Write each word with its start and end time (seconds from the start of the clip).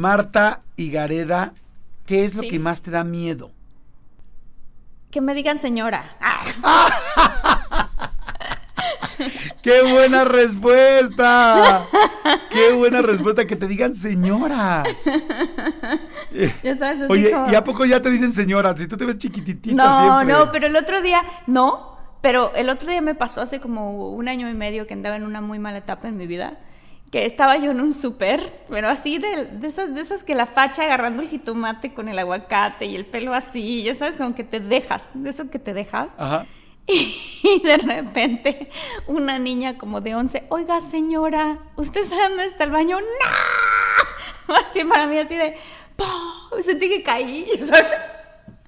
Marta 0.00 0.62
y 0.76 0.90
Gareda, 0.90 1.52
¿qué 2.06 2.24
es 2.24 2.34
lo 2.34 2.42
Sí. 2.42 2.48
que 2.48 2.58
más 2.58 2.82
te 2.82 2.90
da 2.90 3.04
miedo? 3.04 3.52
Que 5.10 5.20
me 5.20 5.34
digan 5.34 5.58
señora. 5.58 6.16
¡Qué 9.62 9.82
buena 9.82 10.24
respuesta! 10.24 11.84
¡Qué 12.48 12.72
buena 12.72 13.02
respuesta! 13.02 13.46
Que 13.46 13.56
te 13.56 13.66
digan 13.66 13.94
señora. 13.94 14.82
Ya 16.62 16.78
sabes, 16.78 17.10
Oye, 17.10 17.30
¿y 17.50 17.54
a 17.54 17.62
poco 17.62 17.84
ya 17.84 18.00
te 18.00 18.08
dicen 18.10 18.32
señora? 18.32 18.74
Si 18.76 18.86
tú 18.88 18.96
te 18.96 19.04
ves 19.04 19.18
chiquititita 19.18 19.74
No, 19.74 20.16
siempre. 20.16 20.32
no, 20.34 20.50
pero 20.52 20.66
el 20.68 20.76
otro 20.76 21.02
día, 21.02 21.22
no, 21.46 21.98
pero 22.22 22.54
el 22.54 22.70
otro 22.70 22.88
día 22.88 23.02
me 23.02 23.14
pasó 23.14 23.42
hace 23.42 23.60
como 23.60 24.10
un 24.12 24.28
año 24.28 24.48
y 24.48 24.54
medio 24.54 24.86
que 24.86 24.94
andaba 24.94 25.16
en 25.16 25.24
una 25.24 25.42
muy 25.42 25.58
mala 25.58 25.78
etapa 25.78 26.08
en 26.08 26.16
mi 26.16 26.26
vida, 26.26 26.58
que 27.10 27.26
estaba 27.26 27.56
yo 27.56 27.72
en 27.72 27.80
un 27.80 27.92
súper, 27.92 28.64
pero 28.68 28.88
así 28.88 29.18
de, 29.18 29.46
de 29.46 29.66
esas, 29.66 29.94
de 29.94 30.00
esas 30.00 30.22
que 30.22 30.34
la 30.34 30.46
facha 30.46 30.84
agarrando 30.84 31.22
el 31.22 31.28
jitomate 31.28 31.92
con 31.92 32.08
el 32.08 32.18
aguacate 32.18 32.86
y 32.86 32.94
el 32.94 33.04
pelo 33.04 33.34
así, 33.34 33.82
ya 33.82 33.96
sabes, 33.96 34.16
como 34.16 34.34
que 34.34 34.44
te 34.44 34.60
dejas, 34.60 35.08
de 35.14 35.30
eso 35.30 35.50
que 35.50 35.58
te 35.58 35.74
dejas. 35.74 36.14
Ajá. 36.16 36.46
Y 37.42 37.62
de 37.62 37.78
repente 37.78 38.68
una 39.06 39.38
niña 39.38 39.78
como 39.78 40.00
de 40.00 40.14
11, 40.14 40.44
oiga 40.50 40.80
señora, 40.80 41.58
¿usted 41.76 42.04
sabe 42.04 42.28
dónde 42.28 42.44
está 42.46 42.64
el 42.64 42.70
baño? 42.70 42.98
¡No! 43.00 44.54
Así 44.54 44.84
para 44.84 45.06
mí, 45.06 45.16
así 45.16 45.36
de, 45.36 45.56
¡pum! 45.96 46.60
sentí 46.60 46.88
que 46.88 47.02
caí, 47.02 47.46
¿sabes? 47.60 47.86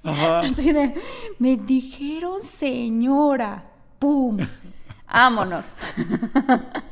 Ajá. 0.05 0.41
Así 0.41 0.73
de, 0.73 0.95
me 1.39 1.57
dijeron 1.57 2.43
señora, 2.43 3.65
¡pum! 3.99 4.39
Vámonos. 5.13 5.75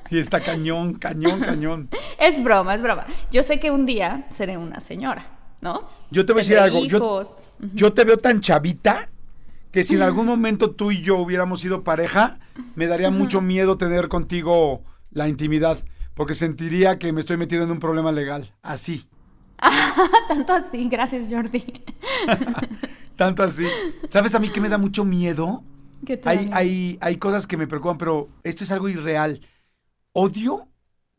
Sí, 0.08 0.18
está 0.18 0.40
cañón, 0.40 0.94
cañón, 0.94 1.40
cañón. 1.40 1.88
Es 2.18 2.42
broma, 2.42 2.74
es 2.74 2.82
broma. 2.82 3.06
Yo 3.30 3.42
sé 3.42 3.58
que 3.58 3.70
un 3.70 3.86
día 3.86 4.26
seré 4.28 4.58
una 4.58 4.80
señora, 4.80 5.26
¿no? 5.62 5.88
Yo 6.10 6.26
te 6.26 6.34
voy 6.34 6.40
a 6.40 6.42
decir 6.42 6.58
algo. 6.58 6.80
Yo, 7.72 7.92
te 7.94 8.04
veo 8.04 8.18
tan 8.18 8.40
chavita 8.40 9.08
que 9.72 9.82
si 9.82 9.94
en 9.94 10.02
algún 10.02 10.26
momento 10.34 10.72
tú 10.72 10.90
y 10.90 11.00
yo 11.00 11.16
hubiéramos 11.16 11.60
sido 11.60 11.82
pareja, 11.82 12.38
me 12.74 12.86
daría 12.86 13.10
mucho 13.10 13.40
miedo 13.40 13.76
tener 13.76 14.08
contigo 14.08 14.82
la 15.12 15.28
intimidad. 15.28 15.78
Porque 16.14 16.34
sentiría 16.34 16.98
que 16.98 17.14
me 17.14 17.20
estoy 17.20 17.38
metiendo 17.38 17.64
en 17.64 17.70
un 17.70 17.80
problema 17.80 18.12
legal. 18.12 18.52
Así. 18.62 19.08
Tanto 20.28 20.52
así, 20.52 20.88
gracias 20.90 21.28
Jordi. 21.30 21.64
Tanto 23.16 23.42
así. 23.42 23.64
¿Sabes 24.10 24.34
a 24.34 24.38
mí 24.38 24.50
que 24.50 24.60
me 24.60 24.68
da 24.68 24.76
mucho 24.76 25.04
miedo? 25.04 25.64
¿Qué 26.04 26.16
te 26.16 26.24
da 26.24 26.30
Hay, 26.30 26.50
hay, 26.52 26.98
hay 27.00 27.16
cosas 27.16 27.46
que 27.46 27.56
me 27.56 27.66
preocupan, 27.66 27.98
pero 27.98 28.28
esto 28.42 28.64
es 28.64 28.70
algo 28.70 28.88
irreal. 28.88 29.40
Odio 30.12 30.68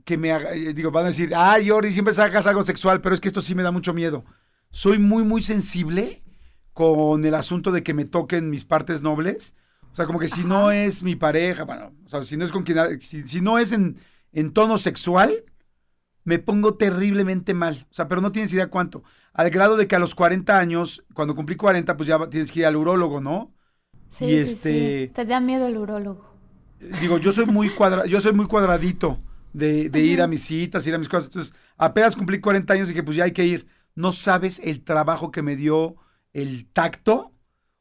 que 0.04 0.18
me 0.18 0.32
haga, 0.32 0.54
eh, 0.54 0.74
digo, 0.74 0.92
van 0.92 1.06
a 1.06 1.10
decir, 1.10 1.34
ay, 1.36 1.70
Jordi, 1.70 1.92
siempre 1.92 2.14
sacas 2.14 2.48
algo 2.48 2.64
sexual, 2.64 3.02
pero 3.02 3.14
es 3.14 3.22
que 3.22 3.28
esto 3.28 3.42
sí 3.42 3.56
me 3.56 3.64
da 3.64 3.72
mucho 3.72 3.94
miedo. 3.94 4.26
Soy 4.72 5.00
muy, 5.00 5.24
muy 5.24 5.42
sensible 5.42 6.24
con 6.74 7.26
el 7.26 7.36
asunto 7.36 7.72
de 7.72 7.84
que 7.84 7.94
me 7.94 8.06
toquen 8.06 8.50
mis 8.50 8.66
partes 8.66 9.02
nobles. 9.02 9.56
O 9.92 9.96
sea, 9.96 10.06
como 10.06 10.20
que 10.20 10.28
si 10.28 10.44
no 10.44 10.72
es 10.72 11.04
mi 11.04 11.16
pareja, 11.16 11.66
bueno, 11.66 11.94
o 12.06 12.10
sea, 12.10 12.24
si 12.24 12.38
no 12.38 12.46
es 12.46 12.52
con 12.52 12.64
quien, 12.64 13.02
si, 13.02 13.28
si 13.28 13.42
no 13.42 13.60
es 13.60 13.74
en, 13.74 13.98
en 14.32 14.52
tono 14.52 14.78
sexual, 14.78 15.44
me 16.24 16.40
pongo 16.40 16.76
terriblemente 16.76 17.54
mal. 17.54 17.88
O 17.90 17.94
sea, 17.94 18.08
pero 18.08 18.22
no 18.22 18.32
tienes 18.32 18.54
idea 18.54 18.68
cuánto. 18.68 19.04
Al 19.34 19.50
grado 19.50 19.76
de 19.76 19.88
que 19.88 19.96
a 19.96 20.00
los 20.00 20.16
40 20.16 20.58
años, 20.58 21.04
cuando 21.14 21.36
cumplí 21.36 21.56
40, 21.56 21.98
pues 21.98 22.08
ya 22.08 22.30
tienes 22.30 22.52
que 22.52 22.62
ir 22.62 22.66
al 22.66 22.76
urólogo, 22.76 23.22
¿no? 23.22 23.54
Sí, 24.12 24.26
y 24.26 24.36
este- 24.36 25.08
sí. 25.08 25.14
Te 25.14 25.26
da 25.26 25.40
miedo 25.40 25.68
el 25.68 25.78
urólogo. 25.78 26.30
digo, 27.02 27.18
yo 27.20 27.32
soy 27.32 27.46
muy 27.46 27.70
cuadra, 27.70 28.06
yo 28.06 28.20
soy 28.20 28.34
muy 28.34 28.48
cuadradito 28.48 29.20
de, 29.54 29.90
de 29.90 30.00
ir 30.02 30.22
a 30.22 30.28
mis 30.28 30.44
citas, 30.44 30.86
ir 30.88 30.96
a 30.96 30.98
mis 30.98 31.10
cosas. 31.10 31.30
Entonces, 31.30 31.54
apenas 31.78 32.16
cumplí 32.16 32.40
40 32.40 32.74
años 32.74 32.90
y 32.90 32.94
dije, 32.94 33.04
pues 33.04 33.18
ya 33.18 33.26
hay 33.26 33.32
que 33.34 33.46
ir. 33.46 33.68
No 33.96 34.12
sabes 34.12 34.60
el 34.64 34.84
trabajo 34.84 35.32
que 35.32 35.42
me 35.42 35.56
dio 35.56 35.96
el 36.34 36.66
tacto. 36.72 37.34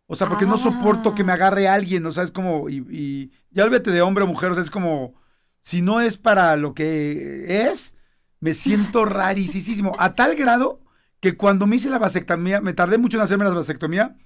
O 0.07 0.17
sea, 0.17 0.29
porque 0.29 0.45
no 0.47 0.57
soporto 0.59 1.15
que 1.15 1.23
me 1.25 1.33
agarre 1.33 1.69
alguien, 1.69 2.05
o 2.05 2.11
sea, 2.13 2.25
es 2.25 2.33
como, 2.33 2.69
y, 2.69 2.79
y 2.91 3.31
ya 3.53 3.62
olvídate 3.65 3.93
de 3.93 4.03
hombre 4.03 4.25
o 4.25 4.27
mujer, 4.27 4.51
o 4.51 4.55
sea, 4.55 4.62
es 4.65 4.71
como, 4.71 5.15
si 5.62 5.83
no 5.83 6.01
es 6.01 6.17
para 6.17 6.57
lo 6.57 6.75
que 6.75 7.69
es, 7.71 7.97
me 8.41 8.53
siento 8.55 9.05
rarísimo. 9.07 9.95
A 10.01 10.17
tal 10.17 10.35
grado 10.35 10.81
que 11.21 11.37
cuando 11.37 11.69
me 11.69 11.77
hice 11.77 11.91
la 11.91 12.01
vasectomía, 12.01 12.61
me 12.61 12.73
tardé 12.73 12.99
mucho 12.99 13.19
en 13.19 13.23
hacerme 13.23 13.45
la 13.45 13.51
vasectomía, 13.51 14.17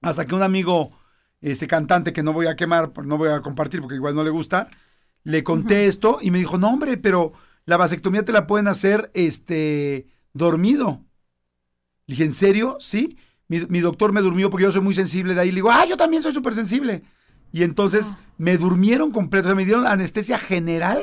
hasta 0.00 0.24
que 0.24 0.34
un 0.34 0.42
amigo, 0.42 0.97
este 1.40 1.66
cantante 1.66 2.12
que 2.12 2.22
no 2.22 2.32
voy 2.32 2.46
a 2.46 2.56
quemar, 2.56 2.92
no 3.04 3.16
voy 3.16 3.28
a 3.28 3.40
compartir 3.40 3.80
porque 3.80 3.96
igual 3.96 4.14
no 4.14 4.24
le 4.24 4.30
gusta, 4.30 4.66
le 5.24 5.42
conté 5.42 5.86
esto 5.86 6.18
y 6.20 6.30
me 6.30 6.38
dijo, 6.38 6.58
no 6.58 6.70
hombre, 6.70 6.96
pero 6.96 7.32
la 7.64 7.76
vasectomía 7.76 8.24
te 8.24 8.32
la 8.32 8.46
pueden 8.46 8.68
hacer, 8.68 9.10
este, 9.14 10.06
dormido. 10.32 11.04
Le 12.06 12.14
dije, 12.14 12.24
¿en 12.24 12.34
serio? 12.34 12.78
Sí. 12.80 13.18
Mi, 13.46 13.60
mi 13.68 13.80
doctor 13.80 14.12
me 14.12 14.20
durmió 14.20 14.50
porque 14.50 14.64
yo 14.64 14.72
soy 14.72 14.80
muy 14.80 14.94
sensible 14.94 15.34
de 15.34 15.40
ahí. 15.40 15.50
Le 15.50 15.56
digo, 15.56 15.70
ah, 15.70 15.84
yo 15.86 15.96
también 15.96 16.22
soy 16.22 16.32
súper 16.32 16.54
sensible. 16.54 17.02
Y 17.52 17.62
entonces 17.62 18.14
me 18.36 18.56
durmieron 18.56 19.10
completo, 19.10 19.48
o 19.48 19.50
sea, 19.50 19.54
me 19.54 19.64
dieron 19.64 19.86
anestesia 19.86 20.38
general 20.38 21.02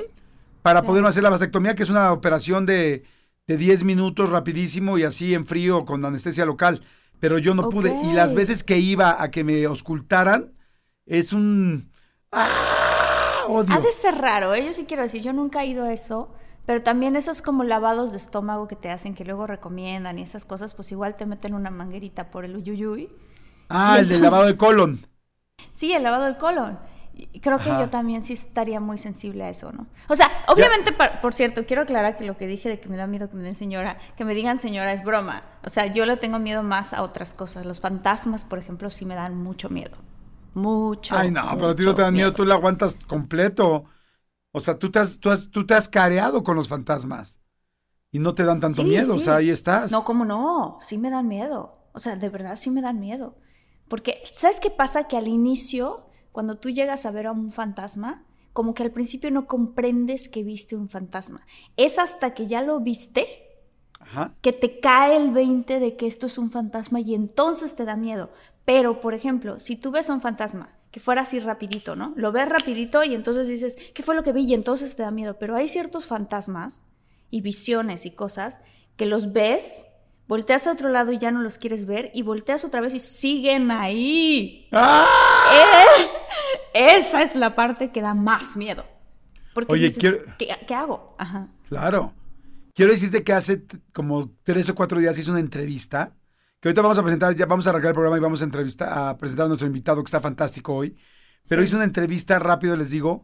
para 0.61 0.83
poderme 0.83 1.09
hacer 1.09 1.23
la 1.23 1.29
vasectomía, 1.29 1.75
que 1.75 1.83
es 1.83 1.89
una 1.89 2.11
operación 2.11 2.65
de, 2.65 3.03
de 3.47 3.57
10 3.57 3.83
minutos 3.83 4.29
rapidísimo 4.29 4.97
y 4.97 5.03
así 5.03 5.33
en 5.33 5.45
frío 5.45 5.85
con 5.85 6.03
anestesia 6.03 6.45
local. 6.45 6.81
Pero 7.25 7.39
yo 7.39 7.55
no 7.55 7.71
pude. 7.71 7.91
Y 8.03 8.13
las 8.13 8.35
veces 8.35 8.63
que 8.63 8.77
iba 8.77 9.19
a 9.19 9.31
que 9.31 9.43
me 9.43 9.65
auscultaran, 9.65 10.53
es 11.07 11.33
un... 11.33 11.91
¡Ah! 12.31 13.45
Odio. 13.47 13.73
Ha 13.73 13.79
de 13.79 13.91
ser 13.91 14.13
raro, 14.15 14.53
¿eh? 14.53 14.63
yo 14.63 14.73
sí 14.73 14.85
quiero 14.85 15.01
decir, 15.01 15.23
yo 15.23 15.33
nunca 15.33 15.63
he 15.63 15.65
ido 15.65 15.85
a 15.85 15.91
eso, 15.91 16.31
pero 16.67 16.83
también 16.83 17.15
esos 17.15 17.41
como 17.41 17.63
lavados 17.63 18.11
de 18.11 18.17
estómago 18.17 18.67
que 18.67 18.75
te 18.75 18.91
hacen, 18.91 19.15
que 19.15 19.25
luego 19.25 19.47
recomiendan 19.47 20.19
y 20.19 20.21
esas 20.21 20.45
cosas, 20.45 20.75
pues 20.75 20.91
igual 20.91 21.15
te 21.15 21.25
meten 21.25 21.55
una 21.55 21.71
manguerita 21.71 22.29
por 22.29 22.45
el 22.45 22.57
uyuyuy. 22.57 23.09
Ah, 23.69 23.97
el 23.97 24.07
del 24.07 24.17
entonces- 24.17 24.21
lavado 24.21 24.45
de 24.45 24.57
colon. 24.57 25.07
Sí, 25.71 25.93
el 25.93 26.03
lavado 26.03 26.25
del 26.25 26.37
colon. 26.37 26.77
Y 27.17 27.39
creo 27.39 27.59
que 27.59 27.69
Ajá. 27.69 27.79
yo 27.83 27.89
también 27.89 28.23
sí 28.25 28.33
estaría 28.33 28.79
muy 28.81 28.97
sensible 28.97 29.43
a 29.45 29.49
eso, 29.49 29.71
¿no? 29.71 29.87
O 30.09 30.15
sea, 30.17 30.29
obviamente, 30.47 30.91
por 31.21 31.33
cierto, 31.33 31.65
quiero 31.65 31.83
aclarar 31.83 32.17
que 32.17 32.25
lo 32.25 32.35
que 32.37 32.45
dije 32.45 32.67
de 32.67 32.79
que 32.79 32.89
me 32.89 32.97
da 32.97 33.07
miedo 33.07 33.29
que 33.29 33.37
me 33.37 33.43
den 33.43 33.55
señora, 33.55 33.97
que 34.17 34.25
me 34.25 34.35
digan 34.35 34.59
señora 34.59 34.91
es 34.91 35.03
broma. 35.03 35.43
O 35.65 35.69
sea, 35.69 35.85
yo 35.87 36.05
le 36.05 36.17
tengo 36.17 36.39
miedo 36.39 36.61
más 36.61 36.93
a 36.93 37.03
otras 37.03 37.33
cosas. 37.33 37.65
Los 37.65 37.79
fantasmas, 37.79 38.43
por 38.43 38.59
ejemplo, 38.59 38.89
sí 38.89 39.05
me 39.05 39.15
dan 39.15 39.37
mucho 39.37 39.69
miedo. 39.69 39.97
Mucho. 40.53 41.15
Ay, 41.15 41.31
no, 41.31 41.41
pero 41.55 41.69
a 41.69 41.75
ti 41.75 41.83
no 41.83 41.93
te 41.95 42.01
dan 42.01 42.13
miedo, 42.13 42.33
tú 42.33 42.45
le 42.45 42.53
aguantas 42.53 42.97
completo. 43.07 43.85
O 44.51 44.59
sea, 44.59 44.79
tú 44.79 44.91
te 44.91 44.99
has, 44.99 45.19
tú 45.19 45.29
has, 45.31 45.49
tú 45.51 45.65
te 45.65 45.73
has 45.75 45.89
careado 45.89 46.43
con 46.43 46.55
los 46.55 46.67
fantasmas. 46.69 47.39
Y 48.11 48.19
no 48.19 48.35
te 48.35 48.43
dan 48.45 48.61
tanto 48.61 48.83
Sí, 48.83 48.89
miedo, 48.89 49.15
o 49.15 49.19
sí. 49.19 49.25
sea, 49.25 49.37
ahí 49.37 49.49
estás. 49.49 49.91
No, 49.91 50.03
¿cómo 50.03 50.25
no? 50.25 50.77
Sí 50.81 50.97
me 50.97 51.09
dan 51.09 51.27
miedo. 51.27 51.77
O 51.93 51.99
sea, 51.99 52.15
de 52.15 52.29
verdad 52.29 52.55
sí 52.55 52.69
me 52.71 52.81
dan 52.81 52.99
miedo. 52.99 53.37
Porque, 53.87 54.23
¿sabes 54.37 54.59
qué 54.59 54.69
pasa? 54.71 55.07
Que 55.07 55.17
al 55.17 55.27
inicio, 55.27 56.04
cuando 56.35 56.57
tú 56.57 56.69
llegas 56.69 57.05
a 57.05 57.11
ver 57.11 57.27
a 57.27 57.31
un 57.31 57.53
fantasma, 57.53 58.25
como 58.51 58.73
que 58.73 58.83
al 58.83 58.91
principio 58.91 59.31
no 59.31 59.47
comprendes 59.47 60.27
que 60.27 60.43
viste 60.43 60.75
un 60.75 60.89
fantasma. 60.89 61.47
Es 61.77 61.97
hasta 61.97 62.33
que 62.33 62.45
ya 62.45 62.61
lo 62.61 62.81
viste 62.81 63.25
Ajá. 64.01 64.33
que 64.41 64.51
te 64.51 64.81
cae 64.81 65.15
el 65.15 65.31
20 65.31 65.79
de 65.79 65.95
que 65.95 66.07
esto 66.07 66.25
es 66.25 66.37
un 66.37 66.51
fantasma 66.51 66.99
y 66.99 67.15
entonces 67.15 67.73
te 67.75 67.85
da 67.85 67.95
miedo. 67.95 68.31
Pero, 68.65 68.99
por 68.99 69.13
ejemplo, 69.13 69.59
si 69.59 69.77
tú 69.77 69.91
ves 69.91 70.09
a 70.09 70.13
un 70.13 70.19
fantasma 70.19 70.75
que 70.91 70.99
fuera 70.99 71.21
así 71.21 71.39
rapidito, 71.39 71.95
¿no? 71.95 72.11
Lo 72.17 72.33
ves 72.33 72.49
rapidito 72.49 73.01
y 73.05 73.15
entonces 73.15 73.47
dices, 73.47 73.77
¿qué 73.93 74.03
fue 74.03 74.13
lo 74.13 74.23
que 74.23 74.33
vi? 74.33 74.43
Y 74.43 74.53
entonces 74.53 74.93
te 74.97 75.03
da 75.03 75.11
miedo. 75.11 75.37
Pero 75.39 75.55
hay 75.55 75.69
ciertos 75.69 76.05
fantasmas 76.05 76.83
y 77.31 77.39
visiones 77.39 78.05
y 78.05 78.11
cosas 78.11 78.59
que 78.97 79.05
los 79.05 79.31
ves, 79.31 79.85
volteas 80.27 80.67
a 80.67 80.71
otro 80.71 80.89
lado 80.89 81.11
y 81.11 81.17
ya 81.17 81.31
no 81.31 81.41
los 81.41 81.57
quieres 81.57 81.85
ver 81.85 82.11
y 82.13 82.21
volteas 82.23 82.65
otra 82.65 82.81
vez 82.81 82.93
y 82.93 82.99
siguen 82.99 83.71
ahí. 83.71 84.67
¡Ah! 84.71 85.05
Eh, 86.73 86.97
esa 86.97 87.21
es 87.23 87.35
la 87.35 87.55
parte 87.55 87.91
que 87.91 88.01
da 88.01 88.13
más 88.13 88.55
miedo. 88.55 88.85
Porque 89.53 89.73
Oye, 89.73 89.83
dices, 89.87 89.99
quiero- 89.99 90.17
¿qué, 90.37 90.49
qué 90.67 90.73
hago? 90.75 91.15
Ajá. 91.17 91.47
Claro. 91.69 92.13
Quiero 92.73 92.91
decirte 92.91 93.23
que 93.23 93.31
hace 93.33 93.63
como 93.93 94.31
tres 94.43 94.69
o 94.69 94.75
cuatro 94.75 94.99
días 94.99 95.17
hice 95.17 95.31
una 95.31 95.39
entrevista, 95.39 96.13
que 96.59 96.67
ahorita 96.67 96.81
vamos 96.81 96.97
a 96.97 97.03
presentar, 97.03 97.33
ya 97.35 97.45
vamos 97.45 97.65
a 97.65 97.69
arrancar 97.69 97.89
el 97.89 97.93
programa 97.93 98.17
y 98.17 98.19
vamos 98.19 98.41
a 98.41 98.43
entrevistar, 98.45 98.89
a 98.91 99.17
presentar 99.17 99.45
a 99.45 99.47
nuestro 99.47 99.67
invitado 99.67 100.03
que 100.03 100.07
está 100.07 100.19
fantástico 100.19 100.73
hoy. 100.75 100.97
Pero 101.47 101.63
hice 101.63 101.75
una 101.75 101.85
entrevista 101.85 102.37
rápido, 102.39 102.75
les 102.75 102.89
digo, 102.89 103.23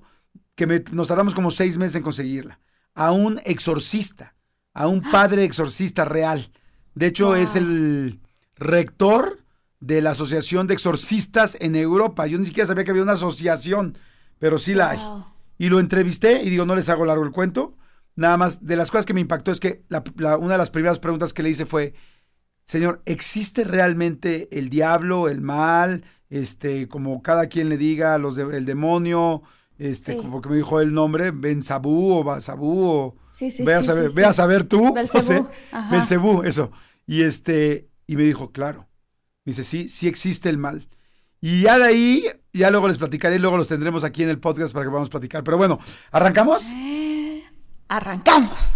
que 0.56 0.68
me- 0.68 0.84
nos 0.92 1.08
tardamos 1.10 1.36
como 1.36 1.52
seis 1.52 1.78
meses 1.78 1.96
en 1.96 2.04
conseguirla. 2.04 2.60
A 2.96 3.12
un 3.12 3.42
exorcista, 3.44 4.36
a 4.74 4.88
un 4.88 5.02
padre 5.02 5.44
exorcista 5.44 6.06
real. 6.06 6.50
De 6.96 7.08
hecho, 7.08 7.36
es 7.36 7.56
el 7.56 8.20
rector 8.56 9.40
de 9.80 10.02
la 10.02 10.12
Asociación 10.12 10.68
de 10.68 10.74
Exorcistas 10.74 11.58
en 11.60 11.76
Europa. 11.76 12.28
Yo 12.28 12.38
ni 12.38 12.46
siquiera 12.46 12.68
sabía 12.68 12.84
que 12.84 12.92
había 12.92 13.04
una 13.04 13.14
asociación, 13.14 13.98
pero 14.40 14.58
sí 14.58 14.74
la 14.74 14.92
hay. 14.92 15.00
Y 15.58 15.70
lo 15.70 15.80
entrevisté 15.80 16.44
y 16.44 16.50
digo, 16.50 16.66
no 16.66 16.76
les 16.76 16.90
hago 16.90 17.06
largo 17.06 17.24
el 17.24 17.32
cuento. 17.32 17.76
Nada 18.16 18.38
más, 18.38 18.66
de 18.66 18.76
las 18.76 18.92
cosas 18.92 19.06
que 19.06 19.14
me 19.14 19.22
impactó 19.22 19.52
es 19.52 19.60
que 19.60 19.84
la- 19.90 20.04
la- 20.18 20.38
una 20.38 20.54
de 20.54 20.58
las 20.58 20.70
primeras 20.70 21.00
preguntas 21.00 21.34
que 21.34 21.44
le 21.44 21.50
hice 21.50 21.66
fue, 21.66 21.94
Señor, 22.66 23.02
¿existe 23.06 23.64
realmente 23.64 24.50
el 24.58 24.70
diablo, 24.70 25.30
el 25.30 25.42
mal, 25.42 26.04
este, 26.30 26.88
como 26.88 27.22
cada 27.22 27.48
quien 27.48 27.70
le 27.70 27.78
diga, 27.78 28.18
los 28.18 28.36
de- 28.36 28.56
el 28.58 28.66
demonio, 28.66 29.44
este, 29.90 30.14
Sí. 30.14 30.18
como 30.18 30.42
que 30.42 30.50
me 30.50 30.56
dijo 30.58 30.80
el 30.80 30.94
nombre, 30.94 31.32
Ben 31.32 31.62
Sabú 31.64 32.14
o 32.20 32.24
Basabú 32.24 32.86
o 32.88 33.16
Sí, 33.32 33.50
sí, 33.50 33.64
ve 33.64 33.74
a 33.76 33.82
saber, 33.84 34.12
ve 34.12 34.26
a 34.26 34.34
saber 34.34 34.64
tú, 34.66 34.84
no 34.86 34.94
Belcebú, 34.94 35.24
sé, 35.26 35.44
ajá. 35.72 35.90
Belcebú, 35.90 36.44
eso. 36.44 36.72
Y 37.08 37.24
este, 37.24 37.90
y 38.08 38.16
me 38.18 38.24
dijo, 38.24 38.52
claro. 38.52 38.88
Me 39.46 39.52
dice, 39.52 39.64
sí, 39.64 39.90
sí 39.90 40.08
existe 40.08 40.50
el 40.50 40.58
mal. 40.58 40.88
Y 41.40 41.62
ya 41.62 41.80
de 41.80 41.86
ahí, 41.86 42.26
ya 42.54 42.70
luego 42.70 42.88
les 42.88 42.98
platicaré, 42.98 43.38
y 43.38 43.40
luego 43.40 43.58
los 43.58 43.68
tendremos 43.68 44.04
aquí 44.04 44.22
en 44.24 44.30
el 44.30 44.38
podcast 44.40 44.74
para 44.74 44.86
que 44.86 44.90
podamos 44.90 45.10
platicar. 45.10 45.44
Pero 45.44 45.58
bueno, 45.58 45.80
¿arrancamos? 46.12 46.68
¡Arrancamos! 47.88 48.71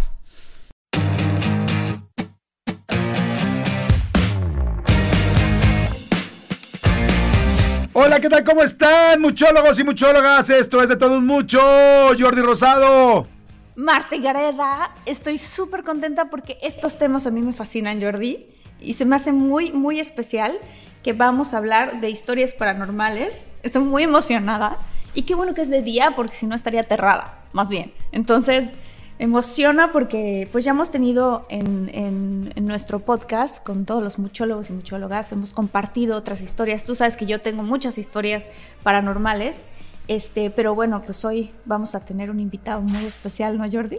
Hola, 7.98 8.20
¿qué 8.20 8.28
tal? 8.28 8.44
¿Cómo 8.44 8.62
están, 8.62 9.22
muchólogos 9.22 9.78
y 9.80 9.82
muchólogas? 9.82 10.50
Esto 10.50 10.82
es 10.82 10.90
de 10.90 10.96
todo 10.96 11.16
un 11.16 11.24
mucho. 11.24 11.58
Jordi 11.58 12.42
Rosado. 12.42 13.26
Marte 13.74 14.18
Gareda, 14.18 14.94
estoy 15.06 15.38
súper 15.38 15.82
contenta 15.82 16.28
porque 16.28 16.58
estos 16.60 16.98
temas 16.98 17.26
a 17.26 17.30
mí 17.30 17.40
me 17.40 17.54
fascinan, 17.54 17.98
Jordi, 17.98 18.48
y 18.80 18.92
se 18.92 19.06
me 19.06 19.16
hace 19.16 19.32
muy, 19.32 19.72
muy 19.72 19.98
especial 19.98 20.58
que 21.02 21.14
vamos 21.14 21.54
a 21.54 21.56
hablar 21.56 22.02
de 22.02 22.10
historias 22.10 22.52
paranormales. 22.52 23.46
Estoy 23.62 23.84
muy 23.84 24.02
emocionada 24.02 24.76
y 25.14 25.22
qué 25.22 25.34
bueno 25.34 25.54
que 25.54 25.62
es 25.62 25.70
de 25.70 25.80
día 25.80 26.12
porque 26.14 26.34
si 26.34 26.46
no 26.46 26.54
estaría 26.54 26.82
aterrada, 26.82 27.46
más 27.54 27.70
bien. 27.70 27.94
Entonces, 28.12 28.68
emociona 29.18 29.92
porque 29.92 30.48
pues 30.52 30.64
ya 30.64 30.72
hemos 30.72 30.90
tenido 30.90 31.46
en, 31.48 31.90
en- 31.92 32.66
nuestro 32.66 32.98
podcast 33.00 33.62
con 33.64 33.84
todos 33.84 34.02
los 34.02 34.18
muchólogos 34.18 34.70
y 34.70 34.72
muchólogas, 34.72 35.30
hemos 35.32 35.50
compartido 35.52 36.16
otras 36.16 36.40
historias. 36.42 36.82
Tú 36.84 36.94
sabes 36.96 37.16
que 37.16 37.26
yo 37.26 37.40
tengo 37.40 37.62
muchas 37.62 37.96
historias 37.98 38.46
paranormales. 38.82 39.58
Este, 40.08 40.50
pero 40.50 40.74
bueno, 40.74 41.02
pues 41.04 41.24
hoy 41.24 41.52
vamos 41.64 41.94
a 41.94 42.00
tener 42.00 42.30
un 42.30 42.38
invitado 42.40 42.80
muy 42.80 43.04
especial, 43.06 43.58
¿no, 43.58 43.64
Jordi? 43.70 43.98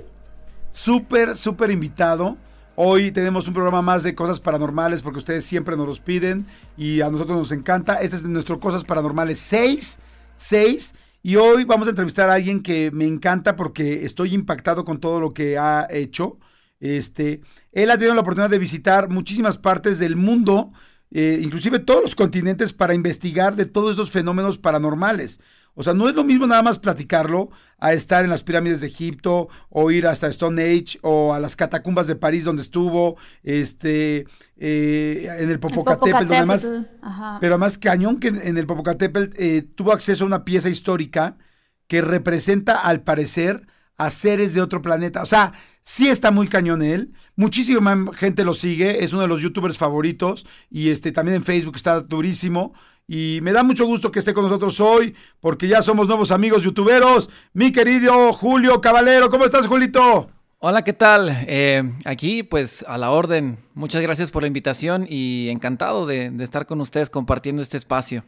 Súper, 0.72 1.36
súper 1.36 1.72
invitado. 1.72 2.38
Hoy 2.76 3.12
tenemos 3.12 3.48
un 3.48 3.54
programa 3.54 3.82
más 3.82 4.04
de 4.04 4.16
cosas 4.16 4.40
paranormales 4.40 5.02
porque 5.02 5.18
ustedes 5.20 5.44
siempre 5.46 5.76
nos 5.76 5.88
los 5.88 6.00
piden 6.00 6.46
y 6.78 7.02
a 7.02 7.10
nosotros 7.10 7.38
nos 7.38 7.52
encanta. 7.52 7.96
Este 7.96 8.18
es 8.18 8.24
de 8.24 8.30
nuestro 8.30 8.60
Cosas 8.60 8.84
Paranormales 8.84 9.40
6. 9.40 9.98
6. 10.36 10.94
Y 11.28 11.36
hoy 11.36 11.66
vamos 11.66 11.88
a 11.88 11.90
entrevistar 11.90 12.30
a 12.30 12.36
alguien 12.36 12.64
que 12.64 12.90
me 12.92 13.06
encanta 13.06 13.58
porque 13.58 14.06
estoy 14.06 14.34
impactado 14.34 14.86
con 14.86 15.02
todo 15.02 15.20
lo 15.20 15.34
que 15.34 15.58
ha 15.58 15.86
hecho. 15.90 16.40
Este, 16.80 17.42
él 17.74 17.92
ha 17.92 17.96
tenido 17.98 18.16
la 18.16 18.22
oportunidad 18.22 18.50
de 18.50 18.60
visitar 18.60 19.10
muchísimas 19.10 19.58
partes 19.58 20.00
del 20.00 20.16
mundo, 20.16 20.72
eh, 21.12 21.38
inclusive 21.42 21.80
todos 21.80 22.02
los 22.02 22.16
continentes, 22.16 22.72
para 22.72 22.94
investigar 22.94 23.58
de 23.58 23.66
todos 23.66 23.92
estos 23.92 24.10
fenómenos 24.10 24.58
paranormales. 24.58 25.42
O 25.80 25.84
sea, 25.84 25.94
no 25.94 26.10
es 26.10 26.16
lo 26.16 26.24
mismo 26.24 26.48
nada 26.48 26.64
más 26.64 26.80
platicarlo 26.80 27.52
a 27.78 27.94
estar 27.94 28.24
en 28.24 28.32
las 28.32 28.42
pirámides 28.42 28.82
de 28.82 28.88
Egipto 28.88 29.48
o 29.70 29.92
ir 29.92 30.08
hasta 30.08 30.26
Stone 30.28 30.60
Age 30.60 30.98
o 31.04 31.36
a 31.36 31.40
las 31.40 31.56
catacumbas 31.56 32.08
de 32.08 32.16
París 32.16 32.46
donde 32.46 32.64
estuvo, 32.64 33.16
este, 33.44 34.26
eh, 34.58 35.28
en 35.40 35.52
el 35.52 35.60
Popocatépetl, 35.60 36.28
donde 36.28 36.88
ajá. 37.04 37.38
pero 37.40 37.54
además 37.54 37.78
cañón 37.78 38.20
que 38.20 38.30
en, 38.30 38.42
en 38.42 38.58
el 38.58 38.66
Popocatépetl 38.66 39.36
eh, 39.38 39.62
tuvo 39.76 39.92
acceso 39.94 40.24
a 40.24 40.28
una 40.28 40.44
pieza 40.44 40.68
histórica 40.68 41.38
que 41.86 42.02
representa 42.02 42.80
al 42.80 43.02
parecer 43.04 43.68
a 43.98 44.10
seres 44.10 44.56
de 44.56 44.62
otro 44.62 44.82
planeta. 44.82 45.22
O 45.22 45.26
sea, 45.26 45.54
sí 45.82 46.08
está 46.08 46.32
muy 46.32 46.48
cañón 46.48 46.82
él. 46.82 47.14
Muchísima 47.36 47.96
gente 48.14 48.44
lo 48.44 48.54
sigue, 48.54 49.04
es 49.04 49.14
uno 49.14 49.24
de 49.24 49.28
los 49.28 49.42
youtubers 49.42 49.78
favoritos 49.78 50.48
y 50.70 50.90
este 50.90 51.12
también 51.12 51.38
en 51.38 51.44
Facebook 51.44 51.76
está 51.76 52.02
durísimo. 52.02 52.74
Y 53.10 53.40
me 53.42 53.54
da 53.54 53.64
mucho 53.64 53.86
gusto 53.86 54.12
que 54.12 54.20
esté 54.20 54.34
con 54.34 54.44
nosotros 54.44 54.82
hoy, 54.82 55.16
porque 55.40 55.70
ya 55.70 55.82
somos 55.82 56.10
nuevos 56.10 56.30
amigos 56.32 56.64
youtuberos. 56.64 57.30
Mi 57.54 57.72
querido 57.72 58.34
Julio 58.34 58.82
Caballero, 58.82 59.30
¿cómo 59.30 59.46
estás, 59.46 59.66
Julito? 59.66 60.30
Hola, 60.60 60.84
¿qué 60.84 60.92
tal? 60.92 61.30
Eh, 61.48 61.84
aquí, 62.04 62.44
pues, 62.44 62.84
a 62.86 62.98
la 62.98 63.12
orden. 63.12 63.60
Muchas 63.76 64.02
gracias 64.02 64.30
por 64.30 64.42
la 64.44 64.48
invitación 64.50 65.06
y 65.08 65.48
encantado 65.48 66.06
de, 66.06 66.32
de 66.32 66.44
estar 66.44 66.66
con 66.66 66.82
ustedes 66.82 67.10
compartiendo 67.10 67.62
este 67.62 67.78
espacio, 67.78 68.26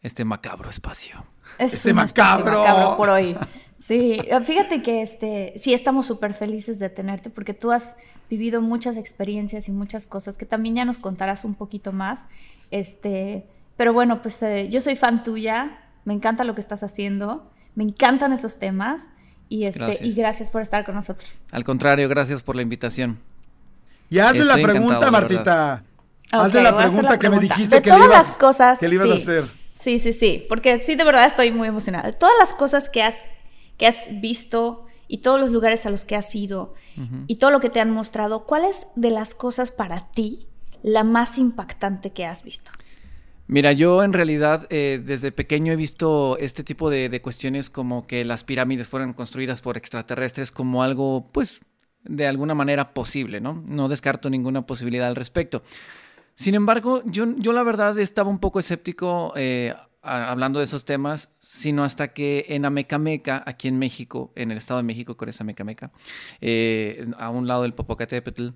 este 0.00 0.24
macabro 0.24 0.70
espacio. 0.70 1.22
Es 1.58 1.74
Este 1.74 1.92
un 1.92 1.98
espacio 1.98 2.24
macabro. 2.24 2.58
macabro 2.60 2.96
por 2.96 3.10
hoy. 3.10 3.36
Sí, 3.86 4.18
fíjate 4.44 4.80
que 4.80 5.02
este, 5.02 5.52
sí 5.58 5.74
estamos 5.74 6.06
súper 6.06 6.32
felices 6.32 6.78
de 6.78 6.88
tenerte 6.88 7.28
porque 7.28 7.52
tú 7.52 7.70
has 7.70 7.96
vivido 8.30 8.62
muchas 8.62 8.96
experiencias 8.96 9.68
y 9.68 9.72
muchas 9.72 10.06
cosas 10.06 10.38
que 10.38 10.46
también 10.46 10.74
ya 10.76 10.84
nos 10.86 10.96
contarás 10.98 11.44
un 11.44 11.54
poquito 11.54 11.92
más. 11.92 12.24
Este, 12.70 13.46
pero 13.76 13.92
bueno, 13.92 14.22
pues 14.22 14.42
eh, 14.42 14.68
yo 14.70 14.80
soy 14.80 14.96
fan 14.96 15.22
tuya, 15.22 15.78
me 16.04 16.14
encanta 16.14 16.44
lo 16.44 16.54
que 16.54 16.60
estás 16.60 16.82
haciendo, 16.82 17.50
me 17.74 17.84
encantan 17.84 18.32
esos 18.32 18.58
temas 18.58 19.02
y, 19.48 19.64
este, 19.64 19.78
Gracias. 19.78 20.08
y 20.08 20.14
gracias 20.14 20.50
por 20.50 20.62
estar 20.62 20.84
con 20.84 20.94
nosotros. 20.94 21.30
Al 21.52 21.64
contrario, 21.64 22.08
gracias 22.08 22.42
por 22.42 22.56
la 22.56 22.62
invitación. 22.62 23.18
Y 24.08 24.18
hazle 24.18 24.44
la 24.44 24.54
Estoy 24.54 24.64
pregunta, 24.64 25.00
la 25.00 25.10
Martita. 25.10 25.84
Ok, 26.32 26.40
hazle 26.40 26.62
la 26.62 26.76
pregunta 26.76 27.18
que 27.18 27.28
me 27.28 27.36
pregunta. 27.36 27.54
dijiste 27.54 27.76
De 27.76 27.82
que 27.82 27.90
le 27.90 27.96
ibas, 27.96 28.08
las 28.08 28.38
cosas, 28.38 28.78
que 28.78 28.88
le 28.88 28.94
ibas 28.94 29.10
a 29.10 29.14
hacer. 29.14 29.50
Sí, 29.80 29.98
sí, 29.98 30.12
sí, 30.12 30.44
porque 30.48 30.80
sí, 30.80 30.94
de 30.94 31.04
verdad 31.04 31.26
estoy 31.26 31.52
muy 31.52 31.68
emocionada. 31.68 32.12
Todas 32.12 32.34
las 32.38 32.54
cosas 32.54 32.88
que 32.88 33.02
has, 33.02 33.24
que 33.76 33.86
has 33.86 34.20
visto 34.20 34.86
y 35.06 35.18
todos 35.18 35.40
los 35.40 35.50
lugares 35.50 35.86
a 35.86 35.90
los 35.90 36.04
que 36.04 36.16
has 36.16 36.34
ido 36.34 36.74
y 37.26 37.36
todo 37.36 37.50
lo 37.50 37.60
que 37.60 37.68
te 37.68 37.78
han 37.78 37.90
mostrado, 37.90 38.46
¿cuál 38.46 38.64
es 38.64 38.86
de 38.96 39.10
las 39.10 39.34
cosas 39.34 39.70
para 39.70 40.00
ti 40.00 40.48
la 40.82 41.04
más 41.04 41.36
impactante 41.36 42.10
que 42.10 42.24
has 42.24 42.42
visto? 42.42 42.70
Mira, 43.48 43.72
yo 43.72 44.02
en 44.02 44.12
realidad 44.12 44.66
eh, 44.70 45.00
desde 45.04 45.30
pequeño 45.30 45.72
he 45.72 45.76
visto 45.76 46.36
este 46.38 46.64
tipo 46.64 46.90
de, 46.90 47.20
cuestiones 47.22 47.70
como 47.70 48.06
que 48.06 48.24
las 48.24 48.42
pirámides 48.42 48.88
fueron 48.88 49.12
construidas 49.12 49.60
por 49.60 49.76
extraterrestres 49.76 50.50
como 50.50 50.82
algo, 50.82 51.28
pues, 51.32 51.60
de 52.02 52.26
alguna 52.26 52.54
manera 52.54 52.92
posible, 52.92 53.40
¿no? 53.40 53.62
No 53.68 53.88
descarto 53.88 54.30
ninguna 54.30 54.66
posibilidad 54.66 55.06
al 55.06 55.16
respecto. 55.16 55.62
Sin 56.34 56.54
embargo, 56.54 57.02
yo, 57.04 57.36
yo 57.38 57.52
la 57.52 57.62
verdad 57.62 57.96
estaba 57.98 58.28
un 58.28 58.40
poco 58.40 58.58
escéptico 58.58 59.32
eh, 59.36 59.74
hablando 60.02 60.58
de 60.58 60.64
esos 60.64 60.84
temas, 60.84 61.30
sino 61.38 61.84
hasta 61.84 62.08
que 62.08 62.46
en 62.48 62.64
Amecameca, 62.64 63.44
aquí 63.46 63.68
en 63.68 63.78
México, 63.78 64.32
en 64.34 64.50
el 64.50 64.58
Estado 64.58 64.78
de 64.78 64.84
México, 64.84 65.16
con 65.16 65.28
esa 65.28 65.44
Amecameca, 65.44 65.92
eh, 66.40 67.06
a 67.16 67.30
un 67.30 67.46
lado 67.46 67.62
del 67.62 67.74
Popocatépetl, 67.74 68.48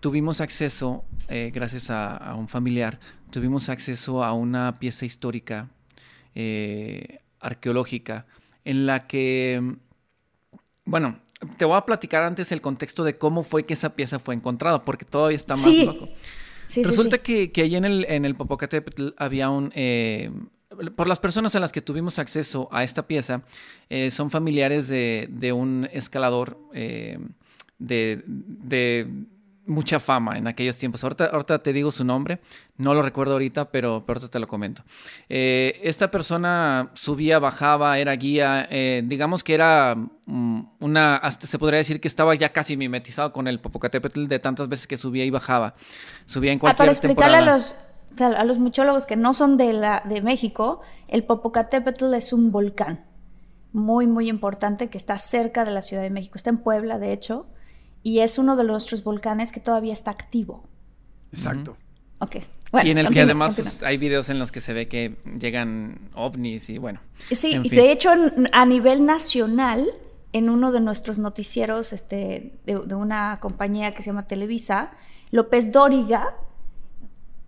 tuvimos 0.00 0.42
acceso, 0.42 1.04
gracias 1.28 1.88
a 1.88 2.34
un 2.36 2.46
familiar, 2.46 3.00
tuvimos 3.30 3.68
acceso 3.68 4.22
a 4.24 4.32
una 4.32 4.72
pieza 4.74 5.04
histórica 5.06 5.68
eh, 6.34 7.20
arqueológica 7.40 8.26
en 8.64 8.86
la 8.86 9.06
que, 9.06 9.76
bueno, 10.84 11.16
te 11.56 11.64
voy 11.64 11.76
a 11.76 11.86
platicar 11.86 12.22
antes 12.22 12.52
el 12.52 12.60
contexto 12.60 13.02
de 13.04 13.16
cómo 13.16 13.42
fue 13.42 13.64
que 13.64 13.74
esa 13.74 13.90
pieza 13.94 14.18
fue 14.18 14.34
encontrada, 14.34 14.82
porque 14.84 15.04
todavía 15.04 15.36
está 15.36 15.54
más 15.54 15.62
Sí. 15.64 15.84
loco. 15.84 16.08
Sí, 16.66 16.82
sí, 16.82 16.84
Resulta 16.84 17.16
sí. 17.16 17.22
Que, 17.22 17.52
que 17.52 17.62
ahí 17.62 17.76
en 17.76 17.84
el, 17.84 18.04
en 18.08 18.24
el 18.24 18.34
Popocatépetl 18.34 19.08
había 19.16 19.50
un... 19.50 19.72
eh, 19.74 20.30
por 20.94 21.08
las 21.08 21.18
personas 21.18 21.54
a 21.56 21.60
las 21.60 21.72
que 21.72 21.80
tuvimos 21.80 22.18
acceso 22.20 22.68
a 22.70 22.84
esta 22.84 23.06
pieza, 23.08 23.42
eh, 23.88 24.10
son 24.12 24.30
familiares 24.30 24.86
de, 24.86 25.28
de 25.30 25.52
un 25.52 25.88
escalador 25.92 26.58
eh, 26.72 27.18
de, 27.78 28.22
de 28.26 29.08
mucha 29.70 30.00
fama 30.00 30.36
en 30.36 30.46
aquellos 30.48 30.76
tiempos. 30.76 31.02
Ahorita, 31.04 31.26
ahorita 31.26 31.62
te 31.62 31.72
digo 31.72 31.90
su 31.92 32.04
nombre, 32.04 32.40
no 32.76 32.92
lo 32.92 33.02
recuerdo 33.02 33.34
ahorita, 33.34 33.70
pero, 33.70 34.02
pero 34.04 34.18
ahorita 34.18 34.30
te 34.30 34.38
lo 34.40 34.48
comento. 34.48 34.82
Eh, 35.28 35.80
esta 35.82 36.10
persona 36.10 36.90
subía, 36.94 37.38
bajaba, 37.38 37.98
era 37.98 38.12
guía, 38.16 38.66
eh, 38.70 39.02
digamos 39.06 39.44
que 39.44 39.54
era 39.54 39.94
mm, 40.26 40.60
una, 40.80 41.16
hasta 41.16 41.46
se 41.46 41.58
podría 41.58 41.78
decir 41.78 42.00
que 42.00 42.08
estaba 42.08 42.34
ya 42.34 42.52
casi 42.52 42.76
mimetizado 42.76 43.32
con 43.32 43.46
el 43.46 43.60
Popocatépetl 43.60 44.26
de 44.26 44.38
tantas 44.40 44.68
veces 44.68 44.86
que 44.86 44.96
subía 44.96 45.24
y 45.24 45.30
bajaba. 45.30 45.74
Subía 46.26 46.52
en 46.52 46.58
Ah, 46.58 46.60
cualquier 46.60 46.76
para 46.76 46.90
explicarle 46.90 47.36
temporada. 47.38 47.54
a 47.54 48.30
los, 48.32 48.38
a 48.40 48.44
los 48.44 48.58
muchólogos 48.58 49.06
que 49.06 49.16
no 49.16 49.34
son 49.34 49.56
de, 49.56 49.72
la, 49.72 50.02
de 50.04 50.20
México, 50.20 50.80
el 51.08 51.22
Popocatépetl 51.24 52.12
es 52.14 52.32
un 52.32 52.50
volcán 52.50 53.06
muy, 53.72 54.08
muy 54.08 54.28
importante 54.28 54.88
que 54.90 54.98
está 54.98 55.16
cerca 55.16 55.64
de 55.64 55.70
la 55.70 55.80
Ciudad 55.80 56.02
de 56.02 56.10
México. 56.10 56.34
Está 56.36 56.50
en 56.50 56.58
Puebla, 56.58 56.98
de 56.98 57.12
hecho, 57.12 57.46
y 58.02 58.20
es 58.20 58.38
uno 58.38 58.56
de 58.56 58.64
nuestros 58.64 59.04
volcanes 59.04 59.52
que 59.52 59.60
todavía 59.60 59.92
está 59.92 60.10
activo. 60.10 60.64
Exacto. 61.32 61.76
Ok. 62.18 62.36
Bueno, 62.72 62.86
y 62.88 62.92
en 62.92 62.98
el 62.98 63.08
que 63.10 63.20
además 63.22 63.54
pues, 63.56 63.82
hay 63.82 63.96
videos 63.98 64.28
en 64.30 64.38
los 64.38 64.52
que 64.52 64.60
se 64.60 64.72
ve 64.72 64.86
que 64.88 65.16
llegan 65.40 66.10
ovnis 66.14 66.70
y 66.70 66.78
bueno. 66.78 67.00
Sí, 67.32 67.52
en 67.54 67.62
fin. 67.64 67.70
de 67.72 67.90
hecho 67.92 68.10
a 68.52 68.64
nivel 68.66 69.04
nacional, 69.04 69.86
en 70.32 70.48
uno 70.48 70.70
de 70.70 70.80
nuestros 70.80 71.18
noticieros 71.18 71.92
este, 71.92 72.52
de, 72.66 72.78
de 72.78 72.94
una 72.94 73.38
compañía 73.40 73.92
que 73.92 74.02
se 74.02 74.10
llama 74.10 74.28
Televisa, 74.28 74.92
López 75.32 75.72
Dóriga 75.72 76.34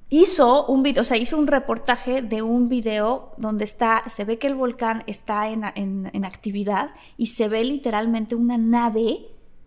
hizo 0.08 0.66
un 0.66 0.82
video, 0.82 1.02
o 1.02 1.04
sea, 1.04 1.16
hizo 1.16 1.38
un 1.38 1.46
reportaje 1.46 2.20
de 2.20 2.42
un 2.42 2.68
video 2.68 3.32
donde 3.38 3.64
está, 3.64 4.02
se 4.08 4.24
ve 4.24 4.38
que 4.38 4.46
el 4.48 4.54
volcán 4.54 5.04
está 5.06 5.48
en, 5.48 5.64
en- 5.74 6.10
en 6.12 6.24
actividad 6.24 6.90
y 7.16 7.26
se 7.28 7.48
ve 7.48 7.64
literalmente 7.64 8.34
una 8.34 8.58
nave, 8.58 9.20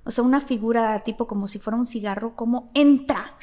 o 0.06 0.12
sea, 0.12 0.24
una 0.24 0.40
figura 0.40 0.98
tipo 1.04 1.28
como 1.28 1.48
si 1.48 1.60
fuera 1.60 1.78
un 1.78 1.86
cigarro, 1.86 2.36
como 2.36 2.70
entra 2.74 3.36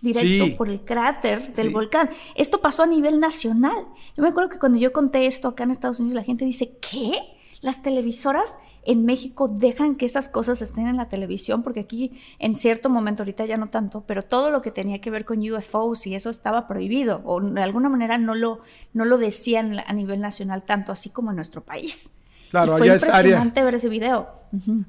directo 0.00 0.46
Sí. 0.46 0.54
por 0.56 0.68
el 0.68 0.80
cráter 0.82 1.52
del 1.54 1.68
Sí. 1.68 1.72
volcán. 1.72 2.10
Esto 2.34 2.60
pasó 2.60 2.82
a 2.84 2.86
nivel 2.86 3.20
nacional. 3.20 3.86
Yo 4.16 4.22
me 4.22 4.28
acuerdo 4.28 4.48
que 4.50 4.58
cuando 4.58 4.78
yo 4.78 4.92
conté 4.92 5.26
esto 5.26 5.48
acá 5.48 5.64
en 5.64 5.70
Estados 5.70 6.00
Unidos, 6.00 6.14
la 6.16 6.22
gente 6.24 6.44
dice, 6.44 6.78
¿qué? 6.80 7.12
Las 7.60 7.82
televisoras 7.82 8.56
en 8.84 9.04
México 9.04 9.46
dejan 9.48 9.96
que 9.96 10.06
esas 10.06 10.30
cosas 10.30 10.62
estén 10.62 10.86
en 10.86 10.96
la 10.96 11.10
televisión, 11.10 11.62
porque 11.62 11.80
aquí 11.80 12.12
en 12.38 12.56
cierto 12.56 12.88
momento, 12.88 13.22
ahorita 13.22 13.44
ya 13.44 13.58
no 13.58 13.66
tanto, 13.66 14.04
pero 14.06 14.22
todo 14.22 14.50
lo 14.50 14.62
que 14.62 14.70
tenía 14.70 15.02
que 15.02 15.10
ver 15.10 15.26
con 15.26 15.40
UFOs 15.40 16.06
y 16.06 16.14
eso 16.14 16.30
estaba 16.30 16.66
prohibido, 16.66 17.20
o 17.26 17.38
de 17.42 17.62
alguna 17.62 17.90
manera 17.90 18.16
no 18.16 18.34
lo, 18.34 18.60
no 18.94 19.04
lo 19.04 19.18
decían 19.18 19.78
a 19.86 19.92
nivel 19.92 20.20
nacional 20.22 20.64
tanto 20.64 20.92
así 20.92 21.10
como 21.10 21.28
en 21.28 21.36
nuestro 21.36 21.62
país. 21.62 22.08
Claro, 22.50 22.74
y 22.74 22.78
fue 22.78 22.86
allá 22.88 22.94
es 22.96 23.02
área. 23.04 23.18
impresionante 23.18 23.64
ver 23.64 23.74
ese 23.76 23.88
video. 23.88 24.28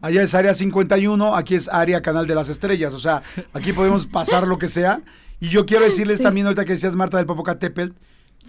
Allá 0.02 0.24
es 0.24 0.34
área 0.34 0.54
51, 0.54 1.36
aquí 1.36 1.56
es 1.56 1.70
área 1.70 2.02
canal 2.02 2.26
de 2.28 2.34
las 2.36 2.50
estrellas. 2.50 2.94
O 2.94 3.00
sea, 3.00 3.22
aquí 3.54 3.72
podemos 3.74 4.08
pasar 4.08 4.48
lo 4.48 4.58
que 4.58 4.68
sea. 4.68 5.02
Y 5.40 5.50
yo 5.50 5.66
quiero 5.66 5.84
decirles 5.86 6.18
Sí. 6.18 6.24
también, 6.24 6.48
ahorita 6.48 6.66
que 6.66 6.74
decías 6.74 6.96
Marta 6.96 7.18
del 7.18 7.26
Popocatépetl, 7.28 7.94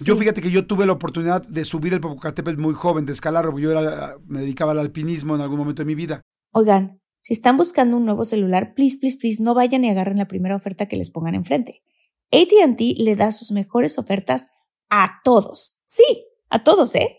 yo 0.01 0.17
fíjate 0.17 0.41
que 0.41 0.51
yo 0.51 0.67
tuve 0.67 0.87
la 0.87 0.93
oportunidad 0.93 1.43
de 1.47 1.65
subir 1.67 1.93
el 1.93 2.01
Popocatépetl 2.01 2.59
muy 2.59 2.73
joven, 2.75 3.05
de 3.05 3.13
escalarlo, 3.13 3.51
porque 3.51 3.65
yo 3.65 3.73
era- 3.79 4.17
me 4.27 4.41
dedicaba 4.41 4.73
al 4.73 4.79
alpinismo 4.79 5.35
en 5.35 5.43
algún 5.43 5.59
momento 5.59 5.83
de 5.83 5.87
mi 5.87 5.95
vida. 5.95 6.23
Oigan, 6.55 6.99
si 7.21 7.35
están 7.35 7.59
buscando 7.59 7.99
un 7.99 8.07
nuevo 8.07 8.25
celular, 8.25 8.73
please, 8.75 8.97
please, 8.99 9.19
please, 9.21 9.43
no 9.43 9.53
vayan 9.55 9.85
y 9.85 9.91
agarren 9.91 10.17
la 10.17 10.27
primera 10.29 10.57
oferta 10.57 10.87
que 10.87 10.97
les 10.97 11.11
pongan 11.11 11.35
enfrente. 11.35 11.83
ATT 12.33 12.95
le 12.97 13.17
da 13.17 13.31
sus 13.33 13.53
mejores 13.53 13.99
ofertas 13.99 14.49
a 14.89 15.21
todos. 15.25 15.75
Sí, 15.85 16.25
a 16.49 16.65
todos, 16.65 16.95
¿eh? 16.95 17.19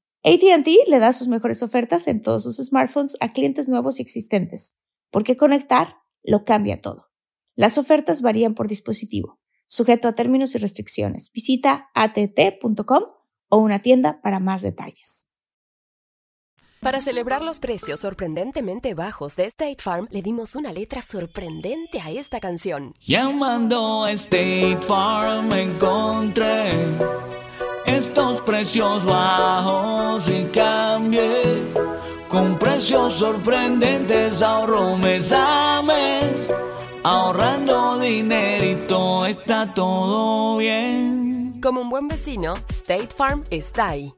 ATT 0.23 0.67
le 0.87 0.99
da 0.99 1.13
sus 1.13 1.27
mejores 1.27 1.63
ofertas 1.63 2.07
en 2.07 2.21
todos 2.21 2.43
sus 2.43 2.57
smartphones 2.57 3.17
a 3.21 3.33
clientes 3.33 3.67
nuevos 3.67 3.99
y 3.99 4.03
existentes, 4.03 4.79
porque 5.09 5.35
conectar 5.35 5.97
lo 6.21 6.43
cambia 6.43 6.79
todo. 6.79 7.07
Las 7.55 7.77
ofertas 7.77 8.21
varían 8.21 8.53
por 8.53 8.67
dispositivo, 8.67 9.39
sujeto 9.65 10.07
a 10.07 10.13
términos 10.13 10.53
y 10.53 10.59
restricciones. 10.59 11.31
Visita 11.33 11.89
att.com 11.95 13.03
o 13.49 13.57
una 13.57 13.79
tienda 13.79 14.21
para 14.21 14.39
más 14.39 14.61
detalles. 14.61 15.27
Para 16.81 17.01
celebrar 17.01 17.43
los 17.43 17.59
precios 17.59 17.99
sorprendentemente 17.99 18.95
bajos 18.95 19.35
de 19.35 19.45
State 19.45 19.77
Farm, 19.83 20.07
le 20.09 20.21
dimos 20.21 20.55
una 20.55 20.71
letra 20.71 21.01
sorprendente 21.01 21.99
a 21.99 22.09
esta 22.09 22.39
canción. 22.39 22.95
Llamando 23.05 24.03
a 24.03 24.11
State 24.13 24.79
Farm 24.87 25.51
encontré 25.51 26.71
estos 27.85 28.41
precios 28.41 29.05
bajos 29.05 30.27
y 30.29 30.43
cambié. 30.45 31.63
Con 32.27 32.57
precios 32.57 33.15
sorprendentes 33.15 34.41
ahorro 34.41 34.97
mes 34.97 35.31
a 35.33 35.81
mes. 35.81 36.49
Ahorrando 37.03 37.99
dinerito 37.99 39.25
está 39.25 39.73
todo 39.73 40.57
bien. 40.57 41.59
Como 41.61 41.81
un 41.81 41.89
buen 41.89 42.07
vecino, 42.07 42.53
State 42.69 43.09
Farm 43.15 43.43
está 43.49 43.89
ahí. 43.89 44.13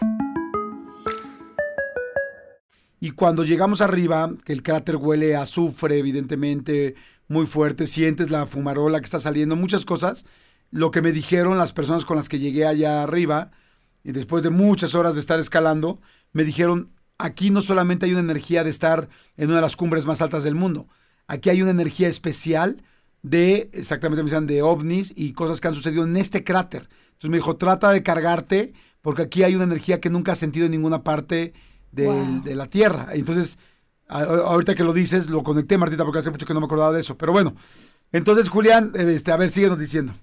Y 2.99 3.11
cuando 3.11 3.43
llegamos 3.43 3.81
arriba, 3.81 4.31
que 4.45 4.53
el 4.53 4.63
cráter 4.63 4.95
huele 4.95 5.35
a 5.35 5.41
azufre, 5.41 5.97
evidentemente, 5.97 6.95
muy 7.27 7.45
fuerte, 7.45 7.85
sientes 7.85 8.31
la 8.31 8.45
fumarola 8.45 8.99
que 8.99 9.05
está 9.05 9.19
saliendo, 9.19 9.57
muchas 9.57 9.83
cosas. 9.83 10.25
Lo 10.73 10.89
que 10.89 11.01
me 11.03 11.11
dijeron 11.11 11.57
las 11.57 11.71
personas 11.71 12.03
con 12.03 12.17
las 12.17 12.29
que 12.29 12.39
llegué 12.39 12.65
allá 12.65 13.03
arriba, 13.03 13.51
y 14.03 14.11
después 14.11 14.41
de 14.41 14.49
muchas 14.49 14.95
horas 14.95 15.13
de 15.13 15.21
estar 15.21 15.39
escalando, 15.39 16.01
me 16.31 16.43
dijeron, 16.43 16.89
aquí 17.19 17.51
no 17.51 17.61
solamente 17.61 18.05
hay 18.07 18.11
una 18.13 18.21
energía 18.21 18.63
de 18.63 18.71
estar 18.71 19.07
en 19.37 19.49
una 19.49 19.57
de 19.57 19.61
las 19.61 19.75
cumbres 19.75 20.05
más 20.07 20.21
altas 20.21 20.43
del 20.43 20.55
mundo, 20.55 20.87
aquí 21.27 21.49
hay 21.51 21.61
una 21.61 21.71
energía 21.71 22.09
especial 22.09 22.81
de, 23.21 23.69
exactamente 23.71 24.23
me 24.23 24.29
decían, 24.29 24.47
de 24.47 24.63
ovnis 24.63 25.13
y 25.15 25.33
cosas 25.33 25.61
que 25.61 25.67
han 25.67 25.75
sucedido 25.75 26.03
en 26.03 26.17
este 26.17 26.43
cráter. 26.43 26.89
Entonces 27.11 27.29
me 27.29 27.37
dijo, 27.37 27.55
trata 27.55 27.91
de 27.91 28.01
cargarte, 28.03 28.73
porque 29.01 29.21
aquí 29.21 29.43
hay 29.43 29.55
una 29.55 29.63
energía 29.65 30.01
que 30.01 30.09
nunca 30.09 30.31
has 30.31 30.39
sentido 30.39 30.65
en 30.65 30.71
ninguna 30.71 31.03
parte 31.03 31.53
Wow. 31.95 32.41
de 32.43 32.55
la 32.55 32.65
Tierra. 32.65 33.09
Entonces, 33.13 33.59
a- 34.07 34.23
ahorita 34.23 34.73
que 34.73 34.83
lo 34.83 34.93
dices, 34.93 35.29
lo 35.29 35.43
conecté, 35.43 35.77
Martita, 35.77 36.03
porque 36.03 36.17
hace 36.19 36.31
mucho 36.31 36.47
que 36.47 36.53
no 36.55 36.59
me 36.59 36.65
acordaba 36.65 36.91
de 36.91 36.99
eso. 37.01 37.15
Pero 37.19 37.31
bueno, 37.31 37.53
entonces, 38.11 38.49
Julián, 38.49 38.91
este, 38.95 39.31
a 39.31 39.37
ver, 39.37 39.51
síguenos 39.51 39.77
diciendo. 39.79 40.13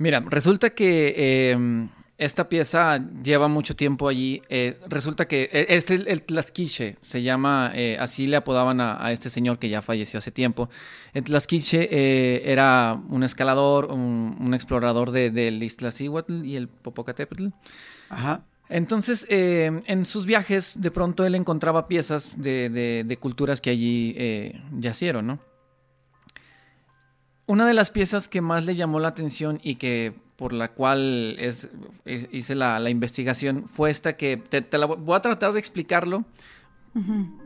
Mira, 0.00 0.20
resulta 0.30 0.70
que 0.70 1.12
eh, 1.14 1.86
esta 2.16 2.48
pieza 2.48 3.04
lleva 3.22 3.48
mucho 3.48 3.76
tiempo 3.76 4.08
allí. 4.08 4.40
eh, 4.48 4.78
resulta 4.88 5.28
que 5.28 5.50
eh, 5.52 5.66
este, 5.68 5.94
el 6.10 6.22
Tlaxquiche, 6.22 6.96
se 7.02 7.22
llama, 7.22 7.70
eh, 7.74 7.98
así 8.00 8.26
le 8.26 8.36
apodaban 8.36 8.80
a, 8.80 9.04
a 9.04 9.12
este 9.12 9.28
señor 9.28 9.58
que 9.58 9.68
ya 9.68 9.82
falleció 9.82 10.18
hace 10.18 10.30
tiempo. 10.30 10.70
El 11.12 11.24
Tlaxquiche 11.24 11.86
eh, 11.90 12.42
era 12.50 12.98
un 13.10 13.22
escalador, 13.24 13.92
un, 13.92 14.36
un 14.40 14.54
explorador 14.54 15.10
de- 15.10 15.30
del 15.30 15.62
Iztaccíhuatl 15.62 16.46
y 16.46 16.56
el 16.56 16.68
Popocatépetl. 16.68 17.48
Ajá. 18.08 18.42
Entonces, 18.70 19.26
eh, 19.28 19.80
en 19.86 20.06
sus 20.06 20.24
viajes, 20.24 20.80
de 20.80 20.90
pronto 20.90 21.26
él 21.26 21.34
encontraba 21.34 21.86
piezas 21.86 22.40
de, 22.40 22.70
de- 22.70 23.04
de 23.04 23.16
culturas 23.18 23.60
que 23.60 23.68
allí 23.70 24.14
eh, 24.16 24.62
yacieron, 24.78 25.26
¿no? 25.26 25.40
Una 27.50 27.66
de 27.66 27.74
las 27.74 27.90
piezas 27.90 28.28
que 28.28 28.40
más 28.40 28.64
le 28.64 28.76
llamó 28.76 29.00
la 29.00 29.08
atención 29.08 29.58
y 29.64 29.74
que 29.74 30.12
por 30.36 30.52
la 30.52 30.68
cual 30.68 31.34
es, 31.40 31.68
hice 32.06 32.54
la, 32.54 32.78
la 32.78 32.90
investigación 32.90 33.66
fue 33.66 33.90
esta 33.90 34.16
que 34.16 34.36
te, 34.36 34.60
te 34.62 34.78
la 34.78 34.86
vo- 34.86 34.96
voy 34.98 35.16
a 35.16 35.20
tratar 35.20 35.52
de 35.52 35.58
explicarlo. 35.58 36.24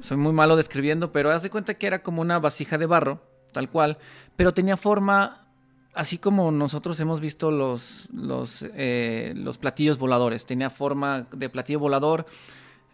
Soy 0.01 0.17
muy 0.19 0.33
malo 0.33 0.57
describiendo, 0.57 1.11
pero 1.11 1.31
haz 1.31 1.43
de 1.43 1.49
cuenta 1.49 1.73
que 1.75 1.87
era 1.87 2.03
como 2.03 2.21
una 2.21 2.39
vasija 2.39 2.77
de 2.77 2.85
barro, 2.85 3.23
tal 3.53 3.71
cual, 3.71 3.97
pero 4.37 4.53
tenía 4.53 4.77
forma 4.77 5.47
así 5.95 6.19
como 6.19 6.51
nosotros 6.51 7.01
hemos 7.01 7.21
visto 7.21 7.51
los, 7.51 8.09
los, 8.13 8.63
eh, 8.75 9.33
los 9.37 9.57
platillos 9.57 9.97
voladores. 9.97 10.45
Tenía 10.45 10.69
forma 10.69 11.23
de 11.35 11.49
platillo 11.49 11.79
volador, 11.79 12.27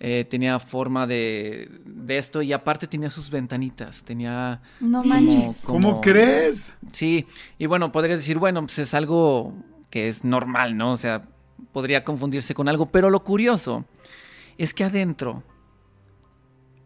eh, 0.02 0.24
tenía 0.28 0.58
forma 0.58 1.06
de, 1.06 1.70
de 1.84 2.16
esto 2.18 2.40
y 2.42 2.52
aparte 2.54 2.86
tenía 2.86 3.10
sus 3.10 3.28
ventanitas. 3.30 4.02
Tenía 4.02 4.62
No 4.80 5.02
como- 5.02 5.14
manches. 5.14 5.62
¿Cómo 5.64 5.88
como- 5.90 6.00
crees? 6.00 6.72
Sí, 6.92 7.26
y 7.58 7.66
bueno, 7.66 7.92
podrías 7.92 8.18
decir, 8.18 8.38
bueno, 8.38 8.62
pues 8.62 8.78
es 8.78 8.94
algo 8.94 9.52
que 9.90 10.08
es 10.08 10.24
normal, 10.24 10.76
¿no? 10.76 10.92
O 10.92 10.96
sea, 10.96 11.20
podría 11.72 12.02
confundirse 12.04 12.54
con 12.54 12.68
algo, 12.68 12.86
pero 12.86 13.10
lo 13.10 13.22
curioso 13.24 13.84
es 14.56 14.72
que 14.72 14.84
adentro 14.84 15.42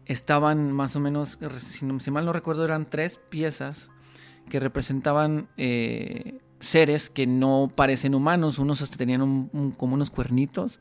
estaban 0.05 0.71
más 0.71 0.95
o 0.95 0.99
menos, 0.99 1.39
si, 1.57 2.11
mal 2.11 2.25
no 2.25 2.33
recuerdo, 2.33 2.65
eran 2.65 2.85
tres 2.85 3.17
piezas 3.29 3.89
que 4.49 4.59
representaban 4.59 5.47
eh, 5.57 6.39
seres 6.59 7.09
que 7.09 7.25
no 7.27 7.71
parecen 7.75 8.13
humanos. 8.13 8.59
Unos 8.59 8.87
tenían 8.91 9.21
un- 9.21 9.49
un- 9.53 9.71
como 9.71 9.95
unos 9.95 10.11
cuernitos 10.11 10.79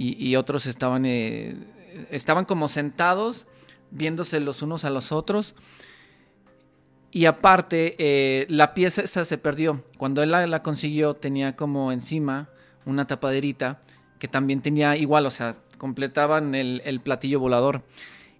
y, 0.00 0.36
otros 0.36 0.66
estaban, 0.66 1.04
eh, 1.06 1.56
estaban 2.10 2.44
como 2.44 2.68
sentados 2.68 3.48
viéndose 3.90 4.38
los 4.38 4.62
unos 4.62 4.84
a 4.84 4.90
los 4.90 5.10
otros. 5.10 5.56
Y 7.10 7.24
aparte, 7.24 7.96
eh, 7.98 8.46
la 8.48 8.74
pieza 8.74 9.02
esa 9.02 9.24
se 9.24 9.38
perdió. 9.38 9.82
Cuando 9.96 10.22
él 10.22 10.30
la, 10.30 10.62
consiguió, 10.62 11.14
tenía 11.14 11.56
como 11.56 11.90
encima 11.90 12.48
una 12.86 13.08
tapaderita 13.08 13.80
que 14.20 14.28
también 14.28 14.62
tenía 14.62 14.96
igual, 14.96 15.26
o 15.26 15.30
sea, 15.30 15.56
completaban 15.78 16.54
el, 16.54 17.00
platillo 17.02 17.40
volador. 17.40 17.82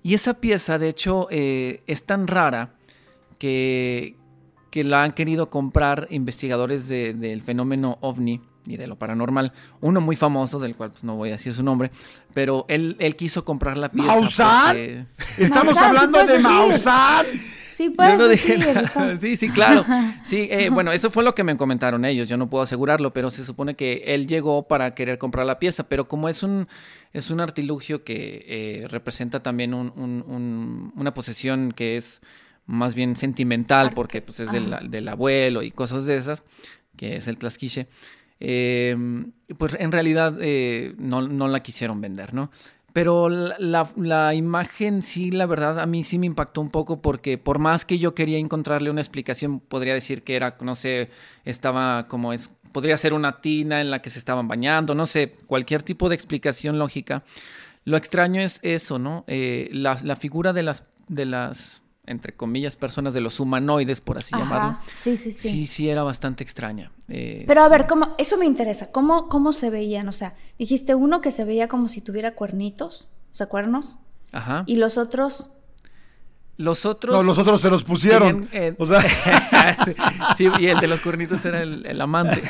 Y 0.04 0.14
esa 0.14 0.34
pieza, 0.34 0.78
de 0.78 0.88
hecho, 0.88 1.26
eh, 1.30 1.82
es 1.88 2.04
tan 2.04 2.28
rara 2.28 2.74
que, 3.40 4.14
que 4.70 4.84
la 4.84 5.02
han 5.02 5.10
querido 5.10 5.50
comprar 5.50 6.06
investigadores 6.10 6.86
de- 6.86 7.14
del 7.14 7.42
fenómeno 7.42 7.98
ovni 8.00 8.42
y 8.68 8.76
de 8.76 8.86
lo 8.86 8.96
paranormal. 8.96 9.52
Uno 9.80 10.00
muy 10.00 10.14
famoso, 10.16 10.58
del 10.58 10.76
cual 10.76 10.90
pues, 10.90 11.02
no 11.04 11.16
voy 11.16 11.30
a 11.30 11.32
decir 11.32 11.54
su 11.54 11.62
nombre, 11.62 11.90
pero 12.34 12.64
él, 12.68 12.96
él 13.00 13.16
quiso 13.16 13.44
comprar 13.44 13.76
la 13.78 13.90
pieza. 13.90 14.08
¿Maussan? 14.08 14.66
porque- 14.66 15.06
Estamos 15.38 15.74
Maussan, 15.74 15.84
hablando 15.84 16.18
puedes 16.18 16.36
de. 16.36 16.38
Maussan. 16.48 17.26
Sí, 17.74 17.90
pues. 17.90 18.10
Yo 18.10 18.16
no 18.16 18.26
dije 18.28 18.58
sí, 18.58 19.18
Sí, 19.20 19.36
sí, 19.36 19.48
claro. 19.50 19.84
Sí, 20.24 20.48
eh, 20.50 20.68
bueno, 20.68 20.90
eso 20.90 21.10
fue 21.12 21.22
lo 21.22 21.32
que 21.36 21.44
me 21.44 21.56
comentaron 21.56 22.04
ellos. 22.04 22.28
Yo 22.28 22.36
no 22.36 22.48
puedo 22.50 22.64
asegurarlo, 22.64 23.12
pero 23.12 23.30
se 23.30 23.44
supone 23.44 23.76
que 23.76 24.02
él 24.06 24.26
llegó 24.26 24.66
para 24.66 24.96
querer 24.96 25.16
comprar 25.18 25.46
la 25.46 25.60
pieza. 25.60 25.84
Pero 25.88 26.08
como 26.08 26.28
es 26.28 26.42
un, 26.42 26.66
es 27.12 27.30
un 27.30 27.40
artilugio 27.40 28.02
que 28.02 28.44
eh, 28.48 28.88
representa 28.88 29.44
también 29.44 29.74
un- 29.74 29.92
un- 29.94 30.24
un- 30.26 30.92
una 30.96 31.14
posesión 31.14 31.70
que 31.70 31.96
es 31.96 32.20
más 32.66 32.96
bien 32.96 33.14
sentimental, 33.14 33.92
porque 33.94 34.22
pues, 34.22 34.40
es 34.40 34.50
del, 34.50 34.90
del 34.90 35.06
abuelo 35.08 35.62
y 35.62 35.70
cosas 35.70 36.04
de 36.04 36.16
esas, 36.16 36.42
que 36.96 37.16
es 37.16 37.28
el 37.28 37.38
tlasquiche. 37.38 37.86
Eh, 38.40 38.96
pues 39.56 39.76
en 39.78 39.92
realidad 39.92 40.36
eh, 40.40 40.94
no, 40.98 41.22
no 41.22 41.48
la 41.48 41.60
quisieron 41.60 42.00
vender, 42.00 42.34
¿no? 42.34 42.50
Pero 42.92 43.28
la, 43.28 43.54
la- 43.58 43.90
la 43.96 44.34
imagen 44.34 45.02
sí, 45.02 45.30
la 45.30 45.46
verdad, 45.46 45.78
a 45.78 45.86
mí 45.86 46.02
sí 46.04 46.18
me 46.18 46.26
impactó 46.26 46.60
un 46.60 46.70
poco 46.70 47.00
porque 47.00 47.38
por 47.38 47.58
más 47.58 47.84
que 47.84 47.98
yo 47.98 48.14
quería 48.14 48.38
encontrarle 48.38 48.90
una 48.90 49.00
explicación, 49.02 49.60
podría 49.60 49.94
decir 49.94 50.22
que 50.22 50.36
era, 50.36 50.56
no 50.62 50.74
sé, 50.74 51.10
estaba 51.44 52.06
como 52.08 52.32
es, 52.32 52.48
podría 52.72 52.96
ser 52.98 53.12
una 53.12 53.40
tina 53.40 53.80
en 53.80 53.90
la 53.90 54.00
que 54.02 54.10
se 54.10 54.18
estaban 54.18 54.48
bañando, 54.48 54.94
no 54.94 55.06
sé, 55.06 55.30
cualquier 55.46 55.82
tipo 55.82 56.08
de 56.08 56.14
explicación 56.16 56.78
lógica. 56.78 57.22
Lo 57.84 57.96
extraño 57.96 58.40
es 58.40 58.58
eso, 58.62 58.98
¿no? 58.98 59.24
Eh, 59.28 59.68
la, 59.72 59.96
la 60.02 60.16
figura 60.16 60.52
de 60.52 60.62
las, 60.62 60.82
de 61.08 61.24
las, 61.26 61.80
entre 62.08 62.32
comillas, 62.34 62.74
personas, 62.76 63.14
de 63.14 63.20
los 63.20 63.38
humanoides, 63.40 64.00
por 64.00 64.18
así 64.18 64.34
Ajá. 64.34 64.44
llamarlo, 64.44 64.78
Sí, 64.94 65.16
sí, 65.16 65.32
sí. 65.32 65.48
sí, 65.50 65.66
sí 65.66 65.88
era 65.88 66.02
bastante 66.02 66.42
extraña. 66.42 66.90
Eh, 67.08 67.44
Pero 67.46 67.62
a 67.62 67.66
sí. 67.66 67.70
ver, 67.70 67.86
¿cómo, 67.86 68.14
eso 68.18 68.36
me 68.36 68.46
interesa. 68.46 68.90
¿Cómo, 68.90 69.28
¿Cómo 69.28 69.52
se 69.52 69.70
veían? 69.70 70.08
O 70.08 70.12
sea, 70.12 70.34
dijiste 70.58 70.94
uno 70.94 71.20
que 71.20 71.30
se 71.30 71.44
veía 71.44 71.68
como 71.68 71.88
si 71.88 72.00
tuviera 72.00 72.34
cuernitos, 72.34 73.08
o 73.30 73.34
sea, 73.34 73.46
cuernos, 73.46 73.98
Ajá. 74.32 74.64
y 74.66 74.76
los 74.76 74.96
otros... 74.98 75.50
Los 76.56 76.86
otros... 76.86 77.14
No, 77.14 77.22
los 77.22 77.38
otros 77.38 77.60
se 77.60 77.70
los 77.70 77.84
pusieron. 77.84 78.48
Tenían, 78.48 78.72
eh, 78.72 78.74
O 78.78 78.84
sea, 78.86 79.00
sí, 79.84 79.94
sí, 80.36 80.48
y 80.58 80.66
el 80.66 80.80
de 80.80 80.88
los 80.88 81.00
cuernitos 81.00 81.44
era 81.44 81.62
el, 81.62 81.86
el 81.86 82.00
amante. 82.00 82.42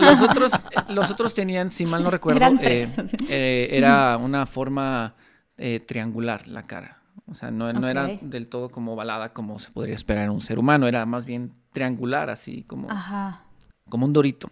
Los, 0.00 0.22
otros, 0.22 0.52
los 0.88 1.10
otros 1.10 1.34
tenían, 1.34 1.68
si 1.70 1.84
mal 1.84 2.04
no 2.04 2.10
recuerdo, 2.12 2.36
Eran 2.36 2.58
eh, 2.62 2.88
eh, 3.28 3.68
era 3.72 4.16
una 4.18 4.46
forma 4.46 5.14
eh, 5.56 5.80
triangular 5.80 6.46
la 6.46 6.62
cara. 6.62 6.97
O 7.30 7.34
sea, 7.34 7.50
no, 7.50 7.72
no 7.72 7.88
era 7.88 8.06
del 8.20 8.48
todo 8.48 8.70
como 8.70 8.94
ovalada 8.94 9.32
como 9.32 9.58
se 9.58 9.70
podría 9.70 9.94
esperar 9.94 10.24
en 10.24 10.30
un 10.30 10.40
ser 10.40 10.58
humano, 10.58 10.86
era 10.86 11.04
más 11.04 11.26
bien 11.26 11.52
triangular, 11.72 12.30
así 12.30 12.62
como, 12.62 12.90
Ajá. 12.90 13.44
como 13.88 14.06
un 14.06 14.12
dorito. 14.12 14.50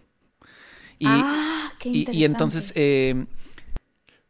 Y, 0.99 1.07
ah, 1.07 1.71
qué 1.79 1.89
interesante. 1.89 2.17
y 2.19 2.25
entonces, 2.25 2.73
eh, 2.75 3.25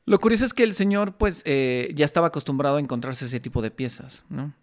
lo 0.05 0.19
curioso 0.19 0.45
es 0.45 0.53
que 0.53 0.63
el 0.63 0.73
señor, 0.73 1.17
pues, 1.17 1.41
eh, 1.45 1.91
ya 1.93 2.05
estaba 2.05 2.27
acostumbrado 2.27 2.77
a 2.77 2.79
encontrarse 2.79 3.25
ese 3.25 3.39
tipo 3.41 3.61
de 3.61 3.71
piezas, 3.71 4.23
¿no? 4.29 4.53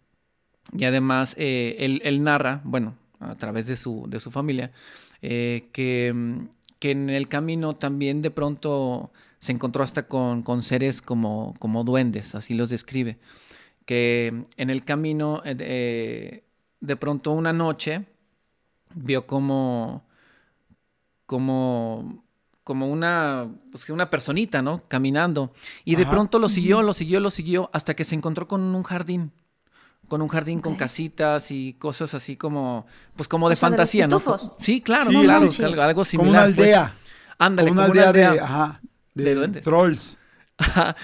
Y 0.72 0.84
además, 0.84 1.34
eh, 1.38 1.76
él, 1.78 2.00
él 2.04 2.24
narra, 2.24 2.62
bueno, 2.64 2.96
a 3.20 3.34
través 3.34 3.66
de 3.66 3.76
su, 3.76 4.06
de 4.08 4.20
su 4.20 4.30
familia, 4.30 4.72
eh, 5.20 5.68
que, 5.72 6.46
que 6.78 6.90
en 6.90 7.10
el 7.10 7.28
camino 7.28 7.74
también 7.74 8.22
de 8.22 8.30
pronto 8.30 9.12
se 9.38 9.52
encontró 9.52 9.84
hasta 9.84 10.06
con, 10.06 10.42
con 10.42 10.62
seres 10.62 11.02
como, 11.02 11.54
como 11.58 11.84
duendes, 11.84 12.34
así 12.34 12.54
los 12.54 12.70
describe. 12.70 13.18
Que 13.84 14.42
en 14.56 14.70
el 14.70 14.84
camino, 14.84 15.42
eh, 15.44 16.44
de 16.80 16.96
pronto 16.96 17.32
una 17.32 17.52
noche, 17.52 18.04
vio 18.94 19.26
como 19.26 20.04
como, 21.26 22.24
como 22.64 22.86
una, 22.88 23.48
pues, 23.70 23.84
que 23.84 23.92
una 23.92 24.10
personita, 24.10 24.62
¿no? 24.62 24.82
Caminando. 24.88 25.52
Y 25.84 25.96
de 25.96 26.06
pronto 26.06 26.38
lo 26.38 26.48
siguió, 26.48 26.82
lo 26.82 26.92
siguió, 26.94 27.20
lo 27.20 27.30
siguió, 27.30 27.70
hasta 27.72 27.94
que 27.94 28.04
se 28.04 28.14
encontró 28.14 28.46
con 28.48 28.60
un 28.62 28.82
jardín. 28.82 29.32
Con 30.08 30.20
un 30.20 30.28
jardín 30.28 30.60
con 30.60 30.74
casitas 30.76 31.50
y 31.50 31.72
cosas 31.74 32.12
así 32.12 32.36
como, 32.36 32.86
pues 33.16 33.26
como 33.26 33.48
de 33.48 33.54
O 33.54 33.56
fantasía, 33.56 34.06
¿no? 34.06 34.20
Sí, 34.58 34.82
claro, 34.82 35.10
Sí, 35.10 35.22
claro, 35.22 35.50
sí. 35.50 35.62
algo, 35.64 35.80
algo 35.80 35.94
como 35.94 36.04
similar. 36.04 36.30
una 36.48 36.54
pues. 36.54 36.58
aldea. 36.58 36.92
Ándale, 37.38 37.70
como 37.70 37.80
una 37.80 37.88
como 37.88 38.00
aldea, 38.00 38.12
de, 38.12 38.24
aldea. 38.24 38.44
ajá, 38.44 38.80
de, 39.14 39.24
de 39.24 39.34
duendes. 39.34 39.64
trolls. 39.64 40.18
Ajá. 40.58 40.94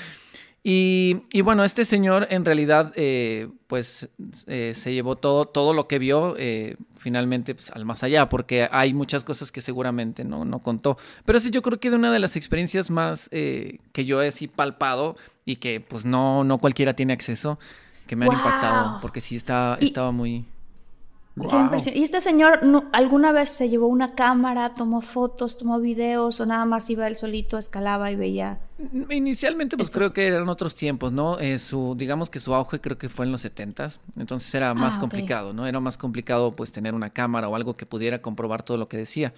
Y, 0.63 1.23
y 1.33 1.41
bueno, 1.41 1.65
este 1.65 1.87
señor 1.87 2.27
en 2.31 2.45
realidad, 2.45 2.93
eh, 2.97 3.49
pues 3.67 4.11
eh, 4.47 4.73
se 4.75 4.93
llevó 4.93 5.17
todo, 5.17 5.47
todo 5.47 5.73
lo 5.73 5.89
que 5.89 5.99
vio 5.99 6.35
eh, 6.39 6.77
finalmente 6.99 7.55
pues, 7.55 7.71
al 7.71 7.87
más 7.87 8.03
allá, 8.03 8.29
porque 8.29 8.69
hay 8.71 8.93
muchas 8.93 9.25
cosas 9.25 9.51
que 9.53 9.63
seguramente 9.63 10.23
no, 10.23 10.45
no 10.45 10.59
contó. 10.59 10.99
Pero 11.25 11.41
sí, 11.41 11.51
yo 11.51 11.63
creo 11.63 11.81
que 11.81 11.89
de 11.89 11.97
una 11.97 12.13
de 12.13 12.19
las 12.19 12.37
experiencias 12.37 12.91
más 12.91 13.29
que 13.31 14.05
yo 14.05 14.23
he 14.23 14.29
así 14.29 14.49
palpado 14.49 15.17
y 15.47 15.57
que 15.57 15.81
pues 15.81 16.05
no, 16.05 16.45
no 16.45 16.59
cualquiera 16.59 16.93
tiene 16.95 17.15
acceso, 17.15 17.59
que 18.07 18.17
me 18.17 18.27
han 18.27 18.33
impactado, 18.33 18.99
porque 19.01 19.21
sí 19.23 19.37
está, 19.37 19.79
Y- 19.81 19.85
estaba 19.87 20.13
muy... 20.13 20.45
¿Y 21.95 22.03
este 22.03 22.21
señor 22.21 22.65
no- 22.65 22.89
alguna 22.93 23.33
vez 23.33 23.49
se 23.51 23.69
llevó 23.69 23.87
una 23.87 24.15
cámara, 24.15 24.75
tomó 24.75 25.01
fotos, 25.01 25.57
tomó 25.57 25.79
videos 25.81 26.41
o 26.41 26.47
nada 26.47 26.65
más 26.65 26.91
iba 26.91 27.07
él 27.07 27.17
solito, 27.17 27.57
escalaba 27.57 28.11
y 28.11 28.17
veía? 28.17 28.59
Inicialmente, 29.11 29.77
pues 29.77 29.89
Estos- 29.89 29.99
creo 29.99 30.13
que 30.13 30.27
eran 30.27 30.49
otros 30.49 30.75
tiempos, 30.75 31.13
¿no? 31.13 31.39
Eh, 31.39 31.59
su, 31.59 31.95
digamos 31.97 32.29
que 32.31 32.41
su 32.41 32.55
auge 32.55 32.81
creo 32.81 32.99
que 32.99 33.09
fue 33.09 33.25
en 33.27 33.33
los 33.33 33.43
70s, 33.45 34.01
entonces 34.19 34.53
era 34.55 34.75
más 34.75 34.97
Ah, 34.97 35.01
complicado, 35.01 35.53
¿no? 35.53 35.67
Era 35.67 35.81
más 35.81 35.97
complicado 35.97 36.53
pues 36.53 36.73
tener 36.73 36.95
una 36.95 37.11
cámara 37.11 37.49
o 37.49 37.57
algo 37.57 37.75
que 37.77 37.87
pudiera 37.87 38.21
comprobar 38.21 38.63
todo 38.63 38.77
lo 38.77 38.87
que 38.89 38.97
decía. 38.97 39.33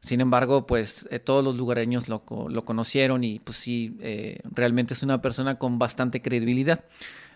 Sin 0.00 0.20
embargo, 0.20 0.66
pues 0.66 1.06
eh, 1.10 1.18
todos 1.20 1.42
los 1.42 1.56
lugareños 1.56 2.08
lo, 2.08 2.22
lo 2.48 2.64
conocieron 2.64 3.24
y 3.24 3.38
pues 3.38 3.56
sí, 3.56 3.96
eh, 4.00 4.40
realmente 4.52 4.94
es 4.94 5.02
una 5.02 5.22
persona 5.22 5.58
con 5.58 5.78
bastante 5.78 6.20
credibilidad. 6.20 6.84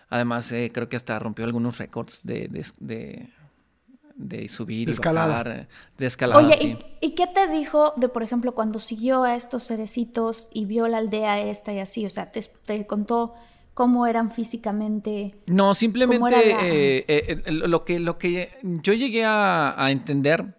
Además, 0.09 0.53
creo 0.73 0.89
que 0.89 0.97
hasta 0.97 1.17
rompió 1.19 1.45
algunos 1.45 1.77
récords 1.77 2.19
de, 2.23 2.49
de, 2.49 2.65
de- 2.81 3.29
de 4.27 4.47
subir 4.47 4.87
De 4.87 4.91
y 4.91 4.93
escalada. 4.93 5.27
bajar, 5.27 5.67
de 5.97 6.05
escalada, 6.05 6.41
Oye, 6.43 6.55
sí. 6.57 6.77
¿y, 7.01 7.07
y 7.07 7.09
qué 7.15 7.27
te 7.27 7.47
dijo 7.47 7.93
de, 7.97 8.09
por 8.09 8.23
ejemplo, 8.23 8.53
cuando 8.53 8.79
siguió 8.79 9.23
a 9.23 9.35
estos 9.35 9.63
cerecitos 9.67 10.49
y 10.53 10.65
vio 10.65 10.87
la 10.87 10.97
aldea 10.99 11.39
esta 11.41 11.73
y 11.73 11.79
así? 11.79 12.05
O 12.05 12.09
sea, 12.09 12.31
te, 12.31 12.41
te 12.65 12.85
contó 12.87 13.33
cómo 13.73 14.05
eran 14.07 14.29
físicamente. 14.31 15.33
No, 15.47 15.73
simplemente 15.73 16.49
la- 16.49 16.65
eh, 16.67 17.05
eh, 17.07 17.41
eh, 17.45 17.51
lo, 17.51 17.83
que, 17.85 17.99
lo 17.99 18.17
que 18.17 18.49
yo 18.63 18.93
llegué 18.93 19.25
a, 19.25 19.73
a 19.83 19.91
entender, 19.91 20.55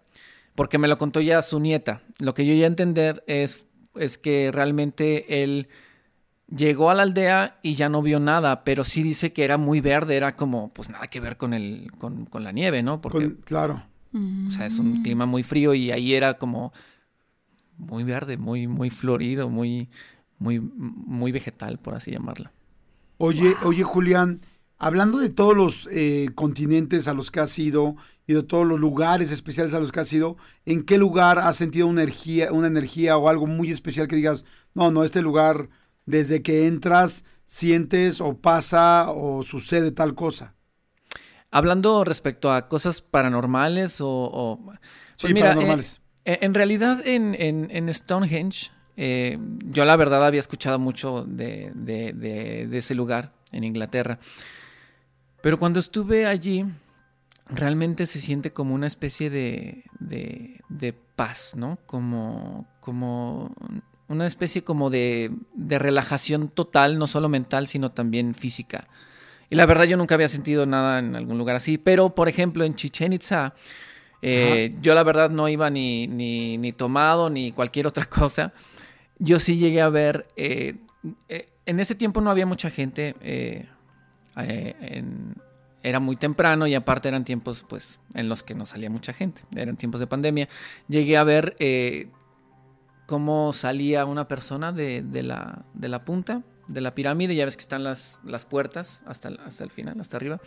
porque 0.55 0.77
me 0.77 0.87
lo 0.87 0.97
contó 0.97 1.21
ya 1.21 1.41
su 1.41 1.59
nieta, 1.59 2.01
lo 2.19 2.33
que 2.33 2.45
yo 2.45 2.53
llegué 2.53 2.65
a 2.65 2.67
entender 2.67 3.23
es, 3.27 3.65
es 3.95 4.17
que 4.17 4.51
realmente 4.51 5.43
él 5.43 5.67
llegó 6.55 6.89
a 6.89 6.93
la 6.93 7.03
aldea 7.03 7.59
y 7.61 7.75
ya 7.75 7.89
no 7.89 8.01
vio 8.01 8.19
nada, 8.19 8.63
pero 8.63 8.83
sí 8.83 9.03
dice 9.03 9.33
que 9.33 9.43
era 9.43 9.57
muy 9.57 9.81
verde, 9.81 10.15
era 10.15 10.31
como, 10.31 10.69
pues 10.69 10.89
nada 10.89 11.07
que 11.07 11.19
ver 11.19 11.37
con, 11.37 11.53
el, 11.53 11.91
con, 11.97 12.25
con 12.25 12.43
la 12.43 12.51
nieve, 12.51 12.83
¿no? 12.83 13.01
Porque, 13.01 13.25
Con- 13.25 13.37
claro. 13.43 13.83
o 14.47 14.51
sea, 14.51 14.65
es 14.65 14.79
un 14.79 15.01
clima 15.01 15.25
muy 15.25 15.43
frío 15.43 15.73
y 15.73 15.91
ahí 15.91 16.13
era 16.13 16.35
como 16.37 16.73
muy 17.77 18.03
verde, 18.03 18.37
muy, 18.37 18.67
muy 18.67 18.89
florido, 18.89 19.49
muy, 19.49 19.89
muy, 20.37 20.59
muy 20.59 21.31
vegetal, 21.31 21.79
por 21.79 21.95
así 21.95 22.11
llamarlo. 22.11 22.51
Oye, 23.17 23.55
oye, 23.63 23.83
Julián, 23.83 24.41
hablando 24.77 25.17
de 25.19 25.29
todos 25.29 25.55
los 25.55 25.87
eh, 25.91 26.29
continentes 26.35 27.07
a 27.07 27.13
los 27.13 27.31
que 27.31 27.39
has 27.39 27.57
ido 27.57 27.95
y 28.27 28.33
de 28.33 28.43
todos 28.43 28.65
los 28.65 28.79
lugares 28.79 29.31
especiales 29.31 29.73
a 29.73 29.79
los 29.79 29.91
que 29.91 29.99
has 29.99 30.13
ido, 30.13 30.37
¿en 30.65 30.83
qué 30.83 30.97
lugar 30.97 31.39
has 31.39 31.55
sentido 31.55 31.87
una 31.87 32.03
energía, 32.03 32.51
una 32.51 32.67
energía 32.67 33.17
o 33.17 33.27
algo 33.29 33.47
muy 33.47 33.71
especial 33.71 34.07
que 34.07 34.15
digas, 34.15 34.45
no, 34.73 34.91
no, 34.91 35.03
este 35.03 35.21
lugar, 35.21 35.69
desde 36.05 36.41
que 36.41 36.67
entras, 36.67 37.25
sientes 37.45 38.21
o 38.21 38.37
pasa 38.39 39.11
o 39.11 39.43
sucede 39.43 39.91
tal 39.91 40.15
cosa? 40.15 40.55
Hablando 41.51 42.03
respecto 42.03 42.51
a 42.51 42.67
cosas 42.67 43.01
paranormales 43.01 44.01
o... 44.01 44.07
o- 44.09 44.59
pues 44.65 44.77
Sí, 45.15 45.33
mira, 45.33 45.49
paranormales. 45.53 46.01
eh, 46.25 46.39
en 46.41 46.53
realidad 46.53 47.05
en, 47.05 47.35
en- 47.37 47.69
en 47.71 47.93
Stonehenge, 47.93 48.71
eh, 48.97 49.37
yo 49.65 49.85
la 49.85 49.95
verdad 49.95 50.25
había 50.25 50.39
escuchado 50.39 50.79
mucho 50.79 51.23
de, 51.25 51.71
de- 51.75 52.13
de- 52.13 52.67
de 52.67 52.77
ese 52.77 52.95
lugar 52.95 53.33
en 53.51 53.63
Inglaterra. 53.63 54.19
Pero 55.41 55.57
cuando 55.59 55.79
estuve 55.79 56.25
allí, 56.25 56.65
realmente 57.47 58.05
se 58.07 58.19
siente 58.19 58.51
como 58.53 58.73
una 58.73 58.87
especie 58.87 59.29
de, 59.29 59.83
de, 59.99 60.61
de 60.69 60.93
paz, 60.93 61.53
¿no? 61.55 61.77
Como, 61.85 62.65
como 62.79 63.53
una 64.07 64.25
especie 64.27 64.63
como 64.63 64.89
de, 64.89 65.31
de 65.53 65.79
relajación 65.79 66.49
total, 66.49 66.97
no 66.97 67.07
solo 67.07 67.29
mental, 67.29 67.67
sino 67.67 67.89
también 67.89 68.33
física. 68.33 68.87
Y 69.49 69.55
la 69.55 69.65
verdad 69.65 69.85
yo 69.85 69.97
nunca 69.97 70.15
había 70.15 70.29
sentido 70.29 70.65
nada 70.65 70.99
en 70.99 71.15
algún 71.15 71.37
lugar 71.37 71.55
así, 71.55 71.77
pero 71.77 72.15
por 72.15 72.27
ejemplo 72.27 72.63
en 72.63 72.75
Chichen 72.75 73.13
Itza, 73.13 73.53
eh, 74.25 74.73
yo 74.81 74.95
la 74.95 75.03
verdad 75.03 75.29
no 75.29 75.49
iba 75.49 75.69
ni, 75.69 76.07
ni, 76.07 76.57
ni, 76.57 76.71
tomado 76.71 77.29
ni 77.29 77.51
cualquier 77.51 77.85
otra 77.85 78.05
cosa. 78.05 78.53
Yo 79.19 79.37
sí 79.37 79.57
llegué 79.57 79.81
a 79.81 79.89
ver, 79.89 80.27
eh, 80.35 80.77
eh, 81.27 81.49
en 81.65 81.79
ese 81.79 81.93
tiempo 81.93 82.21
no 82.21 82.31
había 82.31 82.45
mucha 82.45 82.69
gente, 82.69 83.15
en, 84.35 85.35
era 85.83 85.99
muy 85.99 86.15
temprano 86.15 86.65
y 86.65 86.73
aparte 86.73 87.09
eran 87.09 87.23
tiempos 87.23 87.65
pues 87.67 87.99
en 88.15 88.29
los 88.29 88.41
que 88.41 88.55
no 88.55 88.65
salía 88.65 88.89
mucha 88.89 89.13
gente, 89.13 89.43
eran 89.55 89.75
tiempos 89.77 89.99
de 89.99 90.07
pandemia. 90.07 90.49
Llegué 90.87 91.17
a 91.17 91.23
ver 91.23 91.55
cómo 93.05 93.53
salía 93.53 94.05
una 94.05 94.27
persona 94.27 94.71
de, 94.71 95.01
de, 95.01 95.23
la, 95.23 95.65
de 95.73 95.87
la 95.89 96.03
punta 96.03 96.41
de 96.67 96.81
la 96.81 96.91
pirámide, 96.91 97.35
ya 97.35 97.45
ves 97.45 97.57
que 97.57 97.61
están 97.61 97.83
las, 97.83 98.19
las 98.23 98.45
puertas 98.45 99.01
hasta 99.05 99.27
el, 99.27 99.39
hasta 99.45 99.63
el 99.63 99.69
final, 99.71 99.99
hasta 99.99 100.17
arriba. 100.17 100.39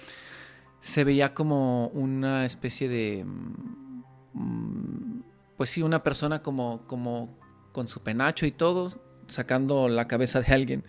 Se 0.81 1.05
veía 1.05 1.35
como 1.35 1.89
una 1.89 2.47
especie 2.47 2.89
de... 2.89 3.25
mm, 4.33 5.21
Pues 5.57 5.71
sí, 5.71 5.83
una 5.83 6.03
persona 6.03 6.43
como, 6.43 6.83
como 6.87 7.37
con 7.73 7.89
su 7.89 8.01
penacho 8.01 8.47
y 8.47 8.53
todo, 8.53 8.91
sacando 9.29 9.89
la 9.89 10.07
cabeza 10.07 10.41
de 10.41 10.55
alguien. 10.55 10.85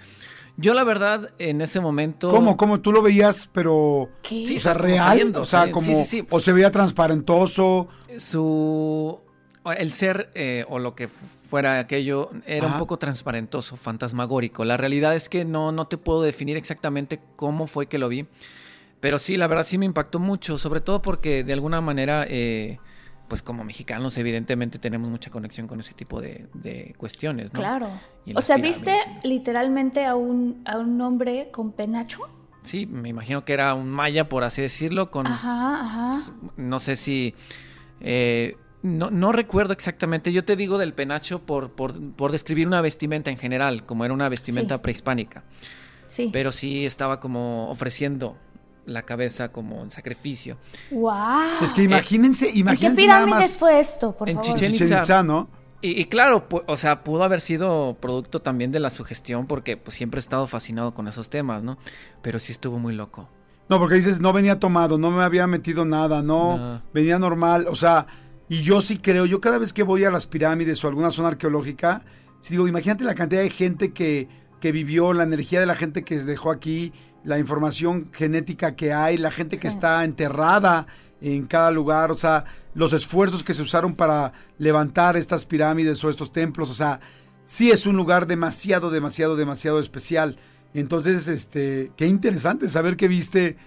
Yo 0.60 0.74
la 0.74 0.84
verdad, 0.84 1.34
en 1.38 1.62
ese 1.62 1.80
momento... 1.82 2.32
¿Cómo? 2.32 2.58
¿Cómo? 2.58 2.80
¿Tú 2.80 2.92
lo 2.92 3.02
veías, 3.02 3.48
pero... 3.54 4.10
Sí, 4.24 4.56
o 4.58 4.60
sea, 4.60 4.74
real? 4.74 5.08
saliendo, 5.08 5.42
o 5.42 5.46
sea, 5.46 5.60
saliendo. 5.60 5.80
como... 5.82 5.86
Sí, 5.88 5.96
sí, 5.96 6.20
sí. 6.22 6.28
O 6.32 6.40
se 6.40 6.52
veía 6.52 6.72
transparentoso. 6.72 7.88
su 8.18 9.20
el 9.72 9.92
ser 9.92 10.30
eh, 10.36 10.66
o 10.70 10.80
lo 10.80 10.96
que 10.96 11.08
fuera 11.08 11.80
aquello 11.80 12.32
era 12.46 12.66
Ajá. 12.68 12.76
un 12.76 12.80
poco 12.80 12.98
transparentoso, 12.98 13.76
fantasmagórico. 13.78 14.66
La 14.66 14.78
realidad 14.78 15.16
es 15.16 15.30
que 15.30 15.46
no, 15.46 15.72
no 15.72 15.88
te 15.88 15.98
puedo 15.98 16.22
definir 16.22 16.58
exactamente 16.58 17.20
cómo 17.36 17.68
fue 17.68 17.88
que 17.88 17.98
lo 17.98 18.10
vi, 18.10 18.28
pero 19.00 19.20
sí, 19.20 19.38
la 19.38 19.48
verdad 19.48 19.64
sí 19.64 19.78
me 19.78 19.86
impactó 19.86 20.20
mucho, 20.20 20.58
sobre 20.58 20.82
todo 20.82 21.02
porque 21.02 21.44
de 21.44 21.54
alguna 21.54 21.82
manera, 21.82 22.26
eh, 22.28 22.80
pues 23.28 23.42
como 23.42 23.64
mexicanos 23.64 24.18
evidentemente 24.18 24.80
tenemos 24.80 25.10
mucha 25.10 25.30
conexión 25.30 25.68
con 25.68 25.80
ese 25.80 25.94
tipo 25.94 26.20
de, 26.22 26.48
de 26.54 26.96
cuestiones, 26.98 27.54
¿no? 27.54 27.60
Claro. 27.60 27.90
O 28.36 28.42
sea, 28.42 28.58
¿viste 28.58 28.96
y- 29.24 29.28
literalmente 29.28 30.06
a 30.06 30.16
un, 30.16 30.62
a 30.66 30.78
un 30.78 31.00
hombre 31.02 31.50
con 31.52 31.72
penacho? 31.72 32.22
Sí, 32.64 32.86
me 32.86 33.08
imagino 33.10 33.44
que 33.44 33.54
era 33.54 33.74
un 33.76 33.90
maya, 33.90 34.28
por 34.28 34.44
así 34.44 34.62
decirlo, 34.62 35.10
con 35.12 35.26
Ajá, 35.28 35.82
ajá. 35.84 36.32
no 36.58 36.80
sé 36.80 36.98
si... 36.98 37.34
eh, 38.02 38.58
no, 38.88 39.10
no 39.12 39.32
recuerdo 39.32 39.74
exactamente, 39.74 40.32
yo 40.32 40.44
te 40.46 40.56
digo 40.56 40.78
del 40.78 40.94
penacho 40.94 41.40
por, 41.40 41.74
por, 41.74 42.00
por 42.14 42.32
describir 42.32 42.68
una 42.68 42.82
vestimenta 42.82 43.30
en 43.32 43.38
general, 43.38 43.84
como 43.86 44.06
era 44.06 44.14
una 44.14 44.30
vestimenta 44.30 44.76
Sí. 44.76 44.82
prehispánica, 44.82 45.44
Sí. 46.08 46.30
pero 46.32 46.52
sí 46.52 46.86
estaba 46.86 47.20
como 47.20 47.70
ofreciendo 47.70 48.38
la 48.86 49.02
cabeza 49.02 49.52
como 49.52 49.84
en 49.84 49.92
sacrificio. 49.92 50.58
¡Wow! 50.92 51.12
Es 51.62 51.74
que 51.74 51.84
imagínense, 51.84 52.48
¿En 52.48 52.54
qué 52.54 52.60
imagínense 52.60 53.06
nada 53.08 53.26
pirámides 53.26 53.52
más. 53.52 53.58
fue 53.60 53.80
esto, 53.80 54.16
por 54.16 54.30
En 54.30 54.38
favor? 54.38 54.60
Chichen 54.60 55.28
¿no? 55.28 55.50
Y, 55.82 56.02
y 56.02 56.06
claro, 56.06 56.48
o 56.66 56.78
sea, 56.78 57.04
pudo 57.04 57.24
haber 57.24 57.40
sido 57.42 57.98
producto 58.00 58.42
también 58.42 58.72
de 58.72 58.80
la 58.80 58.90
sugestión 58.90 59.46
porque 59.46 59.78
pues, 59.78 59.96
siempre 59.96 60.20
he 60.20 60.22
estado 60.22 60.48
fascinado 60.48 60.94
con 60.94 61.08
esos 61.08 61.30
temas, 61.30 61.62
¿no? 61.64 61.78
Pero 62.22 62.40
sí 62.40 62.52
estuvo 62.54 62.80
muy 62.80 62.96
loco. 62.96 63.30
No, 63.70 63.78
porque 63.78 63.96
dices, 63.96 64.22
no 64.22 64.32
venía 64.32 64.60
tomado, 64.60 64.98
no 64.98 65.12
me 65.12 65.22
había 65.24 65.46
metido 65.46 65.84
nada, 65.84 66.24
no, 66.24 66.58
No. 66.58 66.82
venía 66.94 67.20
normal, 67.20 67.68
o 67.70 67.76
sea, 67.76 68.08
y 68.50 68.62
yo 68.64 68.82
sí 68.82 68.98
creo, 68.98 69.26
yo 69.26 69.42
cada 69.42 69.58
vez 69.58 69.74
que 69.74 69.84
voy 69.84 70.04
a 70.06 70.12
las 70.12 70.26
pirámides 70.26 70.84
o 70.84 70.88
a 70.88 70.90
alguna 70.90 71.12
zona 71.12 71.30
arqueológica, 71.30 72.04
sí 72.40 72.52
digo, 72.54 72.68
imagínate 72.68 73.04
la 73.04 73.16
cantidad 73.16 73.42
de 73.42 73.50
gente 73.50 73.92
que, 73.94 74.30
que 74.60 74.72
vivió, 74.72 75.14
la 75.14 75.24
energía 75.24 75.60
de 75.60 75.66
la 75.66 75.76
gente 75.76 76.04
que 76.04 76.20
se 76.20 76.26
dejó 76.26 76.52
aquí, 76.52 76.94
la 77.24 77.40
información 77.40 78.10
genética 78.14 78.76
que 78.76 78.94
hay, 78.94 79.18
la 79.18 79.32
gente 79.32 79.58
que 79.58 79.70
Sí. 79.70 79.76
está 79.76 80.04
enterrada 80.04 80.88
en 81.20 81.46
cada 81.48 81.72
lugar, 81.72 82.12
o 82.12 82.16
sea, 82.16 82.46
los 82.74 82.94
esfuerzos 82.94 83.44
que 83.44 83.54
se 83.54 83.62
usaron 83.64 83.96
para 83.96 84.34
levantar 84.60 85.18
estas 85.18 85.46
pirámides 85.46 86.04
o 86.04 86.10
estos 86.10 86.32
templos, 86.32 86.70
o 86.70 86.74
sea, 86.76 87.00
sí 87.46 87.72
es 87.72 87.86
un 87.86 87.98
lugar 87.98 88.28
demasiado, 88.28 88.92
demasiado, 88.92 89.36
demasiado 89.36 89.80
especial. 89.80 90.38
Entonces, 90.74 91.28
este, 91.28 91.92
qué 91.98 92.06
interesante 92.06 92.70
saber 92.70 92.96
que 92.98 93.08
viste, 93.08 93.58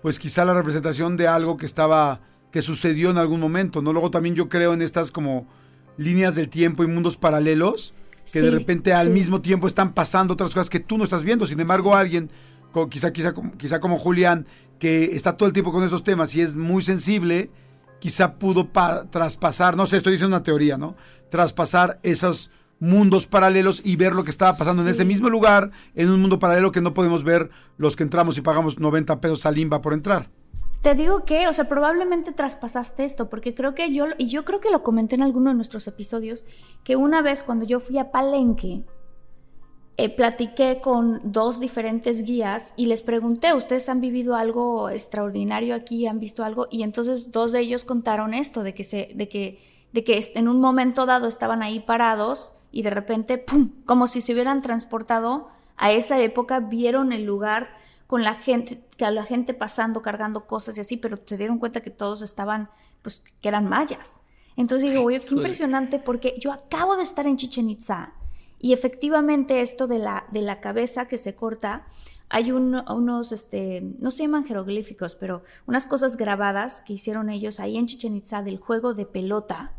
pues 0.00 0.18
quizá 0.18 0.44
la 0.44 0.54
representación 0.54 1.16
de 1.16 1.26
algo 1.26 1.56
que 1.56 1.66
estaba, 1.66 2.20
que 2.52 2.62
sucedió 2.62 3.10
en 3.10 3.18
algún 3.18 3.40
momento, 3.40 3.82
¿no? 3.82 3.92
Luego 3.92 4.10
también 4.10 4.34
yo 4.36 4.48
creo 4.48 4.74
en 4.74 4.82
estas 4.82 5.10
como 5.10 5.48
líneas 5.96 6.34
del 6.34 6.48
tiempo 6.48 6.84
y 6.84 6.86
mundos 6.86 7.16
paralelos, 7.16 7.94
que 8.32 8.40
de 8.42 8.50
repente 8.50 8.92
al 8.92 9.08
sí. 9.08 9.12
mismo 9.12 9.40
tiempo 9.40 9.66
están 9.66 9.94
pasando 9.94 10.34
otras 10.34 10.50
cosas 10.54 10.70
que 10.70 10.78
tú 10.80 10.96
no 10.98 11.04
estás 11.04 11.24
viendo. 11.24 11.46
Sin 11.46 11.58
embargo, 11.60 11.96
alguien, 11.96 12.30
quizá, 12.90 13.12
quizá, 13.12 13.32
como- 13.34 13.56
quizá 13.56 13.80
como 13.80 13.98
Julián, 13.98 14.46
que 14.78 15.16
está 15.16 15.36
todo 15.36 15.46
el 15.48 15.52
tiempo 15.52 15.72
con 15.72 15.82
esos 15.82 16.04
temas 16.04 16.34
y 16.34 16.40
es 16.40 16.54
muy 16.56 16.82
sensible, 16.82 17.50
quizá 18.00 18.34
pudo 18.38 18.72
pa- 18.72 19.04
traspasar, 19.10 19.76
no 19.76 19.86
sé, 19.86 19.96
estoy 19.96 20.12
diciendo 20.12 20.36
una 20.36 20.42
teoría, 20.44 20.76
¿no? 20.78 20.94
Traspasar 21.30 21.98
esos 22.02 22.50
mundos 22.80 23.26
paralelos 23.28 23.80
y 23.84 23.94
ver 23.96 24.12
lo 24.14 24.24
que 24.24 24.30
estaba 24.30 24.56
pasando 24.56 24.82
en 24.82 24.88
ese 24.88 25.04
mismo 25.04 25.30
lugar, 25.30 25.70
en 25.94 26.10
un 26.10 26.20
mundo 26.20 26.38
paralelo 26.40 26.72
que 26.72 26.80
no 26.80 26.94
podemos 26.94 27.22
ver 27.24 27.48
los 27.78 27.94
que 27.96 28.02
entramos 28.02 28.36
y 28.38 28.40
pagamos 28.42 28.78
90 28.80 29.20
pesos 29.20 29.46
al 29.46 29.54
limba 29.54 29.80
por 29.82 29.92
entrar. 29.94 30.28
Te 30.82 30.96
digo 30.96 31.24
que, 31.24 31.46
o 31.46 31.52
sea, 31.52 31.68
probablemente 31.68 32.32
traspasaste 32.32 33.04
esto, 33.04 33.30
porque 33.30 33.54
creo 33.54 33.74
que 33.74 33.92
yo, 33.92 34.06
y 34.18 34.26
yo 34.26 34.44
creo 34.44 34.60
que 34.60 34.70
lo 34.70 34.82
comenté 34.82 35.14
en 35.14 35.22
alguno 35.22 35.50
de 35.50 35.54
nuestros 35.54 35.86
episodios, 35.86 36.44
que 36.82 36.96
una 36.96 37.22
vez 37.22 37.44
cuando 37.44 37.64
yo 37.64 37.78
fui 37.78 37.98
a 37.98 38.10
Palenque, 38.10 38.84
eh, 39.96 40.08
platiqué 40.08 40.80
con 40.82 41.20
dos 41.22 41.60
diferentes 41.60 42.24
guías 42.24 42.74
y 42.76 42.86
les 42.86 43.00
pregunté, 43.00 43.54
¿ustedes 43.54 43.88
han 43.88 44.00
vivido 44.00 44.34
algo 44.34 44.90
extraordinario 44.90 45.76
aquí? 45.76 46.08
¿Han 46.08 46.18
visto 46.18 46.42
algo? 46.42 46.66
Y 46.68 46.82
entonces 46.82 47.30
dos 47.30 47.52
de 47.52 47.60
ellos 47.60 47.84
contaron 47.84 48.34
esto, 48.34 48.64
de 48.64 48.74
que, 48.74 48.82
se, 48.82 49.12
de 49.14 49.28
que, 49.28 49.60
de 49.92 50.02
que 50.02 50.32
en 50.34 50.48
un 50.48 50.60
momento 50.60 51.06
dado 51.06 51.28
estaban 51.28 51.62
ahí 51.62 51.78
parados 51.78 52.54
y 52.72 52.82
de 52.82 52.90
repente, 52.90 53.38
¡pum!, 53.38 53.70
como 53.84 54.08
si 54.08 54.20
se 54.20 54.32
hubieran 54.32 54.62
transportado 54.62 55.48
a 55.76 55.92
esa 55.92 56.18
época, 56.20 56.58
vieron 56.58 57.12
el 57.12 57.24
lugar 57.24 57.80
con 58.08 58.24
la 58.24 58.34
gente, 58.34 58.82
a 59.04 59.10
la 59.10 59.24
gente 59.24 59.54
pasando, 59.54 60.02
cargando 60.02 60.46
cosas 60.46 60.76
y 60.76 60.80
así, 60.80 60.96
pero 60.96 61.18
se 61.24 61.36
dieron 61.36 61.58
cuenta 61.58 61.80
que 61.80 61.90
todos 61.90 62.22
estaban, 62.22 62.70
pues, 63.02 63.22
que 63.40 63.48
eran 63.48 63.68
mayas. 63.68 64.22
Entonces 64.56 64.90
digo, 64.90 65.04
oye, 65.04 65.20
qué 65.20 65.34
impresionante, 65.34 65.98
porque 65.98 66.36
yo 66.38 66.52
acabo 66.52 66.96
de 66.96 67.02
estar 67.02 67.26
en 67.26 67.36
Chichen 67.36 67.70
Itza 67.70 68.12
y 68.58 68.72
efectivamente 68.72 69.60
esto 69.60 69.86
de 69.86 69.98
la, 69.98 70.24
de 70.30 70.42
la 70.42 70.60
cabeza 70.60 71.06
que 71.08 71.18
se 71.18 71.34
corta, 71.34 71.86
hay 72.28 72.52
un- 72.52 72.82
unos, 72.90 73.32
este, 73.32 73.82
no 73.98 74.10
se 74.10 74.22
llaman 74.22 74.44
jeroglíficos, 74.44 75.14
pero 75.16 75.42
unas 75.66 75.84
cosas 75.86 76.16
grabadas 76.16 76.80
que 76.80 76.94
hicieron 76.94 77.28
ellos 77.28 77.60
ahí 77.60 77.76
en 77.76 77.86
Chichen 77.86 78.16
Itza 78.16 78.42
del 78.42 78.58
juego 78.58 78.94
de 78.94 79.04
pelota, 79.04 79.72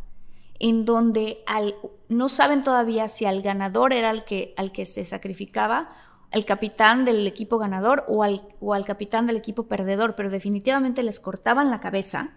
en 0.59 0.85
donde 0.85 1.39
al, 1.47 1.75
no 2.09 2.29
saben 2.29 2.63
todavía 2.63 3.07
si 3.07 3.25
al 3.25 3.41
ganador 3.41 3.91
era 3.91 4.11
el 4.11 4.23
que, 4.23 4.53
al 4.55 4.71
que 4.71 4.85
se 4.85 5.03
sacrificaba, 5.03 5.89
el 6.33 6.45
capitán 6.45 7.05
del 7.05 7.25
equipo 7.25 7.57
ganador 7.57 8.03
o 8.07 8.23
al, 8.23 8.41
o 8.59 8.73
al 8.73 8.85
capitán 8.85 9.27
del 9.27 9.37
equipo 9.37 9.67
perdedor, 9.67 10.15
pero 10.15 10.29
definitivamente 10.29 11.03
les 11.03 11.19
cortaban 11.19 11.69
la 11.69 11.79
cabeza 11.79 12.33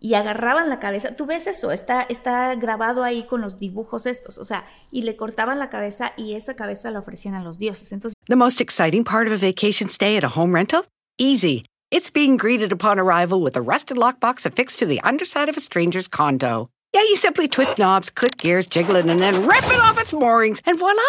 y 0.00 0.14
agarraban 0.14 0.68
la 0.70 0.80
cabeza. 0.80 1.14
Tú 1.14 1.26
ves 1.26 1.46
eso, 1.46 1.70
está, 1.70 2.02
está 2.02 2.54
grabado 2.54 3.04
ahí 3.04 3.24
con 3.24 3.42
los 3.42 3.58
dibujos 3.58 4.06
estos, 4.06 4.38
o 4.38 4.44
sea, 4.44 4.64
y 4.90 5.02
le 5.02 5.14
cortaban 5.16 5.58
la 5.58 5.68
cabeza 5.68 6.12
y 6.16 6.34
esa 6.34 6.54
cabeza 6.56 6.90
la 6.90 7.00
ofrecían 7.00 7.34
a 7.34 7.42
los 7.42 7.58
dioses. 7.58 7.92
Entonces, 7.92 8.14
The 8.26 8.36
most 8.36 8.60
exciting 8.60 9.04
part 9.04 9.26
of 9.26 9.32
a 9.34 9.36
vacation 9.36 9.88
stay 9.90 10.16
at 10.16 10.24
a 10.24 10.28
home 10.28 10.54
rental? 10.54 10.86
Easy. 11.18 11.64
It's 11.90 12.10
being 12.10 12.36
greeted 12.38 12.72
upon 12.72 12.98
arrival 12.98 13.42
with 13.42 13.56
a 13.56 13.60
rusted 13.60 13.98
lockbox 13.98 14.46
affixed 14.46 14.78
to 14.78 14.86
the 14.86 15.00
underside 15.02 15.50
of 15.50 15.56
a 15.56 15.60
stranger's 15.60 16.08
condo. 16.08 16.70
Yeah, 16.94 17.02
you 17.02 17.16
simply 17.16 17.46
twist 17.48 17.78
knobs, 17.78 18.10
click 18.10 18.38
gears, 18.38 18.66
jiggle 18.66 18.96
it, 18.96 19.06
and 19.06 19.20
then 19.20 19.46
rip 19.46 19.64
it 19.64 19.80
off 19.80 20.00
its 20.00 20.12
moorings, 20.12 20.60
and 20.64 20.78
voila! 20.78 21.02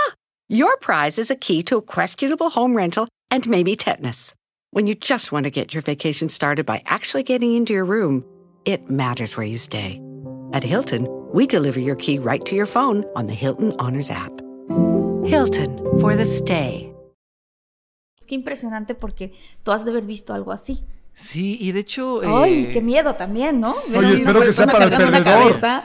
Your 0.52 0.76
prize 0.76 1.18
is 1.18 1.32
a 1.32 1.38
key 1.38 1.64
to 1.64 1.78
a 1.78 1.82
questionable 1.82 2.50
home 2.50 2.76
rental 2.76 3.08
and 3.32 3.48
maybe 3.48 3.78
tetanus. 3.78 4.36
When 4.72 4.86
you 4.86 4.96
just 4.96 5.32
want 5.32 5.46
to 5.46 5.50
get 5.50 5.74
your 5.74 5.82
vacation 5.82 6.28
started 6.28 6.66
by 6.66 6.84
actually 6.88 7.24
getting 7.24 7.56
into 7.56 7.72
your 7.72 7.86
room, 7.86 8.26
it 8.66 8.90
matters 8.90 9.38
where 9.38 9.46
you 9.46 9.58
stay. 9.58 10.02
At 10.52 10.66
Hilton, 10.66 11.08
we 11.34 11.48
deliver 11.48 11.80
your 11.80 11.96
key 11.96 12.20
right 12.20 12.44
to 12.44 12.54
your 12.54 12.66
phone 12.66 13.06
on 13.16 13.28
the 13.28 13.34
Hilton 13.34 13.72
Honors 13.80 14.12
app. 14.12 14.34
Hilton 15.24 15.78
for 16.02 16.18
the 16.18 16.26
stay. 16.26 16.94
es 18.20 18.26
que 18.28 18.36
impresionante 18.36 18.94
porque 18.94 19.32
tú 19.64 19.72
has 19.72 19.86
de 19.86 19.92
haber 19.92 20.04
visto 20.04 20.34
algo 20.34 20.52
así. 20.52 20.82
Sí, 21.14 21.58
y 21.60 21.72
de 21.72 21.82
hecho... 21.82 22.22
¡Ay, 22.42 22.66
eh, 22.66 22.70
qué 22.74 22.82
miedo 22.82 23.14
también, 23.16 23.60
¿no? 23.60 23.74
Oye, 23.98 24.14
espero 24.16 24.42
que 24.42 24.54
sea 24.54 24.66
para 24.66 24.86
el 24.86 24.90
perdedor. 24.92 25.24
cabeza. 25.60 25.84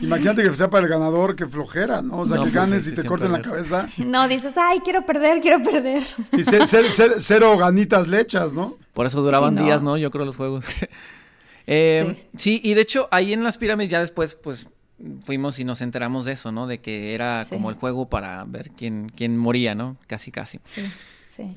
Imagínate 0.00 0.42
que 0.42 0.54
sea 0.54 0.68
para 0.68 0.84
el 0.84 0.90
ganador, 0.90 1.36
que 1.36 1.46
flojera, 1.46 2.02
¿no? 2.02 2.18
O 2.18 2.24
sea, 2.26 2.36
No, 2.36 2.44
que 2.44 2.50
pues, 2.50 2.54
ganes 2.66 2.84
sí, 2.84 2.90
y 2.90 2.94
te 2.94 3.04
corten 3.04 3.32
la 3.32 3.40
cabeza. 3.40 3.88
No, 3.98 4.28
dices, 4.28 4.56
ay, 4.58 4.80
quiero 4.80 5.06
perder, 5.06 5.40
quiero 5.40 5.62
perder. 5.62 6.02
Sí, 6.32 6.42
ce- 6.44 6.66
ce- 6.66 6.90
ce- 6.90 7.20
cero 7.20 7.56
ganitas 7.56 8.08
lechas, 8.08 8.52
¿no? 8.52 8.76
Por 8.92 9.06
eso 9.06 9.22
duraban 9.22 9.54
Sí, 9.54 9.60
no. 9.60 9.64
días, 9.66 9.80
¿no? 9.82 9.96
Yo 9.96 10.10
creo 10.10 10.24
los 10.24 10.36
juegos. 10.36 10.64
Eh, 11.66 12.28
sí. 12.36 12.60
y 12.62 12.74
de 12.74 12.82
hecho 12.82 13.08
ahí 13.10 13.32
en 13.32 13.42
las 13.42 13.56
pirámides 13.56 13.90
ya 13.90 14.00
después 14.00 14.34
pues 14.34 14.68
fuimos 15.22 15.58
y 15.60 15.64
nos 15.64 15.80
enteramos 15.80 16.26
de 16.26 16.32
eso, 16.32 16.52
¿no? 16.52 16.66
De 16.66 16.76
que 16.78 17.14
era 17.14 17.42
Sí. 17.44 17.54
como 17.54 17.70
el 17.70 17.76
juego 17.76 18.10
para 18.10 18.44
ver 18.44 18.68
quién, 18.70 19.08
quién 19.08 19.38
moría, 19.38 19.74
¿no? 19.74 19.96
Casi, 20.06 20.30
casi. 20.30 20.60
Sí, 20.66 20.82
sí. 21.34 21.56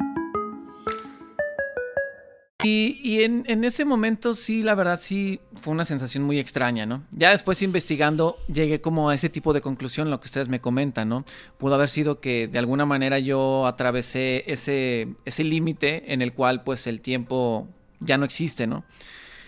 Y, 2.63 2.99
y 3.03 3.23
en, 3.23 3.43
en 3.47 3.63
ese 3.63 3.85
momento 3.85 4.33
sí, 4.33 4.63
la 4.63 4.75
verdad 4.75 4.99
sí 5.01 5.39
fue 5.53 5.73
una 5.73 5.85
sensación 5.85 6.23
muy 6.23 6.39
extraña, 6.39 6.85
¿no? 6.85 7.03
Ya 7.11 7.31
después 7.31 7.61
investigando 7.61 8.37
llegué 8.51 8.81
como 8.81 9.09
a 9.09 9.15
ese 9.15 9.29
tipo 9.29 9.53
de 9.53 9.61
conclusión, 9.61 10.09
lo 10.09 10.19
que 10.19 10.25
ustedes 10.25 10.49
me 10.49 10.59
comentan, 10.59 11.09
¿no? 11.09 11.25
Pudo 11.57 11.75
haber 11.75 11.89
sido 11.89 12.19
que 12.19 12.47
de 12.47 12.59
alguna 12.59 12.85
manera 12.85 13.19
yo 13.19 13.65
atravesé 13.65 14.43
ese, 14.47 15.09
ese 15.25 15.43
límite 15.43 16.13
en 16.13 16.21
el 16.21 16.33
cual 16.33 16.63
pues 16.63 16.87
el 16.87 17.01
tiempo 17.01 17.67
ya 17.99 18.17
no 18.17 18.25
existe, 18.25 18.67
¿no? 18.67 18.83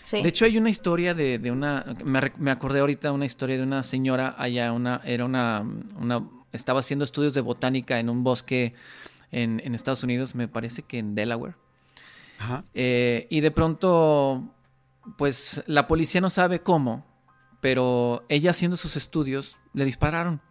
Sí. 0.02 0.22
De 0.22 0.30
hecho, 0.30 0.46
hay 0.46 0.58
una 0.58 0.70
historia 0.70 1.14
de, 1.14 1.40
de 1.40 1.50
una. 1.50 1.86
Me, 2.04 2.34
me 2.38 2.52
acordé 2.52 2.82
ahorita 2.82 3.14
una 3.14 3.26
historia 3.26 3.56
de 3.56 3.64
una 3.64 3.84
señora 3.84 4.36
allá, 4.38 4.74
una, 4.74 5.00
era 5.06 5.24
una, 5.24 5.66
una. 5.98 6.28
Estaba 6.52 6.82
haciendo 6.82 7.06
estudios 7.06 7.34
de 7.34 7.40
botánica 7.42 8.00
en 8.00 8.10
un 8.10 8.24
bosque 8.24 8.74
en, 9.32 9.62
en 9.64 9.76
Estados 9.76 10.04
Unidos, 10.04 10.36
me 10.36 10.48
parece 10.48 10.84
que 10.84 11.00
en 11.00 11.16
Delaware. 11.16 11.56
Eh, 12.74 13.28
y 13.30 13.42
de 13.42 13.52
pronto, 13.52 14.44
pues 15.18 15.64
la 15.68 15.88
policía 15.88 16.22
no 16.22 16.30
sabe 16.30 16.62
cómo, 16.62 17.06
pero 17.62 18.26
ella 18.30 18.52
haciendo 18.52 18.78
sus 18.78 18.96
estudios 18.96 19.58
le 19.74 19.86
dispararon. 19.86 20.42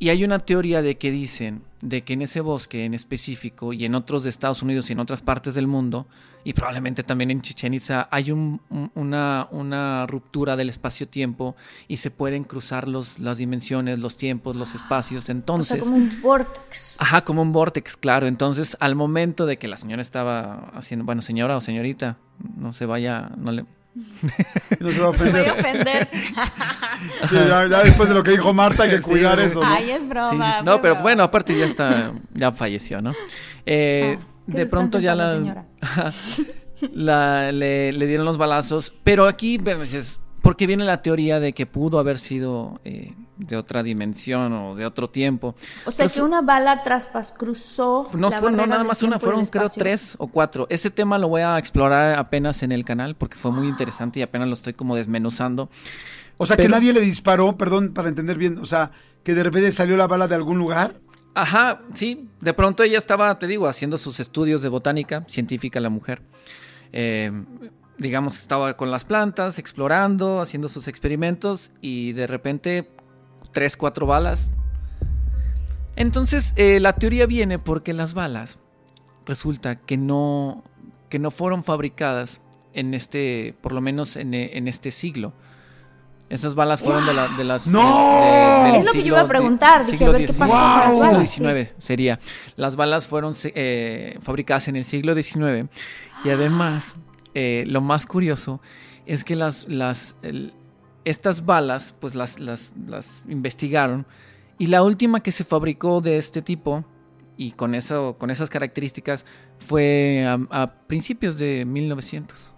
Y 0.00 0.10
hay 0.10 0.24
una 0.24 0.38
teoría 0.38 0.80
de 0.80 0.96
que 0.96 1.10
dicen 1.10 1.62
de 1.80 2.02
que 2.02 2.12
en 2.12 2.22
ese 2.22 2.40
bosque 2.40 2.84
en 2.84 2.94
específico 2.94 3.72
y 3.72 3.84
en 3.84 3.94
otros 3.94 4.22
de 4.22 4.30
Estados 4.30 4.62
Unidos 4.62 4.88
y 4.88 4.92
en 4.92 5.00
otras 5.00 5.22
partes 5.22 5.54
del 5.54 5.66
mundo, 5.66 6.06
y 6.48 6.54
probablemente 6.54 7.02
también 7.02 7.30
en 7.30 7.42
Chichen 7.42 7.74
Itza, 7.74 8.08
hay 8.10 8.30
un- 8.32 8.58
un- 8.70 8.90
una, 8.94 9.48
una 9.50 10.06
ruptura 10.06 10.56
del 10.56 10.70
espacio-tiempo 10.70 11.56
y 11.88 11.98
se 11.98 12.10
pueden 12.10 12.44
cruzar 12.44 12.88
los, 12.88 13.18
las 13.18 13.36
dimensiones, 13.36 13.98
los 13.98 14.16
tiempos, 14.16 14.56
los 14.56 14.74
espacios. 14.74 15.24
o 15.24 15.26
sea, 15.26 15.34
Entonces, 15.34 15.84
como 15.84 15.96
un 15.96 16.20
vortex. 16.22 16.96
Ajá, 17.00 17.22
como 17.22 17.42
un 17.42 17.52
vortex, 17.52 17.98
claro. 17.98 18.26
Entonces, 18.26 18.78
al 18.80 18.94
momento 18.94 19.44
de 19.44 19.58
que 19.58 19.68
la 19.68 19.76
señora 19.76 20.00
estaba 20.00 20.70
haciendo, 20.74 21.04
bueno, 21.04 21.20
señora 21.20 21.54
o 21.54 21.60
señorita, 21.60 22.16
no 22.56 22.72
se 22.72 22.86
vaya, 22.86 23.30
no 23.36 23.52
le... 23.52 23.66
No 24.80 24.90
se 24.90 25.00
va 25.00 25.08
a 25.08 25.12
Me 25.12 25.30
voy 25.30 25.44
a 25.46 25.52
ofender. 25.52 25.52
ofender. 25.52 26.08
Sí, 27.28 27.34
ya, 27.34 27.66
ya 27.68 27.82
después 27.82 28.08
de 28.08 28.14
lo 28.14 28.22
que 28.22 28.30
dijo 28.32 28.52
Marta, 28.54 28.84
hay 28.84 28.90
que 28.90 29.02
Sí, 29.02 29.10
cuidar 29.10 29.38
eso, 29.38 29.60
¿no? 29.60 29.66
Ay, 29.66 29.90
es 29.90 30.08
broma. 30.08 30.30
sí, 30.30 30.36
sí. 30.36 30.52
fue 30.54 30.62
No, 30.64 30.80
pero 30.80 30.94
broma. 30.94 31.02
bueno, 31.02 31.22
aparte 31.24 31.56
ya 31.58 31.66
está, 31.66 32.12
ya 32.34 32.52
falleció, 32.52 33.02
¿no? 33.02 33.12
Eh, 33.66 34.18
Ah, 34.18 34.24
de 34.48 34.66
pronto 34.66 34.98
ya 34.98 35.14
la 35.14 35.26
la, 35.26 35.34
señora. 35.38 35.66
la- 36.92 37.52
le, 37.52 37.92
le 37.92 38.06
dieron 38.06 38.24
los 38.26 38.38
balazos, 38.38 38.92
pero 39.04 39.26
aquí, 39.26 39.58
dices, 39.58 40.20
¿por 40.42 40.56
qué 40.56 40.66
viene 40.66 40.84
la 40.84 41.02
teoría 41.02 41.40
de 41.40 41.52
que 41.52 41.66
pudo 41.66 41.98
haber 41.98 42.18
sido 42.18 42.80
eh, 42.84 43.14
de 43.36 43.56
otra 43.56 43.82
dimensión 43.82 44.52
o 44.52 44.74
de 44.74 44.86
otro 44.86 45.08
tiempo? 45.08 45.54
O 45.86 45.90
sea, 45.90 46.04
Pues, 46.06 46.14
que 46.14 46.22
una 46.22 46.40
bala 46.42 46.82
traspas 46.82 47.32
cruzó. 47.36 48.06
No, 48.16 48.30
la 48.30 48.38
fue, 48.38 48.52
no 48.52 48.66
nada 48.66 48.84
más 48.84 49.02
una, 49.02 49.18
fueron 49.18 49.46
creo 49.46 49.68
tres 49.68 50.14
o 50.18 50.28
cuatro. 50.28 50.66
Ese 50.70 50.90
tema 50.90 51.18
lo 51.18 51.28
voy 51.28 51.42
a 51.42 51.58
explorar 51.58 52.18
apenas 52.18 52.62
en 52.62 52.72
el 52.72 52.84
canal 52.84 53.16
porque 53.16 53.36
fue 53.36 53.50
muy 53.50 53.68
interesante 53.68 54.20
y 54.20 54.22
apenas 54.22 54.48
lo 54.48 54.54
estoy 54.54 54.72
como 54.74 54.96
desmenuzando. 54.96 55.68
O 56.40 56.46
sea, 56.46 56.56
que 56.56 56.68
nadie 56.68 56.92
le 56.92 57.00
disparó, 57.00 57.56
perdón, 57.56 57.92
para 57.92 58.08
entender 58.08 58.38
bien, 58.38 58.58
o 58.58 58.64
sea, 58.64 58.92
que 59.24 59.34
de 59.34 59.42
repente 59.42 59.72
salió 59.72 59.96
la 59.96 60.06
bala 60.06 60.28
de 60.28 60.36
algún 60.36 60.56
lugar. 60.56 60.94
Ajá, 61.38 61.82
sí. 61.94 62.28
De 62.40 62.52
pronto 62.52 62.82
ella 62.82 62.98
estaba, 62.98 63.38
te 63.38 63.46
digo, 63.46 63.68
haciendo 63.68 63.96
sus 63.96 64.18
estudios 64.18 64.60
de 64.60 64.68
botánica, 64.68 65.24
científica 65.28 65.78
la 65.78 65.88
mujer. 65.88 66.20
Eh, 66.92 67.30
digamos 67.96 68.34
que 68.34 68.42
estaba 68.42 68.76
con 68.76 68.90
las 68.90 69.04
plantas, 69.04 69.60
explorando, 69.60 70.40
haciendo 70.40 70.68
sus 70.68 70.88
experimentos 70.88 71.70
y 71.80 72.10
de 72.14 72.26
repente 72.26 72.90
tres, 73.52 73.76
cuatro 73.76 74.04
balas. 74.04 74.50
Entonces, 75.94 76.54
eh, 76.56 76.80
la 76.80 76.94
teoría 76.94 77.26
viene 77.26 77.60
porque 77.60 77.92
las 77.92 78.14
balas 78.14 78.58
resulta 79.24 79.76
que 79.76 79.96
no, 79.96 80.64
que 81.08 81.20
no 81.20 81.30
fueron 81.30 81.62
fabricadas 81.62 82.40
en 82.72 82.94
este, 82.94 83.54
por 83.60 83.72
lo 83.72 83.80
menos 83.80 84.16
en, 84.16 84.34
en 84.34 84.66
este 84.66 84.90
siglo. 84.90 85.34
Esas 86.28 86.54
balas 86.54 86.82
fueron 86.82 87.06
de, 87.06 87.14
la- 87.14 87.28
de 87.28 87.44
las... 87.44 87.66
¡No! 87.66 87.80
de- 88.72 88.78
Es 88.78 88.84
lo 88.84 88.92
que 88.92 88.98
yo 88.98 89.02
siglo 89.02 89.06
iba 89.06 89.20
a 89.22 89.28
preguntar, 89.28 89.80
dije, 89.86 89.96
siglo 89.98 90.10
a 90.10 90.12
ver 90.12 90.26
qué 90.26 90.32
XIX. 90.32 90.38
pasó 90.50 90.98
con 90.98 91.12
las 91.14 91.30
Siglo 91.30 91.50
XIX 91.54 91.74
sería. 91.78 92.18
Las 92.56 92.76
balas 92.76 93.06
fueron 93.06 93.34
eh, 93.44 94.18
fabricadas 94.20 94.68
en 94.68 94.76
el 94.76 94.84
siglo 94.84 95.14
XIX 95.14 95.68
y 96.24 96.28
además, 96.30 96.94
eh, 97.34 97.64
lo 97.66 97.80
más 97.80 98.06
curioso 98.06 98.60
es 99.06 99.24
que 99.24 99.36
las, 99.36 99.66
las, 99.68 100.16
el- 100.22 100.52
estas 101.06 101.46
balas, 101.46 101.94
pues 101.98 102.14
las, 102.14 102.38
las, 102.38 102.72
las 102.86 103.24
investigaron 103.28 104.04
y 104.58 104.66
la 104.66 104.82
última 104.82 105.20
que 105.20 105.32
se 105.32 105.44
fabricó 105.44 106.00
de 106.02 106.18
este 106.18 106.42
tipo 106.42 106.84
y 107.38 107.52
con, 107.52 107.74
eso, 107.74 108.16
con 108.18 108.30
esas 108.30 108.50
características 108.50 109.24
fue 109.58 110.26
a, 110.28 110.62
a 110.62 110.66
principios 110.88 111.38
de 111.38 111.64
1900. 111.64 112.50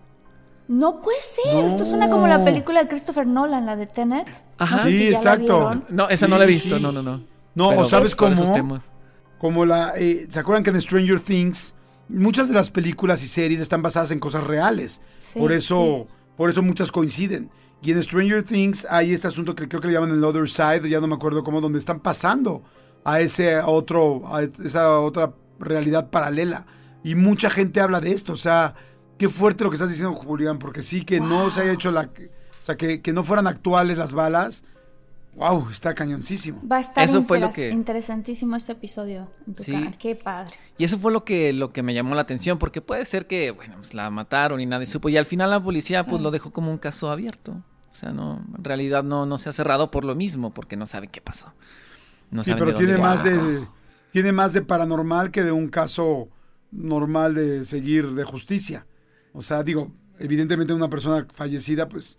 No 0.70 1.02
puede 1.02 1.18
ser. 1.20 1.64
Esto 1.64 1.84
suena 1.84 2.08
como 2.08 2.28
la 2.28 2.44
película 2.44 2.80
de 2.84 2.88
Christopher 2.88 3.26
Nolan, 3.26 3.66
la 3.66 3.74
de 3.74 3.88
Tenet. 3.88 4.28
Ajá. 4.56 4.76
No 4.76 4.82
sé 4.82 4.90
Sí, 4.92 4.98
si 4.98 5.08
exacto. 5.08 5.82
No, 5.88 6.08
esa 6.08 6.26
Sí, 6.26 6.30
no 6.30 6.38
la 6.38 6.44
he 6.44 6.46
visto, 6.46 6.76
sí. 6.76 6.80
no, 6.82 6.92
no, 6.92 7.02
no. 7.02 7.20
No, 7.56 7.70
Pero, 7.70 7.80
o 7.80 7.84
sabes 7.84 8.14
pues, 8.14 8.34
esos 8.34 8.50
cómo, 8.56 8.80
como 9.38 9.66
la, 9.66 9.94
eh, 9.96 10.28
¿se 10.30 10.38
acuerdan 10.38 10.62
que 10.62 10.70
en 10.70 10.80
Stranger 10.80 11.18
Things 11.18 11.74
muchas 12.08 12.46
de 12.46 12.54
las 12.54 12.70
películas 12.70 13.20
y 13.24 13.26
series 13.26 13.60
están 13.60 13.82
basadas 13.82 14.12
en 14.12 14.20
cosas 14.20 14.44
reales? 14.44 15.00
Sí, 15.18 15.40
por 15.40 15.50
eso, 15.50 16.06
sí. 16.06 16.14
por 16.36 16.50
eso 16.50 16.62
muchas 16.62 16.92
coinciden. 16.92 17.50
Y 17.82 17.90
en 17.90 18.00
Stranger 18.00 18.44
Things 18.44 18.86
hay 18.88 19.12
este 19.12 19.26
asunto 19.26 19.56
que 19.56 19.66
creo 19.68 19.80
que 19.80 19.88
le 19.88 19.94
llaman 19.94 20.12
el 20.12 20.22
Other 20.22 20.48
Side, 20.48 20.88
ya 20.88 21.00
no 21.00 21.08
me 21.08 21.16
acuerdo 21.16 21.42
cómo, 21.42 21.60
donde 21.60 21.80
están 21.80 21.98
pasando 21.98 22.62
a 23.04 23.18
ese 23.18 23.58
otro, 23.58 24.22
a 24.32 24.42
esa 24.42 25.00
otra 25.00 25.32
realidad 25.58 26.10
paralela. 26.10 26.64
Y 27.02 27.16
mucha 27.16 27.50
gente 27.50 27.80
habla 27.80 28.00
de 28.00 28.12
esto, 28.12 28.34
o 28.34 28.36
sea, 28.36 28.76
qué 29.20 29.28
fuerte 29.28 29.64
lo 29.64 29.70
que 29.70 29.74
estás 29.76 29.90
diciendo, 29.90 30.14
Julián, 30.14 30.58
porque 30.58 30.80
sí 30.82 31.04
que 31.04 31.20
no 31.20 31.50
se 31.50 31.60
haya 31.60 31.72
hecho 31.72 31.90
la, 31.90 32.04
o 32.62 32.64
sea, 32.64 32.78
que, 32.78 33.02
que 33.02 33.12
no 33.12 33.22
fueran 33.22 33.46
actuales 33.46 33.98
las 33.98 34.14
balas. 34.14 34.64
Wow, 35.36 35.68
está 35.70 35.94
cañoncísimo. 35.94 36.66
Va 36.66 36.78
a 36.78 36.80
estar 36.80 37.04
Eso 37.04 37.22
fue 37.22 37.38
lo 37.38 37.50
que- 37.50 37.68
interesantísimo 37.70 38.56
este 38.56 38.72
episodio 38.72 39.28
en 39.46 39.54
tu 39.54 39.62
Sí. 39.62 39.72
canal. 39.72 39.98
Qué 39.98 40.14
padre. 40.16 40.52
Y 40.78 40.84
eso 40.84 40.96
fue 40.98 41.12
lo 41.12 41.22
que, 41.22 41.52
lo 41.52 41.68
que 41.68 41.82
me 41.82 41.92
llamó 41.92 42.14
la 42.14 42.22
atención, 42.22 42.58
porque 42.58 42.80
puede 42.80 43.04
ser 43.04 43.26
que, 43.26 43.50
bueno, 43.50 43.74
pues 43.76 43.92
la 43.92 44.08
mataron 44.10 44.58
y 44.62 44.64
nadie 44.66 44.86
supo. 44.86 45.10
Y 45.10 45.18
al 45.18 45.26
final 45.26 45.50
la 45.50 45.62
policía 45.62 46.06
pues 46.06 46.22
lo 46.22 46.30
dejó 46.30 46.50
como 46.50 46.70
un 46.70 46.78
caso 46.78 47.10
abierto. 47.10 47.62
O 47.92 47.96
sea, 47.96 48.10
no, 48.12 48.42
en 48.56 48.64
realidad 48.64 49.04
no, 49.04 49.26
no 49.26 49.36
se 49.36 49.50
ha 49.50 49.52
cerrado 49.52 49.90
por 49.90 50.06
lo 50.06 50.14
mismo, 50.14 50.50
porque 50.50 50.76
no 50.76 50.86
sabe 50.86 51.08
qué 51.08 51.20
pasó. 51.20 51.52
No 52.30 52.42
sí, 52.42 52.52
saben 52.52 52.64
pero 52.64 52.78
tiene 52.78 52.96
más 52.96 53.22
de 53.22 53.66
tiene 54.12 54.32
más 54.32 54.54
de 54.54 54.62
paranormal 54.62 55.30
que 55.30 55.44
de 55.44 55.52
un 55.52 55.68
caso 55.68 56.28
normal 56.72 57.34
de 57.34 57.64
seguir 57.66 58.12
de 58.14 58.24
justicia. 58.24 58.86
O 59.32 59.42
sea, 59.42 59.62
digo, 59.62 59.92
evidentemente 60.18 60.72
una 60.72 60.90
persona 60.90 61.26
fallecida, 61.32 61.88
pues 61.88 62.18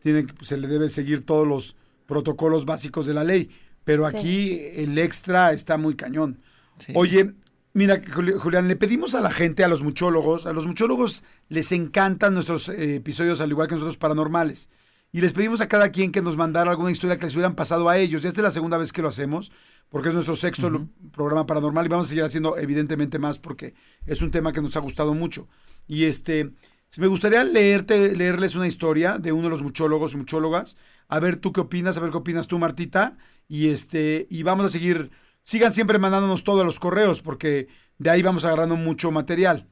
tiene 0.00 0.26
que- 0.26 0.44
se 0.44 0.56
le 0.56 0.68
debe 0.68 0.88
seguir 0.88 1.24
todos 1.26 1.46
los 1.46 1.76
protocolos 2.06 2.64
básicos 2.64 3.06
de 3.06 3.14
la 3.14 3.24
ley. 3.24 3.50
Pero 3.84 4.08
Sí. 4.10 4.16
aquí 4.16 4.60
el 4.76 4.96
extra 4.98 5.52
está 5.52 5.76
muy 5.76 5.94
cañón. 5.94 6.40
Sí. 6.78 6.92
Oye, 6.96 7.34
mira, 7.74 8.00
Juli- 8.14 8.32
Julián, 8.38 8.66
le 8.68 8.76
pedimos 8.76 9.14
a 9.14 9.20
la 9.20 9.30
gente, 9.30 9.62
a 9.64 9.68
los 9.68 9.82
muchólogos, 9.82 10.46
a 10.46 10.52
los 10.52 10.66
muchólogos 10.66 11.22
les 11.48 11.70
encantan 11.72 12.34
nuestros 12.34 12.68
eh, 12.70 12.96
episodios, 12.96 13.40
al 13.40 13.50
igual 13.50 13.68
que 13.68 13.74
nosotros 13.74 13.96
paranormales. 13.98 14.70
Y 15.14 15.20
les 15.20 15.32
pedimos 15.32 15.60
a 15.60 15.68
cada 15.68 15.90
quien 15.90 16.10
que 16.10 16.20
nos 16.22 16.36
mandara 16.36 16.72
alguna 16.72 16.90
historia 16.90 17.18
que 17.18 17.26
les 17.26 17.36
hubieran 17.36 17.54
pasado 17.54 17.88
a 17.88 17.96
ellos. 17.96 18.22
Ya 18.22 18.28
esta 18.28 18.40
es 18.40 18.44
la 18.46 18.50
segunda 18.50 18.78
vez 18.78 18.92
que 18.92 19.00
lo 19.00 19.06
hacemos, 19.06 19.52
porque 19.88 20.08
es 20.08 20.14
nuestro 20.14 20.34
sexto 20.34 20.88
programa 21.12 21.46
paranormal 21.46 21.86
y 21.86 21.88
vamos 21.88 22.06
a 22.06 22.08
seguir 22.08 22.24
haciendo 22.24 22.58
evidentemente 22.58 23.20
más 23.20 23.38
porque 23.38 23.74
es 24.06 24.22
un 24.22 24.32
tema 24.32 24.52
que 24.52 24.60
nos 24.60 24.76
ha 24.76 24.80
gustado 24.80 25.14
mucho. 25.14 25.46
Y 25.86 26.06
este, 26.06 26.50
me 26.98 27.06
gustaría 27.06 27.44
leerte, 27.44 28.16
leerles 28.16 28.56
una 28.56 28.66
historia 28.66 29.18
de 29.18 29.30
uno 29.30 29.44
de 29.44 29.50
los 29.50 29.62
muchólogos 29.62 30.14
y 30.14 30.16
muchólogas. 30.16 30.78
A 31.06 31.20
ver 31.20 31.36
tú 31.36 31.52
qué 31.52 31.60
opinas, 31.60 31.96
a 31.96 32.00
ver 32.00 32.10
qué 32.10 32.16
opinas 32.16 32.48
tú, 32.48 32.58
Martita. 32.58 33.16
Y 33.46 33.68
este, 33.68 34.26
y 34.28 34.42
vamos 34.42 34.66
a 34.66 34.68
seguir, 34.68 35.12
sigan 35.44 35.72
siempre 35.72 36.00
mandándonos 36.00 36.42
todos 36.42 36.66
los 36.66 36.80
correos, 36.80 37.22
porque 37.22 37.68
de 37.98 38.10
ahí 38.10 38.22
vamos 38.22 38.44
agarrando 38.44 38.74
mucho 38.74 39.12
material. 39.12 39.68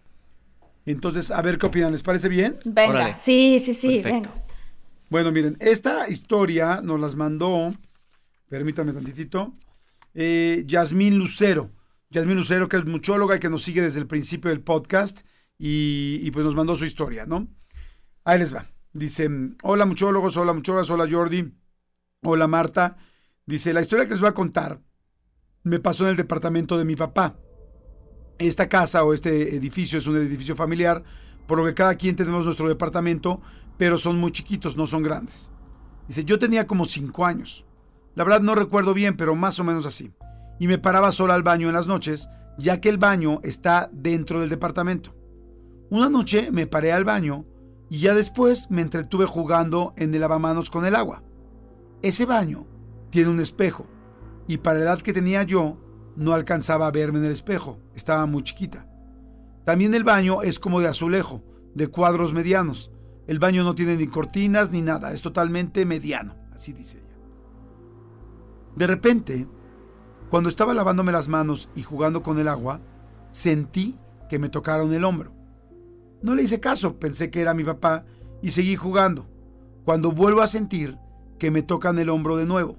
Entonces, 0.87 1.33
a 1.33 1.43
ver 1.43 1.59
qué 1.59 1.67
opinan, 1.67 1.91
¿les 1.91 2.03
parece 2.03 2.29
bien? 2.29 2.59
Venga. 2.65 2.91
Órale. 2.91 3.17
Sí, 3.21 3.59
sí, 3.59 3.75
sí. 3.75 4.01
Perfecto. 4.01 4.31
Venga. 4.31 4.42
Bueno, 5.13 5.31
miren, 5.31 5.59
esta 5.61 6.09
historia 6.09 6.81
nos 6.83 6.99
las 6.99 7.17
mandó, 7.17 7.75
permítanme 8.49 8.95
tantitito, 8.95 9.53
eh, 10.15 10.65
Yasmín 10.67 11.19
Lucero. 11.19 11.71
Yasmín 12.09 12.39
Lucero, 12.39 12.67
que 12.67 12.79
es 12.79 12.87
muchóloga 12.87 13.37
y 13.37 13.39
que 13.39 13.51
nos 13.51 13.63
sigue 13.63 13.83
desde 13.83 14.01
el 14.01 14.07
principio 14.07 14.49
del 14.49 14.63
podcast 14.63 15.21
y, 15.59 16.19
y 16.23 16.31
pues 16.31 16.47
nos 16.47 16.55
mandó 16.55 16.77
su 16.77 16.87
historia, 16.87 17.27
¿no? 17.27 17.47
Ahí 18.25 18.39
les 18.39 18.55
va. 18.55 18.65
Dice, 18.95 19.29
hola 19.63 19.85
muchólogos, 19.85 20.39
hola 20.39 20.55
muchólogas, 20.55 20.89
hola 20.89 21.07
Jordi, 21.07 21.59
hola 22.23 22.47
Marta. 22.47 22.97
Dice, 23.45 23.75
la 23.75 23.83
historia 23.83 24.07
que 24.07 24.13
les 24.13 24.21
voy 24.23 24.31
a 24.31 24.35
contar 24.35 24.81
me 25.63 25.79
pasó 25.79 26.05
en 26.05 26.11
el 26.13 26.17
departamento 26.17 26.79
de 26.79 26.87
mi 26.87 26.97
papá. 26.97 27.39
Esta 28.39 28.67
casa 28.67 29.05
o 29.05 29.13
este 29.13 29.55
edificio 29.57 29.99
es 29.99 30.07
un 30.07 30.17
edificio 30.17 30.57
familiar, 30.57 31.05
por 31.47 31.59
lo 31.59 31.67
que 31.67 31.75
cada 31.75 31.97
quien 31.97 32.17
tenemos 32.17 32.47
nuestro 32.47 32.67
departamento, 32.67 33.43
pero 33.83 33.99
son 33.99 34.21
muy 34.21 34.31
chiquitos, 34.31 34.77
no 34.77 34.87
son 34.87 35.03
grandes. 35.03 35.51
Dice, 36.07 36.25
yo 36.25 36.39
tenía 36.39 36.69
como 36.69 36.85
cinco 36.85 37.27
años. 37.27 37.67
La 38.15 38.23
verdad 38.23 38.41
no 38.41 38.55
recuerdo 38.55 38.95
bien, 38.95 39.17
pero 39.17 39.35
más 39.35 39.59
o 39.59 39.65
menos 39.65 39.87
así. 39.87 40.13
Y 40.61 40.69
me 40.69 40.79
paraba 40.79 41.11
sola 41.11 41.35
al 41.35 41.43
baño 41.43 41.67
en 41.67 41.75
las 41.75 41.89
noches, 41.89 42.29
ya 42.57 42.81
que 42.81 42.89
el 42.89 42.99
baño 42.99 43.41
está 43.43 43.91
dentro 43.93 44.39
del 44.39 44.51
departamento. 44.51 45.17
Una 45.91 46.09
noche 46.09 46.53
me 46.53 46.69
paré 46.69 46.93
al 46.93 47.03
baño 47.03 47.45
y 47.91 47.99
ya 47.99 48.15
después 48.15 48.71
me 48.71 48.83
entretuve 48.83 49.27
jugando 49.27 49.95
en 49.97 50.15
el 50.15 50.21
lavamanos 50.21 50.71
con 50.71 50.87
el 50.87 50.95
agua. 50.95 51.25
Ese 52.03 52.25
baño 52.25 52.69
tiene 53.11 53.31
un 53.31 53.41
espejo 53.41 53.89
y 54.47 54.59
para 54.59 54.79
la 54.79 54.85
edad 54.85 55.01
que 55.01 55.13
tenía 55.13 55.43
yo 55.43 55.77
no 56.15 56.35
alcanzaba 56.35 56.87
a 56.87 56.93
verme 56.93 57.19
en 57.19 57.25
el 57.25 57.33
espejo, 57.33 57.81
estaba 57.97 58.27
muy 58.27 58.45
chiquita. 58.45 58.87
También 59.65 59.93
el 59.93 60.05
baño 60.05 60.43
es 60.43 60.61
como 60.61 60.79
de 60.79 60.87
azulejo, 60.87 61.43
de 61.75 61.89
cuadros 61.89 62.33
medianos. 62.33 62.93
El 63.27 63.39
baño 63.39 63.63
no 63.65 63.75
tiene 63.75 63.97
ni 63.97 64.07
cortinas 64.07 64.71
ni 64.71 64.83
nada, 64.83 65.13
es 65.13 65.23
totalmente 65.23 65.87
mediano, 65.87 66.35
así 66.53 66.73
dice 66.73 66.99
ella. 66.99 67.17
De 68.77 68.87
repente, 68.87 69.47
cuando 70.31 70.49
estaba 70.49 70.75
lavándome 70.75 71.13
las 71.13 71.29
manos 71.29 71.69
y 71.77 71.83
jugando 71.83 72.23
con 72.23 72.39
el 72.39 72.49
agua, 72.49 72.81
sentí 73.31 73.99
que 74.29 74.39
me 74.39 74.49
tocaron 74.49 74.93
el 74.93 75.05
hombro. 75.05 75.33
No 76.23 76.35
le 76.35 76.43
hice 76.43 76.61
caso, 76.61 76.99
pensé 76.99 77.31
que 77.31 77.41
era 77.41 77.55
mi 77.55 77.65
papá 77.65 78.05
y 78.41 78.51
seguí 78.51 78.77
jugando, 78.77 79.27
cuando 79.85 80.13
vuelvo 80.13 80.41
a 80.41 80.47
sentir 80.47 80.97
que 81.39 81.51
me 81.51 81.63
tocan 81.63 81.99
el 81.99 82.09
hombro 82.09 82.37
de 82.37 82.47
nuevo. 82.47 82.77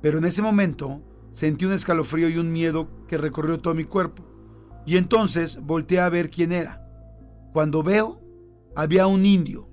Pero 0.00 0.18
en 0.18 0.24
ese 0.24 0.42
momento 0.42 1.02
sentí 1.34 1.64
un 1.64 1.72
escalofrío 1.72 2.28
y 2.28 2.38
un 2.38 2.52
miedo 2.52 2.88
que 3.06 3.18
recorrió 3.18 3.60
todo 3.60 3.74
mi 3.74 3.84
cuerpo. 3.84 4.24
Y 4.86 4.96
entonces 4.96 5.60
volteé 5.62 6.00
a 6.00 6.08
ver 6.08 6.30
quién 6.30 6.52
era. 6.52 6.88
Cuando 7.52 7.82
veo, 7.82 8.21
había 8.74 9.06
un 9.06 9.26
indio, 9.26 9.68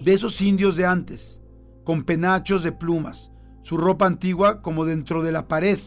de 0.00 0.12
esos 0.14 0.40
indios 0.40 0.76
de 0.76 0.86
antes, 0.86 1.40
con 1.84 2.04
penachos 2.04 2.62
de 2.62 2.72
plumas, 2.72 3.32
su 3.62 3.76
ropa 3.76 4.06
antigua 4.06 4.62
como 4.62 4.84
dentro 4.84 5.22
de 5.22 5.32
la 5.32 5.48
pared, 5.48 5.78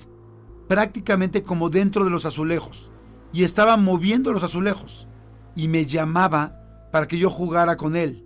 prácticamente 0.67 1.43
como 1.43 1.69
dentro 1.69 2.03
de 2.05 2.11
los 2.11 2.25
azulejos, 2.25 2.91
y 3.31 3.43
estaba 3.43 3.77
moviendo 3.77 4.33
los 4.33 4.43
azulejos, 4.43 5.07
y 5.55 5.67
me 5.67 5.85
llamaba 5.85 6.89
para 6.91 7.07
que 7.07 7.17
yo 7.17 7.29
jugara 7.29 7.77
con 7.77 7.95
él. 7.95 8.25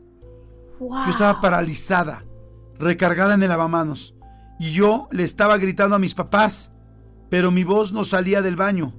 Yo 0.80 1.10
estaba 1.10 1.42
paralizada, 1.42 2.26
recargada 2.78 3.34
en 3.34 3.44
el 3.44 3.50
lavamanos, 3.50 4.16
y 4.60 4.72
yo 4.72 5.08
le 5.12 5.24
estaba 5.24 5.58
gritando 5.58 5.96
a 5.96 6.00
mis 6.00 6.14
papás, 6.14 6.72
pero 7.30 7.52
mi 7.52 7.64
voz 7.64 7.94
no 7.94 8.04
salía 8.04 8.42
del 8.42 8.56
baño. 8.56 8.94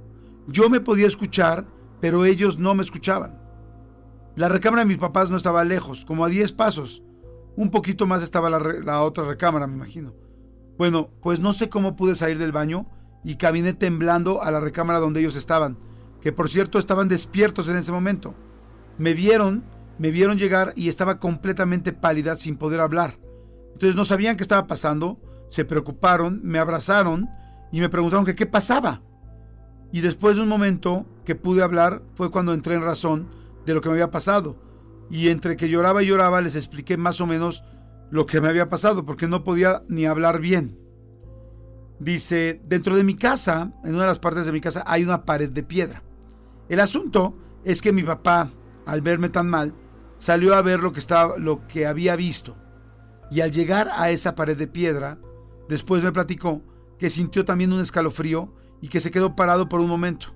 Yo 0.48 0.68
me 0.68 0.80
podía 0.80 1.06
escuchar, 1.06 1.66
pero 2.00 2.24
ellos 2.24 2.58
no 2.58 2.74
me 2.74 2.82
escuchaban. 2.82 3.43
La 4.36 4.48
recámara 4.48 4.82
de 4.82 4.88
mis 4.88 4.98
papás 4.98 5.30
no 5.30 5.36
estaba 5.36 5.64
lejos, 5.64 6.04
como 6.04 6.24
a 6.24 6.28
10 6.28 6.52
pasos. 6.52 7.04
Un 7.56 7.70
poquito 7.70 8.04
más 8.06 8.20
estaba 8.20 8.50
la, 8.50 9.02
otra 9.02 9.24
recámara, 9.24 9.68
me 9.68 9.74
imagino. 9.74 10.12
Bueno, 10.76 11.10
pues 11.22 11.38
no 11.38 11.52
sé 11.52 11.68
cómo 11.68 11.94
pude 11.94 12.16
salir 12.16 12.38
del 12.38 12.50
baño 12.50 12.88
y 13.22 13.36
caminé 13.36 13.74
temblando 13.74 14.42
a 14.42 14.50
la 14.50 14.58
recámara 14.58 14.98
donde 14.98 15.20
ellos 15.20 15.36
estaban, 15.36 15.78
que 16.20 16.32
por 16.32 16.50
cierto 16.50 16.80
estaban 16.80 17.08
despiertos 17.08 17.68
en 17.68 17.76
ese 17.76 17.92
momento. 17.92 18.34
Me 18.98 19.14
vieron, 19.14 19.62
me 19.98 20.10
vieron 20.10 20.36
llegar 20.36 20.72
y 20.74 20.88
estaba 20.88 21.20
completamente 21.20 21.92
pálida 21.92 22.36
sin 22.36 22.56
poder 22.56 22.80
hablar. 22.80 23.20
Entonces 23.72 23.94
no 23.94 24.04
sabían 24.04 24.36
qué 24.36 24.42
estaba 24.42 24.66
pasando, 24.66 25.20
se 25.48 25.64
preocuparon, 25.64 26.40
me 26.42 26.58
abrazaron 26.58 27.28
y 27.70 27.78
me 27.78 27.88
preguntaron 27.88 28.26
qué 28.26 28.46
pasaba. 28.46 29.00
Y 29.92 30.00
después 30.00 30.34
de 30.36 30.42
un 30.42 30.48
momento 30.48 31.06
que 31.24 31.36
pude 31.36 31.62
hablar 31.62 32.02
fue 32.14 32.32
cuando 32.32 32.52
entré 32.52 32.74
en 32.74 32.82
razón 32.82 33.28
de 33.66 33.74
lo 33.74 33.80
que 33.80 33.88
me 33.88 33.94
había 33.94 34.10
pasado. 34.10 34.56
Y 35.10 35.28
entre 35.28 35.56
que 35.56 35.68
lloraba 35.68 36.02
y 36.02 36.06
lloraba 36.06 36.40
les 36.40 36.56
expliqué 36.56 36.96
más 36.96 37.20
o 37.20 37.26
menos 37.26 37.64
lo 38.10 38.26
que 38.26 38.40
me 38.40 38.48
había 38.48 38.68
pasado, 38.68 39.04
porque 39.04 39.28
no 39.28 39.44
podía 39.44 39.82
ni 39.88 40.06
hablar 40.06 40.40
bien. 40.40 40.78
Dice, 41.98 42.60
dentro 42.64 42.96
de 42.96 43.04
mi 43.04 43.14
casa, 43.16 43.72
en 43.84 43.94
una 43.94 44.02
de 44.02 44.08
las 44.08 44.18
partes 44.18 44.46
de 44.46 44.52
mi 44.52 44.60
casa, 44.60 44.84
hay 44.86 45.04
una 45.04 45.24
pared 45.24 45.50
de 45.50 45.62
piedra. 45.62 46.02
El 46.68 46.80
asunto 46.80 47.36
es 47.64 47.82
que 47.82 47.92
mi 47.92 48.02
papá, 48.02 48.50
al 48.86 49.00
verme 49.00 49.28
tan 49.28 49.48
mal, 49.48 49.74
salió 50.18 50.54
a 50.54 50.62
ver 50.62 50.80
lo 50.80 50.92
que, 50.92 51.00
estaba, 51.00 51.38
lo 51.38 51.66
que 51.66 51.86
había 51.86 52.16
visto. 52.16 52.56
Y 53.30 53.40
al 53.40 53.52
llegar 53.52 53.90
a 53.92 54.10
esa 54.10 54.34
pared 54.34 54.56
de 54.56 54.66
piedra, 54.66 55.18
después 55.68 56.02
me 56.02 56.12
platicó 56.12 56.62
que 56.98 57.10
sintió 57.10 57.44
también 57.44 57.72
un 57.72 57.80
escalofrío 57.80 58.54
y 58.80 58.88
que 58.88 59.00
se 59.00 59.10
quedó 59.10 59.34
parado 59.34 59.68
por 59.68 59.80
un 59.80 59.88
momento. 59.88 60.28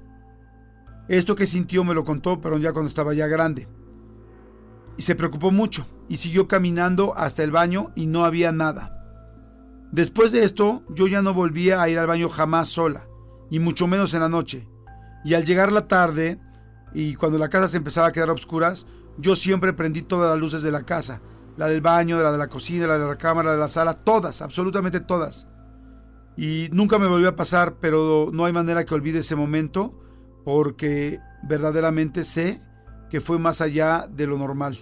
Esto 1.09 1.35
que 1.35 1.47
sintió 1.47 1.85
me 1.85 1.95
lo 1.95 2.05
contó, 2.05 2.41
pero 2.41 2.59
ya 2.59 2.73
cuando 2.73 2.89
estaba 2.89 3.15
ya 3.15 3.27
grande. 3.27 3.67
Y 4.97 5.03
se 5.03 5.15
preocupó 5.15 5.51
mucho 5.51 5.87
y 6.09 6.19
siguió 6.19 6.49
caminando 6.49 7.17
hasta 7.17 7.43
el 7.43 7.51
baño 7.51 7.91
y 7.95 8.07
no 8.07 8.25
había 8.25 8.53
nada. 8.53 8.95
Después 9.91 10.33
de 10.33 10.45
esto, 10.45 10.83
yo 10.91 11.07
ya 11.07 11.23
no 11.23 11.33
volvía 11.33 11.81
a 11.81 11.89
ir 11.89 11.99
al 11.99 12.07
baño 12.07 12.29
jamás 12.29 12.69
sola, 12.69 13.07
y 13.51 13.59
mucho 13.59 13.87
menos 13.87 14.13
en 14.13 14.21
la 14.21 14.29
noche. 14.29 14.69
Y 15.25 15.33
al 15.33 15.47
llegar 15.47 15.73
la 15.73 15.89
tarde, 15.89 16.39
y 16.93 17.15
cuando 17.15 17.39
la 17.39 17.49
casa 17.49 17.69
se 17.69 17.79
empezaba 17.79 18.09
a 18.09 18.13
quedar 18.13 18.29
a 18.29 18.35
oscuras, 18.35 18.87
yo 19.17 19.35
siempre 19.35 19.73
prendí 19.73 20.03
todas 20.03 20.31
las 20.31 20.39
luces 20.39 20.63
de 20.63 20.73
la 20.73 20.83
casa, 20.83 21.23
la 21.57 21.69
del 21.69 21.81
baño, 21.81 22.21
la 22.21 22.33
de 22.33 22.39
la 22.39 22.49
cocina, 22.49 22.87
la 22.87 22.99
de 22.99 23.07
la 23.07 23.17
cámara, 23.17 23.49
la 23.49 23.55
de 23.55 23.61
la 23.61 23.69
sala, 23.69 23.95
todas, 23.95 24.43
absolutamente 24.43 25.01
todas. 25.01 25.49
Y 26.37 26.69
nunca 26.71 26.99
me 26.99 27.09
volvió 27.09 27.31
a 27.31 27.37
pasar, 27.37 27.77
pero 27.81 28.31
no 28.33 28.45
hay 28.45 28.53
manera 28.53 28.85
que 28.85 28.95
olvide 28.95 29.21
ese 29.21 29.37
momento, 29.37 29.99
porque 30.49 31.21
verdaderamente 31.43 32.25
sé 32.25 32.63
que 33.11 33.21
fue 33.21 33.39
más 33.39 33.61
allá 33.61 34.09
de 34.11 34.27
lo 34.27 34.39
normal. 34.39 34.79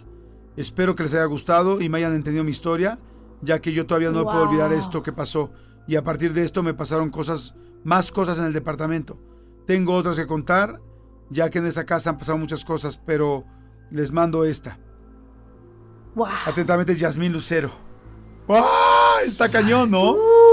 Espero 0.56 0.94
que 0.94 1.02
les 1.02 1.12
haya 1.14 1.24
gustado 1.24 1.80
y 1.80 1.88
me 1.88 1.98
hayan 1.98 2.14
entendido 2.14 2.44
mi 2.44 2.52
historia, 2.52 3.00
ya 3.42 3.60
que 3.60 3.72
yo 3.72 3.84
todavía 3.84 4.12
no 4.12 4.22
puedo 4.22 4.42
olvidar 4.42 4.72
esto 4.72 5.02
que 5.02 5.12
pasó. 5.12 5.50
Y 5.88 5.96
a 5.96 6.04
partir 6.04 6.34
de 6.34 6.44
esto 6.44 6.62
me 6.62 6.72
pasaron 6.72 7.10
cosas, 7.10 7.56
más 7.82 8.12
cosas 8.12 8.38
en 8.38 8.44
el 8.44 8.52
departamento. 8.52 9.18
Tengo 9.66 9.94
otras 9.94 10.14
que 10.14 10.28
contar, 10.28 10.80
ya 11.30 11.50
que 11.50 11.58
en 11.58 11.66
esta 11.66 11.84
casa 11.84 12.10
han 12.10 12.18
pasado 12.18 12.38
muchas 12.38 12.64
cosas, 12.64 12.96
pero 13.04 13.44
les 13.90 14.12
mando 14.12 14.44
esta. 14.44 14.78
Wow. 16.14 16.28
Atentamente, 16.46 16.94
Yasmín 16.94 17.32
Lucero. 17.32 17.72
Está 19.26 19.48
cañón, 19.48 19.90
¿no? 19.90 20.12
Uf, 20.12 20.45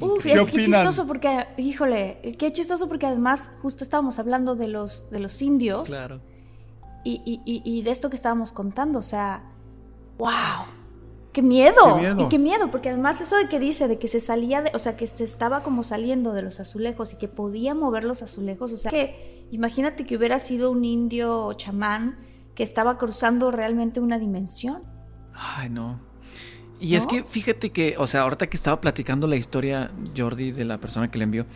uf, 0.00 0.22
¿Qué 0.22 0.32
qué, 0.34 0.46
chistoso 0.64 1.06
porque, 1.06 1.46
híjole, 1.56 2.36
qué 2.38 2.52
chistoso 2.52 2.88
porque 2.88 3.06
además 3.06 3.50
justo 3.62 3.84
estábamos 3.84 4.18
hablando 4.18 4.54
de 4.56 4.68
los, 4.68 5.08
de 5.10 5.18
los 5.20 5.40
indios 5.42 5.88
Claro. 5.88 6.20
y, 7.04 7.20
y- 7.24 7.40
y- 7.44 7.62
y 7.64 7.82
de 7.82 7.90
esto 7.90 8.10
que 8.10 8.16
estábamos 8.16 8.52
contando, 8.52 8.98
o 8.98 9.02
sea, 9.02 9.44
wow, 10.18 10.66
qué 11.32 11.42
miedo, 11.42 11.74
Qué 11.96 12.00
miedo. 12.00 12.22
y 12.22 12.28
qué 12.28 12.38
miedo, 12.38 12.70
porque 12.70 12.90
además 12.90 13.20
eso 13.20 13.36
de 13.36 13.48
que 13.48 13.58
dice, 13.58 13.88
de 13.88 13.98
que 13.98 14.08
se 14.08 14.20
salía, 14.20 14.62
de, 14.62 14.70
o 14.74 14.78
sea, 14.78 14.96
que 14.96 15.06
se 15.06 15.24
estaba 15.24 15.62
como 15.62 15.82
saliendo 15.82 16.32
de 16.32 16.42
los 16.42 16.60
azulejos 16.60 17.12
y 17.12 17.16
que 17.16 17.28
podía 17.28 17.74
mover 17.74 18.04
los 18.04 18.22
azulejos, 18.22 18.72
o 18.72 18.76
sea, 18.78 18.90
que 18.90 19.46
imagínate 19.50 20.04
que 20.04 20.16
hubiera 20.16 20.38
sido 20.38 20.70
un 20.70 20.84
indio 20.84 21.52
chamán 21.54 22.18
que 22.54 22.62
estaba 22.62 22.98
cruzando 22.98 23.50
realmente 23.50 23.98
una 24.00 24.18
dimensión. 24.20 24.84
Ay, 25.34 25.68
no. 25.70 26.00
Y 26.84 26.96
es 26.96 27.06
que 27.06 27.22
fíjate 27.24 27.70
que, 27.70 27.94
o 27.98 28.06
sea, 28.06 28.22
ahorita 28.22 28.46
que 28.48 28.56
estaba 28.56 28.80
platicando 28.80 29.26
la 29.26 29.36
historia, 29.36 29.90
Jordi, 30.16 30.52
de 30.52 30.64
la 30.64 30.78
persona 30.78 31.08
que 31.08 31.18
le 31.18 31.24
envió, 31.24 31.46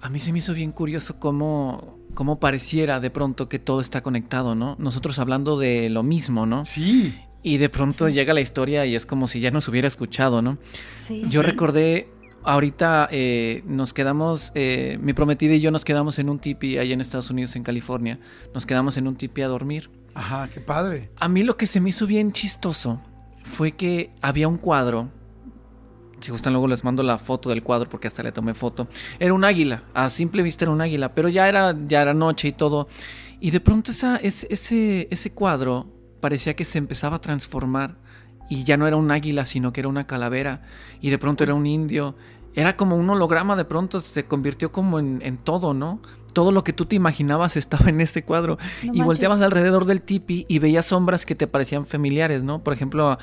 a 0.00 0.08
mí 0.08 0.18
se 0.18 0.32
me 0.32 0.38
hizo 0.38 0.52
bien 0.52 0.72
curioso 0.72 1.20
cómo, 1.20 1.98
cómo 2.14 2.40
pareciera 2.40 2.98
de 2.98 3.10
pronto 3.10 3.48
que 3.48 3.58
todo 3.60 3.80
está 3.80 4.00
conectado, 4.02 4.54
¿no? 4.56 4.74
Nosotros 4.80 5.18
hablando 5.20 5.58
de 5.58 5.88
lo 5.90 6.02
mismo, 6.02 6.44
¿no? 6.44 6.64
Sí. 6.64 7.14
Y 7.44 7.58
de 7.58 7.68
pronto 7.68 8.08
llega 8.08 8.34
la 8.34 8.40
historia 8.40 8.84
y 8.86 8.96
es 8.96 9.06
como 9.06 9.28
si 9.28 9.38
ya 9.40 9.50
nos 9.52 9.68
hubiera 9.68 9.86
escuchado, 9.86 10.42
¿no? 10.42 10.58
Sí, 11.00 11.22
Yo 11.30 11.40
Sí. 11.42 11.46
recordé, 11.46 12.08
ahorita 12.42 13.08
eh, 13.12 13.62
nos 13.66 13.92
quedamos, 13.92 14.50
eh, 14.56 14.98
mi 15.00 15.12
prometida 15.12 15.54
y 15.54 15.60
yo 15.60 15.70
nos 15.70 15.84
quedamos 15.84 16.18
en 16.18 16.28
un 16.28 16.40
tipi 16.40 16.78
allá 16.78 16.94
en 16.94 17.00
Estados 17.00 17.30
Unidos, 17.30 17.54
en 17.54 17.62
California. 17.62 18.18
Nos 18.54 18.66
quedamos 18.66 18.96
en 18.96 19.06
un 19.06 19.14
tipi 19.14 19.42
a 19.42 19.48
dormir. 19.48 19.88
Ajá, 20.14 20.48
qué 20.52 20.60
padre. 20.60 21.10
A 21.20 21.28
mí 21.28 21.44
lo 21.44 21.56
que 21.56 21.66
se 21.68 21.80
me 21.80 21.90
hizo 21.90 22.06
bien 22.08 22.32
chistoso 22.32 23.00
fue 23.44 23.72
que 23.72 24.10
había 24.20 24.48
un 24.48 24.58
cuadro. 24.58 25.08
Si 26.20 26.30
gustan, 26.30 26.52
luego 26.52 26.68
les 26.68 26.84
mando 26.84 27.02
la 27.02 27.18
foto 27.18 27.50
del 27.50 27.62
cuadro 27.62 27.88
porque 27.88 28.06
hasta 28.06 28.22
le 28.22 28.32
tomé 28.32 28.54
foto. 28.54 28.86
Era 29.18 29.34
un 29.34 29.44
águila, 29.44 29.84
a 29.94 30.08
simple 30.08 30.42
vista 30.42 30.64
era 30.64 30.72
un 30.72 30.80
águila, 30.80 31.14
pero 31.14 31.28
ya 31.28 31.48
era, 31.48 31.76
ya 31.86 32.02
era 32.02 32.14
noche 32.14 32.48
y 32.48 32.52
todo. 32.52 32.86
Y 33.40 33.50
de 33.50 33.60
pronto 33.60 33.90
esa, 33.90 34.16
ese, 34.16 34.46
ese, 34.50 35.08
ese 35.10 35.32
cuadro 35.32 35.86
parecía 36.20 36.54
que 36.54 36.64
se 36.64 36.78
empezaba 36.78 37.16
a 37.16 37.20
transformar 37.20 37.96
y 38.48 38.64
ya 38.64 38.76
no 38.76 38.86
era 38.86 38.96
un 38.96 39.10
águila, 39.10 39.44
sino 39.44 39.72
que 39.72 39.80
era 39.80 39.88
una 39.88 40.06
calavera 40.06 40.62
y 41.00 41.10
de 41.10 41.18
pronto 41.18 41.42
era 41.42 41.54
un 41.54 41.66
indio. 41.66 42.14
Era 42.54 42.76
como 42.76 42.96
un 42.96 43.08
holograma, 43.08 43.56
de 43.56 43.64
pronto 43.64 43.98
se 43.98 44.26
convirtió 44.26 44.70
como 44.70 44.98
en, 44.98 45.20
en 45.22 45.38
todo, 45.38 45.74
¿no? 45.74 46.00
Todo 46.32 46.52
lo 46.52 46.64
que 46.64 46.72
tú 46.72 46.86
te 46.86 46.96
imaginabas 46.96 47.56
estaba 47.56 47.88
en 47.90 48.00
ese 48.00 48.22
cuadro. 48.24 48.58
No 48.84 48.92
y 48.94 49.00
volteabas 49.02 49.40
alrededor 49.40 49.84
del 49.84 50.00
tipi 50.02 50.44
y 50.48 50.58
veías 50.58 50.86
sombras 50.86 51.26
que 51.26 51.34
te 51.34 51.46
parecían 51.46 51.84
familiares, 51.84 52.42
¿no? 52.42 52.62
Por 52.62 52.72
ejemplo, 52.72 53.10
a, 53.10 53.18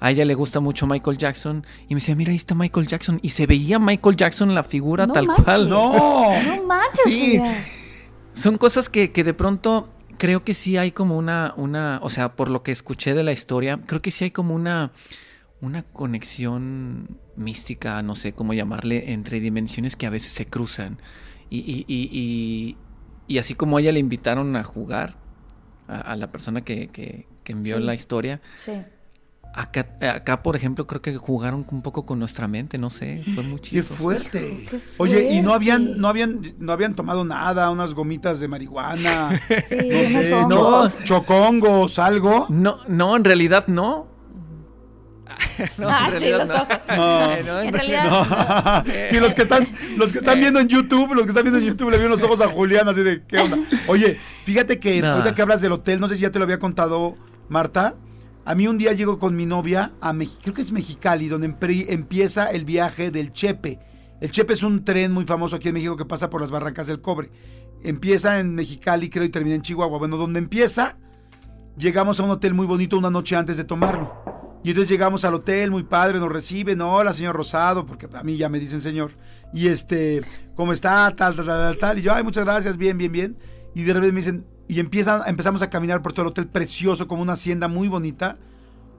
a 0.00 0.10
ella 0.10 0.24
le 0.24 0.34
gusta 0.34 0.60
mucho 0.60 0.86
Michael 0.86 1.18
Jackson 1.18 1.66
y 1.88 1.94
me 1.94 2.00
decía, 2.00 2.14
mira, 2.14 2.30
ahí 2.30 2.36
está 2.36 2.54
Michael 2.54 2.86
Jackson. 2.86 3.18
Y 3.22 3.30
se 3.30 3.46
veía 3.46 3.78
Michael 3.78 4.16
Jackson 4.16 4.54
la 4.54 4.62
figura 4.62 5.06
No 5.06 5.12
tal 5.12 5.26
manches. 5.26 5.44
cual. 5.44 5.68
No. 5.68 6.30
No 6.42 6.64
manches, 6.64 7.04
Sí. 7.04 7.40
Son 8.32 8.58
cosas 8.58 8.88
que, 8.88 9.12
que 9.12 9.24
de 9.24 9.32
pronto 9.34 9.88
creo 10.18 10.44
que 10.44 10.54
sí 10.54 10.76
hay 10.76 10.92
como 10.92 11.16
una, 11.16 11.54
una, 11.56 12.00
o 12.02 12.10
sea, 12.10 12.36
por 12.36 12.50
lo 12.50 12.62
que 12.62 12.72
escuché 12.72 13.14
de 13.14 13.22
la 13.22 13.32
historia, 13.32 13.80
creo 13.86 14.00
que 14.02 14.10
sí 14.10 14.24
hay 14.24 14.30
como 14.30 14.54
una, 14.54 14.92
una 15.60 15.82
conexión 15.82 17.18
mística, 17.36 18.02
no 18.02 18.14
sé 18.14 18.32
cómo 18.32 18.52
llamarle, 18.54 19.12
entre 19.12 19.40
dimensiones 19.40 19.96
que 19.96 20.06
a 20.06 20.10
veces 20.10 20.32
se 20.32 20.46
cruzan. 20.46 20.98
Y, 21.64 21.84
y, 21.88 21.94
y, 21.94 22.08
y, 22.12 22.76
y 23.34 23.38
así 23.38 23.54
como 23.54 23.76
a 23.76 23.80
ella 23.80 23.92
le 23.92 24.00
invitaron 24.00 24.54
a 24.56 24.64
jugar, 24.64 25.16
a, 25.88 26.00
a 26.00 26.16
la 26.16 26.26
persona 26.28 26.60
que, 26.60 26.88
que, 26.88 27.26
que 27.44 27.52
envió 27.52 27.78
Sí. 27.78 27.82
la 27.84 27.94
historia, 27.94 28.40
Sí. 28.64 28.72
acá, 29.54 29.86
acá, 30.14 30.42
por 30.42 30.54
ejemplo, 30.56 30.86
creo 30.86 31.00
que 31.00 31.16
jugaron 31.16 31.64
un 31.70 31.82
poco 31.82 32.04
con 32.04 32.18
nuestra 32.18 32.46
mente, 32.48 32.76
no 32.78 32.90
sé, 32.90 33.22
fue 33.34 33.42
muy 33.42 33.56
Qué 33.60 33.70
chistoso. 33.70 33.94
fuerte. 34.02 34.66
Qué 34.70 34.80
Oye, 34.98 35.32
y 35.32 35.36
no 35.40 35.50
fuerte. 35.50 35.54
habían, 35.54 35.98
no 35.98 36.08
habían, 36.08 36.54
no 36.58 36.72
habían 36.72 36.94
tomado 36.94 37.24
nada, 37.24 37.70
unas 37.70 37.94
gomitas 37.94 38.40
de 38.40 38.48
marihuana, 38.48 39.40
Sí, 39.68 39.76
no 39.90 40.02
sé, 40.04 40.30
cho- 40.50 40.88
chocongos, 41.04 41.98
algo. 41.98 42.46
No, 42.50 42.76
no, 42.88 43.16
en 43.16 43.24
realidad 43.24 43.66
no. 43.68 44.08
No, 45.78 45.88
Ah, 45.90 46.08
en 46.12 46.20
sí, 46.20 46.30
los 46.30 46.48
no. 46.48 46.54
ojos. 46.54 46.66
No. 46.96 47.42
No, 47.42 47.60
En 47.60 47.72
realidad, 47.74 48.84
sí, 49.08 49.18
los 49.20 49.34
que 49.34 49.42
están, 49.42 49.66
los 49.96 50.12
que 50.12 50.18
están 50.18 50.38
viendo 50.40 50.60
en 50.60 50.68
YouTube, 50.68 51.12
los 51.14 51.24
que 51.24 51.30
están 51.30 51.44
viendo 51.44 51.58
en 51.58 51.64
YouTube 51.66 51.90
le 51.90 51.96
vieron 51.96 52.12
los 52.12 52.22
ojos 52.22 52.40
a 52.40 52.48
Julián 52.48 52.88
así 52.88 53.02
de 53.02 53.22
¿qué 53.26 53.38
onda? 53.38 53.58
Oye, 53.88 54.18
fíjate 54.44 54.78
que 54.78 55.04
ahorita 55.04 55.34
que 55.34 55.42
hablas 55.42 55.60
del 55.60 55.72
hotel, 55.72 56.00
no 56.00 56.08
sé 56.08 56.16
si 56.16 56.22
ya 56.22 56.30
te 56.30 56.38
lo 56.38 56.44
había 56.44 56.58
contado 56.58 57.16
Marta. 57.48 57.94
A 58.44 58.54
mí 58.54 58.68
un 58.68 58.78
día 58.78 58.92
llego 58.92 59.18
con 59.18 59.34
mi 59.34 59.44
novia 59.44 59.92
a 60.00 60.12
Mex- 60.12 60.38
creo 60.40 60.54
que 60.54 60.62
es 60.62 60.70
Mexicali, 60.70 61.26
donde 61.28 61.46
empieza 61.88 62.50
el 62.50 62.64
viaje 62.64 63.10
del 63.10 63.32
Chepe. 63.32 63.80
El 64.20 64.30
Chepe 64.30 64.52
es 64.52 64.62
un 64.62 64.84
tren 64.84 65.12
muy 65.12 65.24
famoso 65.24 65.56
aquí 65.56 65.68
en 65.68 65.74
México 65.74 65.96
que 65.96 66.04
pasa 66.04 66.30
por 66.30 66.40
las 66.40 66.50
barrancas 66.52 66.86
del 66.86 67.00
cobre. 67.00 67.30
Empieza 67.82 68.38
en 68.38 68.54
Mexicali, 68.54 69.10
creo, 69.10 69.24
y 69.24 69.28
termina 69.30 69.56
en 69.56 69.62
Chihuahua. 69.62 69.98
Bueno, 69.98 70.16
donde 70.16 70.38
empieza, 70.38 70.96
llegamos 71.76 72.18
a 72.20 72.22
un 72.22 72.30
hotel 72.30 72.54
muy 72.54 72.66
bonito 72.66 72.96
una 72.96 73.10
noche 73.10 73.34
antes 73.36 73.56
de 73.56 73.64
tomarlo. 73.64 74.14
Y 74.66 74.70
entonces 74.70 74.90
llegamos 74.90 75.24
al 75.24 75.32
hotel, 75.32 75.70
muy 75.70 75.84
padre, 75.84 76.18
nos 76.18 76.28
reciben, 76.28 76.80
hola 76.80 77.14
señor 77.14 77.36
Rosado, 77.36 77.86
porque 77.86 78.08
a 78.12 78.24
mí 78.24 78.36
ya 78.36 78.48
me 78.48 78.58
dicen 78.58 78.80
señor. 78.80 79.12
Y 79.54 79.68
este, 79.68 80.22
¿cómo 80.56 80.72
está? 80.72 81.14
Tal, 81.14 81.36
tal, 81.36 81.46
tal, 81.46 81.76
tal. 81.76 81.98
Y 82.00 82.02
yo, 82.02 82.12
ay, 82.12 82.24
muchas 82.24 82.44
gracias, 82.44 82.76
bien, 82.76 82.98
bien, 82.98 83.12
bien. 83.12 83.38
Y 83.76 83.84
de 83.84 83.92
repente 83.92 84.12
me 84.12 84.18
dicen, 84.18 84.44
y 84.66 84.80
empezamos 84.80 85.62
a 85.62 85.70
caminar 85.70 86.02
por 86.02 86.12
todo 86.12 86.22
el 86.22 86.30
hotel 86.30 86.48
precioso, 86.48 87.06
como 87.06 87.22
una 87.22 87.34
hacienda 87.34 87.68
muy 87.68 87.86
bonita. 87.86 88.38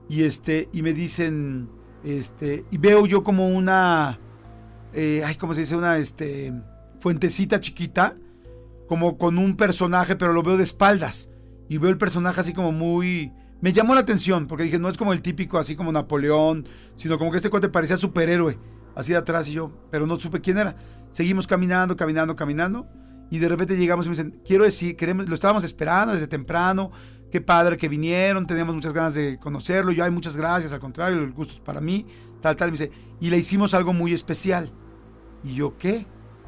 Y 0.08 0.24
este, 0.24 0.70
y 0.72 0.84
me 0.84 0.94
dicen, 0.94 1.68
este, 2.02 2.64
y 2.72 2.78
veo 2.78 3.06
yo 3.06 3.22
como 3.24 3.50
una, 3.50 4.22
eh, 4.94 5.22
ay, 5.26 5.36
¿cómo 5.36 5.54
se 5.54 5.60
dice? 5.60 5.76
Una, 5.76 5.98
este, 5.98 6.54
fuentecita 7.02 7.60
chiquita, 7.60 8.16
como 8.88 9.18
con 9.18 9.38
un 9.38 9.58
personaje, 9.58 10.16
pero 10.16 10.32
lo 10.32 10.44
veo 10.44 10.56
de 10.56 10.64
espaldas. 10.64 11.30
Y 11.68 11.78
veo 11.78 11.90
el 11.90 11.98
personaje 11.98 12.40
así 12.40 12.54
como 12.54 12.72
muy... 12.72 13.34
Me 13.62 13.74
llamó 13.74 13.96
la 13.96 14.02
atención, 14.02 14.48
porque 14.48 14.64
dije, 14.64 14.78
no 14.78 14.90
es 14.90 14.98
como 14.98 15.14
el 15.14 15.22
típico, 15.22 15.58
así 15.58 15.76
como 15.76 15.92
Napoleón, 15.92 16.68
sino 16.96 17.18
como 17.18 17.32
que 17.32 17.38
este 17.38 17.50
cuate 17.50 17.70
parecía 17.70 17.98
superhéroe, 17.98 18.60
así 18.96 19.14
de 19.14 19.18
atrás 19.18 19.50
y 19.50 19.54
yo, 19.54 19.72
pero 19.90 20.06
no 20.06 20.20
supe 20.20 20.42
quién 20.42 20.58
era. 20.60 20.76
Seguimos 21.12 21.48
caminando, 21.48 21.96
caminando, 21.96 22.36
caminando, 22.36 22.88
y 23.32 23.40
de 23.40 23.48
repente 23.48 23.76
llegamos 23.76 24.06
y 24.06 24.10
me 24.10 24.16
dicen, 24.16 24.42
quiero 24.46 24.64
decir, 24.64 24.96
queremos, 24.96 25.28
lo 25.28 25.36
estábamos 25.36 25.64
esperando 25.64 26.14
desde 26.14 26.28
temprano, 26.28 26.92
qué 27.32 27.42
padre 27.42 27.78
que 27.78 27.90
vinieron, 27.90 28.46
teníamos 28.46 28.76
muchas 28.76 28.94
ganas 28.94 29.16
de 29.16 29.40
conocerlo, 29.40 29.92
yo, 29.92 30.04
ay, 30.04 30.12
muchas 30.12 30.38
gracias, 30.38 30.72
al 30.72 30.80
contrario, 30.80 31.18
el 31.18 31.32
gusto 31.32 31.56
es 31.56 31.60
para 31.60 31.82
mí, 31.82 32.06
tal, 32.42 32.56
tal, 32.56 32.70
y 32.70 32.72
me 32.72 32.78
dice, 32.78 32.92
y 33.20 33.30
le 33.30 33.38
hicimos 33.38 33.74
algo 33.74 33.92
muy 33.92 34.14
especial. 34.14 34.72
Y 35.44 35.56
yo, 35.56 35.78
¿qué? 35.78 36.06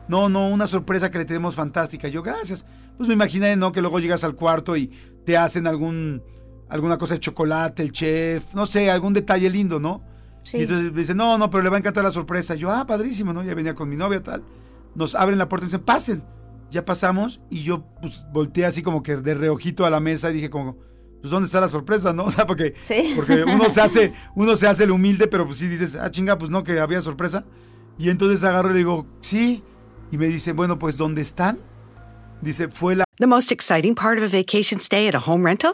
No, 0.07 0.27
no, 0.27 0.49
una 0.49 0.67
sorpresa 0.67 1.11
que 1.11 1.19
le 1.19 1.25
tenemos 1.25 1.55
fantástica. 1.55 2.07
Yo, 2.07 2.23
gracias. 2.23 2.65
Pues 2.97 3.07
me 3.07 3.13
imaginé, 3.13 3.55
¿no? 3.55 3.71
Que 3.71 3.79
luego 3.79 3.99
llegas 3.99 4.23
al 4.23 4.35
cuarto 4.35 4.75
y 4.75 4.87
te 5.23 5.37
hacen 5.37 5.67
algún, 5.67 6.23
alguna 6.69 6.97
cosa 6.97 7.15
de 7.15 7.19
chocolate, 7.19 7.83
el 7.83 7.91
chef, 7.91 8.53
no 8.53 8.65
sé, 8.65 8.89
algún 8.89 9.13
detalle 9.13 9.49
lindo, 9.49 9.79
¿no? 9.79 10.03
Sí. 10.43 10.57
Y 10.57 10.61
entonces 10.61 10.91
me 10.93 10.99
dicen, 10.99 11.17
no, 11.17 11.37
no, 11.37 11.49
pero 11.49 11.63
le 11.63 11.69
va 11.69 11.75
a 11.77 11.79
encantar 11.79 12.03
la 12.03 12.11
sorpresa. 12.11 12.55
Yo, 12.55 12.71
ah, 12.71 12.85
padrísimo, 12.85 13.33
¿no? 13.33 13.43
Ya 13.43 13.53
venía 13.55 13.75
con 13.75 13.89
mi 13.89 13.95
novia, 13.97 14.23
tal. 14.23 14.43
Nos 14.95 15.15
abren 15.15 15.37
la 15.37 15.49
puerta 15.49 15.65
y 15.65 15.67
dicen, 15.67 15.81
pasen. 15.81 16.23
Ya 16.71 16.85
pasamos 16.85 17.41
y 17.49 17.63
yo, 17.63 17.83
pues, 18.01 18.25
volteé 18.31 18.65
así 18.65 18.81
como 18.83 19.01
que 19.01 19.17
de 19.17 19.33
reojito 19.33 19.85
a 19.85 19.89
la 19.89 19.99
mesa 19.99 20.29
y 20.29 20.33
dije 20.35 20.49
como, 20.51 20.77
pues, 21.19 21.31
¿dónde 21.31 21.47
está 21.47 21.59
la 21.59 21.67
sorpresa, 21.69 22.13
no? 22.13 22.23
O 22.25 22.31
sea, 22.31 22.45
porque, 22.45 22.75
Sí. 22.83 23.13
porque 23.15 23.43
uno 23.43 23.69
se 23.69 23.81
hace, 23.81 24.13
uno 24.35 24.55
se 24.55 24.67
hace 24.67 24.83
el 24.83 24.91
humilde, 24.91 25.27
pero 25.27 25.45
pues 25.45 25.57
sí 25.57 25.67
dices, 25.67 25.95
ah, 25.95 26.09
chinga, 26.11 26.37
pues 26.37 26.51
no, 26.51 26.63
que 26.63 26.79
había 26.79 27.01
sorpresa. 27.01 27.43
Y 27.97 28.09
entonces 28.09 28.43
agarro 28.43 28.69
y 28.69 28.73
le 28.73 28.77
digo, 28.79 29.07
sí. 29.21 29.63
Y 30.11 30.17
me 30.17 30.27
dice, 30.27 30.53
bueno, 30.53 30.77
pues, 30.79 30.97
¿dónde 30.97 31.21
están? 31.21 31.59
Dice, 32.41 32.67
fue 32.69 32.95
la 32.95 33.03
The 33.17 33.27
most 33.27 33.51
exciting 33.51 33.95
part 33.95 34.17
of 34.19 34.23
a 34.33 34.37
vacation 34.37 34.79
stay 34.79 35.07
at 35.07 35.15
a 35.15 35.19
home 35.19 35.43
rental? 35.43 35.73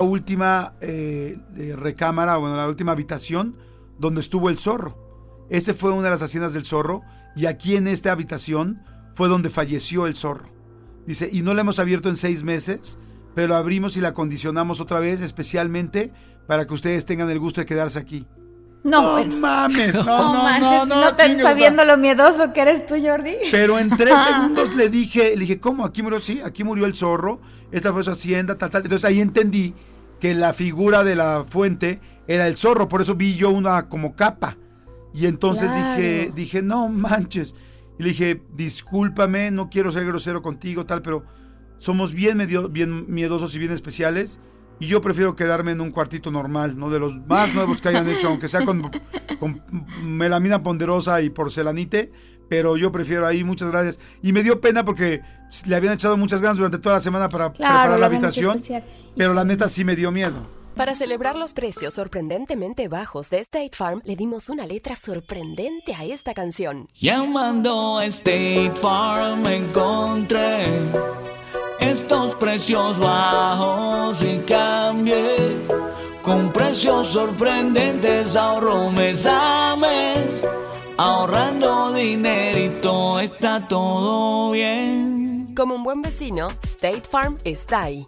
Última 0.00 0.74
eh, 0.80 1.38
eh, 1.56 1.74
recámara, 1.76 2.36
bueno, 2.36 2.56
la 2.56 2.66
última 2.66 2.92
habitación 2.92 3.56
donde 3.98 4.20
estuvo 4.20 4.48
el 4.48 4.58
zorro. 4.58 5.46
Ese 5.50 5.74
fue 5.74 5.92
una 5.92 6.04
de 6.04 6.10
las 6.10 6.22
haciendas 6.22 6.52
del 6.52 6.64
zorro 6.64 7.02
y 7.34 7.46
aquí 7.46 7.76
en 7.76 7.88
esta 7.88 8.12
habitación 8.12 8.82
fue 9.14 9.28
donde 9.28 9.50
falleció 9.50 10.06
el 10.06 10.14
zorro. 10.14 10.50
Dice, 11.06 11.28
y 11.32 11.42
no 11.42 11.54
la 11.54 11.62
hemos 11.62 11.78
abierto 11.78 12.08
en 12.08 12.16
seis 12.16 12.44
meses, 12.44 12.98
pero 13.34 13.56
abrimos 13.56 13.96
y 13.96 14.00
la 14.00 14.08
acondicionamos 14.08 14.80
otra 14.80 15.00
vez 15.00 15.20
especialmente 15.20 16.12
para 16.46 16.66
que 16.66 16.74
ustedes 16.74 17.06
tengan 17.06 17.30
el 17.30 17.38
gusto 17.38 17.60
de 17.60 17.66
quedarse 17.66 17.98
aquí. 17.98 18.26
No, 18.84 19.12
bueno. 19.12 19.36
mames, 19.36 19.94
no, 19.94 20.04
No, 20.04 20.34
no, 20.34 20.42
manches, 20.42 20.62
no, 20.62 20.86
no, 20.86 21.00
no 21.00 21.08
o 21.10 21.16
sea, 21.16 21.42
sabiendo 21.42 21.84
lo 21.84 21.96
miedoso 21.96 22.52
que 22.52 22.60
eres 22.60 22.86
tú, 22.86 22.94
Jordi. 23.02 23.34
pero 23.50 23.78
en 23.78 23.90
tres 23.90 24.18
segundos 24.24 24.74
le 24.74 24.88
dije, 24.88 25.34
le 25.34 25.40
dije, 25.40 25.60
¿cómo? 25.60 25.84
Aquí 25.84 26.02
murió, 26.02 26.20
sí, 26.20 26.40
aquí 26.44 26.64
murió 26.64 26.86
el 26.86 26.94
zorro, 26.94 27.40
esta 27.72 27.92
fue 27.92 28.02
su 28.04 28.10
hacienda, 28.10 28.56
tal, 28.56 28.70
tal. 28.70 28.82
Entonces 28.82 29.04
ahí 29.04 29.20
entendí 29.20 29.74
que 30.20 30.34
la 30.34 30.52
figura 30.52 31.04
de 31.04 31.16
la 31.16 31.44
fuente 31.48 32.00
era 32.26 32.46
el 32.46 32.56
zorro, 32.56 32.88
por 32.88 33.02
eso 33.02 33.14
vi 33.14 33.34
yo 33.34 33.50
una 33.50 33.88
como 33.88 34.14
capa. 34.14 34.56
Y 35.14 35.26
entonces 35.26 35.74
dije, 35.74 36.32
dije, 36.34 36.62
no 36.62 36.88
manches. 36.88 37.54
Y 37.98 38.02
le 38.04 38.08
dije, 38.10 38.42
discúlpame, 38.54 39.50
no 39.50 39.68
quiero 39.70 39.90
ser 39.90 40.06
grosero 40.06 40.42
contigo, 40.42 40.86
tal, 40.86 41.02
pero 41.02 41.24
somos 41.78 42.12
bien, 42.12 42.36
medio, 42.36 42.68
bien 42.68 43.06
miedosos 43.08 43.54
y 43.54 43.58
bien 43.58 43.72
especiales. 43.72 44.38
Y 44.80 44.86
yo 44.86 45.00
prefiero 45.00 45.34
quedarme 45.34 45.72
en 45.72 45.80
un 45.80 45.90
cuartito 45.90 46.30
normal, 46.30 46.78
¿no? 46.78 46.90
De 46.90 46.98
los 46.98 47.16
más 47.26 47.54
nuevos 47.54 47.80
que 47.80 47.88
hayan 47.88 48.08
hecho, 48.08 48.28
aunque 48.28 48.48
sea 48.48 48.64
con, 48.64 48.90
con 49.40 49.62
melamina 50.02 50.62
ponderosa 50.62 51.20
y 51.20 51.30
porcelanite. 51.30 52.12
Pero 52.48 52.76
yo 52.76 52.90
prefiero 52.92 53.26
ahí, 53.26 53.44
muchas 53.44 53.70
gracias. 53.70 54.00
Y 54.22 54.32
me 54.32 54.42
dio 54.42 54.60
pena 54.60 54.84
porque 54.84 55.22
le 55.66 55.76
habían 55.76 55.94
echado 55.94 56.16
muchas 56.16 56.40
ganas 56.40 56.56
durante 56.56 56.78
toda 56.78 56.96
la 56.96 57.00
semana 57.00 57.28
para 57.28 57.52
preparar 57.52 57.98
la 57.98 58.06
habitación. 58.06 58.62
Pero 59.16 59.34
la 59.34 59.44
neta 59.44 59.68
sí 59.68 59.84
me 59.84 59.96
dio 59.96 60.10
miedo. 60.10 60.58
Para 60.78 60.94
celebrar 60.94 61.34
los 61.34 61.54
precios 61.54 61.94
sorprendentemente 61.94 62.86
bajos 62.86 63.30
de 63.30 63.40
State 63.40 63.72
Farm, 63.74 64.00
le 64.04 64.14
dimos 64.14 64.48
una 64.48 64.64
letra 64.64 64.94
sorprendente 64.94 65.92
a 65.94 66.04
esta 66.04 66.34
canción. 66.34 66.88
Llamando 66.94 67.98
a 67.98 68.06
State 68.06 68.74
Farm 68.80 69.44
encontré 69.46 70.66
estos 71.80 72.34
precios 72.36 72.98
bajos 72.98 74.22
y 74.22 74.38
cambié 74.38 75.36
con 76.22 76.52
precios 76.52 77.08
sorprendentes 77.08 78.36
ahorro 78.36 78.90
mes 78.90 79.26
a 79.26 79.76
mes 79.76 80.44
ahorrando 80.96 81.92
dinerito 81.92 83.20
está 83.20 83.66
todo 83.68 84.50
bien 84.50 85.54
Como 85.56 85.74
un 85.74 85.82
buen 85.82 86.02
vecino, 86.02 86.48
State 86.62 87.02
Farm 87.10 87.38
está 87.44 87.82
ahí. 87.82 88.06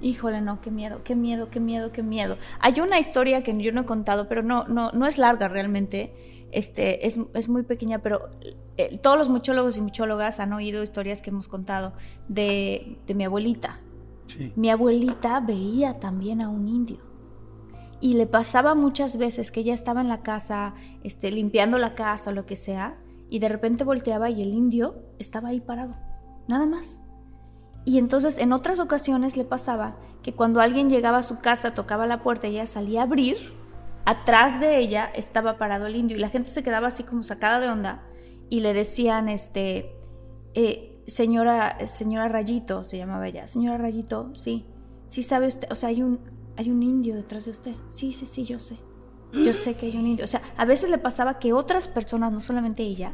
Híjole, 0.00 0.40
no, 0.40 0.60
qué 0.60 0.70
miedo, 0.70 1.00
qué 1.02 1.16
miedo, 1.16 1.48
qué 1.50 1.58
miedo, 1.58 1.90
qué 1.90 2.04
miedo. 2.04 2.38
Hay 2.60 2.78
una 2.80 3.00
historia 3.00 3.42
que 3.42 3.60
yo 3.60 3.72
no 3.72 3.80
he 3.80 3.84
contado, 3.84 4.28
pero 4.28 4.44
no, 4.44 4.64
no, 4.68 4.92
no 4.92 5.06
es 5.06 5.18
larga 5.18 5.48
realmente. 5.48 6.12
Este, 6.50 7.06
es, 7.06 7.18
es 7.34 7.48
muy 7.48 7.62
pequeña, 7.62 7.98
pero 7.98 8.30
eh, 8.76 8.98
todos 8.98 9.18
los 9.18 9.28
muchólogos 9.28 9.76
y 9.76 9.80
muchólogas 9.80 10.40
han 10.40 10.52
oído 10.52 10.82
historias 10.82 11.20
que 11.20 11.30
hemos 11.30 11.48
contado 11.48 11.92
de, 12.28 12.98
de 13.06 13.14
mi 13.14 13.24
abuelita. 13.24 13.80
Sí. 14.26 14.52
Mi 14.56 14.70
abuelita 14.70 15.40
veía 15.40 16.00
también 16.00 16.42
a 16.42 16.48
un 16.48 16.68
indio. 16.68 16.98
Y 18.00 18.14
le 18.14 18.26
pasaba 18.26 18.74
muchas 18.74 19.16
veces 19.16 19.50
que 19.50 19.60
ella 19.60 19.74
estaba 19.74 20.00
en 20.00 20.08
la 20.08 20.22
casa, 20.22 20.74
este, 21.02 21.30
limpiando 21.30 21.78
la 21.78 21.94
casa 21.94 22.30
o 22.30 22.32
lo 22.32 22.46
que 22.46 22.56
sea, 22.56 22.98
y 23.28 23.40
de 23.40 23.48
repente 23.48 23.84
volteaba 23.84 24.30
y 24.30 24.40
el 24.42 24.54
indio 24.54 25.02
estaba 25.18 25.48
ahí 25.48 25.60
parado. 25.60 25.96
Nada 26.46 26.66
más. 26.66 27.02
Y 27.84 27.98
entonces 27.98 28.38
en 28.38 28.52
otras 28.52 28.80
ocasiones 28.80 29.36
le 29.36 29.44
pasaba 29.44 29.96
que 30.22 30.34
cuando 30.34 30.60
alguien 30.60 30.90
llegaba 30.90 31.18
a 31.18 31.22
su 31.22 31.38
casa, 31.38 31.74
tocaba 31.74 32.06
la 32.06 32.22
puerta 32.22 32.46
y 32.46 32.52
ella 32.52 32.66
salía 32.66 33.00
a 33.00 33.04
abrir, 33.04 33.36
atrás 34.08 34.58
de 34.58 34.78
ella 34.78 35.04
estaba 35.14 35.58
parado 35.58 35.84
el 35.84 35.94
indio 35.94 36.16
y 36.16 36.20
la 36.20 36.30
gente 36.30 36.48
se 36.48 36.62
quedaba 36.62 36.88
así 36.88 37.02
como 37.02 37.22
sacada 37.22 37.60
de 37.60 37.68
onda 37.68 38.06
y 38.48 38.60
le 38.60 38.72
decían, 38.72 39.28
este, 39.28 39.94
eh, 40.54 41.02
señora, 41.06 41.76
señora 41.86 42.26
Rayito, 42.26 42.84
se 42.84 42.96
llamaba 42.96 43.28
ella, 43.28 43.46
señora 43.46 43.76
Rayito, 43.76 44.34
sí, 44.34 44.64
sí 45.08 45.22
sabe 45.22 45.48
usted, 45.48 45.70
o 45.70 45.74
sea, 45.74 45.90
hay 45.90 46.02
un, 46.02 46.20
hay 46.56 46.70
un 46.70 46.82
indio 46.82 47.16
detrás 47.16 47.44
de 47.44 47.50
usted. 47.50 47.74
Sí, 47.90 48.14
sí, 48.14 48.24
sí, 48.24 48.44
yo 48.44 48.58
sé. 48.58 48.78
Yo 49.30 49.52
sé 49.52 49.74
que 49.74 49.84
hay 49.84 49.98
un 49.98 50.06
indio. 50.06 50.24
O 50.24 50.28
sea, 50.28 50.40
a 50.56 50.64
veces 50.64 50.88
le 50.88 50.96
pasaba 50.96 51.38
que 51.38 51.52
otras 51.52 51.86
personas, 51.86 52.32
no 52.32 52.40
solamente 52.40 52.84
ella, 52.84 53.12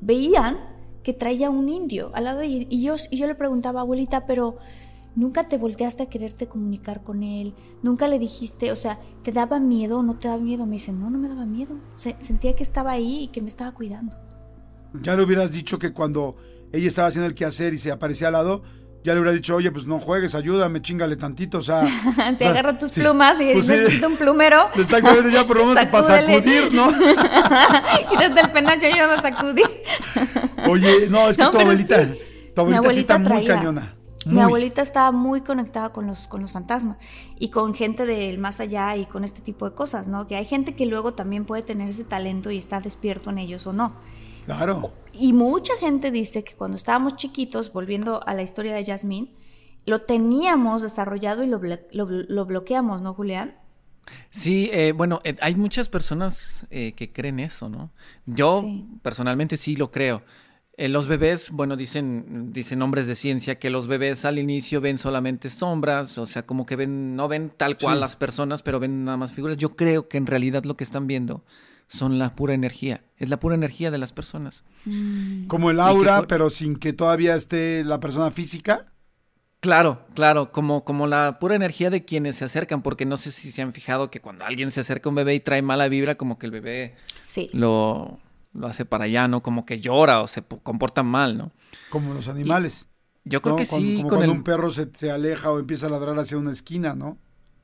veían 0.00 0.58
que 1.04 1.12
traía 1.12 1.50
un 1.50 1.68
indio 1.68 2.10
al 2.14 2.24
lado 2.24 2.40
de 2.40 2.46
ella. 2.46 2.66
Y 2.68 2.82
yo, 2.82 2.96
y 3.10 3.16
yo 3.16 3.28
le 3.28 3.36
preguntaba, 3.36 3.82
abuelita, 3.82 4.26
pero 4.26 4.56
nunca 5.14 5.48
te 5.48 5.58
volteaste 5.58 6.02
a 6.02 6.06
quererte 6.08 6.46
comunicar 6.48 7.02
con 7.02 7.22
él, 7.22 7.54
nunca 7.82 8.08
le 8.08 8.18
dijiste, 8.18 8.72
o 8.72 8.76
sea, 8.76 8.98
¿te 9.22 9.32
daba 9.32 9.60
miedo 9.60 9.98
o 9.98 10.02
no 10.02 10.18
te 10.18 10.28
daba 10.28 10.40
miedo? 10.40 10.64
Me 10.66 10.72
dice, 10.74 10.92
no, 10.92 11.10
no 11.10 11.18
me 11.18 11.28
daba 11.28 11.44
miedo. 11.46 11.76
Se- 11.94 12.16
sentía 12.20 12.54
que 12.54 12.62
estaba 12.62 12.92
ahí 12.92 13.24
y 13.24 13.28
que 13.28 13.42
me 13.42 13.48
estaba 13.48 13.72
cuidando. 13.72 14.16
Ya 15.02 15.16
le 15.16 15.22
hubieras 15.24 15.52
dicho 15.52 15.78
que 15.78 15.92
cuando 15.92 16.36
ella 16.72 16.88
estaba 16.88 17.08
haciendo 17.08 17.26
el 17.26 17.34
quehacer 17.34 17.74
y 17.74 17.78
se 17.78 17.90
aparecía 17.92 18.28
al 18.28 18.34
lado, 18.34 18.62
ya 19.04 19.14
le 19.14 19.20
hubiera 19.20 19.34
dicho, 19.34 19.56
oye, 19.56 19.70
pues 19.72 19.86
no 19.86 19.98
juegues, 19.98 20.34
ayúdame, 20.36 20.80
chingale 20.80 21.16
tantito, 21.16 21.58
o 21.58 21.62
sea. 21.62 21.82
Te 21.82 21.88
o 22.34 22.38
sea, 22.38 22.50
agarra 22.50 22.78
tus 22.78 22.92
sí. 22.92 23.00
plumas 23.00 23.40
y 23.40 23.52
Pues 23.52 23.66
sí. 23.66 23.72
necesito 23.72 24.06
un 24.06 24.16
plumero. 24.16 24.68
Exactamente, 24.76 25.32
ya 25.32 25.44
por 25.46 25.56
lo 25.58 25.66
menos 25.66 25.84
para 25.86 26.02
sacudir, 26.04 26.72
¿no? 26.72 26.88
Quítate 28.10 28.40
el 28.40 28.50
penacho 28.52 28.86
y 28.86 28.96
yo 28.98 29.06
me 29.08 29.14
a 29.14 29.20
sacudir. 29.22 29.66
Oye, 30.68 31.08
no, 31.10 31.28
es 31.28 31.36
que 31.36 31.42
No, 31.42 31.50
tu 31.50 31.58
abuelita, 31.58 32.04
sí. 32.04 32.18
tu 32.54 32.60
abuelita, 32.60 32.90
sí 32.92 32.98
está 33.00 33.18
muy 33.18 33.44
traía- 33.44 33.56
Mi 34.26 34.40
abuelita 34.40 34.82
estaba 34.82 35.10
muy 35.10 35.40
conectada 35.40 35.90
con 35.92 36.06
los, 36.06 36.28
con 36.28 36.42
los 36.42 36.52
fantasmas 36.52 36.96
y 37.38 37.48
con 37.48 37.74
gente 37.74 38.06
del 38.06 38.38
más 38.38 38.60
allá 38.60 38.96
y 38.96 39.04
con 39.06 39.24
este 39.24 39.40
tipo 39.42 39.68
de 39.68 39.74
cosas, 39.74 40.06
¿no? 40.06 40.26
Que 40.28 40.36
hay 40.36 40.44
gente 40.44 40.74
que 40.74 40.86
luego 40.86 41.14
también 41.14 41.44
puede 41.44 41.62
tener 41.62 41.88
ese 41.88 42.04
talento 42.04 42.50
y 42.50 42.58
está 42.58 42.80
despierto 42.80 43.30
en 43.30 43.38
ellos 43.38 43.66
o 43.66 43.72
no. 43.72 43.94
Claro. 44.46 44.92
Y 45.12 45.32
mucha 45.32 45.76
gente 45.76 46.10
dice 46.10 46.44
que 46.44 46.54
cuando 46.54 46.76
estábamos 46.76 47.16
chiquitos, 47.16 47.72
volviendo 47.72 48.26
a 48.26 48.34
la 48.34 48.42
historia 48.42 48.74
de 48.74 48.84
Yasmín, 48.84 49.30
lo 49.86 50.02
teníamos 50.02 50.82
desarrollado 50.82 51.42
y 51.42 51.48
lo, 51.48 51.60
blo- 51.60 51.80
lo- 51.90 52.06
lo 52.06 52.44
bloqueamos, 52.46 53.02
¿no, 53.02 53.14
Julián? 53.14 53.56
Sí, 54.30 54.68
eh, 54.72 54.92
bueno, 54.92 55.20
eh, 55.24 55.36
hay 55.40 55.54
muchas 55.54 55.88
personas 55.88 56.66
eh, 56.70 56.92
que 56.92 57.12
creen 57.12 57.40
eso, 57.40 57.68
¿no? 57.68 57.90
Yo 58.26 58.60
Sí. 58.62 58.86
personalmente 59.02 59.56
sí 59.56 59.76
lo 59.76 59.90
creo. 59.90 60.22
Eh, 60.78 60.88
los 60.88 61.06
bebés, 61.06 61.50
bueno, 61.50 61.76
dicen, 61.76 62.50
dicen 62.52 62.80
hombres 62.80 63.06
de 63.06 63.14
ciencia 63.14 63.58
que 63.58 63.68
los 63.68 63.88
bebés 63.88 64.24
al 64.24 64.38
inicio 64.38 64.80
ven 64.80 64.96
solamente 64.96 65.50
sombras, 65.50 66.16
o 66.16 66.24
sea, 66.24 66.46
como 66.46 66.64
que 66.64 66.76
ven, 66.76 67.14
no 67.14 67.28
ven 67.28 67.50
tal 67.54 67.76
cual 67.76 67.96
Sí. 67.96 68.00
las 68.00 68.16
personas, 68.16 68.62
pero 68.62 68.80
ven 68.80 69.04
nada 69.04 69.18
más 69.18 69.32
figuras. 69.32 69.58
Yo 69.58 69.76
creo 69.76 70.08
que 70.08 70.16
en 70.16 70.26
realidad 70.26 70.64
lo 70.64 70.74
que 70.74 70.84
están 70.84 71.06
viendo 71.06 71.44
son 71.88 72.18
la 72.18 72.30
pura 72.34 72.54
energía, 72.54 73.04
es 73.18 73.28
la 73.28 73.38
pura 73.38 73.54
energía 73.54 73.90
de 73.90 73.98
las 73.98 74.14
personas. 74.14 74.64
Como 75.46 75.70
el 75.70 75.78
aura, 75.78 76.26
pero 76.26 76.48
sin 76.48 76.76
que 76.76 76.94
todavía 76.94 77.34
esté 77.34 77.84
la 77.84 78.00
persona 78.00 78.30
física. 78.30 78.86
Claro, 79.60 80.00
claro, 80.14 80.50
como, 80.52 80.84
como 80.84 81.06
la 81.06 81.36
pura 81.38 81.54
energía 81.54 81.90
de 81.90 82.04
quienes 82.04 82.36
se 82.36 82.46
acercan, 82.46 82.82
porque 82.82 83.04
no 83.04 83.16
sé 83.18 83.30
si 83.30 83.52
se 83.52 83.60
han 83.62 83.72
fijado 83.72 84.10
que 84.10 84.20
cuando 84.20 84.44
alguien 84.46 84.70
se 84.70 84.80
acerca 84.80 85.08
a 85.08 85.10
un 85.10 85.16
bebé 85.16 85.34
y 85.34 85.40
trae 85.40 85.60
mala 85.62 85.86
vibra, 85.88 86.14
como 86.16 86.38
que 86.38 86.46
el 86.46 86.52
bebé 86.52 86.94
Sí. 87.24 87.50
lo, 87.52 88.18
lo 88.54 88.66
hace 88.66 88.84
para 88.84 89.04
allá, 89.04 89.28
¿no? 89.28 89.42
Como 89.42 89.64
que 89.64 89.80
llora 89.80 90.20
o 90.20 90.26
se 90.26 90.42
po- 90.42 90.60
comporta 90.60 91.02
mal, 91.02 91.38
¿no? 91.38 91.52
Como 91.90 92.14
los 92.14 92.28
animales. 92.28 92.88
Yo 93.24 93.40
creo 93.40 93.54
¿no? 93.54 93.58
que 93.58 93.66
sí, 93.66 93.96
como 93.96 94.08
con 94.08 94.18
cuando 94.18 94.24
el... 94.32 94.38
un 94.38 94.44
perro 94.44 94.70
se, 94.70 94.90
se 94.94 95.10
aleja 95.10 95.50
o 95.50 95.58
empieza 95.58 95.86
a 95.86 95.90
ladrar 95.90 96.18
hacia 96.18 96.36
una 96.36 96.50
esquina, 96.50 96.94
¿no? 96.94 97.18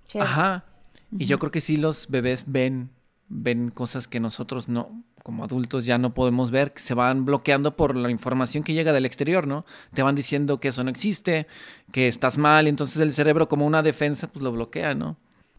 Sí. 0.06 0.18
Ajá. 0.18 0.64
Y 1.10 1.26
yo 1.26 1.38
creo 1.38 1.50
que 1.50 1.60
sí 1.60 1.76
los 1.76 2.08
bebés 2.08 2.44
ven, 2.46 2.90
ven 3.28 3.70
cosas 3.70 4.08
que 4.08 4.20
nosotros 4.20 4.68
no, 4.68 5.02
como 5.22 5.44
adultos 5.44 5.84
ya 5.84 5.98
no 5.98 6.14
podemos 6.14 6.50
ver, 6.50 6.72
que 6.72 6.80
se 6.80 6.94
van 6.94 7.24
bloqueando 7.24 7.76
por 7.76 7.96
la 7.96 8.10
información 8.10 8.62
que 8.62 8.72
llega 8.74 8.92
del 8.92 9.06
exterior, 9.06 9.46
¿no? 9.46 9.64
Te 9.92 10.02
van 10.02 10.14
diciendo 10.14 10.58
que 10.58 10.68
eso 10.68 10.84
no 10.84 10.90
existe, 10.90 11.46
que 11.92 12.08
estás 12.08 12.38
mal, 12.38 12.66
y 12.66 12.70
entonces 12.70 12.98
el 12.98 13.12
cerebro 13.12 13.48
como 13.48 13.66
una 13.66 13.82
defensa, 13.82 14.28
pues 14.28 14.42
lo 14.42 14.52
bloquea, 14.52 14.94
¿no? 14.94 15.16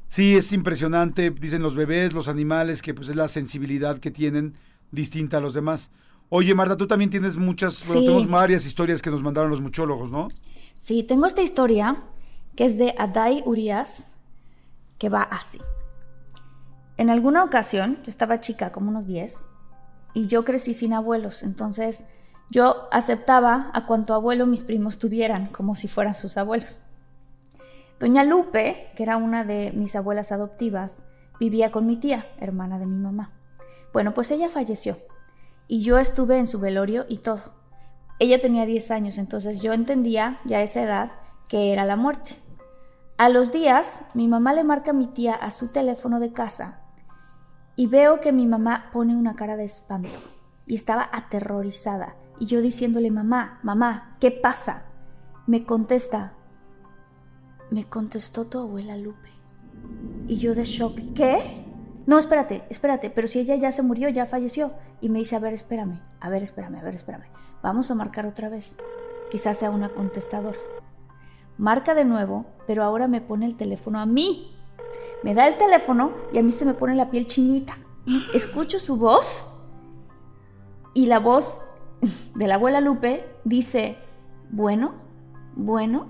Sí, 0.08 0.36
es 0.36 0.54
impresionante, 0.54 1.30
dicen 1.30 1.62
los 1.62 1.76
bebés, 1.76 2.14
los 2.14 2.28
animales, 2.28 2.82
que 2.82 2.94
pues 2.94 3.10
es 3.10 3.16
la 3.16 3.28
sensibilidad 3.28 4.00
que 4.00 4.12
tienen 4.12 4.56
distinta 4.92 5.38
a 5.38 5.40
los 5.42 5.54
demás. 5.54 5.92
Oye, 6.30 6.54
Marta, 6.54 6.78
tú 6.78 6.86
también 6.88 7.10
tienes 7.10 7.38
muchas, 7.38 7.88
bueno, 7.88 8.02
Sí. 8.02 8.06
tenemos 8.08 8.30
varias 8.30 8.66
historias 8.66 9.02
que 9.02 9.10
nos 9.10 9.24
mandaron 9.24 9.50
los 9.50 9.62
muchólogos, 9.62 10.12
¿no? 10.12 10.28
Sí, 10.78 11.04
tengo 11.04 11.26
esta 11.26 11.42
historia 11.42 12.04
que 12.56 12.66
es 12.66 12.78
de 12.78 12.94
Adai 12.98 13.42
Urias, 13.46 14.12
que 14.98 15.10
va 15.10 15.24
así. 15.24 15.60
En 16.98 17.10
alguna 17.10 17.44
ocasión, 17.44 17.98
yo 18.04 18.10
estaba 18.10 18.42
chica, 18.42 18.72
como 18.72 18.90
unos 18.90 19.08
10, 19.08 19.46
y 20.14 20.28
yo 20.28 20.44
crecí 20.44 20.74
sin 20.74 20.94
abuelos, 20.94 21.44
entonces 21.44 22.04
yo 22.52 22.88
aceptaba 22.92 23.72
a 23.74 23.86
cuanto 23.86 24.14
abuelo 24.14 24.46
mis 24.46 24.64
primos 24.64 25.00
tuvieran, 25.00 25.48
como 25.48 25.76
si 25.76 25.88
fueran 25.88 26.16
sus 26.16 26.36
abuelos. 26.38 26.80
Doña 28.00 28.24
Lupe, 28.24 28.92
que 28.96 29.04
era 29.04 29.18
una 29.18 29.44
de 29.44 29.72
mis 29.74 29.96
abuelas 29.96 30.32
adoptivas, 30.32 31.04
vivía 31.40 31.72
con 31.72 31.86
mi 31.86 31.98
tía, 31.98 32.28
hermana 32.40 32.80
de 32.80 32.86
mi 32.86 32.98
mamá. 32.98 33.32
Bueno, 33.94 34.14
pues 34.14 34.32
ella 34.32 34.50
falleció 34.50 34.98
y 35.68 35.82
yo 35.82 35.98
estuve 35.98 36.38
en 36.38 36.48
su 36.48 36.60
velorio 36.60 37.06
y 37.08 37.20
todo. 37.20 37.54
Ella 38.20 38.42
tenía 38.42 38.66
10 38.66 38.92
años, 38.92 39.18
entonces 39.18 39.62
yo 39.62 39.72
entendía 39.72 40.40
ya 40.44 40.58
a 40.58 40.64
esa 40.64 40.82
edad 40.84 41.12
que 41.48 41.72
era 41.72 41.86
la 41.86 41.96
muerte. 41.96 42.36
A 43.18 43.30
los 43.30 43.52
días, 43.52 44.04
mi 44.14 44.28
mamá 44.28 44.54
le 44.54 44.64
marca 44.64 44.92
a 44.92 44.94
mi 44.94 45.08
tía 45.08 45.34
a 45.36 45.50
su 45.50 45.70
teléfono 45.70 46.20
de 46.20 46.34
casa 46.34 46.82
y 47.76 47.88
veo 47.88 48.20
que 48.20 48.32
mi 48.32 48.46
mamá 48.46 48.90
pone 48.92 49.16
una 49.16 49.36
cara 49.36 49.56
de 49.56 49.66
espanto 49.66 50.20
y 50.66 50.76
estaba 50.76 51.10
aterrorizada. 51.12 52.16
Y 52.40 52.46
yo 52.46 52.62
diciéndole, 52.62 53.12
mamá, 53.12 53.60
mamá, 53.64 54.16
¿qué 54.20 54.32
pasa? 54.32 54.86
Me 55.48 55.66
contesta, 55.66 56.34
me 57.72 57.86
contestó 57.86 58.48
tu 58.48 58.60
abuela 58.60 58.98
Lupe. 58.98 59.30
Y 60.28 60.38
yo 60.38 60.56
de 60.56 60.64
shock, 60.64 60.98
¿qué? 61.16 61.59
No, 62.10 62.18
espérate, 62.18 62.64
espérate, 62.72 63.12
pero 63.12 63.28
si 63.28 63.38
ella 63.38 63.56
ya 63.56 63.72
se 63.72 63.84
murió, 63.84 64.10
ya 64.10 64.26
falleció. 64.26 64.72
Y 65.00 65.10
me 65.10 65.20
dice, 65.20 65.36
a 65.36 65.40
ver, 65.40 65.54
espérame, 65.54 66.02
a 66.20 66.28
ver, 66.32 66.42
espérame, 66.42 66.78
a 66.78 66.82
ver, 66.82 66.96
espérame. 66.96 67.26
Vamos 67.62 67.92
a 67.92 67.94
marcar 67.94 68.26
otra 68.26 68.50
vez. 68.50 68.80
Quizás 69.30 69.60
sea 69.60 69.70
una 69.70 69.90
contestadora. 69.90 70.58
Marca 71.60 71.94
de 71.94 72.06
nuevo, 72.06 72.48
pero 72.66 72.84
ahora 72.84 73.08
me 73.08 73.22
pone 73.22 73.46
el 73.46 73.56
teléfono 73.56 74.00
a 74.00 74.08
mí. 74.08 74.58
Me 75.22 75.36
da 75.36 75.48
el 75.48 75.60
teléfono 75.60 76.14
y 76.34 76.40
a 76.40 76.42
mí 76.42 76.52
se 76.52 76.66
me 76.66 76.74
pone 76.74 76.96
la 76.96 77.12
piel 77.12 77.28
chinita. 77.28 77.78
Escucho 78.34 78.80
su 78.80 78.98
voz 78.98 79.54
y 80.96 81.06
la 81.06 81.20
voz 81.20 81.62
de 82.34 82.48
la 82.48 82.56
abuela 82.56 82.82
Lupe 82.82 83.24
dice, 83.44 84.00
bueno, 84.50 84.96
bueno, 85.56 86.08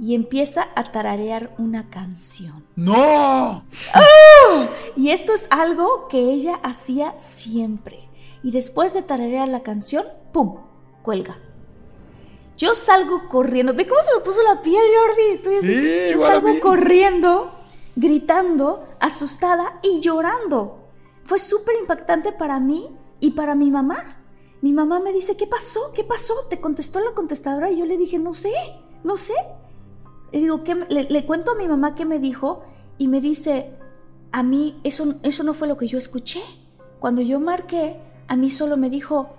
y 0.00 0.14
empieza 0.14 0.68
a 0.74 0.90
tararear 0.92 1.54
una 1.58 1.90
canción. 1.90 2.64
¡No! 2.74 3.64
Y 4.96 5.10
esto 5.10 5.34
es 5.34 5.46
algo 5.50 6.08
que 6.08 6.18
ella 6.18 6.58
hacía 6.62 7.18
siempre. 7.18 8.08
Y 8.42 8.50
después 8.50 8.94
de 8.94 9.02
tararear 9.02 9.48
la 9.48 9.62
canción, 9.62 10.04
¡pum! 10.32 10.56
Cuelga. 11.02 11.38
Yo 12.56 12.74
salgo 12.74 13.28
corriendo. 13.28 13.74
¿Ve 13.74 13.86
cómo 13.86 14.00
se 14.02 14.14
me 14.16 14.24
puso 14.24 14.42
la 14.42 14.62
piel, 14.62 14.82
Jordi? 15.42 15.60
Sí, 15.60 16.12
Yo 16.12 16.18
salgo 16.18 16.58
corriendo, 16.60 17.52
gritando, 17.94 18.86
asustada 19.00 19.80
y 19.82 20.00
llorando. 20.00 20.88
Fue 21.24 21.38
súper 21.38 21.76
impactante 21.78 22.32
para 22.32 22.58
mí 22.58 22.96
y 23.20 23.32
para 23.32 23.54
mi 23.54 23.70
mamá. 23.70 24.22
Mi 24.62 24.72
mamá 24.72 25.00
me 25.00 25.12
dice, 25.12 25.36
¿qué 25.36 25.46
pasó? 25.46 25.92
¿Qué 25.94 26.04
pasó? 26.04 26.34
Te 26.48 26.60
contestó 26.60 27.00
la 27.00 27.12
contestadora 27.12 27.70
y 27.70 27.78
yo 27.78 27.86
le 27.86 27.96
dije, 27.96 28.18
no 28.18 28.34
sé, 28.34 28.52
no 29.04 29.16
sé. 29.16 29.34
Le 30.32 30.38
digo, 30.40 30.62
¿qué 30.64 30.74
me- 30.74 30.86
le, 30.88 31.04
le 31.04 31.26
cuento 31.26 31.52
a 31.52 31.54
mi 31.56 31.66
mamá 31.68 31.94
qué 31.94 32.04
me 32.04 32.18
dijo 32.18 32.62
y 32.98 33.08
me 33.08 33.20
dice, 33.20 33.72
a 34.32 34.42
mí 34.42 34.78
eso, 34.84 35.14
eso 35.22 35.42
no 35.42 35.54
fue 35.54 35.68
lo 35.68 35.76
que 35.76 35.88
yo 35.88 35.98
escuché. 35.98 36.40
Cuando 36.98 37.22
yo 37.22 37.40
marqué, 37.40 38.00
a 38.28 38.36
mí 38.36 38.50
solo 38.50 38.76
me 38.76 38.90
dijo, 38.90 39.30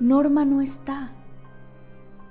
Norma 0.00 0.44
no 0.44 0.60
está. 0.60 1.12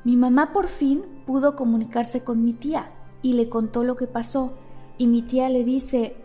Mi 0.03 0.17
mamá 0.17 0.51
por 0.51 0.67
fin 0.67 1.03
pudo 1.25 1.55
comunicarse 1.55 2.23
con 2.23 2.43
mi 2.43 2.53
tía 2.53 2.91
y 3.21 3.33
le 3.33 3.49
contó 3.49 3.83
lo 3.83 3.95
que 3.95 4.05
pasó. 4.07 4.53
Y 4.97 5.07
mi 5.07 5.21
tía 5.21 5.49
le 5.49 5.63
dice, 5.63 6.15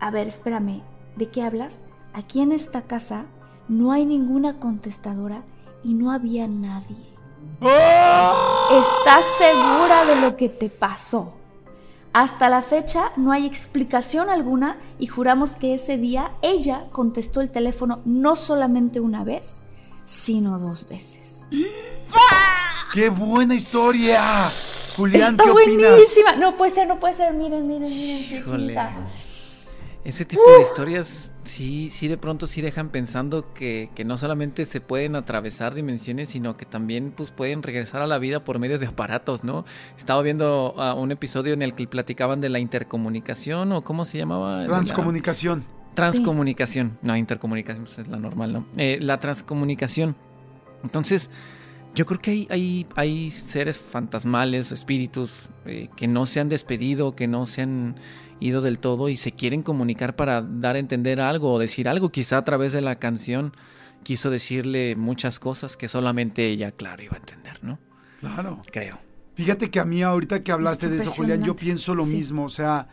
a 0.00 0.10
ver, 0.10 0.26
espérame, 0.26 0.82
¿de 1.16 1.28
qué 1.30 1.42
hablas? 1.42 1.84
Aquí 2.12 2.40
en 2.40 2.52
esta 2.52 2.82
casa 2.82 3.26
no 3.68 3.92
hay 3.92 4.04
ninguna 4.04 4.58
contestadora 4.58 5.44
y 5.82 5.94
no 5.94 6.10
había 6.10 6.48
nadie. 6.48 7.15
¿Estás 7.60 9.24
segura 9.38 10.04
de 10.06 10.20
lo 10.20 10.36
que 10.36 10.48
te 10.48 10.68
pasó? 10.68 11.32
Hasta 12.12 12.48
la 12.48 12.62
fecha 12.62 13.12
no 13.16 13.32
hay 13.32 13.46
explicación 13.46 14.30
alguna 14.30 14.78
y 14.98 15.06
juramos 15.06 15.54
que 15.56 15.74
ese 15.74 15.98
día 15.98 16.32
ella 16.42 16.84
contestó 16.92 17.40
el 17.40 17.50
teléfono 17.50 18.00
no 18.04 18.36
solamente 18.36 19.00
una 19.00 19.22
vez, 19.24 19.62
sino 20.04 20.58
dos 20.58 20.88
veces. 20.88 21.46
¡Qué 22.92 23.10
buena 23.10 23.54
historia! 23.54 24.50
Julián, 24.96 25.32
Está 25.32 25.44
¿qué 25.44 25.50
opinas? 25.50 25.90
buenísima. 25.90 26.36
No 26.36 26.56
puede 26.56 26.70
ser, 26.70 26.88
no 26.88 26.98
puede 26.98 27.12
ser. 27.12 27.34
Miren, 27.34 27.66
miren, 27.68 27.90
miren, 27.94 28.28
qué. 28.28 28.42
Ese 30.06 30.24
tipo 30.24 30.42
de 30.56 30.62
historias 30.62 31.32
sí, 31.42 31.90
sí 31.90 32.06
de 32.06 32.16
pronto 32.16 32.46
sí 32.46 32.60
dejan 32.60 32.90
pensando 32.90 33.52
que, 33.54 33.90
que 33.96 34.04
no 34.04 34.16
solamente 34.18 34.64
se 34.64 34.80
pueden 34.80 35.16
atravesar 35.16 35.74
dimensiones, 35.74 36.28
sino 36.28 36.56
que 36.56 36.64
también 36.64 37.10
pues 37.10 37.32
pueden 37.32 37.64
regresar 37.64 38.02
a 38.02 38.06
la 38.06 38.18
vida 38.18 38.44
por 38.44 38.60
medio 38.60 38.78
de 38.78 38.86
aparatos, 38.86 39.42
¿no? 39.42 39.64
Estaba 39.98 40.22
viendo 40.22 40.74
ah, 40.78 40.94
un 40.94 41.10
episodio 41.10 41.54
en 41.54 41.62
el 41.62 41.72
que 41.72 41.88
platicaban 41.88 42.40
de 42.40 42.50
la 42.50 42.60
intercomunicación 42.60 43.72
o 43.72 43.82
cómo 43.82 44.04
se 44.04 44.18
llamaba. 44.18 44.60
La- 44.60 44.68
Transcomunicación. 44.68 45.64
Transcomunicación. 45.94 46.96
No, 47.02 47.16
intercomunicación 47.16 47.86
pues, 47.86 47.98
es 47.98 48.06
la 48.06 48.18
normal, 48.18 48.52
¿no? 48.52 48.66
Eh, 48.76 48.98
la 49.00 49.18
transcomunicación. 49.18 50.14
Entonces, 50.84 51.30
yo 51.96 52.06
creo 52.06 52.20
que 52.20 52.30
hay, 52.30 52.46
hay, 52.50 52.86
hay 52.94 53.30
seres 53.32 53.80
fantasmales, 53.80 54.70
espíritus 54.70 55.48
eh, 55.64 55.88
que 55.96 56.06
no 56.06 56.26
se 56.26 56.38
han 56.38 56.48
despedido, 56.48 57.10
que 57.10 57.26
no 57.26 57.46
se 57.46 57.62
han 57.62 57.96
ido 58.40 58.60
del 58.60 58.78
todo 58.78 59.08
y 59.08 59.16
se 59.16 59.32
quieren 59.32 59.62
comunicar 59.62 60.16
para 60.16 60.42
dar 60.42 60.76
a 60.76 60.78
entender 60.78 61.20
algo 61.20 61.52
o 61.52 61.58
decir 61.58 61.88
algo. 61.88 62.10
Quizá 62.10 62.38
a 62.38 62.42
través 62.42 62.72
de 62.72 62.82
la 62.82 62.96
canción 62.96 63.52
quiso 64.02 64.30
decirle 64.30 64.94
muchas 64.96 65.38
cosas 65.40 65.76
que 65.76 65.88
solamente 65.88 66.46
ella, 66.48 66.70
claro, 66.72 67.02
iba 67.02 67.14
a 67.14 67.18
entender, 67.18 67.62
¿no? 67.62 67.78
Claro. 68.20 68.62
Creo. 68.70 68.98
Fíjate 69.34 69.70
que 69.70 69.80
a 69.80 69.84
mí 69.84 70.02
ahorita 70.02 70.42
que 70.42 70.52
hablaste 70.52 70.88
de 70.88 70.98
eso, 70.98 71.10
Julián, 71.10 71.42
yo 71.44 71.56
pienso 71.56 71.94
lo 71.94 72.06
Sí. 72.06 72.16
mismo. 72.16 72.44
O 72.44 72.48
sea, 72.48 72.88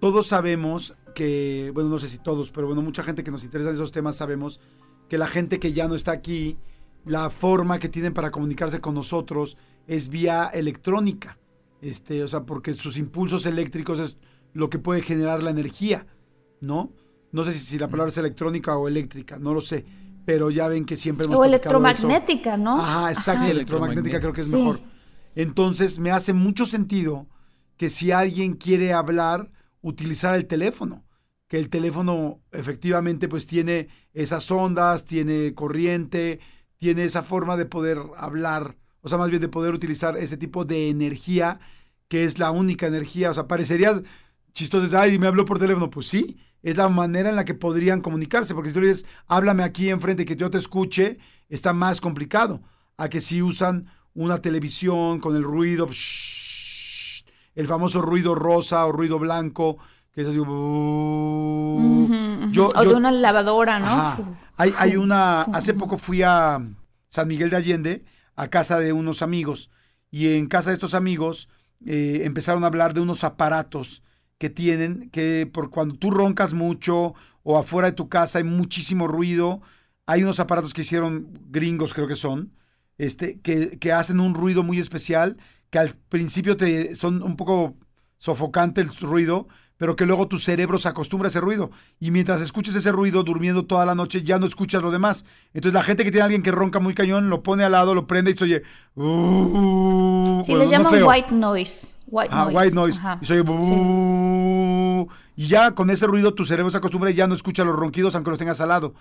todos 0.00 0.26
sabemos 0.26 0.94
que, 1.14 1.70
bueno, 1.74 1.90
no 1.90 1.98
sé 1.98 2.08
si 2.08 2.18
todos, 2.18 2.50
pero 2.50 2.66
bueno, 2.66 2.82
mucha 2.82 3.02
gente 3.02 3.24
que 3.24 3.30
nos 3.30 3.44
interesa 3.44 3.70
en 3.70 3.76
esos 3.76 3.92
temas 3.92 4.16
sabemos 4.16 4.60
que 5.08 5.18
la 5.18 5.26
gente 5.26 5.58
que 5.58 5.72
ya 5.72 5.88
no 5.88 5.94
está 5.94 6.12
aquí, 6.12 6.56
la 7.04 7.30
forma 7.30 7.78
que 7.78 7.88
tienen 7.88 8.12
para 8.14 8.30
comunicarse 8.30 8.80
con 8.80 8.94
nosotros 8.94 9.56
es 9.86 10.08
vía 10.08 10.46
electrónica. 10.52 11.38
Este, 11.82 12.22
o 12.22 12.28
sea, 12.28 12.44
porque 12.44 12.74
sus 12.74 12.96
impulsos 12.96 13.46
eléctricos 13.46 13.98
es 13.98 14.16
lo 14.56 14.70
que 14.70 14.78
puede 14.78 15.02
generar 15.02 15.42
la 15.42 15.50
energía, 15.50 16.06
¿no? 16.60 16.92
No 17.32 17.44
sé 17.44 17.52
si, 17.52 17.60
si 17.60 17.78
la 17.78 17.88
palabra 17.88 18.08
es 18.10 18.18
electrónica 18.18 18.76
o 18.76 18.88
eléctrica, 18.88 19.38
no 19.38 19.52
lo 19.54 19.60
sé. 19.60 19.84
Pero 20.24 20.50
ya 20.50 20.66
ven 20.68 20.84
que 20.84 20.96
siempre 20.96 21.26
hemos 21.26 21.36
O 21.38 21.44
eso. 21.44 21.48
electromagnética, 21.48 22.56
¿no? 22.56 22.80
Ajá, 22.80 23.10
exacto, 23.10 23.42
Ajá. 23.42 23.50
electromagnética 23.50 24.18
creo 24.20 24.32
que 24.32 24.40
es 24.40 24.50
Sí. 24.50 24.56
mejor. 24.56 24.80
Entonces, 25.34 25.98
me 25.98 26.10
hace 26.10 26.32
mucho 26.32 26.64
sentido 26.64 27.26
que 27.76 27.90
si 27.90 28.10
alguien 28.10 28.54
quiere 28.54 28.92
hablar, 28.92 29.50
utilizar 29.82 30.34
el 30.34 30.46
teléfono. 30.46 31.04
Que 31.48 31.58
el 31.58 31.68
teléfono 31.68 32.40
efectivamente 32.50 33.28
pues 33.28 33.46
tiene 33.46 33.88
esas 34.14 34.50
ondas, 34.50 35.04
tiene 35.04 35.54
corriente, 35.54 36.40
tiene 36.78 37.04
esa 37.04 37.22
forma 37.22 37.56
de 37.56 37.66
poder 37.66 37.98
hablar, 38.16 38.76
o 39.02 39.08
sea, 39.08 39.18
más 39.18 39.30
bien 39.30 39.42
de 39.42 39.48
poder 39.48 39.72
utilizar 39.74 40.16
ese 40.16 40.36
tipo 40.36 40.64
de 40.64 40.88
energía 40.88 41.60
que 42.08 42.24
es 42.24 42.38
la 42.38 42.50
única 42.50 42.86
energía. 42.86 43.30
O 43.30 43.34
sea, 43.34 43.46
parecería 43.46 44.02
chistoso, 44.56 44.98
ay, 44.98 45.18
me 45.18 45.26
habló 45.26 45.44
por 45.44 45.58
teléfono. 45.58 45.90
Pues 45.90 46.06
sí, 46.08 46.38
es 46.62 46.76
la 46.76 46.88
manera 46.88 47.28
en 47.30 47.36
la 47.36 47.44
que 47.44 47.54
podrían 47.54 48.00
comunicarse, 48.00 48.54
porque 48.54 48.70
si 48.70 48.74
tú 48.74 48.80
le 48.80 48.88
dices, 48.88 49.06
háblame 49.26 49.62
aquí 49.62 49.90
enfrente 49.90 50.24
que 50.24 50.34
yo 50.36 50.50
te 50.50 50.58
escuche, 50.58 51.18
está 51.48 51.72
más 51.72 52.00
complicado. 52.00 52.62
A 52.96 53.08
que 53.08 53.20
si 53.20 53.42
usan 53.42 53.86
una 54.14 54.38
televisión 54.40 55.20
con 55.20 55.36
el 55.36 55.42
ruido, 55.42 55.86
shhh, 55.90 57.24
el 57.54 57.66
famoso 57.66 58.00
ruido 58.00 58.34
rosa 58.34 58.86
o 58.86 58.92
ruido 58.92 59.18
blanco, 59.18 59.76
que 60.12 60.22
es 60.22 60.28
así. 60.28 60.36
Yo- 60.36 60.44
o 62.74 62.82
yo- 62.82 62.90
de 62.90 62.94
una 62.94 63.10
lavadora, 63.12 63.78
¿no? 63.78 63.86
Ajá. 63.86 64.18
Hay, 64.56 64.96
una, 64.96 65.42
hace 65.42 65.74
poco 65.74 65.98
fui 65.98 66.22
a 66.22 66.58
San 67.10 67.28
Miguel 67.28 67.50
de 67.50 67.56
Allende, 67.56 68.04
a 68.34 68.48
casa 68.48 68.78
de 68.78 68.94
unos 68.94 69.20
amigos, 69.20 69.70
y 70.10 70.34
en 70.34 70.46
casa 70.46 70.70
de 70.70 70.74
estos 70.74 70.94
amigos 70.94 71.48
eh, 71.84 72.22
empezaron 72.24 72.64
a 72.64 72.68
hablar 72.68 72.94
de 72.94 73.00
unos 73.02 73.22
aparatos 73.22 74.02
que 74.38 74.50
tienen, 74.50 75.10
que 75.10 75.48
por 75.52 75.70
cuando 75.70 75.94
tú 75.96 76.10
roncas 76.10 76.52
mucho 76.54 77.14
o 77.42 77.58
afuera 77.58 77.88
de 77.88 77.94
tu 77.96 78.08
casa 78.08 78.38
hay 78.38 78.44
muchísimo 78.44 79.08
ruido, 79.08 79.60
hay 80.06 80.22
unos 80.22 80.40
aparatos 80.40 80.74
que 80.74 80.82
hicieron 80.82 81.28
gringos, 81.50 81.94
creo 81.94 82.06
que 82.08 82.16
son, 82.16 82.52
este, 82.98 83.40
que, 83.40 83.78
que 83.78 83.92
hacen 83.92 84.20
un 84.20 84.34
ruido 84.34 84.62
muy 84.62 84.78
especial, 84.78 85.36
que 85.70 85.78
al 85.78 85.90
principio 86.08 86.56
te 86.56 86.94
son 86.96 87.22
un 87.22 87.36
poco 87.36 87.76
sofocante 88.18 88.80
el 88.80 88.88
ruido, 89.00 89.48
pero 89.78 89.94
que 89.94 90.06
luego 90.06 90.26
tu 90.26 90.38
cerebro 90.38 90.78
se 90.78 90.88
acostumbra 90.88 91.26
a 91.26 91.30
ese 91.30 91.40
ruido. 91.40 91.70
Y 92.00 92.10
mientras 92.10 92.40
escuches 92.40 92.74
ese 92.74 92.92
ruido 92.92 93.24
durmiendo 93.24 93.66
toda 93.66 93.84
la 93.84 93.94
noche, 93.94 94.22
ya 94.22 94.38
no 94.38 94.46
escuchas 94.46 94.82
lo 94.82 94.90
demás. 94.90 95.26
Entonces 95.52 95.74
la 95.74 95.82
gente 95.82 96.02
que 96.02 96.10
tiene 96.10 96.22
a 96.22 96.24
alguien 96.24 96.42
que 96.42 96.50
ronca 96.50 96.80
muy 96.80 96.94
cañón, 96.94 97.28
lo 97.28 97.42
pone 97.42 97.62
al 97.62 97.72
lado, 97.72 97.94
lo 97.94 98.06
prende 98.06 98.30
y 98.30 98.34
se 98.34 98.44
oye... 98.44 98.62
"Uh", 98.94 100.40
Sí, 100.42 100.54
le 100.54 100.66
llaman 100.66 101.02
white 101.02 101.32
noise. 101.34 101.95
White 102.06 102.30
Ah, 102.32 102.44
noise. 102.44 102.56
white 102.56 102.74
noise. 102.74 102.98
Ajá. 102.98 103.18
Y. 103.22 103.40
"Uh", 103.40 105.06
Y 105.36 105.48
ya 105.48 105.72
con 105.74 105.90
ese 105.90 106.06
ruido 106.06 106.34
tu 106.34 106.44
cerebro 106.44 106.70
se 106.70 106.78
acostumbra 106.78 107.10
y 107.10 107.14
ya 107.14 107.26
no 107.26 107.34
escucha 107.34 107.64
los 107.64 107.76
ronquidos 107.76 108.14
aunque 108.14 108.30
los 108.30 108.38
tengas 108.38 108.60
al 108.60 108.68
lado. 108.70 108.94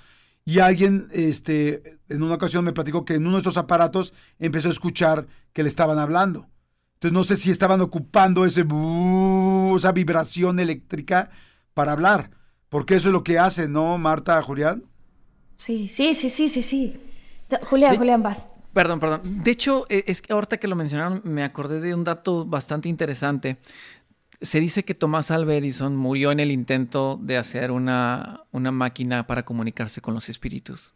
Y 0.44 0.60
alguien, 0.60 1.08
este, 1.12 1.98
en 2.10 2.22
una 2.24 2.36
ocasión 2.36 2.64
me 2.66 2.74
platicó 2.74 3.06
que 3.06 3.16
en 3.16 3.24
uno 3.26 3.34
de 3.38 3.40
estos 3.40 3.58
aparatos 3.58 4.14
empezó 4.38 4.68
a 4.68 4.72
escuchar 4.72 5.28
que 5.54 5.64
le 5.64 5.70
estaban 5.70 5.98
hablando. 5.98 6.48
Entonces 6.96 7.14
no 7.14 7.24
sé 7.24 7.38
si 7.38 7.52
estaban 7.52 7.82
ocupando 7.82 8.46
ese 8.46 8.66
esa 9.76 9.92
vibración 9.92 10.60
eléctrica 10.60 11.30
para 11.74 11.94
hablar. 11.94 12.32
Porque 12.70 12.96
eso 12.96 13.10
es 13.10 13.14
lo 13.14 13.24
que 13.24 13.40
hace, 13.40 13.68
¿no, 13.68 13.98
Marta, 13.98 14.42
Julián? 14.42 14.84
Sí, 15.56 15.88
sí, 15.88 16.14
sí, 16.14 16.30
sí, 16.30 16.50
sí, 16.50 16.62
sí. 16.62 17.00
Julián, 17.64 17.92
De- 17.94 17.98
Julián, 17.98 18.22
vas. 18.24 18.46
Perdón, 18.76 19.00
perdón. 19.00 19.22
De 19.42 19.52
hecho, 19.52 19.86
eh, 19.90 20.04
es 20.06 20.22
que 20.22 20.34
ahorita 20.34 20.58
que 20.58 20.68
lo 20.68 20.76
mencionaron, 20.76 21.22
me 21.24 21.44
acordé 21.46 21.80
de 21.80 21.96
un 21.96 22.04
dato 22.04 22.44
bastante 22.46 22.90
interesante. 22.90 23.56
Se 24.42 24.60
dice 24.60 24.84
que 24.84 24.94
Tomás 24.94 25.32
Alva 25.32 25.56
Edison 25.56 25.96
murió 25.96 26.30
en 26.32 26.42
el 26.42 26.52
intento 26.52 27.18
de 27.22 27.38
hacer 27.38 27.72
una, 27.72 28.42
una 28.52 28.72
máquina 28.72 29.28
para 29.28 29.46
comunicarse 29.46 30.02
con 30.02 30.14
los 30.14 30.28
espíritus. 30.28 30.94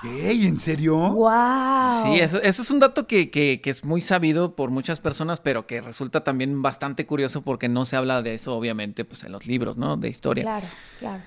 ¿Qué? 0.00 0.32
¿En 0.46 0.58
serio? 0.58 0.96
Wow. 1.12 2.02
Sí, 2.02 2.18
eso, 2.20 2.40
eso 2.40 2.62
es 2.62 2.70
un 2.70 2.80
dato 2.80 3.06
que, 3.06 3.30
que- 3.30 3.60
que 3.62 3.68
es 3.70 3.84
muy 3.84 4.00
sabido 4.00 4.56
por 4.56 4.70
muchas 4.70 5.00
personas, 5.00 5.38
pero 5.40 5.66
que 5.66 5.82
resulta 5.82 6.24
también 6.24 6.62
bastante 6.62 7.04
curioso 7.04 7.42
porque 7.42 7.68
no 7.68 7.84
se 7.84 7.96
habla 7.96 8.22
de 8.22 8.32
eso, 8.34 8.56
obviamente, 8.56 9.04
pues 9.04 9.22
en 9.24 9.32
los 9.32 9.46
libros, 9.46 9.76
¿no? 9.76 9.98
De 9.98 10.08
historia. 10.08 10.44
Claro, 10.44 10.66
claro. 10.98 11.22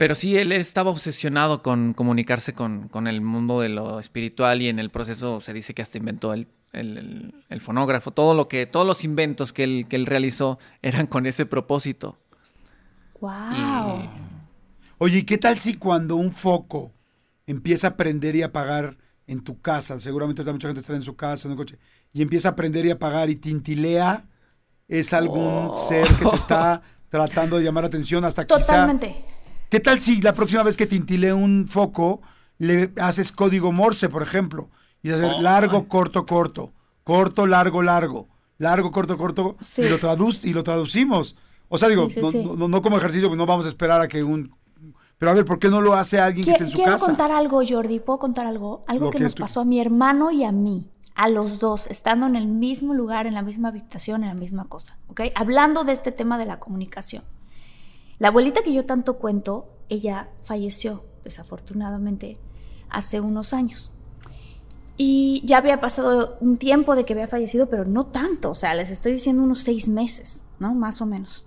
Pero 0.00 0.14
sí, 0.14 0.38
él 0.38 0.50
estaba 0.52 0.90
obsesionado 0.90 1.62
con 1.62 1.92
comunicarse 1.92 2.54
con, 2.54 2.88
con 2.88 3.06
el 3.06 3.20
mundo 3.20 3.60
de 3.60 3.68
lo 3.68 4.00
espiritual 4.00 4.62
y 4.62 4.70
en 4.70 4.78
el 4.78 4.88
proceso 4.88 5.40
se 5.40 5.52
dice 5.52 5.74
que 5.74 5.82
hasta 5.82 5.98
inventó 5.98 6.32
el, 6.32 6.46
el- 6.72 6.96
el- 6.96 7.34
el 7.50 7.60
fonógrafo. 7.60 8.10
Todo 8.10 8.34
lo 8.34 8.48
que, 8.48 8.64
todos 8.64 8.86
los 8.86 9.04
inventos 9.04 9.52
que 9.52 9.64
él, 9.64 9.84
que 9.90 9.96
él 9.96 10.06
realizó 10.06 10.58
eran 10.80 11.06
con 11.06 11.26
ese 11.26 11.44
propósito. 11.44 12.16
Wow. 13.20 14.08
Oye, 14.96 15.18
¿y 15.18 15.22
qué 15.24 15.36
tal 15.36 15.58
si 15.58 15.74
cuando 15.74 16.16
un 16.16 16.32
foco 16.32 16.92
empieza 17.46 17.88
a 17.88 17.96
prender 17.98 18.36
y 18.36 18.42
apagar 18.42 18.96
en 19.26 19.44
tu 19.44 19.60
casa, 19.60 20.00
seguramente 20.00 20.40
ahorita 20.40 20.52
mucha 20.54 20.68
gente 20.68 20.80
está 20.80 20.94
en 20.94 21.02
su 21.02 21.14
casa, 21.14 21.46
en 21.46 21.52
un 21.52 21.58
coche, 21.58 21.76
y 22.14 22.22
empieza 22.22 22.48
a 22.48 22.56
prender 22.56 22.86
y 22.86 22.90
apagar 22.90 23.28
y 23.28 23.36
tintilea, 23.36 24.24
es 24.88 25.12
algún 25.12 25.76
ser 25.76 26.08
que 26.16 26.24
te 26.24 26.36
está 26.44 26.80
tratando 27.10 27.58
de 27.58 27.64
llamar 27.64 27.84
la 27.84 27.88
atención 27.88 28.24
hasta 28.24 28.46
quizá... 28.46 28.86
¿Qué 29.70 29.80
tal 29.80 30.00
si 30.00 30.20
la 30.20 30.32
próxima 30.34 30.62
vez 30.62 30.76
que 30.76 30.86
tintilee 30.86 31.32
un 31.32 31.66
foco 31.68 32.20
le 32.58 32.92
haces 33.00 33.32
código 33.32 33.72
Morse, 33.72 34.08
por 34.08 34.22
ejemplo? 34.22 34.68
Y 35.02 35.10
hacer 35.10 35.40
largo, 35.40 35.88
corto, 35.88 36.26
corto, 36.26 36.72
corto, 37.04 37.46
largo, 37.46 37.80
largo, 37.82 38.28
largo, 38.58 38.90
corto, 38.90 39.16
corto, 39.16 39.56
Sí. 39.60 39.82
y, 39.82 39.88
lo 39.88 39.98
traduc 39.98 40.44
y 40.44 40.52
lo 40.52 40.62
traducimos. 40.62 41.36
O 41.68 41.78
sea, 41.78 41.88
digo, 41.88 42.08
Sí, 42.10 42.14
sí, 42.16 42.20
no, 42.20 42.30
sí. 42.32 42.44
no- 42.44 42.68
no 42.68 42.82
como 42.82 42.98
ejercicio, 42.98 43.28
pues 43.28 43.38
no 43.38 43.46
vamos 43.46 43.64
a 43.64 43.68
esperar 43.68 44.00
a 44.00 44.08
que 44.08 44.22
un... 44.24 44.54
Pero 45.18 45.30
a 45.30 45.34
ver, 45.34 45.44
¿por 45.44 45.58
qué 45.58 45.68
no 45.68 45.80
lo 45.80 45.94
hace 45.94 46.18
alguien 46.18 46.44
que 46.44 46.50
esté 46.52 46.64
en 46.64 46.70
su 46.70 46.76
Quiero 46.76 46.92
casa? 46.92 47.06
contar 47.06 47.30
algo, 47.30 47.62
Jordi. 47.66 48.00
¿Puedo 48.00 48.18
contar 48.18 48.46
algo? 48.46 48.84
Algo 48.88 49.06
Lo 49.06 49.10
que, 49.10 49.18
que 49.18 49.24
nos 49.24 49.34
tú- 49.34 49.42
pasó 49.42 49.60
a 49.60 49.64
mi 49.64 49.78
hermano 49.80 50.30
y 50.30 50.44
a 50.44 50.50
mí, 50.52 50.90
a 51.14 51.28
los 51.28 51.58
dos, 51.60 51.86
estando 51.88 52.26
en 52.26 52.36
el 52.36 52.46
mismo 52.48 52.92
lugar, 52.94 53.26
en 53.26 53.34
la 53.34 53.42
misma 53.42 53.68
habitación, 53.68 54.22
en 54.22 54.30
la 54.30 54.34
misma 54.34 54.64
cosa. 54.64 54.96
¿Ok? 55.08 55.20
Hablando 55.34 55.84
de 55.84 55.92
este 55.92 56.10
tema 56.10 56.38
de 56.38 56.46
la 56.46 56.58
comunicación. 56.58 57.22
La 58.20 58.28
abuelita 58.28 58.62
que 58.62 58.72
yo 58.72 58.86
tanto 58.86 59.18
cuento, 59.18 59.66
ella 59.88 60.28
falleció, 60.44 61.02
desafortunadamente, 61.24 62.38
hace 62.88 63.20
unos 63.20 63.52
años. 63.52 63.92
Y 64.96 65.42
ya 65.46 65.56
había 65.58 65.80
pasado 65.80 66.36
un 66.40 66.58
tiempo 66.58 66.94
de 66.94 67.04
que 67.04 67.14
había 67.14 67.26
fallecido, 67.26 67.68
pero 67.70 67.86
no 67.86 68.06
tanto, 68.06 68.50
o 68.50 68.54
sea, 68.54 68.74
les 68.74 68.90
estoy 68.90 69.12
diciendo 69.12 69.42
unos 69.42 69.60
seis 69.60 69.88
meses, 69.88 70.44
¿no? 70.58 70.74
Más 70.74 71.00
o 71.00 71.06
menos. 71.06 71.46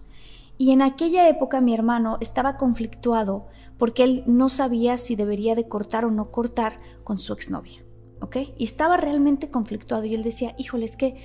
Y 0.57 0.71
en 0.71 0.81
aquella 0.81 1.29
época 1.29 1.61
mi 1.61 1.73
hermano 1.73 2.17
estaba 2.19 2.57
conflictuado 2.57 3.45
porque 3.77 4.03
él 4.03 4.23
no 4.25 4.49
sabía 4.49 4.97
si 4.97 5.15
debería 5.15 5.53
de 5.55 5.67
cortar 5.67 6.05
o 6.05 6.11
no 6.11 6.31
cortar 6.31 6.79
con 7.03 7.19
su 7.19 7.33
exnovia, 7.33 7.83
¿ok? 8.21 8.37
Y 8.57 8.63
estaba 8.63 8.97
realmente 8.97 9.49
conflictuado 9.51 10.05
y 10.05 10.15
él 10.15 10.23
decía, 10.23 10.55
híjole, 10.57 10.85
es 10.85 10.95
que 10.95 11.17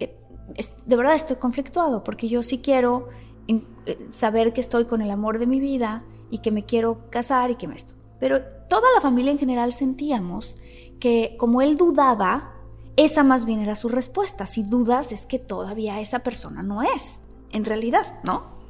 eh, 0.00 0.16
es- 0.56 0.84
de 0.86 0.96
verdad 0.96 1.14
estoy 1.14 1.36
conflictuado 1.36 2.02
porque 2.02 2.28
yo 2.28 2.42
sí 2.42 2.58
quiero 2.58 3.08
eh, 3.48 4.06
saber 4.10 4.52
que 4.52 4.60
estoy 4.60 4.84
con 4.84 5.02
el 5.02 5.10
amor 5.10 5.38
de 5.38 5.46
mi 5.46 5.60
vida 5.60 6.04
y 6.30 6.38
que 6.38 6.50
me 6.50 6.64
quiero 6.64 7.10
casar 7.10 7.50
y 7.50 7.56
que 7.56 7.68
me 7.68 7.76
esto. 7.76 7.94
Pero 8.18 8.42
toda 8.68 8.88
la 8.94 9.00
familia 9.00 9.32
en 9.32 9.38
general 9.38 9.72
sentíamos 9.72 10.56
que 11.00 11.36
como 11.38 11.62
él 11.62 11.76
dudaba, 11.76 12.54
esa 12.96 13.24
más 13.24 13.44
bien 13.44 13.60
era 13.60 13.74
su 13.74 13.88
respuesta. 13.88 14.46
Si 14.46 14.62
dudas 14.62 15.12
es 15.12 15.26
que 15.26 15.38
todavía 15.38 16.00
esa 16.00 16.20
persona 16.20 16.62
no 16.62 16.82
es, 16.82 17.22
en 17.50 17.64
realidad, 17.64 18.20
¿no? 18.22 18.60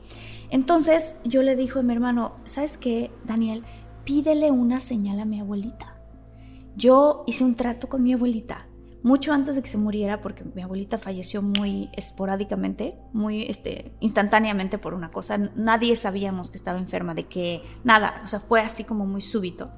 Entonces 0.50 1.16
yo 1.24 1.42
le 1.42 1.56
dijo 1.56 1.80
a 1.80 1.82
mi 1.82 1.92
hermano, 1.92 2.36
¿sabes 2.44 2.76
qué, 2.76 3.10
Daniel? 3.24 3.64
Pídele 4.04 4.50
una 4.50 4.80
señal 4.80 5.20
a 5.20 5.24
mi 5.24 5.40
abuelita. 5.40 5.96
Yo 6.76 7.24
hice 7.26 7.44
un 7.44 7.56
trato 7.56 7.88
con 7.88 8.02
mi 8.02 8.12
abuelita 8.12 8.66
mucho 9.03 9.32
antes 9.32 9.57
de 9.57 9.62
que 9.62 9.68
se 9.68 9.78
muriera, 9.78 10.20
porque 10.20 10.44
mi 10.44 10.62
abuelita 10.62 10.98
falleció 10.98 11.42
muy 11.42 11.88
esporádicamente, 11.96 12.98
muy 13.12 13.42
este, 13.44 13.92
instantáneamente 14.01 14.78
por 14.78 14.94
una 14.94 15.11
cosa. 15.11 15.38
Nadie 15.38 15.96
sabíamos 15.96 16.51
que 16.51 16.59
estaba 16.59 16.78
enferma, 16.78 17.14
de 17.14 17.26
que 17.26 17.62
nada, 17.82 18.20
o 18.24 18.28
sea, 18.28 18.40
fue 18.40 18.61
así 18.61 18.84
como 18.84 19.07
muy 19.07 19.22
súbito. 19.22 19.70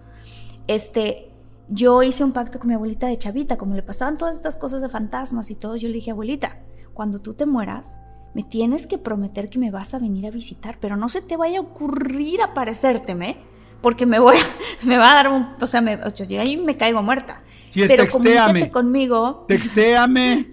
Este, 0.66 1.33
yo 1.68 2.03
hice 2.03 2.25
un 2.25 2.33
pacto 2.33 2.59
con 2.59 2.68
mi 2.68 2.75
abuelita 2.75 3.07
de 3.07 3.18
chavita, 3.18 3.57
como 3.57 3.75
le 3.75 3.83
pasaban 3.83 4.18
todas 4.18 4.37
estas 4.37 4.57
cosas 4.57 4.83
de 4.83 4.89
fantasmas 4.89 5.51
y 5.51 5.55
todo, 5.55 5.77
yo 5.77 5.89
le 5.89 5.95
dije, 5.95 6.11
abuelita, 6.11 6.61
cuando 6.93 7.20
tú 7.20 7.35
te 7.35 7.47
mueras, 7.47 8.01
me 8.35 8.43
tienes 8.43 8.87
que 8.87 8.99
prometer 8.99 9.51
que 9.51 9.59
me 9.59 9.70
vas 9.70 9.95
a 9.95 9.99
venir 9.99 10.27
a 10.27 10.31
visitar, 10.31 10.79
pero 10.81 10.97
no 10.97 11.09
se 11.09 11.20
te 11.20 11.37
vaya 11.37 11.59
a 11.59 11.62
ocurrir 11.62 12.41
aparecérteme, 12.43 13.37
porque 13.83 14.07
me 14.07 14.18
voy, 14.18 14.37
a- 14.37 14.47
me 14.87 14.97
va 14.97 15.11
a 15.12 15.14
dar 15.14 15.28
un, 15.28 15.49
o 15.61 15.66
sea, 15.66 15.80
me, 15.83 15.97
o 15.97 16.14
sea, 16.16 16.26
yo 16.26 16.41
ahí 16.41 16.57
me 16.57 16.76
caigo 16.76 17.03
muerta. 17.03 17.43
Sí, 17.70 17.83
es 17.83 17.89
pero 17.91 18.05
textéame. 18.05 18.37
comunícate 18.39 18.70
conmigo. 18.70 19.45
Textéame. 19.49 20.47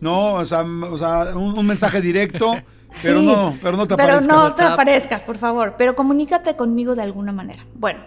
No, 0.00 0.34
o 0.34 0.44
sea, 0.44 0.60
o 0.62 0.96
sea 0.96 1.34
un, 1.34 1.58
un 1.58 1.66
mensaje 1.66 2.00
directo, 2.00 2.52
pero 3.02 3.20
Sí, 3.20 3.26
no, 3.26 3.58
pero 3.62 3.76
no 3.76 3.86
te 3.88 3.96
Pero 3.96 4.08
aparezcas. 4.08 4.36
no 4.36 4.54
te 4.54 4.62
aparezcas, 4.62 5.22
por 5.22 5.36
favor. 5.38 5.74
Pero 5.78 5.96
comunícate 5.96 6.54
conmigo 6.56 6.94
de 6.94 7.02
alguna 7.02 7.32
manera. 7.32 7.64
Bueno, 7.74 8.00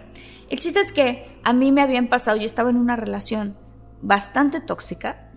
el 0.48 0.58
chiste 0.60 0.80
es 0.80 0.92
que 0.92 1.26
a 1.44 1.52
mí 1.52 1.72
me 1.72 1.82
habían 1.82 2.06
pasado, 2.08 2.36
yo 2.36 2.46
estaba 2.46 2.70
en 2.70 2.76
una 2.76 2.96
relación 2.96 3.56
bastante 4.02 4.60
tóxica 4.60 5.29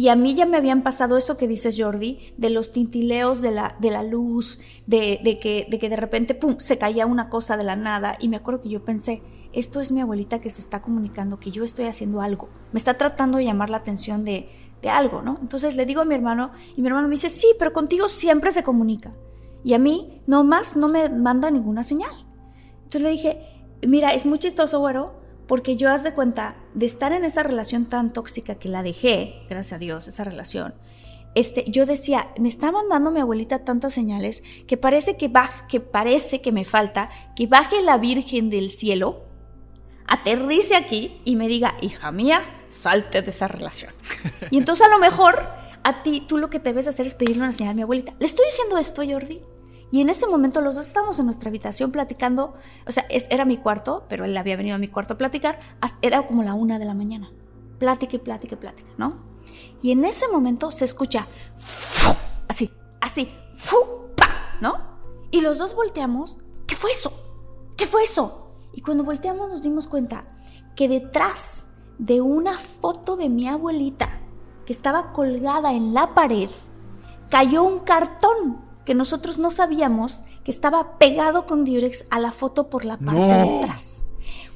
y 0.00 0.08
a 0.08 0.16
mí 0.16 0.32
ya 0.32 0.46
me 0.46 0.56
habían 0.56 0.82
pasado 0.82 1.18
eso 1.18 1.36
que 1.36 1.46
dices 1.46 1.76
Jordi, 1.78 2.32
de 2.38 2.48
los 2.48 2.72
tintileos 2.72 3.42
de 3.42 3.50
la, 3.50 3.76
de 3.80 3.90
la 3.90 4.02
luz, 4.02 4.58
de, 4.86 5.20
de 5.22 5.38
que, 5.38 5.66
de 5.70 5.78
que 5.78 5.90
de 5.90 5.96
repente, 5.96 6.34
pum, 6.34 6.56
se 6.58 6.78
caía 6.78 7.04
una 7.04 7.28
cosa 7.28 7.58
de 7.58 7.64
la 7.64 7.76
nada 7.76 8.16
y 8.18 8.30
me 8.30 8.36
acuerdo 8.36 8.62
que 8.62 8.70
yo 8.70 8.82
pensé, 8.82 9.22
esto 9.52 9.78
es 9.82 9.92
mi 9.92 10.00
abuelita 10.00 10.40
que 10.40 10.48
se 10.48 10.62
está 10.62 10.80
comunicando, 10.80 11.38
que 11.38 11.50
yo 11.50 11.64
estoy 11.64 11.84
haciendo 11.84 12.22
algo, 12.22 12.48
me 12.72 12.78
está 12.78 12.94
tratando 12.94 13.36
de 13.36 13.44
llamar 13.44 13.68
la 13.68 13.76
atención 13.76 14.24
de, 14.24 14.48
de 14.80 14.88
algo, 14.88 15.20
¿no? 15.20 15.36
Entonces 15.42 15.76
le 15.76 15.84
digo 15.84 16.00
a 16.00 16.06
mi 16.06 16.14
hermano 16.14 16.52
y 16.74 16.80
mi 16.80 16.88
hermano 16.88 17.06
me 17.06 17.16
dice, 17.16 17.28
sí, 17.28 17.48
pero 17.58 17.74
contigo 17.74 18.08
siempre 18.08 18.52
se 18.52 18.62
comunica. 18.62 19.12
Y 19.64 19.74
a 19.74 19.78
mí 19.78 20.22
nomás 20.26 20.76
no 20.76 20.88
me 20.88 21.10
manda 21.10 21.50
ninguna 21.50 21.82
señal. 21.82 22.14
Entonces 22.84 23.02
le 23.02 23.10
dije, 23.10 23.66
mira, 23.86 24.14
es 24.14 24.24
muy 24.24 24.38
chistoso, 24.38 24.80
güero, 24.80 25.19
porque 25.50 25.76
yo 25.76 25.90
haz 25.90 26.04
de 26.04 26.14
cuenta 26.14 26.54
de 26.74 26.86
estar 26.86 27.12
en 27.12 27.24
esa 27.24 27.42
relación 27.42 27.86
tan 27.86 28.12
tóxica 28.12 28.54
que 28.54 28.68
la 28.68 28.84
dejé, 28.84 29.42
gracias 29.50 29.72
a 29.72 29.78
Dios, 29.80 30.06
esa 30.06 30.22
relación. 30.22 30.74
Este, 31.34 31.64
yo 31.68 31.86
decía, 31.86 32.28
me 32.38 32.48
está 32.48 32.70
mandando 32.70 33.10
mi 33.10 33.18
abuelita 33.18 33.64
tantas 33.64 33.92
señales 33.92 34.44
que 34.68 34.76
parece 34.76 35.16
que 35.16 35.26
baja, 35.26 35.66
que 35.66 35.80
parece 35.80 36.40
que 36.40 36.52
me 36.52 36.64
falta 36.64 37.10
que 37.34 37.48
baje 37.48 37.82
la 37.82 37.98
Virgen 37.98 38.48
del 38.48 38.70
cielo, 38.70 39.24
aterrice 40.06 40.76
aquí 40.76 41.20
y 41.24 41.34
me 41.34 41.48
diga, 41.48 41.74
hija 41.80 42.12
mía, 42.12 42.42
salte 42.68 43.20
de 43.20 43.30
esa 43.30 43.48
relación. 43.48 43.92
Y 44.52 44.58
entonces 44.58 44.86
a 44.86 44.88
lo 44.88 45.00
mejor 45.00 45.48
a 45.82 46.04
ti, 46.04 46.20
tú 46.20 46.38
lo 46.38 46.48
que 46.48 46.60
debes 46.60 46.86
hacer 46.86 47.08
es 47.08 47.14
pedirle 47.14 47.42
una 47.42 47.52
señal 47.52 47.72
a 47.72 47.74
mi 47.74 47.82
abuelita. 47.82 48.14
¿Le 48.20 48.26
estoy 48.26 48.46
diciendo 48.46 48.78
esto, 48.78 49.02
Jordi? 49.04 49.40
Y 49.92 50.00
en 50.00 50.08
ese 50.08 50.26
momento 50.28 50.60
los 50.60 50.76
dos 50.76 50.86
estábamos 50.86 51.18
en 51.18 51.26
nuestra 51.26 51.48
habitación 51.48 51.90
platicando, 51.90 52.54
o 52.86 52.92
sea, 52.92 53.04
era 53.08 53.44
mi 53.44 53.56
cuarto, 53.56 54.04
pero 54.08 54.24
él 54.24 54.36
había 54.36 54.56
venido 54.56 54.76
a 54.76 54.78
mi 54.78 54.88
cuarto 54.88 55.14
a 55.14 55.18
platicar, 55.18 55.58
era 56.00 56.26
como 56.26 56.42
la 56.42 56.54
una 56.54 56.78
de 56.78 56.84
la 56.84 56.94
mañana. 56.94 57.30
Plática 57.78 58.16
y 58.16 58.18
plática 58.18 58.54
y 58.54 58.58
plática, 58.58 58.90
¿no? 58.98 59.14
Y 59.82 59.90
en 59.90 60.04
ese 60.04 60.28
momento 60.28 60.70
se 60.70 60.84
escucha 60.84 61.26
así, 62.48 62.70
así. 63.00 63.32
¿no? 64.60 64.78
Y 65.30 65.40
los 65.40 65.58
dos 65.58 65.74
volteamos, 65.74 66.38
¿qué 66.66 66.76
fue 66.76 66.92
eso? 66.92 67.12
¿Qué 67.76 67.86
fue 67.86 68.04
eso? 68.04 68.50
Y 68.72 68.82
cuando 68.82 69.04
volteamos 69.04 69.48
nos 69.48 69.62
dimos 69.62 69.88
cuenta 69.88 70.26
que 70.76 70.88
detrás 70.88 71.74
de 71.98 72.20
una 72.20 72.58
foto 72.58 73.16
de 73.16 73.28
mi 73.28 73.48
abuelita 73.48 74.20
que 74.64 74.72
estaba 74.72 75.12
colgada 75.12 75.72
en 75.72 75.94
la 75.94 76.14
pared, 76.14 76.50
cayó 77.28 77.62
un 77.62 77.80
cartón 77.80 78.69
que 78.84 78.94
nosotros 78.94 79.38
no 79.38 79.50
sabíamos 79.50 80.22
que 80.44 80.50
estaba 80.50 80.98
pegado 80.98 81.46
con 81.46 81.64
diurex 81.64 82.06
a 82.10 82.18
la 82.18 82.32
foto 82.32 82.68
por 82.70 82.84
la 82.84 82.96
parte 82.96 83.12
No. 83.20 83.26
de 83.26 83.58
atrás. 83.60 84.04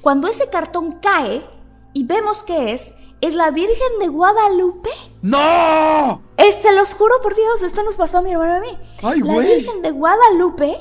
Cuando 0.01 0.29
ese 0.29 0.49
cartón 0.51 0.99
cae 1.01 1.45
y 1.93 2.05
vemos 2.05 2.43
que 2.45 2.73
es, 2.73 2.95
es 3.21 3.35
la 3.35 3.51
Virgen 3.51 3.99
de 4.01 4.09
Guadalupe. 4.09 4.91
¡No! 5.23 6.21
Es, 6.37 6.57
se 6.57 6.73
los 6.75 6.95
juro 6.95 7.15
por 7.23 7.35
Dios, 7.35 7.63
esto 7.63 7.83
nos 7.83 7.97
pasó 7.97 8.19
a 8.19 8.23
mi 8.23 8.33
hermano 8.33 8.55
y 8.55 8.57
a 8.57 8.61
mí. 8.61 8.79
Ay, 9.03 9.21
la. 9.21 9.39
Virgen 9.39 9.83
de 9.83 9.91
Guadalupe, 9.93 10.77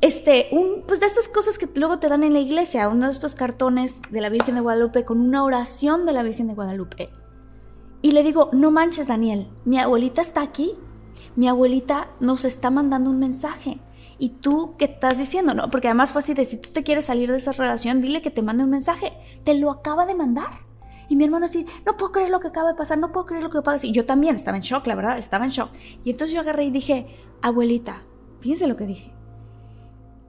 este, 0.00 0.48
un, 0.52 0.84
pues 0.86 1.00
de 1.00 1.06
estas 1.06 1.28
cosas 1.28 1.58
que 1.58 1.68
luego 1.74 1.98
te 1.98 2.08
dan 2.08 2.22
en 2.22 2.32
la 2.32 2.38
iglesia, 2.38 2.88
uno 2.88 3.06
de 3.06 3.10
estos 3.12 3.34
cartones 3.34 4.00
de 4.10 4.20
la 4.20 4.28
Virgen 4.28 4.54
de 4.54 4.60
Guadalupe 4.60 5.04
con 5.04 5.20
una 5.20 5.42
oración 5.42 6.06
de 6.06 6.12
la 6.12 6.22
Virgen 6.22 6.46
de 6.46 6.54
Guadalupe. 6.54 7.10
Y 8.02 8.12
le 8.12 8.22
digo, 8.22 8.50
no 8.52 8.70
manches, 8.70 9.08
Daniel, 9.08 9.48
mi 9.64 9.78
abuelita 9.80 10.20
está 10.20 10.42
aquí. 10.42 10.76
Mi 11.38 11.46
abuelita 11.46 12.08
nos 12.18 12.44
está 12.44 12.68
mandando 12.68 13.10
un 13.10 13.20
mensaje. 13.20 13.78
¿Y 14.18 14.30
tú 14.30 14.74
qué 14.76 14.86
estás 14.86 15.18
diciendo? 15.18 15.54
No, 15.54 15.70
porque 15.70 15.86
además 15.86 16.10
fue 16.10 16.18
así 16.18 16.34
de 16.34 16.44
si 16.44 16.56
tú 16.56 16.70
te 16.70 16.82
quieres 16.82 17.04
salir 17.04 17.30
de 17.30 17.38
esa 17.38 17.52
relación, 17.52 18.00
dile 18.00 18.22
que 18.22 18.32
te 18.32 18.42
mande 18.42 18.64
un 18.64 18.70
mensaje. 18.70 19.12
Te 19.44 19.54
lo 19.54 19.70
acaba 19.70 20.04
de 20.04 20.16
mandar. 20.16 20.50
Y 21.08 21.14
mi 21.14 21.22
hermano 21.22 21.46
así, 21.46 21.64
no 21.86 21.96
puedo 21.96 22.10
creer 22.10 22.30
lo 22.30 22.40
que 22.40 22.48
acaba 22.48 22.70
de 22.70 22.74
pasar, 22.74 22.98
no 22.98 23.12
puedo 23.12 23.26
creer 23.26 23.44
lo 23.44 23.50
que 23.50 23.62
pasar. 23.62 23.88
Y 23.88 23.92
yo 23.92 24.04
también 24.04 24.34
estaba 24.34 24.56
en 24.56 24.64
shock, 24.64 24.84
la 24.88 24.96
verdad, 24.96 25.16
estaba 25.16 25.44
en 25.44 25.52
shock. 25.52 25.70
Y 26.02 26.10
entonces 26.10 26.34
yo 26.34 26.40
agarré 26.40 26.64
y 26.64 26.70
dije, 26.72 27.06
abuelita, 27.40 28.02
fíjense 28.40 28.66
lo 28.66 28.74
que 28.74 28.86
dije. 28.86 29.14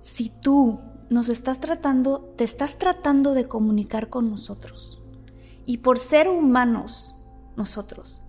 Si 0.01 0.29
tú 0.29 0.79
nos 1.09 1.29
estás 1.29 1.59
tratando, 1.59 2.19
te 2.37 2.43
estás 2.43 2.77
tratando 2.77 3.33
de 3.33 3.47
comunicar 3.47 4.09
con 4.09 4.29
nosotros. 4.29 5.01
Y 5.65 5.77
por 5.77 5.97
ser 5.97 6.29
humanos, 6.29 7.15
nosotros, 7.57 8.21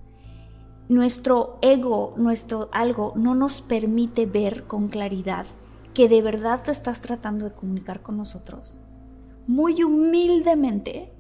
nuestro 0.91 1.57
ego, 1.63 2.15
nuestro 2.17 2.69
algo, 2.73 3.13
no 3.15 3.37
nos 3.37 3.63
permite 3.63 4.27
ver 4.27 4.65
con 4.65 4.89
claridad 4.89 5.47
que 5.95 6.09
de 6.09 6.21
verdad 6.21 6.63
te 6.65 6.73
estás 6.73 7.01
tratando 7.01 7.45
de 7.45 7.53
comunicar 7.53 8.03
con 8.03 8.17
nosotros. 8.17 8.77
Muy 9.47 9.85
humildemente 9.85 11.13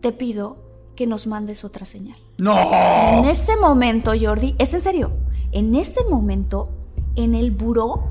te 0.00 0.10
pido 0.10 0.56
que 0.96 1.06
nos 1.06 1.28
mandes 1.28 1.64
otra 1.64 1.86
señal. 1.86 2.18
¡No! 2.38 2.56
En 2.56 3.24
ese 3.28 3.56
momento, 3.56 4.10
Jordi, 4.20 4.56
es 4.58 4.74
en 4.74 4.80
serio, 4.80 5.12
en 5.52 5.76
ese 5.76 6.00
momento, 6.10 6.70
en 7.14 7.36
el 7.36 7.52
buró, 7.52 8.02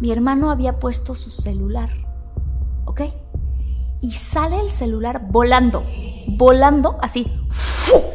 mi 0.00 0.12
hermano 0.12 0.52
había 0.52 0.78
puesto 0.78 1.16
su 1.16 1.30
celular. 1.30 1.90
¿Ok? 2.84 3.02
Y 4.00 4.12
sale 4.12 4.60
el 4.60 4.70
celular 4.70 5.26
volando, 5.30 5.82
volando 6.36 6.98
así. 7.00 7.26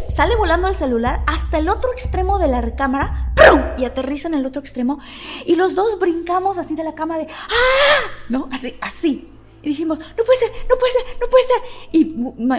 Sale 0.10 0.36
volando 0.36 0.68
el 0.68 0.76
celular 0.76 1.24
hasta 1.28 1.58
el 1.58 1.68
otro 1.68 1.92
extremo 1.92 2.40
de 2.40 2.48
la 2.48 2.62
recámara 2.62 3.34
y 3.78 3.86
aterriza 3.86 4.28
en 4.28 4.36
el 4.36 4.46
otro 4.46 4.62
extremo. 4.62 5.00
Y 5.46 5.56
los 5.56 5.76
dos 5.76 6.00
brincamos 6.00 6.58
así 6.58 6.76
de 6.76 6.84
la 6.84 6.96
cama 6.96 7.18
de 7.18 7.28
¡Ah! 7.30 8.10
¿No? 8.30 8.48
Así, 8.52 8.76
así. 8.82 9.30
Y 9.62 9.70
dijimos, 9.70 10.00
no 10.00 10.24
puede 10.24 10.40
ser, 10.40 10.52
no 10.70 10.76
puede 10.78 10.94
ser, 10.94 11.02
no 11.20 11.28
puede 11.28 11.44
ser. 11.44 11.62
Y 11.92 12.06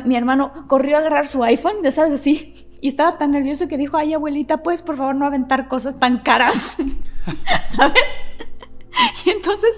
mi, 0.06 0.16
hermano 0.16 0.66
corrió 0.66 0.96
a 0.96 1.00
agarrar 1.00 1.28
su 1.28 1.42
iPhone, 1.44 1.76
ya 1.82 1.92
sabes, 1.92 2.20
así. 2.20 2.66
Y 2.80 2.88
estaba 2.88 3.16
tan 3.16 3.30
nervioso 3.30 3.68
que 3.68 3.78
dijo, 3.78 3.96
ay, 3.96 4.12
abuelita, 4.12 4.62
¿puedes 4.62 4.82
por 4.82 4.96
favor 4.96 5.14
no 5.14 5.24
aventar 5.24 5.68
cosas 5.68 5.98
tan 5.98 6.18
caras? 6.18 6.76
¿Saben? 7.76 7.94
Y 9.26 9.30
entonces 9.30 9.70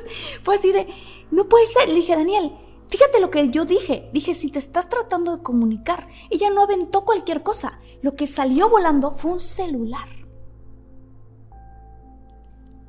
fue 0.43 0.55
así 0.55 0.73
de, 0.73 0.87
no 1.31 1.49
puede 1.49 1.67
ser. 1.67 1.89
Le 1.89 1.97
dije, 1.97 2.15
Daniel, 2.15 2.53
fíjate 2.89 3.21
lo 3.21 3.31
que 3.31 3.49
yo 3.51 3.65
dije. 3.65 4.09
Dije, 4.13 4.35
si 4.35 4.51
te 4.51 4.59
estás 4.59 4.89
tratando 4.89 5.37
de 5.37 5.43
comunicar, 5.43 6.09
ella 6.31 6.51
no 6.51 6.63
aventó 6.63 7.05
cualquier 7.05 7.43
cosa. 7.43 7.79
Lo 8.03 8.15
que 8.15 8.27
salió 8.27 8.69
volando 8.69 9.11
fue 9.11 9.33
un 9.33 9.41
celular. 9.41 10.09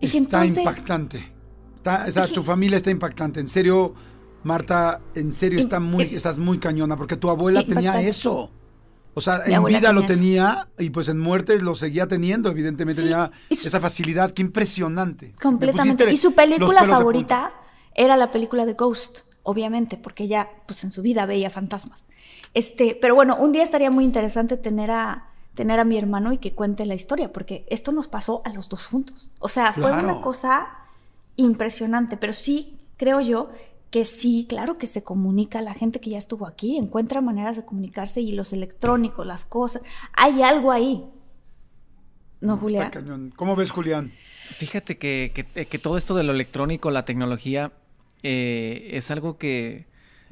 Dije, 0.02 0.18
Está 0.20 0.38
entonces- 0.46 0.58
impactante. 0.60 1.34
Está- 1.78 2.06
o 2.08 2.12
sea, 2.12 2.28
tu 2.28 2.44
familia 2.44 2.78
está 2.78 2.92
impactante. 2.92 3.40
En 3.40 3.48
serio, 3.48 3.94
Marta, 4.44 5.02
en 5.16 5.34
serio 5.34 5.60
está 5.60 5.80
muy, 5.80 6.04
estás 6.16 6.38
muy 6.38 6.58
cañona 6.60 6.96
porque 6.98 7.16
tu 7.18 7.30
abuela 7.30 7.64
tenía 7.66 8.02
eso. 8.02 8.52
O 9.16 9.22
sea, 9.22 9.42
Mi 9.48 9.54
en 9.54 9.64
vida 9.66 9.92
lo 9.92 10.06
tenía 10.06 10.68
eso. 10.78 10.84
y 10.86 10.90
pues 10.92 11.10
en 11.10 11.20
muerte 11.20 11.60
lo 11.62 11.76
seguía 11.76 12.08
teniendo, 12.08 12.50
evidentemente 12.50 13.02
Sí, 13.02 13.08
tenía 13.10 13.32
su- 13.52 13.68
esa 13.68 13.80
facilidad, 13.82 14.32
qué 14.32 14.42
impresionante. 14.42 15.30
Me 15.30 15.34
Completamente. 15.42 16.12
Y 16.14 16.16
su 16.18 16.34
película 16.34 16.84
favorita 16.86 17.52
era 17.96 18.16
la 18.16 18.32
película 18.32 18.66
de 18.66 18.74
Ghost, 18.76 19.22
obviamente, 19.50 19.98
porque 19.98 20.24
ella, 20.26 20.50
pues 20.68 20.84
en 20.84 20.92
su 20.92 21.02
vida 21.02 21.26
veía 21.26 21.50
fantasmas. 21.50 22.08
Este, 22.54 22.98
pero 23.02 23.16
bueno, 23.16 23.36
un 23.38 23.52
día 23.52 23.64
estaría 23.64 23.92
muy 23.92 24.04
interesante 24.04 24.58
tener 24.58 24.92
a 24.92 25.26
tener 25.56 25.80
a 25.80 25.84
mi 25.84 25.98
hermano 25.98 26.32
y 26.32 26.38
que 26.38 26.54
cuente 26.54 26.86
la 26.86 26.96
historia, 26.96 27.34
porque 27.34 27.66
esto 27.70 27.92
nos 27.92 28.08
pasó 28.08 28.42
a 28.46 28.54
los 28.54 28.70
dos 28.70 28.86
juntos. 28.86 29.30
O 29.40 29.50
sea, 29.50 29.74
fue 29.74 29.90
Claro. 29.92 30.08
una 30.08 30.22
cosa 30.22 30.68
impresionante, 31.36 32.16
pero 32.16 32.32
sí 32.34 32.78
creo 32.98 33.20
yo 33.22 33.50
que 33.92 34.06
sí, 34.06 34.46
claro 34.48 34.78
que 34.78 34.88
se 34.88 35.04
comunica, 35.04 35.62
la 35.62 35.74
gente 35.74 36.00
que 36.00 36.12
ya 36.12 36.18
estuvo 36.18 36.46
aquí 36.48 36.78
encuentra 36.78 37.20
maneras 37.22 37.58
de 37.58 37.66
comunicarse 37.66 38.22
y 38.22 38.32
los 38.34 38.54
electrónicos, 38.54 39.26
las 39.26 39.44
cosas, 39.46 39.82
hay 40.16 40.44
algo 40.44 40.72
ahí. 40.72 41.04
¿No, 42.42 42.54
Está 42.54 42.62
Julián? 42.62 42.90
cañón. 42.92 43.34
¿Cómo 43.36 43.56
ves, 43.58 43.72
Julián? 43.72 44.10
Fíjate 44.10 44.98
que, 44.98 45.32
que- 45.34 45.66
que 45.66 45.80
todo 45.80 45.98
esto 45.98 46.16
de 46.16 46.24
lo 46.24 46.32
electrónico, 46.32 46.90
la 46.92 47.04
tecnología, 47.04 47.72
eh, 48.24 48.90
es 48.94 49.12
algo 49.12 49.38
que, 49.38 49.88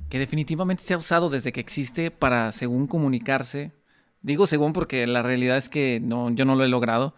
que 0.09 0.19
definitivamente 0.19 0.83
se 0.83 0.93
ha 0.93 0.97
usado 0.97 1.29
desde 1.29 1.51
que 1.51 1.59
existe 1.59 2.11
para, 2.11 2.51
según 2.51 2.87
comunicarse, 2.87 3.71
digo 4.21 4.47
según 4.47 4.73
porque 4.73 5.07
la 5.07 5.23
realidad 5.23 5.57
es 5.57 5.69
que 5.69 5.99
no, 6.01 6.29
yo 6.31 6.45
no 6.45 6.55
lo 6.55 6.63
he 6.63 6.69
logrado, 6.69 7.15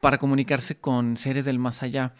para 0.00 0.18
comunicarse 0.18 0.76
con 0.76 1.16
seres 1.16 1.44
del 1.44 1.58
más 1.58 1.82
allá. 1.82 2.14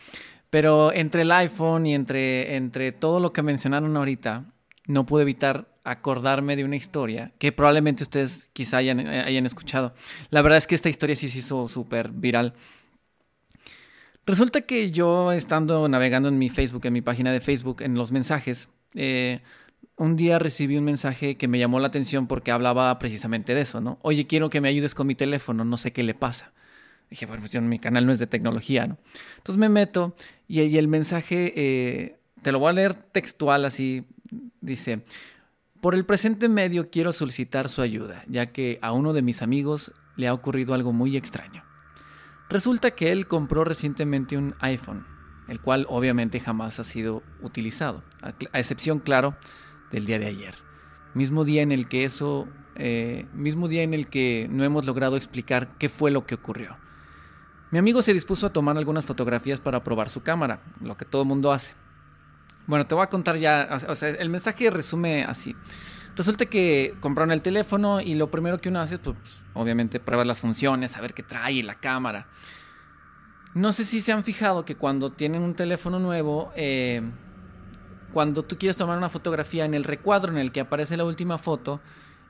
Pero 0.51 0.93
entre 0.93 1.23
el 1.23 1.33
iPhone 1.33 1.87
y 1.87 1.95
entre, 1.95 2.57
entre 2.57 2.93
todo 2.93 3.21
lo 3.21 3.33
que 3.33 3.43
mencionaron 3.43 3.97
ahorita, 3.97 4.45
no 4.87 5.05
pude 5.05 5.23
evitar 5.23 5.69
acordarme 5.85 6.57
de 6.57 6.65
una 6.65 6.77
historia 6.77 7.33
que 7.39 7.53
probablemente 7.53 8.05
ustedes 8.05 8.49
quizá 8.53 8.79
hayan, 8.79 9.07
hayan 9.07 9.47
escuchado. 9.47 9.95
La 10.31 10.43
verdad 10.43 10.59
es 10.59 10.67
que 10.67 10.75
esta 10.75 10.89
historia 10.89 11.17
sí 11.17 11.29
se 11.29 11.41
hizo 11.41 11.69
súper 11.69 12.11
viral. 12.11 12.55
Resulta 14.27 14.63
que 14.63 14.91
yo 14.91 15.33
estando 15.33 15.87
navegando 15.89 16.29
en 16.29 16.39
mi 16.39 16.49
Facebook, 16.49 16.87
en 16.87 16.95
mi 16.95 17.03
página 17.03 17.31
de 17.31 17.41
Facebook, 17.41 17.83
en 17.83 17.95
los 17.95 18.11
mensajes, 18.11 18.69
eh, 18.95 19.41
un 19.97 20.17
día 20.17 20.39
recibí 20.39 20.79
un 20.79 20.85
mensaje 20.85 21.37
que 21.37 21.47
me 21.47 21.59
llamó 21.59 21.79
la 21.79 21.89
atención 21.89 22.27
porque 22.27 22.51
hablaba 22.51 22.99
precisamente 22.99 23.55
de 23.55 23.61
eso, 23.61 23.81
¿no? 23.81 23.99
Oye, 24.03 24.27
quiero 24.27 24.49
que 24.49 24.61
me 24.61 24.69
ayudes 24.69 24.95
con 24.95 25.07
mi 25.07 25.15
teléfono, 25.15 25.65
no 25.65 25.77
sé 25.77 25.93
qué 25.93 26.03
le 26.03 26.15
pasa. 26.15 26.53
Dije, 27.11 27.27
bueno, 27.27 27.43
pues 27.43 27.53
yo, 27.53 27.61
mi 27.61 27.79
canal 27.79 28.07
no 28.07 28.13
es 28.13 28.19
de 28.19 28.27
tecnología, 28.27 28.87
¿no? 28.87 28.97
Entonces 29.37 29.59
me 29.59 29.69
meto 29.69 30.17
y, 30.49 30.63
y 30.63 30.79
el 30.79 30.89
mensaje, 30.89 31.53
eh, 31.55 32.17
te 32.41 32.51
lo 32.51 32.59
voy 32.59 32.71
a 32.71 32.73
leer 32.73 32.95
textual 32.95 33.65
así, 33.67 34.05
dice, 34.61 35.03
por 35.81 35.95
el 35.95 36.07
presente 36.07 36.49
medio 36.49 36.91
quiero 36.91 37.13
solicitar 37.13 37.69
su 37.69 37.83
ayuda, 37.83 38.25
ya 38.27 38.47
que 38.47 38.79
a 38.81 38.93
uno 38.93 39.13
de 39.13 39.23
mis 39.23 39.43
amigos 39.43 39.93
le 40.17 40.29
ha 40.29 40.35
ocurrido 40.35 40.73
algo 40.73 40.93
muy 40.93 41.17
extraño. 41.17 41.64
Resulta 42.55 42.93
que 42.93 43.11
él 43.11 43.27
compró 43.27 43.65
recientemente 43.65 44.39
un 44.39 44.55
iPhone, 44.61 45.05
el 45.49 45.61
cual 45.61 45.87
obviamente 45.89 46.39
jamás 46.39 46.79
ha 46.79 46.85
sido 46.85 47.25
utilizado, 47.43 48.05
a, 48.23 48.29
excepción, 48.57 49.01
claro, 49.01 49.37
del 49.91 50.07
día 50.07 50.21
de 50.21 50.27
ayer. 50.27 50.55
Mismo 51.15 51.45
día 51.45 51.63
en 51.63 51.73
el 51.73 51.89
que 51.89 52.05
eso, 52.05 52.47
eh, 52.77 53.27
mismo 53.35 53.67
día 53.67 53.83
en 53.83 53.93
el 53.93 54.07
que 54.07 54.47
no 54.53 54.63
hemos 54.63 54.87
logrado 54.87 55.17
explicar 55.17 55.77
qué 55.79 55.89
fue 55.89 56.13
lo 56.13 56.27
que 56.27 56.37
ocurrió. 56.37 56.77
Mi 57.73 57.81
amigo 57.81 58.03
se 58.03 58.13
dispuso 58.13 58.47
a 58.47 58.53
tomar 58.53 58.79
algunas 58.79 59.05
fotografías 59.05 59.61
para 59.61 59.83
probar 59.83 60.09
su 60.09 60.23
cámara, 60.23 60.63
lo 60.81 60.97
que 60.97 61.05
todo 61.05 61.25
mundo 61.25 61.51
hace. 61.51 61.75
Bueno, 62.69 62.87
te 62.87 62.95
voy 62.95 63.03
a 63.03 63.09
contar 63.09 63.37
ya, 63.37 63.69
o 63.89 63.97
sea, 63.97 64.11
el 64.11 64.31
mensaje 64.31 64.71
resume 64.71 65.25
así. 65.25 65.57
Resulta 66.17 66.47
que 66.47 66.95
compraron 67.01 67.33
el 67.33 67.43
teléfono 67.43 68.01
y 68.01 68.15
lo 68.15 68.31
primero 68.31 68.59
que 68.59 68.69
uno 68.69 68.81
hace 68.81 68.95
es, 68.97 69.01
pues, 69.01 69.45
obviamente, 69.53 69.99
pruebas 69.99 70.27
las 70.27 70.39
funciones, 70.41 70.93
saber 70.93 71.13
qué 71.13 71.23
trae 71.25 71.63
la 71.65 71.75
cámara. 71.75 72.29
No 73.55 73.73
sé 73.73 73.85
si 73.85 74.01
se 74.01 74.13
han 74.13 74.23
fijado 74.23 74.65
que 74.65 74.77
cuando 74.77 75.11
tienen 75.11 75.43
un 75.43 75.55
teléfono 75.55 75.99
nuevo, 75.99 76.53
eh, 76.57 77.03
cuando 78.13 78.43
tú 78.45 78.57
quieres 78.59 78.77
tomar 78.77 78.97
una 78.97 79.09
fotografía 79.09 79.65
en 79.65 79.75
el 79.75 79.83
recuadro 79.85 80.31
en 80.31 80.39
el 80.39 80.53
que 80.53 80.61
aparece 80.61 80.97
la 80.97 81.05
última 81.05 81.37
foto, 81.39 81.81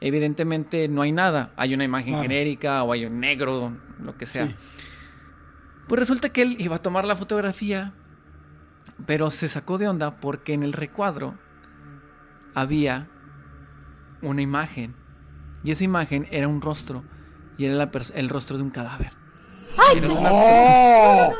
evidentemente 0.01 0.89
no 0.89 1.03
hay 1.03 1.13
nada. 1.13 1.53
Hay 1.57 1.75
una 1.75 1.85
imagen 1.85 2.09
Claro. 2.15 2.23
genérica 2.23 2.83
o 2.85 2.93
hay 2.93 3.05
un 3.05 3.21
negro, 3.21 3.73
lo 4.03 4.17
que 4.17 4.25
sea. 4.27 4.47
Sí. 4.47 4.55
Pues 5.89 5.99
resulta 5.99 6.31
que 6.31 6.41
él 6.43 6.57
iba 6.59 6.77
a 6.77 6.83
tomar 6.83 7.05
la 7.05 7.17
fotografía, 7.17 7.93
pero 9.05 9.31
se 9.31 9.49
sacó 9.49 9.77
de 9.77 9.89
onda 9.89 10.15
porque 10.15 10.55
en 10.55 10.63
el 10.63 10.73
recuadro 10.73 11.35
había 12.55 13.09
una 14.25 14.43
imagen. 14.43 14.95
Y 15.63 15.71
esa 15.71 15.85
imagen 15.85 16.27
era 16.31 16.49
un 16.49 16.61
rostro. 16.61 17.05
Y 17.57 17.65
era 17.67 17.75
la 17.75 17.91
el 18.15 18.29
rostro 18.29 18.57
de 18.57 18.63
un 18.63 18.71
cadáver. 18.71 19.13
Una 19.77 20.01
persona- 20.01 20.31
¡Oh! 20.33 21.33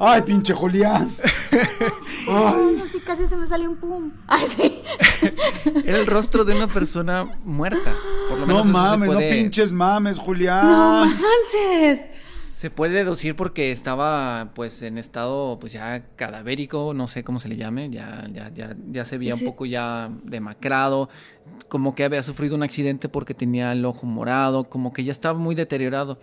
¡Ay, 0.00 0.22
pinche 0.22 0.54
Julián! 0.54 1.10
Ay, 2.30 2.82
así 2.88 3.00
casi 3.00 3.26
se 3.26 3.36
me 3.36 3.46
salió 3.46 3.68
un 3.70 3.76
pum. 3.76 4.12
Ay, 4.26 4.46
sí. 4.46 4.82
Era 5.84 5.98
el 5.98 6.06
rostro 6.06 6.44
de 6.44 6.54
una 6.56 6.68
persona 6.68 7.24
muerta. 7.44 7.92
Por 8.28 8.38
lo 8.38 8.46
No 8.46 8.54
menos 8.54 8.66
eso 8.66 8.72
mames, 8.78 9.08
se 9.08 9.14
puede, 9.14 9.28
no 9.30 9.36
pinches 9.36 9.72
mames, 9.72 10.18
Julián. 10.18 10.66
No 10.68 11.04
manches. 11.06 12.00
Se 12.58 12.70
puede 12.70 13.04
deducir 13.04 13.36
porque 13.36 13.70
estaba 13.70 14.50
pues 14.52 14.82
en 14.82 14.98
estado 14.98 15.58
pues 15.60 15.72
ya 15.72 16.02
cadavérico, 16.16 16.92
no 16.92 17.06
sé 17.06 17.22
cómo 17.22 17.38
se 17.38 17.48
le 17.48 17.54
llame, 17.56 17.88
ya, 17.88 18.26
ya, 18.32 18.50
ya, 18.52 18.74
ya 18.90 19.04
se 19.04 19.16
veía 19.16 19.36
Sí. 19.36 19.44
un 19.44 19.50
poco 19.52 19.64
ya 19.64 20.10
demacrado, 20.24 21.08
como 21.68 21.94
que 21.94 22.02
había 22.02 22.20
sufrido 22.24 22.56
un 22.56 22.64
accidente 22.64 23.08
porque 23.08 23.32
tenía 23.32 23.70
el 23.70 23.84
ojo 23.84 24.06
morado, 24.06 24.64
como 24.64 24.92
que 24.92 25.04
ya 25.04 25.12
estaba 25.12 25.38
muy 25.38 25.54
deteriorado. 25.54 26.18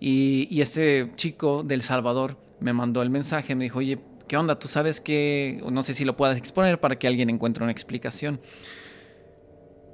Y, 0.00 0.48
y 0.50 0.62
ese 0.62 1.12
chico 1.14 1.62
del 1.62 1.82
Salvador 1.82 2.38
me 2.58 2.72
mandó 2.72 3.00
el 3.00 3.10
mensaje, 3.10 3.54
me 3.54 3.62
dijo, 3.62 3.78
oye, 3.78 4.00
¿qué 4.26 4.36
onda? 4.36 4.58
¿Tú 4.58 4.66
sabes 4.66 5.00
que, 5.00 5.62
no 5.70 5.84
sé 5.84 5.94
si 5.94 6.04
lo 6.04 6.16
puedas 6.16 6.38
exponer 6.38 6.80
para 6.80 6.98
que 6.98 7.06
alguien 7.06 7.30
encuentre 7.30 7.62
una 7.62 7.70
explicación? 7.70 8.40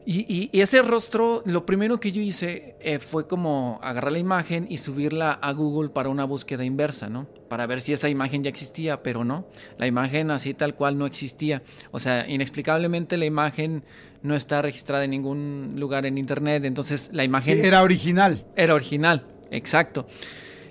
Y, 0.07 0.20
y- 0.28 0.50
y 0.52 0.61
ese 0.61 0.82
rostro, 0.82 1.42
lo 1.46 1.64
primero 1.64 1.98
que 1.98 2.12
yo 2.12 2.20
hice 2.20 2.76
eh, 2.80 2.98
fue 2.98 3.26
como 3.26 3.80
agarrar 3.82 4.12
la 4.12 4.18
imagen 4.18 4.66
y 4.68 4.76
subirla 4.76 5.32
a 5.32 5.52
Google 5.52 5.88
para 5.88 6.11
una 6.11 6.24
búsqueda 6.24 6.62
inversa, 6.62 7.09
¿no? 7.09 7.26
Para 7.48 7.66
ver 7.66 7.80
si 7.80 7.94
esa 7.94 8.11
imagen 8.11 8.42
ya 8.44 8.50
existía, 8.50 9.02
pero 9.02 9.24
no. 9.24 9.46
La 9.78 9.86
imagen 9.86 10.30
así 10.30 10.52
tal 10.52 10.74
cual 10.74 10.98
no 10.98 11.07
existía. 11.07 11.62
O 11.90 11.98
sea, 12.00 12.28
inexplicablemente 12.28 13.16
la 13.16 13.24
imagen 13.24 13.82
no 14.20 14.34
está 14.34 14.61
registrada 14.61 15.05
en 15.05 15.11
ningún 15.12 15.70
lugar 15.74 16.05
en 16.05 16.18
internet. 16.18 16.66
Entonces 16.66 17.09
la 17.14 17.24
imagen 17.24 17.64
Era 17.64 17.82
original. 17.82 18.44
era 18.57 18.74
original, 18.74 19.26
exacto. 19.50 20.07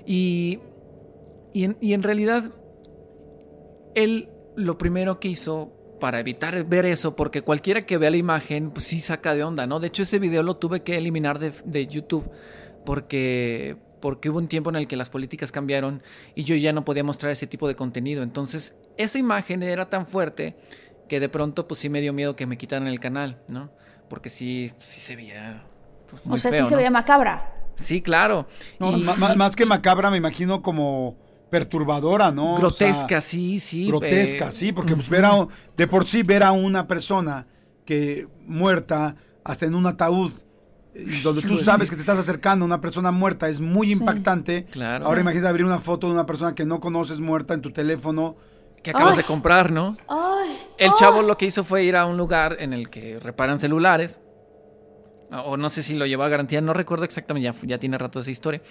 Y, 0.06 0.60
y, 1.54 1.64
en, 1.64 1.78
y 1.82 1.94
en 1.94 2.04
realidad, 2.04 2.52
él 3.96 4.30
lo 4.56 4.78
primero 4.78 5.20
que 5.20 5.30
hizo 5.30 5.74
para 6.04 6.20
evitar 6.20 6.66
ver 6.66 6.86
eso, 6.86 7.16
porque 7.16 7.44
cualquiera 7.44 7.84
que 7.84 7.98
vea 7.98 8.12
la 8.12 8.18
imagen, 8.18 8.72
pues 8.72 8.84
sí 8.84 9.00
saca 9.00 9.34
de 9.36 9.42
onda, 9.46 9.68
¿no? 9.68 9.80
De 9.80 9.88
hecho, 9.88 10.04
ese 10.04 10.20
video 10.20 10.44
lo 10.44 10.58
tuve 10.58 10.82
que 10.82 10.98
eliminar 10.98 11.40
de, 11.40 11.54
de 11.64 11.88
YouTube 11.88 12.30
porque, 12.86 13.78
porque 14.02 14.30
hubo 14.30 14.38
un 14.40 14.50
tiempo 14.50 14.70
en 14.70 14.76
el 14.76 14.86
que 14.86 14.98
las 14.98 15.10
políticas 15.10 15.54
cambiaron 15.54 16.04
y 16.36 16.44
yo 16.44 16.58
ya 16.58 16.74
no 16.74 16.84
podía 16.84 17.06
mostrar 17.06 17.32
ese 17.32 17.48
tipo 17.48 17.70
de 17.70 17.78
contenido. 17.78 18.22
Entonces, 18.22 18.76
esa 18.98 19.18
imagen 19.18 19.64
era 19.64 19.90
tan 19.90 20.06
fuerte 20.06 20.58
que 21.08 21.22
de 21.22 21.30
pronto, 21.30 21.70
pues 21.70 21.80
sí 21.80 21.88
me 21.88 22.02
dio 22.02 22.12
miedo 22.12 22.36
que 22.36 22.48
me 22.48 22.58
quitaran 22.58 22.90
el 22.90 23.00
canal, 23.00 23.40
¿no? 23.48 23.72
Porque 24.10 24.28
sí, 24.30 24.74
sí 24.80 25.00
se 25.00 25.16
veía 25.16 25.64
pues, 26.10 26.26
muy 26.26 26.36
o 26.36 26.38
sea, 26.38 26.52
feo, 26.52 26.66
sí 26.66 26.70
se 26.70 26.76
veía 26.76 26.92
macabra. 26.92 27.54
Sí, 27.76 28.02
claro. 28.02 28.46
No, 28.78 28.92
Y- 28.92 29.04
ma- 29.04 29.36
más 29.36 29.56
que 29.56 29.66
macabra, 29.66 30.12
me 30.12 30.18
imagino 30.18 30.62
como 30.62 31.16
perturbadora, 31.54 32.32
¿no? 32.32 32.56
O 32.56 32.72
sea, 32.72 32.88
grotesca, 32.88 33.22
sí, 33.22 33.60
sí. 33.60 33.86
grotesca, 33.88 34.48
eh, 34.48 34.52
sí, 34.52 34.72
porque 34.72 34.96
pues, 34.96 35.08
ver 35.08 35.24
a- 35.24 35.48
de 35.78 35.86
por 35.88 36.08
sí 36.08 36.24
ver 36.24 36.42
a 36.42 36.52
una 36.52 36.88
persona 36.88 37.46
que 37.86 38.28
muerta 38.48 39.16
hasta 39.44 39.68
en 39.68 39.76
un 39.76 39.86
ataúd 39.86 40.32
donde 41.22 41.44
tú 41.44 41.56
sabes 41.58 41.92
que 41.92 41.96
te 41.96 42.02
estás 42.02 42.18
acercando 42.18 42.66
a 42.66 42.68
una 42.68 42.82
persona 42.82 43.12
muerta 43.12 43.50
es 43.50 43.62
muy 43.62 43.92
impactante. 43.92 44.66
Claro. 44.72 45.06
Ahora 45.06 45.22
imagínate 45.22 45.48
abrir 45.48 45.66
una 45.66 45.78
foto 45.80 46.08
de 46.08 46.14
una 46.14 46.26
persona 46.26 46.56
que 46.56 46.66
no 46.66 46.80
conoces 46.80 47.20
muerta 47.20 47.54
en 47.54 47.62
tu 47.62 47.72
teléfono. 47.72 48.36
que 48.82 48.90
acabas 48.92 49.14
Ay. 49.14 49.18
de 49.18 49.24
comprar, 49.24 49.72
¿no? 49.72 49.96
Ay. 50.10 50.58
El 50.78 50.90
ay. 50.90 50.96
chavo 51.00 51.22
lo 51.22 51.38
que 51.38 51.46
hizo 51.46 51.64
fue 51.64 51.84
ir 51.86 51.96
a 51.96 52.06
un 52.06 52.18
lugar 52.18 52.58
en 52.60 52.74
el 52.74 52.90
que 52.90 53.18
reparan 53.20 53.60
celulares. 53.62 54.20
O 55.46 55.56
no 55.58 55.70
sé 55.70 55.84
si 55.84 55.94
lo 55.96 56.06
llevó 56.06 56.24
a 56.24 56.30
garantía, 56.30 56.62
no 56.62 56.74
recuerdo 56.74 57.06
exactamente, 57.06 57.46
ya, 57.46 57.56
ya 57.66 57.78
tiene 57.78 57.98
rato 57.98 58.20
esa 58.20 58.30
historia. 58.32 58.62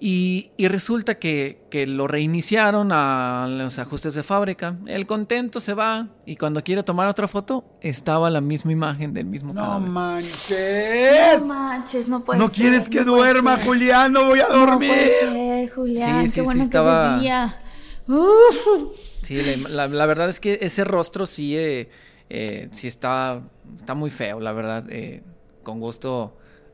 Y, 0.00 0.50
y 0.56 0.68
resulta 0.68 1.16
que, 1.18 1.58
que 1.70 1.84
lo 1.88 2.06
reiniciaron 2.06 2.90
a 2.92 3.48
los 3.50 3.80
ajustes 3.80 4.14
de 4.14 4.22
fábrica. 4.22 4.76
El 4.86 5.06
contento 5.06 5.58
se 5.58 5.74
va 5.74 6.06
y 6.24 6.36
cuando 6.36 6.62
quiere 6.62 6.84
tomar 6.84 7.08
otra 7.08 7.26
foto, 7.26 7.64
estaba 7.80 8.30
la 8.30 8.40
misma 8.40 8.70
imagen 8.70 9.12
del 9.12 9.26
mismo 9.26 9.52
No 9.52 9.60
cadáver. 9.60 9.88
manches. 9.88 11.40
No 11.40 11.46
manches, 11.46 12.06
no 12.08 12.24
puede 12.24 12.38
No 12.38 12.46
ser. 12.46 12.54
quieres 12.56 12.88
que 12.88 13.00
no 13.00 13.06
duerma. 13.16 13.58
Julián, 13.64 14.12
no 14.12 14.26
voy 14.26 14.38
a 14.38 14.48
No 14.48 14.56
dormir. 14.58 14.88
puede 14.90 15.20
ser, 15.20 15.70
Julián. 15.70 16.20
Sí, 16.22 16.28
sí, 16.28 16.34
Qué 16.34 16.40
sí, 16.40 16.44
bueno 16.44 16.60
que 16.60 16.64
estaba- 16.64 17.18
día. 17.18 17.60
Uf. 18.06 18.96
Sí, 19.22 19.42
la, 19.42 19.68
la- 19.68 19.88
la 19.88 20.06
verdad 20.06 20.28
es 20.28 20.38
que 20.40 20.58
ese 20.62 20.84
rostro 20.84 21.26
sí, 21.26 21.56
eh, 21.56 21.90
eh, 22.30 22.68
sí 22.70 22.86
está, 22.86 23.40
está 23.80 23.94
muy 23.94 24.10
feo, 24.10 24.38
la 24.40 24.52
verdad. 24.52 24.84
eh, 24.90 25.22
con 25.64 25.80
gusto 25.80 26.38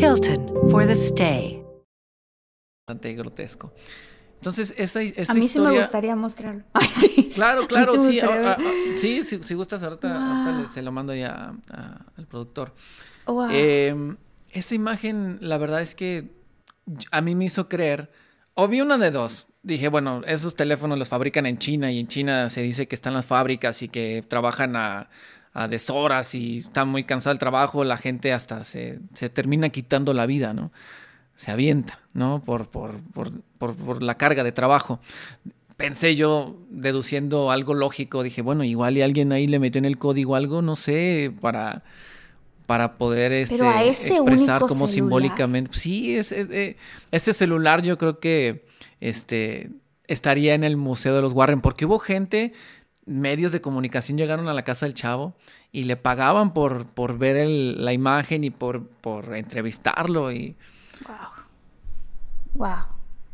Hilton 0.00 0.70
for 0.70 0.86
the 0.86 0.94
stay. 0.96 1.62
bastante 2.86 3.14
grotesco. 3.14 3.72
Entonces, 4.36 4.72
esa, 4.78 5.02
esa 5.02 5.32
A 5.32 5.34
mí 5.34 5.48
sí 5.48 5.58
me 5.58 5.76
gustaría 5.76 6.14
mostrarlo. 6.14 6.62
Ay, 6.72 6.86
sí. 6.92 7.32
Claro, 7.34 7.66
claro, 7.66 7.98
sí 7.98 8.20
ah, 8.20 8.56
ah, 8.56 8.62
sí, 9.00 9.24
si, 9.24 9.42
si 9.42 9.54
gustas, 9.54 9.82
ahorita, 9.82 10.08
ahorita 10.08 10.52
Wow. 10.52 10.62
le- 10.62 10.68
se 10.68 10.82
lo 10.82 10.92
mando 10.92 11.14
ya 11.14 11.52
a- 11.70 12.06
al 12.16 12.26
productor. 12.26 12.72
Wow. 13.26 13.48
Eh, 13.50 14.16
esa 14.52 14.74
imagen, 14.74 15.38
la 15.40 15.58
verdad 15.58 15.82
es 15.82 15.94
que 15.94 16.30
a 17.10 17.20
mí 17.20 17.34
me 17.34 17.46
hizo 17.46 17.68
creer, 17.68 18.10
o 18.54 18.68
vi 18.68 18.80
una 18.80 18.96
de 18.96 19.10
dos. 19.10 19.48
Dije, 19.62 19.88
bueno, 19.88 20.22
esos 20.26 20.54
teléfonos 20.54 20.98
los 20.98 21.08
fabrican 21.08 21.44
en 21.44 21.58
China 21.58 21.90
y 21.90 21.98
en 21.98 22.06
China 22.06 22.48
se 22.48 22.62
dice 22.62 22.86
que 22.88 22.94
están 22.94 23.12
las 23.14 23.26
fábricas 23.26 23.82
y 23.82 23.88
que 23.88 24.24
trabajan 24.26 24.76
a, 24.76 25.10
a 25.52 25.68
deshoras 25.68 26.34
y 26.34 26.58
están 26.58 26.88
muy 26.88 27.04
cansado 27.04 27.32
del 27.34 27.38
trabajo, 27.38 27.84
la 27.84 27.96
gente 27.96 28.32
hasta 28.32 28.64
se, 28.64 29.00
se 29.14 29.28
termina 29.28 29.68
quitando 29.70 30.14
la 30.14 30.26
vida, 30.26 30.52
¿no? 30.54 30.70
Se 31.36 31.50
avienta, 31.50 32.00
¿no? 32.14 32.42
Por, 32.44 32.68
por, 32.68 33.00
por, 33.12 33.30
por, 33.58 33.74
por 33.76 34.02
la 34.02 34.14
carga 34.14 34.44
de 34.44 34.52
trabajo. 34.52 35.00
Pensé 35.76 36.16
yo, 36.16 36.56
deduciendo 36.70 37.52
algo 37.52 37.74
lógico, 37.74 38.24
dije, 38.24 38.42
bueno, 38.42 38.64
igual 38.64 38.96
y 38.98 39.02
alguien 39.02 39.30
ahí 39.30 39.46
le 39.46 39.60
metió 39.60 39.78
en 39.78 39.84
el 39.84 39.96
código 39.98 40.34
algo, 40.34 40.60
no 40.62 40.74
sé, 40.74 41.32
para, 41.40 41.84
para 42.66 42.96
poder 42.96 43.30
este, 43.32 43.62
a 43.64 43.84
ese 43.84 44.16
expresar 44.16 44.60
como 44.62 44.88
celular. 44.88 44.94
simbólicamente. 44.94 45.70
Sí, 45.78 46.16
es, 46.16 46.32
es- 46.32 46.48
eh, 46.50 46.76
ese 47.12 47.32
celular 47.32 47.82
yo 47.82 47.96
creo 47.96 48.18
que 48.18 48.64
este, 49.00 49.70
estaría 50.08 50.54
en 50.54 50.64
el 50.64 50.76
Museo 50.76 51.14
de 51.14 51.22
los 51.22 51.32
Warren, 51.32 51.60
porque 51.60 51.86
hubo 51.86 52.00
gente, 52.00 52.52
medios 53.08 53.52
de 53.52 53.60
comunicación 53.60 54.18
llegaron 54.18 54.48
a 54.48 54.54
la 54.54 54.62
casa 54.64 54.86
del 54.86 54.94
chavo 54.94 55.34
y 55.72 55.84
le 55.84 55.96
pagaban 55.96 56.52
por, 56.54 56.86
por 56.86 57.18
ver 57.18 57.36
el- 57.36 57.84
la 57.84 57.92
imagen 57.92 58.44
y 58.44 58.50
por, 58.50 58.86
por 58.86 59.34
entrevistarlo. 59.34 60.30
Y, 60.32 60.54
Wow. 62.54 62.68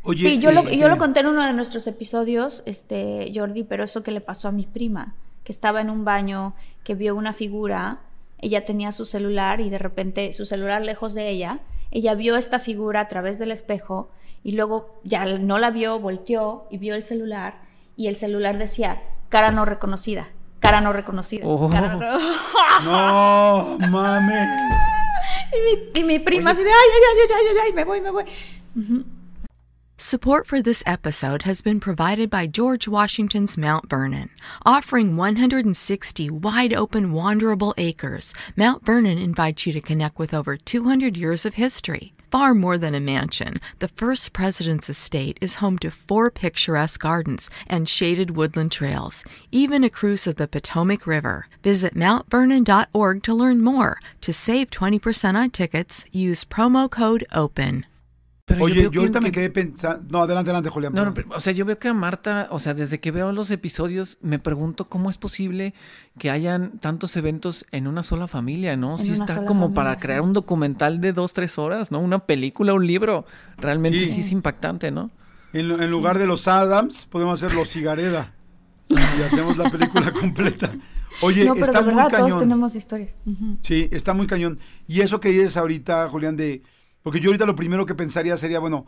Oye, 0.03 0.23
sí, 0.29 0.39
yo 0.39 0.51
lo, 0.51 0.59
este, 0.59 0.77
yo 0.77 0.87
lo 0.87 0.97
conté 0.97 1.21
en 1.21 1.27
uno 1.27 1.43
de 1.45 1.53
nuestros 1.53 1.87
episodios, 1.87 2.61
este, 2.67 3.31
Jordi, 3.33 3.63
pero 3.63 3.83
eso 3.83 4.03
que 4.03 4.11
le 4.11 4.21
pasó 4.21 4.47
a 4.49 4.51
mi 4.51 4.65
prima, 4.67 5.15
que 5.43 5.51
estaba 5.51 5.81
en 5.81 5.89
un 5.89 6.05
baño, 6.05 6.53
que 6.83 6.93
vio 6.93 7.15
una 7.15 7.33
figura, 7.33 8.01
ella 8.37 8.65
tenía 8.65 8.91
su 8.91 9.05
celular 9.05 9.61
y 9.61 9.69
de 9.71 9.79
repente 9.79 10.31
su 10.33 10.45
celular 10.45 10.83
lejos 10.85 11.15
de 11.15 11.29
ella, 11.29 11.59
ella 11.89 12.13
vio 12.13 12.35
esta 12.37 12.59
figura 12.59 12.99
a 12.99 13.07
través 13.07 13.39
del 13.39 13.49
espejo 13.51 14.11
y 14.43 14.51
luego 14.51 14.99
ya 15.03 15.25
no 15.39 15.57
la 15.57 15.71
vio, 15.71 15.99
volteó 15.99 16.67
y 16.69 16.77
vio 16.77 16.93
el 16.93 17.01
celular 17.03 17.61
y 17.97 18.05
el 18.07 18.15
celular 18.15 18.59
decía 18.59 19.01
cara 19.29 19.51
no 19.51 19.65
reconocida, 19.65 20.27
cara 20.59 20.81
no 20.81 20.93
reconocida. 20.93 21.43
Oh. 21.45 21.69
cara 21.69 21.95
no- 21.95 21.99
No 22.85 23.77
mames. 23.89 24.75
y, 25.53 25.59
mi, 25.61 25.89
y 26.01 26.03
mi 26.03 26.19
prima 26.19 26.51
así 26.51 26.63
de 26.63 26.69
ay, 26.69 26.75
ay, 26.93 27.01
ay, 27.09 27.27
ay, 27.33 27.47
ay, 27.49 27.57
ay, 27.67 27.73
me 27.73 27.83
voy, 27.83 28.01
me 28.01 28.11
voy. 28.11 28.25
Support 29.97 30.45
for 30.45 30.61
this 30.61 30.83
episode 30.85 31.43
has 31.43 31.61
been 31.61 31.79
provided 31.79 32.29
by 32.29 32.47
George 32.47 32.85
Washington's 32.85 33.57
Mount 33.57 33.89
Vernon. 33.89 34.29
Offering 34.65 35.15
160 35.15 36.29
wide 36.29 36.73
open, 36.73 37.13
wanderable 37.13 37.73
acres, 37.77 38.33
Mount 38.57 38.83
Vernon 38.85 39.17
invites 39.17 39.65
you 39.65 39.71
to 39.71 39.79
connect 39.79 40.19
with 40.19 40.33
over 40.33 40.57
200 40.57 41.15
years 41.15 41.45
of 41.45 41.53
history. 41.53 42.11
Far 42.31 42.53
more 42.53 42.77
than 42.77 42.95
a 42.95 42.99
mansion, 42.99 43.59
the 43.79 43.87
first 43.87 44.33
president's 44.33 44.89
estate 44.89 45.37
is 45.41 45.55
home 45.55 45.77
to 45.79 45.91
four 45.91 46.31
picturesque 46.31 46.99
gardens 47.01 47.49
and 47.67 47.87
shaded 47.87 48.35
woodland 48.35 48.71
trails, 48.71 49.23
even 49.51 49.83
a 49.83 49.89
cruise 49.89 50.27
of 50.27 50.35
the 50.35 50.47
Potomac 50.47 51.05
River. 51.07 51.47
Visit 51.63 51.95
mountvernon.org 51.95 53.23
to 53.23 53.33
learn 53.33 53.61
more. 53.61 53.99
To 54.21 54.33
save 54.33 54.69
20% 54.69 55.35
on 55.35 55.49
tickets, 55.51 56.05
use 56.11 56.43
promo 56.43 56.89
code 56.89 57.25
OPEN. 57.31 57.85
Pero 58.45 58.63
Oye, 58.63 58.83
yo 58.83 58.91
que- 58.91 58.99
ahorita 58.99 59.19
me 59.21 59.27
que- 59.31 59.39
quedé 59.39 59.49
pensando. 59.49 60.05
No, 60.09 60.21
adelante, 60.23 60.49
adelante, 60.51 60.69
Julián. 60.69 60.93
No, 60.93 61.03
no, 61.03 61.13
pero, 61.15 61.29
o 61.33 61.39
sea, 61.39 61.51
yo 61.51 61.65
veo 61.65 61.79
que 61.79 61.87
a 61.87 61.93
Marta, 61.95 62.47
o 62.51 62.59
sea, 62.59 62.73
desde 62.75 62.99
que 62.99 63.09
veo 63.11 63.31
los 63.31 63.49
episodios, 63.49 64.19
me 64.21 64.37
pregunto 64.37 64.85
cómo 64.87 65.09
es 65.09 65.17
posible 65.17 65.73
que 66.19 66.29
hayan 66.29 66.77
tantos 66.79 67.17
eventos 67.17 67.65
en 67.71 67.87
una 67.87 68.03
sola 68.03 68.27
familia, 68.27 68.77
¿no? 68.77 68.91
En 68.93 68.97
Sí 68.99 69.09
una 69.11 69.25
está 69.25 69.33
sola 69.35 69.47
como 69.47 69.61
familia, 69.63 69.75
para 69.75 69.95
sí. 69.95 70.01
crear 70.01 70.21
un 70.21 70.33
documental 70.33 71.01
de 71.01 71.11
dos, 71.13 71.33
tres 71.33 71.57
horas, 71.57 71.91
¿no? 71.91 71.99
Una 71.99 72.19
película, 72.19 72.73
un 72.73 72.85
libro. 72.85 73.25
Realmente 73.57 74.01
Sí. 74.01 74.05
sí, 74.07 74.19
es 74.21 74.31
impactante, 74.31 74.91
¿no? 74.91 75.09
En, 75.53 75.67
lu- 75.69 75.81
en 75.81 75.89
lugar 75.89 76.19
de 76.19 76.27
los 76.27 76.47
Adams, 76.47 77.07
podemos 77.07 77.41
hacer 77.43 77.55
los 77.57 77.69
Cigareda. 77.69 78.33
Y 78.89 79.21
hacemos 79.23 79.57
la 79.57 79.71
película 79.71 80.11
completa. 80.21 80.71
Oye, 81.21 81.45
no, 81.45 81.53
pero 81.53 81.65
está 81.65 81.79
de 81.79 81.85
muy 81.85 81.95
verdad 81.95 82.09
todos 82.11 82.23
cañón. 82.25 82.39
tenemos 82.39 82.75
historias. 82.75 83.15
Sí, 83.61 83.87
está 83.91 84.13
muy 84.13 84.27
cañón. 84.27 84.59
Y 84.87 84.99
eso 85.01 85.19
que 85.19 85.29
dices 85.29 85.57
ahorita, 85.57 86.07
Julián, 86.09 86.37
de. 86.37 86.61
Porque 87.05 87.19
yo 87.19 87.29
ahorita 87.29 87.45
lo 87.45 87.55
primero 87.55 87.85
que 87.85 87.93
pensaría 87.93 88.35
sería, 88.35 88.57
bueno, 88.57 88.87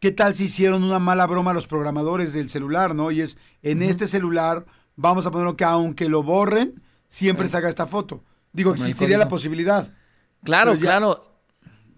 ¿qué 0.00 0.10
tal 0.10 0.34
si 0.34 0.44
hicieron 0.44 0.82
una 0.82 0.98
mala 0.98 1.28
broma 1.28 1.52
a 1.52 1.54
los 1.54 1.68
programadores 1.68 2.32
del 2.32 2.48
celular, 2.48 2.92
no? 2.92 3.12
Y 3.12 3.20
es, 3.20 3.38
en 3.62 3.82
este 3.82 4.08
celular 4.08 4.66
vamos 4.96 5.26
a 5.26 5.30
ponerlo 5.30 5.54
que 5.56 5.62
aunque 5.62 6.08
lo 6.08 6.24
borren, 6.24 6.82
siempre 7.06 7.46
Sí. 7.46 7.52
saca 7.52 7.68
esta 7.68 7.86
foto. 7.86 8.24
Digo, 8.52 8.72
Como 8.72 8.82
existiría 8.84 9.16
la 9.16 9.28
posibilidad. 9.28 9.94
Claro, 10.42 10.74
ya- 10.74 10.80
claro. 10.80 11.38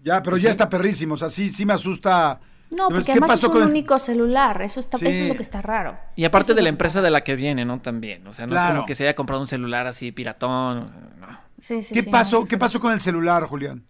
Ya, 0.03 0.21
pero 0.21 0.37
Sí. 0.37 0.43
ya 0.43 0.51
está 0.51 0.69
perrísimo. 0.69 1.15
O 1.15 1.17
sea, 1.17 1.29
sí, 1.29 1.49
sí 1.49 1.65
me 1.65 1.73
asusta. 1.73 2.39
No, 2.69 2.89
porque 2.89 3.05
¿Qué 3.05 3.11
además 3.13 3.31
pasó 3.31 3.47
es 3.47 3.49
un 3.49 3.53
con 3.53 3.63
el- 3.63 3.69
único 3.69 3.97
celular. 3.97 4.61
Eso, 4.61 4.79
está, 4.79 4.99
Sí. 4.99 5.07
eso 5.07 5.23
es 5.23 5.29
lo 5.29 5.35
que 5.35 5.41
está 5.41 5.63
raro. 5.63 5.97
Y 6.15 6.25
aparte 6.25 6.51
Eso 6.51 6.55
de 6.57 6.61
la 6.61 6.69
empresa 6.69 6.99
está 6.99 7.05
de 7.05 7.09
la 7.09 7.23
que 7.23 7.35
viene, 7.35 7.65
¿no? 7.65 7.81
También. 7.81 8.25
O 8.27 8.33
sea, 8.33 8.45
no 8.45 8.55
es 8.55 8.61
como 8.71 8.85
que 8.85 8.93
se 8.93 9.03
haya 9.03 9.15
comprado 9.15 9.41
un 9.41 9.47
celular 9.47 9.87
así 9.87 10.11
piratón. 10.11 10.91
no. 11.19 11.27
Sí, 11.57 11.81
sí, 11.81 11.95
¿Qué 11.95 12.03
sí, 12.03 12.09
pasó? 12.11 12.41
no, 12.41 12.45
¿Qué 12.45 12.57
pasó 12.59 12.79
con 12.79 12.91
el 12.93 13.01
celular, 13.01 13.43
Julián? 13.45 13.87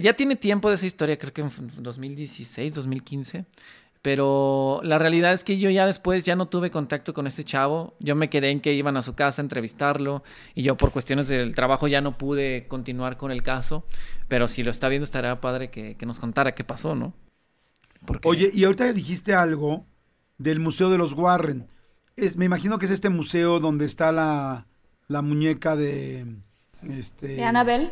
Ya 0.00 0.14
tiene 0.14 0.36
tiempo 0.36 0.68
de 0.68 0.76
esa 0.76 0.86
historia, 0.86 1.18
creo 1.18 1.32
que 1.32 1.40
en 1.42 1.50
2016, 1.82 2.74
2015. 2.74 3.44
Pero 4.02 4.80
la 4.82 4.98
realidad 4.98 5.34
es 5.34 5.44
que 5.44 5.58
yo 5.58 5.68
ya 5.68 5.84
después 5.84 6.24
ya 6.24 6.34
no 6.34 6.48
tuve 6.48 6.70
contacto 6.70 7.12
con 7.12 7.26
este 7.26 7.44
chavo. 7.44 7.94
Yo 8.00 8.16
me 8.16 8.30
quedé 8.30 8.48
en 8.48 8.60
que 8.60 8.72
iban 8.72 8.96
a 8.96 9.02
su 9.02 9.14
casa 9.14 9.42
a 9.42 9.44
entrevistarlo 9.44 10.22
y 10.54 10.62
yo 10.62 10.76
por 10.78 10.90
cuestiones 10.90 11.28
del 11.28 11.54
trabajo 11.54 11.86
ya 11.86 12.00
no 12.00 12.16
pude 12.16 12.66
continuar 12.66 13.18
con 13.18 13.30
el 13.30 13.42
caso. 13.42 13.84
Pero 14.26 14.48
si 14.48 14.62
lo 14.62 14.70
está 14.70 14.88
viendo 14.88 15.04
estaría 15.04 15.38
padre 15.42 15.70
que, 15.70 15.96
que 15.96 16.06
nos 16.06 16.18
contara 16.18 16.54
qué 16.54 16.64
pasó, 16.64 16.94
¿no? 16.94 17.12
Porque- 18.06 18.26
Oye, 18.26 18.50
y 18.54 18.64
ahorita 18.64 18.90
dijiste 18.94 19.34
algo 19.34 19.84
del 20.38 20.60
Museo 20.60 20.88
de 20.88 20.96
los 20.96 21.12
Warren. 21.12 21.66
Es, 22.16 22.36
me 22.36 22.46
imagino 22.46 22.78
que 22.78 22.86
es 22.86 22.90
este 22.92 23.10
museo 23.10 23.60
donde 23.60 23.84
está 23.84 24.12
la, 24.12 24.66
la 25.08 25.20
muñeca 25.20 25.76
de... 25.76 26.24
Este, 26.88 27.28
De 27.28 27.44
Anabel. 27.44 27.90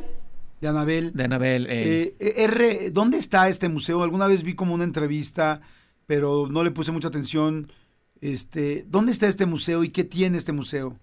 De 0.60 0.68
Anabel. 0.68 1.12
de 1.14 1.24
Anabel, 1.24 1.66
eh, 1.70 2.14
Eh, 2.18 2.34
eh, 2.36 2.44
R, 2.44 2.90
¿Dónde 2.90 3.18
está 3.18 3.48
este 3.48 3.68
museo? 3.68 4.02
Alguna 4.02 4.26
vez 4.26 4.42
vi 4.42 4.54
como 4.54 4.74
una 4.74 4.84
entrevista, 4.84 5.60
pero 6.06 6.48
no 6.50 6.64
le 6.64 6.70
puse 6.70 6.90
mucha 6.92 7.08
atención. 7.08 7.70
Este, 8.20 8.84
¿Dónde 8.88 9.12
está 9.12 9.28
este 9.28 9.46
museo 9.46 9.84
y 9.84 9.90
qué 9.90 10.02
tiene 10.04 10.36
este 10.38 10.52
museo? 10.52 10.96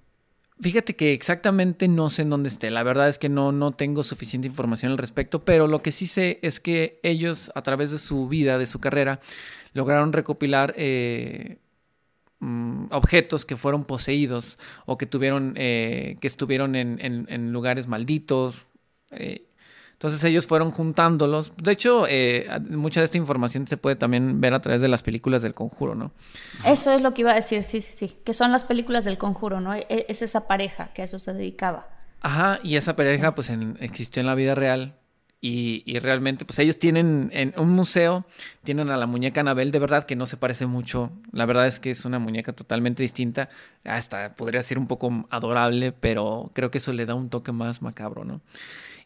Fíjate 0.60 0.96
que 0.96 1.14
exactamente 1.14 1.88
no 1.90 2.10
sé 2.10 2.22
en 2.22 2.30
dónde 2.30 2.48
esté. 2.50 2.72
La 2.72 2.84
verdad 2.84 3.10
es 3.10 3.18
que 3.18 3.28
no, 3.30 3.52
no 3.52 3.72
tengo 3.74 4.04
suficiente 4.04 4.48
información 4.48 4.92
al 4.94 4.98
respecto, 4.98 5.44
pero 5.44 5.68
lo 5.68 5.82
que 5.82 5.92
sí 5.92 6.08
sé 6.08 6.40
es 6.42 6.60
que 6.62 7.00
ellos, 7.04 7.52
a 7.56 7.62
través 7.62 7.92
de 7.92 7.98
su 7.98 8.28
vida, 8.30 8.58
de 8.58 8.66
su 8.66 8.80
carrera, 8.80 9.20
lograron 9.74 10.14
recopilar 10.14 10.74
eh, 10.78 11.58
mm, 12.40 12.86
objetos 12.92 13.46
que 13.46 13.58
fueron 13.58 13.84
poseídos 13.84 14.58
o 14.86 14.98
que 14.98 15.06
tuvieron, 15.06 15.54
eh, 15.58 16.16
que 16.22 16.28
estuvieron 16.28 16.76
en, 16.76 17.00
en- 17.02 17.26
en 17.30 17.52
lugares 17.52 17.88
malditos. 17.88 18.66
Eh. 19.18 19.46
entonces 19.94 20.24
ellos 20.24 20.46
fueron 20.48 20.72
juntándolos. 20.72 21.54
De 21.58 21.72
hecho, 21.72 22.06
eh, 22.08 22.48
mucha 22.70 23.00
de 23.02 23.06
esta 23.06 23.18
información 23.18 23.66
se 23.68 23.78
puede 23.78 23.96
también 23.96 24.42
ver 24.42 24.54
a 24.54 24.60
través 24.62 24.82
de 24.82 24.88
las 24.88 25.04
películas 25.04 25.42
del 25.42 25.54
conjuro, 25.54 25.96
¿no? 25.96 26.12
Eso 26.66 26.92
es 26.92 27.02
lo 27.02 27.14
que 27.14 27.22
iba 27.22 27.32
a 27.32 27.36
decir, 27.36 27.64
sí, 27.64 27.82
sí, 27.82 27.94
sí. 28.10 28.18
Que 28.26 28.34
son 28.34 28.52
las 28.52 28.64
películas 28.64 29.06
del 29.06 29.18
conjuro, 29.18 29.62
¿no? 29.62 29.74
E- 29.74 29.88
Es 30.10 30.22
esa 30.22 30.48
pareja 30.48 30.92
que 30.94 31.02
a 31.02 31.06
eso 31.06 31.18
se 31.20 31.34
dedicaba. 31.34 31.88
Ajá, 32.22 32.60
y 32.64 32.76
esa 32.76 32.96
pareja 32.96 33.34
pues 33.36 33.50
en- 33.50 33.78
existió 33.80 34.20
en 34.20 34.26
la 34.26 34.36
vida 34.36 34.56
real 34.56 34.96
y, 35.42 35.84
y 35.86 36.00
realmente 36.00 36.44
pues 36.44 36.58
ellos 36.58 36.80
tienen 36.80 37.30
en 37.34 37.54
un 37.58 37.70
museo, 37.70 38.26
tienen 38.64 38.90
a 38.90 38.98
la 38.98 39.06
muñeca 39.06 39.42
Anabel 39.42 39.72
de 39.72 39.78
verdad 39.78 40.06
que 40.08 40.16
no 40.16 40.26
se 40.26 40.38
parece 40.38 40.66
mucho, 40.66 41.12
la 41.32 41.46
verdad 41.46 41.68
es 41.68 41.80
que 41.80 41.92
es 41.92 42.04
una 42.04 42.18
muñeca 42.18 42.54
totalmente 42.54 43.04
distinta, 43.04 43.50
hasta 43.84 44.34
podría 44.34 44.64
ser 44.64 44.80
un 44.80 44.88
poco 44.88 45.28
adorable, 45.30 45.92
pero 45.92 46.50
creo 46.56 46.72
que 46.72 46.80
eso 46.80 46.94
le 46.94 47.06
da 47.06 47.14
un 47.14 47.30
toque 47.30 47.52
más 47.52 47.84
macabro, 47.84 48.26
¿no? 48.26 48.42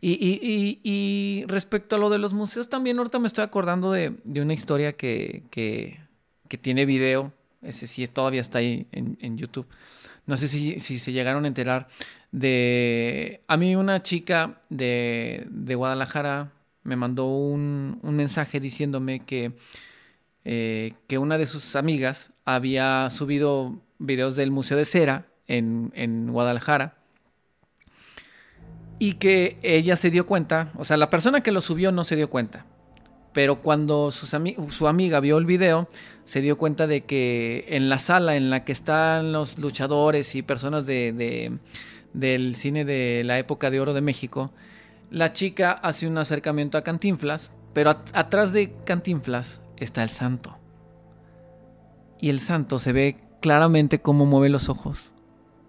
Y, 0.01 0.11
y- 0.13 0.39
y- 0.41 0.79
y 0.83 1.45
respecto 1.47 1.95
a 1.97 1.99
lo 1.99 2.09
de 2.09 2.19
los 2.19 2.33
museos, 2.33 2.69
también 2.69 2.97
ahorita 2.97 3.19
me 3.19 3.27
estoy 3.27 3.43
acordando 3.43 3.91
de, 3.91 4.15
una 4.25 4.53
historia 4.53 4.93
que, 4.93 5.43
que, 5.51 5.99
que 6.47 6.57
tiene 6.57 6.85
video. 6.85 7.33
Ese 7.61 7.87
sí 7.87 8.07
todavía 8.07 8.41
está 8.41 8.59
ahí 8.59 8.87
en, 8.91 9.37
YouTube. 9.37 9.67
No 10.25 10.37
sé 10.37 10.47
si, 10.47 10.79
se 10.79 11.11
llegaron 11.11 11.43
a 11.45 11.47
enterar 11.49 11.87
de... 12.31 13.41
A 13.47 13.57
mí 13.57 13.75
una 13.75 14.01
chica 14.03 14.61
de, 14.69 15.47
Guadalajara 15.75 16.53
me 16.83 16.95
mandó 16.95 17.25
un, 17.25 17.99
un 18.01 18.15
mensaje 18.15 18.59
diciéndome 18.61 19.19
que, 19.19 19.51
eh, 20.45 20.93
que 21.07 21.17
una 21.17 21.37
de 21.37 21.45
sus 21.45 21.75
amigas 21.75 22.31
había 22.45 23.09
subido 23.09 23.81
videos 23.97 24.35
del 24.37 24.51
Museo 24.51 24.77
de 24.77 24.85
Cera 24.85 25.25
en, 25.47 25.91
en 25.95 26.31
Guadalajara 26.31 26.98
y 28.99 29.13
que 29.13 29.57
ella 29.63 29.95
se 29.95 30.11
dio 30.11 30.25
cuenta, 30.25 30.71
o 30.77 30.83
sea, 30.85 30.97
la 30.97 31.09
persona 31.09 31.41
que 31.41 31.51
lo 31.51 31.61
subió 31.61 31.91
no 31.91 32.03
se 32.03 32.15
dio 32.17 32.29
cuenta, 32.29 32.65
pero 33.33 33.61
cuando 33.61 34.11
sus 34.11 34.33
ami- 34.33 34.69
su 34.69 34.87
amiga 34.87 35.19
vio 35.21 35.37
el 35.37 35.45
video, 35.45 35.87
se 36.25 36.41
dio 36.41 36.57
cuenta 36.57 36.85
de 36.85 37.01
que 37.01 37.65
en 37.69 37.87
la 37.89 37.99
sala 37.99 38.35
en 38.35 38.49
la 38.49 38.59
que 38.61 38.71
están 38.71 39.31
los 39.31 39.57
luchadores 39.57 40.35
y 40.35 40.41
personas 40.41 40.85
de, 40.85 41.13
de- 41.13 41.57
del 42.13 42.55
cine 42.55 42.85
de 42.85 43.23
la 43.25 43.39
época 43.39 43.71
de 43.71 43.79
oro 43.79 43.93
de 43.93 44.01
México, 44.01 44.51
la 45.11 45.31
chica 45.33 45.71
hace 45.71 46.05
un 46.07 46.17
acercamiento 46.17 46.77
a 46.77 46.83
Cantinflas, 46.83 47.51
pero 47.73 47.91
at- 47.91 48.09
atrás 48.13 48.51
de 48.51 48.71
Cantinflas 48.85 49.61
está 49.77 50.03
el 50.03 50.09
santo. 50.09 50.57
Y 52.19 52.29
el 52.29 52.39
santo 52.39 52.79
se 52.79 52.91
ve 52.91 53.15
claramente 53.41 54.01
cómo 54.01 54.25
mueve 54.25 54.49
los 54.49 54.67
ojos 54.69 55.11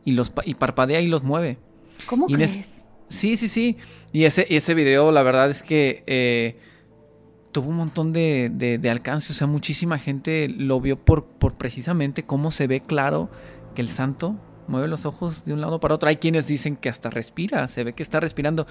y, 0.05 0.13
los, 0.13 0.31
pa- 0.31 0.43
y 0.45 0.55
parpadea 0.55 1.01
y 1.01 1.07
los 1.07 1.23
mueve. 1.23 1.59
¿Cómo 2.07 2.27
Y 2.29 2.35
crees? 2.35 2.80
Sí, 3.11 3.37
sí, 3.37 3.49
sí. 3.49 3.77
Y 4.13 4.25
ese, 4.25 4.47
ese 4.49 4.73
video, 4.73 5.13
la 5.13 5.23
verdad 5.23 5.51
es 5.51 5.63
que 5.63 6.03
eh, 6.07 6.57
tuvo 7.53 7.69
un 7.71 7.77
montón 7.77 8.13
de, 8.13 8.51
de- 8.53 8.79
de 8.79 8.91
alcance. 8.91 9.33
O 9.33 9.37
sea, 9.37 9.47
muchísima 9.47 9.99
gente 9.99 10.49
lo 10.49 10.81
vio 10.81 10.97
por, 10.97 11.25
por 11.27 11.55
precisamente 11.55 12.25
cómo 12.25 12.51
se 12.53 12.67
ve 12.67 12.81
claro 12.81 13.29
que 13.75 13.83
el 13.83 13.89
santo 13.89 14.37
mueve 14.71 14.89
los 14.89 15.05
ojos 15.05 15.45
de 15.45 15.53
un 15.53 15.61
lado 15.61 15.81
para 15.81 15.95
otro. 15.97 16.09
Hay 16.09 16.17
quienes 16.17 16.47
dicen 16.47 16.77
que 16.77 16.89
hasta 16.89 17.11
respira, 17.11 17.69
se 17.69 17.85
ve 17.85 17.93
que 17.93 18.03
está 18.03 18.21
respirando. 18.21 18.67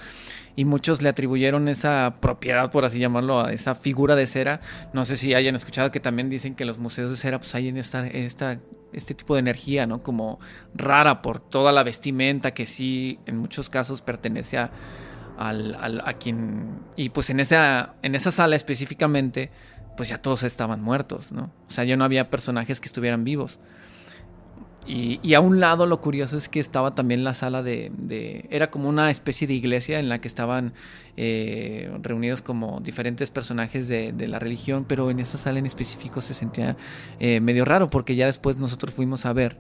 Y 0.56 0.66
muchos 0.66 1.02
le 1.02 1.10
atribuyeron 1.10 1.68
esa 1.68 2.16
propiedad, 2.20 2.72
por 2.72 2.86
así 2.86 2.98
llamarlo, 2.98 3.42
a 3.42 3.54
esa 3.54 3.76
figura 3.76 4.16
de 4.16 4.26
cera. 4.26 4.62
No 4.94 5.06
sé 5.06 5.18
si 5.18 5.34
hayan 5.36 5.56
escuchado 5.56 5.92
que 5.92 6.00
también 6.00 6.30
dicen 6.30 6.56
que 6.56 6.66
los 6.66 6.80
museos 6.80 7.12
de 7.12 7.18
cera 7.18 7.38
pues 7.38 7.54
hay 7.54 7.68
en 7.68 7.78
esta, 7.78 8.08
este 8.08 9.14
tipo 9.14 9.36
de 9.36 9.42
energía, 9.42 9.86
¿no? 9.86 10.02
Como 10.02 10.40
rara 10.74 11.22
por 11.22 11.40
toda 11.40 11.72
la 11.72 11.84
vestimenta 11.84 12.52
que 12.54 12.66
sí 12.66 13.20
en 13.26 13.38
muchos 13.38 13.70
casos 13.70 14.02
pertenece 14.02 14.58
a, 14.58 14.72
al- 15.38 16.02
a 16.06 16.14
quien... 16.14 16.80
Y 16.96 17.10
pues 17.10 17.30
en 17.30 17.40
esa, 17.40 17.94
en 18.02 18.16
esa 18.16 18.32
sala 18.32 18.56
específicamente, 18.56 19.52
pues 19.98 20.10
ya 20.10 20.22
todos 20.22 20.44
estaban 20.44 20.82
muertos, 20.82 21.34
¿no? 21.34 21.52
O 21.68 21.72
sea, 21.72 21.84
ya 21.84 21.98
no 21.98 22.06
había 22.06 22.30
personajes 22.30 22.80
que 22.80 22.86
estuvieran 22.88 23.26
vivos. 23.26 23.60
Y, 24.90 25.20
y 25.22 25.36
a 25.36 25.40
un 25.40 25.60
lado 25.60 25.86
lo 25.86 26.02
curioso 26.02 26.36
es 26.36 26.50
que 26.50 26.60
estaba 26.60 26.96
también 26.96 27.24
la 27.24 27.36
sala 27.36 27.62
de... 27.62 28.48
era 28.50 28.72
como 28.72 28.90
una 28.90 29.12
especie 29.12 29.46
de 29.46 29.54
iglesia 29.54 30.00
en 30.00 30.10
la 30.10 30.20
que 30.20 30.28
estaban 30.28 30.74
eh, 31.16 31.92
reunidos 32.02 32.42
como 32.42 32.80
diferentes 32.80 33.30
personajes 33.30 33.88
de, 33.88 34.28
la 34.28 34.40
religión, 34.40 34.86
pero 34.88 35.12
en 35.12 35.20
esa 35.20 35.38
sala 35.38 35.60
en 35.60 35.68
específico 35.68 36.22
se 36.22 36.34
sentía 36.34 36.76
eh, 37.20 37.40
medio 37.40 37.66
raro 37.66 37.86
porque 37.86 38.16
ya 38.16 38.26
después 38.26 38.58
nosotros 38.58 38.96
fuimos 38.96 39.28
a 39.28 39.34
ver 39.34 39.60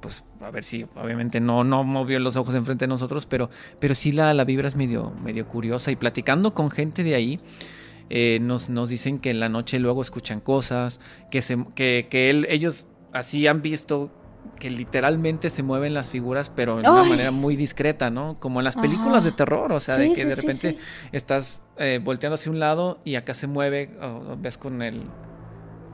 pues 0.00 0.24
a 0.40 0.50
ver 0.52 0.62
si 0.62 0.86
obviamente 0.94 1.40
no, 1.40 1.64
no 1.64 1.82
movió 1.82 2.20
los 2.20 2.36
ojos 2.36 2.54
enfrente 2.54 2.84
de 2.84 2.88
nosotros, 2.88 3.26
pero, 3.26 3.50
pero 3.80 3.96
sí 3.96 4.12
la, 4.12 4.32
la 4.32 4.44
vibra 4.44 4.68
es 4.68 4.76
medio, 4.76 5.12
medio 5.24 5.48
curiosa. 5.48 5.90
Y 5.90 5.96
platicando 5.96 6.54
con 6.54 6.70
gente 6.70 7.02
de 7.02 7.16
ahí, 7.16 7.40
eh, 8.10 8.38
nos, 8.40 8.68
nos 8.68 8.88
dicen 8.88 9.18
que 9.18 9.30
en 9.30 9.40
la 9.40 9.48
noche 9.48 9.80
luego 9.80 10.02
escuchan 10.02 10.40
cosas, 10.40 11.00
que, 11.30 11.40
se, 11.40 11.64
que, 11.74 12.06
que 12.10 12.30
él, 12.30 12.46
ellos 12.48 12.86
así 13.12 13.46
han 13.46 13.62
visto 13.62 14.10
que 14.62 14.70
literalmente 14.70 15.50
se 15.50 15.64
mueven 15.64 15.92
las 15.92 16.08
figuras, 16.08 16.48
pero 16.54 16.76
de 16.76 16.88
una 16.88 17.02
Ay. 17.02 17.10
manera 17.10 17.32
muy 17.32 17.56
discreta, 17.56 18.10
¿no? 18.10 18.36
Como 18.38 18.60
en 18.60 18.64
las 18.64 18.76
películas 18.76 19.22
Ajá. 19.22 19.24
de 19.24 19.32
terror, 19.32 19.72
o 19.72 19.80
sea, 19.80 19.96
de 19.98 20.10
que 20.10 20.22
sí, 20.22 20.28
de 20.28 20.36
repente 20.36 20.70
sí. 20.74 20.78
estás 21.10 21.60
eh, 21.78 21.98
volteando 22.00 22.36
hacia 22.36 22.52
un 22.52 22.60
lado 22.60 23.00
y 23.04 23.16
acá 23.16 23.34
se 23.34 23.48
mueve, 23.48 23.90
o 24.00 24.36
ves 24.40 24.58
con 24.58 24.80
el, 24.82 25.02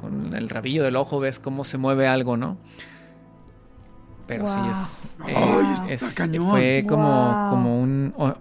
con 0.02 0.34
el 0.34 0.50
rabillo 0.50 0.84
del 0.84 0.96
ojo, 0.96 1.18
ves 1.18 1.38
cómo 1.38 1.64
se 1.64 1.78
mueve 1.78 2.08
algo, 2.08 2.36
¿no? 2.36 2.58
Pero 4.26 4.46
sí 4.46 4.60
es. 4.70 5.08
Ay, 5.24 5.34
eh, 5.88 5.94
está 5.94 6.08
es- 6.08 6.14
cañón. 6.14 6.50
Fue 6.50 6.84
como, 6.86 7.46
como 7.48 7.80
un. 7.80 8.12
O, 8.18 8.34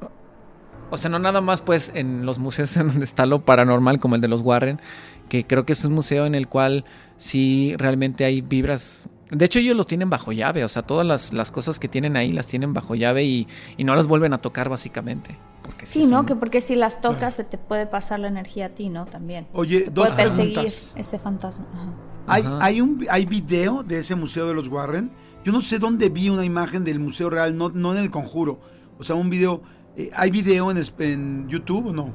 o 0.92 0.98
sea, 0.98 1.10
no 1.10 1.20
nada 1.20 1.40
más 1.40 1.62
pues 1.62 1.94
en 1.96 2.26
los 2.26 2.38
museos 2.38 2.76
en 2.76 2.88
donde 2.90 3.06
está 3.06 3.26
lo 3.26 3.46
paranormal, 3.46 3.98
como 3.98 4.16
el 4.16 4.22
de 4.22 4.28
los 4.28 4.42
Warren, 4.42 4.82
que 5.30 5.48
creo 5.48 5.66
que 5.66 5.72
es 5.72 5.86
un 5.86 5.94
museo 5.94 6.26
en 6.26 6.36
el 6.36 6.50
cual 6.50 6.84
sí 7.16 7.76
realmente 7.78 8.26
hay 8.26 8.42
vibras. 8.42 9.10
De 9.30 9.44
hecho, 9.46 9.60
ellos 9.60 9.76
los 9.76 9.88
tienen 9.88 10.10
bajo 10.10 10.32
llave, 10.32 10.64
o 10.64 10.70
sea, 10.70 10.84
todas 10.84 11.06
las, 11.06 11.34
las 11.34 11.52
cosas 11.52 11.80
que 11.80 11.88
tienen 11.90 12.16
ahí 12.16 12.32
las 12.32 12.48
tienen 12.48 12.74
bajo 12.74 12.96
llave 12.96 13.26
y, 13.26 13.48
y 13.76 13.84
no 13.84 13.96
las 13.96 14.08
vuelven 14.08 14.32
a 14.34 14.38
tocar, 14.38 14.70
básicamente. 14.70 15.38
Porque 15.64 15.86
Sí, 15.86 16.06
¿no? 16.06 16.22
un- 16.22 16.26
Que 16.26 16.36
porque 16.36 16.62
si 16.62 16.76
las 16.76 17.02
tocas 17.02 17.36
se 17.36 17.44
te 17.44 17.58
puede 17.58 17.88
pasar 17.88 18.22
la 18.22 18.30
energía 18.30 18.68
a 18.68 18.70
ti, 18.70 18.88
¿no? 18.88 19.06
También. 19.06 19.48
Oye, 19.54 19.82
Te 19.82 19.90
dos 19.92 20.12
puede 20.12 20.24
perseguir 20.24 20.54
preguntas. 20.54 20.94
ese 20.96 21.20
fantasma. 21.20 21.66
Ajá. 21.74 21.94
¿Hay, 22.28 22.44
Ajá. 22.44 22.60
hay, 22.62 22.82
un, 22.82 23.06
¿Hay 23.10 23.26
video 23.26 23.84
de 23.84 24.00
ese 24.00 24.16
museo 24.16 24.48
de 24.48 24.54
los 24.54 24.70
Warren? 24.70 25.12
Yo 25.44 25.52
no 25.52 25.60
sé 25.62 25.78
dónde 25.80 26.10
vi 26.10 26.30
una 26.30 26.46
imagen 26.46 26.84
del 26.86 27.00
museo 27.00 27.30
real, 27.30 27.58
no, 27.58 27.70
no 27.70 27.94
en 27.94 28.00
el 28.04 28.12
conjuro. 28.12 28.60
O 28.98 29.04
sea, 29.04 29.16
un 29.16 29.30
video. 29.30 29.62
eh, 29.98 30.10
¿Hay 30.16 30.32
video 30.32 30.72
en, 30.72 30.82
en 31.00 31.48
YouTube 31.50 31.88
o 31.88 31.94
no? 31.94 32.14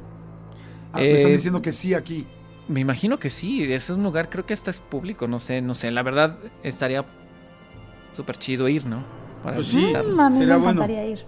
Ah, 0.92 0.98
me 0.98 1.12
están 1.14 1.30
Eh, 1.30 1.34
diciendo 1.34 1.60
que 1.62 1.72
sí 1.72 1.92
aquí. 1.94 2.26
Me 2.68 2.80
imagino 2.80 3.18
que 3.18 3.28
sí, 3.30 3.70
es 3.72 3.90
un 3.90 4.02
lugar, 4.02 4.30
creo 4.30 4.46
que 4.46 4.54
hasta 4.54 4.70
es 4.70 4.80
público, 4.80 5.26
no 5.28 5.38
sé, 5.40 5.60
no 5.62 5.74
sé, 5.74 5.90
la 5.90 6.02
verdad 6.02 6.38
estaría 6.62 7.04
súper 8.14 8.38
chido 8.38 8.68
ir, 8.68 8.86
¿no? 8.86 9.02
Para 9.42 9.56
Pues 9.56 9.66
sí. 9.68 9.92
Mm, 9.92 10.20
a 10.20 10.30
mí 10.30 10.38
me 10.38 10.46
bueno. 10.46 10.70
encantaría 10.70 11.06
ir. 11.06 11.24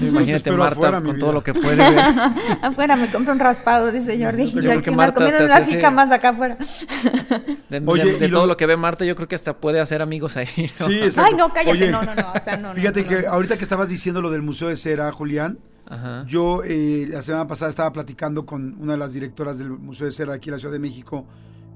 Imagínate 0.00 0.36
Espero 0.36 0.56
Marta 0.56 0.76
afuera, 0.78 1.00
con 1.02 1.18
todo 1.18 1.32
lo 1.34 1.42
que 1.42 1.52
puede 1.52 1.76
ver. 1.76 1.98
afuera 2.62 2.96
me 2.96 3.10
compro 3.10 3.34
un 3.34 3.38
raspado, 3.38 3.92
dice 3.92 4.18
Jordi. 4.22 4.50
Yo 4.50 4.60
creo 4.62 4.80
que 4.80 4.90
Marta 4.90 5.22
hasta 5.26 5.44
unas 5.44 5.60
hace- 5.60 5.72
jicamas 5.74 6.10
acá 6.10 6.30
afuera. 6.30 6.56
De, 7.68 7.82
Oye, 7.84 8.28
todo 8.30 8.46
lo- 8.46 8.56
que 8.56 8.64
ve 8.64 8.78
Marta, 8.78 9.04
yo 9.04 9.14
creo 9.14 9.28
que 9.28 9.34
hasta 9.34 9.58
puede 9.58 9.80
hacer 9.80 10.00
amigos 10.00 10.38
ahí. 10.38 10.48
¿no? 10.80 10.86
Sí, 10.86 10.98
exacto. 11.02 11.30
Ay, 11.30 11.36
no, 11.36 11.52
cállate. 11.52 11.72
Oye, 11.72 11.90
No, 11.90 12.02
no, 12.02 12.14
no. 12.14 12.32
O 12.34 12.40
sea, 12.40 12.56
no. 12.56 12.68
no, 12.68 12.74
Fíjate 12.74 13.02
no, 13.02 13.08
que 13.10 13.22
no. 13.22 13.28
ahorita 13.28 13.58
que 13.58 13.62
estabas 13.64 13.90
diciendo 13.90 14.22
lo 14.22 14.30
del 14.30 14.40
Museo 14.40 14.68
de 14.68 14.76
Cera, 14.76 15.12
Julián, 15.12 15.58
Ajá. 15.86 16.24
yo 16.26 16.62
eh, 16.64 17.06
la 17.08 17.22
semana 17.22 17.46
pasada 17.46 17.68
estaba 17.68 17.92
platicando 17.92 18.46
con 18.46 18.80
una 18.80 18.92
de 18.92 18.98
las 18.98 19.12
directoras 19.12 19.58
del 19.58 19.70
Museo 19.70 20.06
de 20.06 20.12
Cera 20.12 20.32
de 20.32 20.38
aquí 20.38 20.48
en 20.48 20.54
la 20.54 20.58
Ciudad 20.58 20.72
de 20.72 20.78
México, 20.78 21.26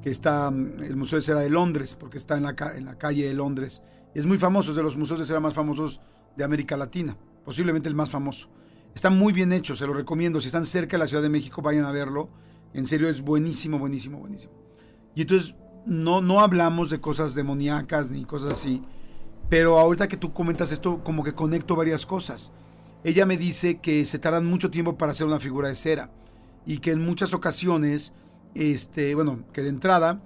que 0.02 0.10
está 0.10 0.50
mm, 0.50 0.82
el 0.82 0.96
Museo 0.96 1.16
de 1.16 1.22
Cera 1.22 1.40
de 1.40 1.50
Londres, 1.50 1.94
porque 1.94 2.18
está 2.18 2.36
en 2.36 2.44
la, 2.44 2.54
calle 2.54 3.28
de 3.28 3.34
Londres. 3.34 3.82
Es 4.14 4.26
muy 4.26 4.38
famoso, 4.38 4.70
es 4.70 4.76
de 4.76 4.82
los 4.82 4.96
museos 4.96 5.18
de 5.18 5.26
cera 5.26 5.40
más 5.40 5.54
famosos 5.54 6.00
de 6.36 6.44
América 6.44 6.76
Latina, 6.76 7.16
posiblemente 7.44 7.88
el 7.88 7.94
más 7.94 8.10
famoso. 8.10 8.48
Está 8.94 9.10
muy 9.10 9.32
bien 9.32 9.52
hecho, 9.52 9.76
se 9.76 9.86
lo 9.86 9.92
recomiendo. 9.92 10.40
Si 10.40 10.46
están 10.46 10.66
cerca 10.66 10.96
de 10.96 10.98
la 10.98 11.06
Ciudad 11.06 11.22
de 11.22 11.28
México, 11.28 11.62
vayan 11.62 11.84
a 11.84 11.92
verlo. 11.92 12.30
En 12.72 12.86
serio, 12.86 13.08
es 13.08 13.20
buenísimo, 13.20 13.78
buenísimo, 13.78 14.18
buenísimo. 14.18 14.52
Y 15.14 15.22
entonces, 15.22 15.54
no, 15.86 16.20
no 16.20 16.40
hablamos 16.40 16.90
de 16.90 17.00
cosas 17.00 17.34
demoníacas 17.34 18.10
ni 18.10 18.24
cosas 18.24 18.52
así. 18.52 18.82
Pero 19.48 19.78
ahorita 19.78 20.08
que 20.08 20.16
tú 20.16 20.32
comentas 20.32 20.72
esto, 20.72 21.02
como 21.02 21.22
que 21.22 21.34
conecto 21.34 21.76
varias 21.76 22.04
cosas. 22.06 22.52
Ella 23.04 23.26
me 23.26 23.36
dice 23.36 23.78
que 23.78 24.04
se 24.04 24.18
tardan 24.18 24.46
mucho 24.46 24.70
tiempo 24.70 24.98
para 24.98 25.12
hacer 25.12 25.26
una 25.26 25.40
figura 25.40 25.68
de 25.68 25.74
cera. 25.74 26.10
Y 26.66 26.78
que 26.78 26.90
en 26.90 27.04
muchas 27.04 27.32
ocasiones, 27.32 28.12
este, 28.54 29.14
bueno, 29.14 29.44
que 29.52 29.62
de 29.62 29.68
entrada 29.68 30.20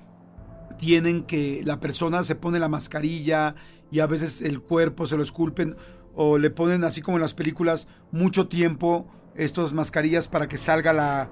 tienen 0.78 1.22
que 1.22 1.62
la 1.64 1.80
persona 1.80 2.24
se 2.24 2.34
pone 2.34 2.58
la 2.58 2.68
mascarilla 2.68 3.54
y 3.90 4.00
a 4.00 4.06
veces 4.06 4.42
el 4.42 4.60
cuerpo 4.60 5.06
se 5.06 5.16
lo 5.16 5.22
esculpen 5.22 5.76
o 6.14 6.38
le 6.38 6.50
ponen 6.50 6.84
así 6.84 7.02
como 7.02 7.18
en 7.18 7.22
las 7.22 7.34
películas 7.34 7.88
mucho 8.10 8.48
tiempo 8.48 9.06
estas 9.34 9.72
mascarillas 9.72 10.28
para 10.28 10.48
que 10.48 10.58
salga 10.58 10.92
la 10.92 11.30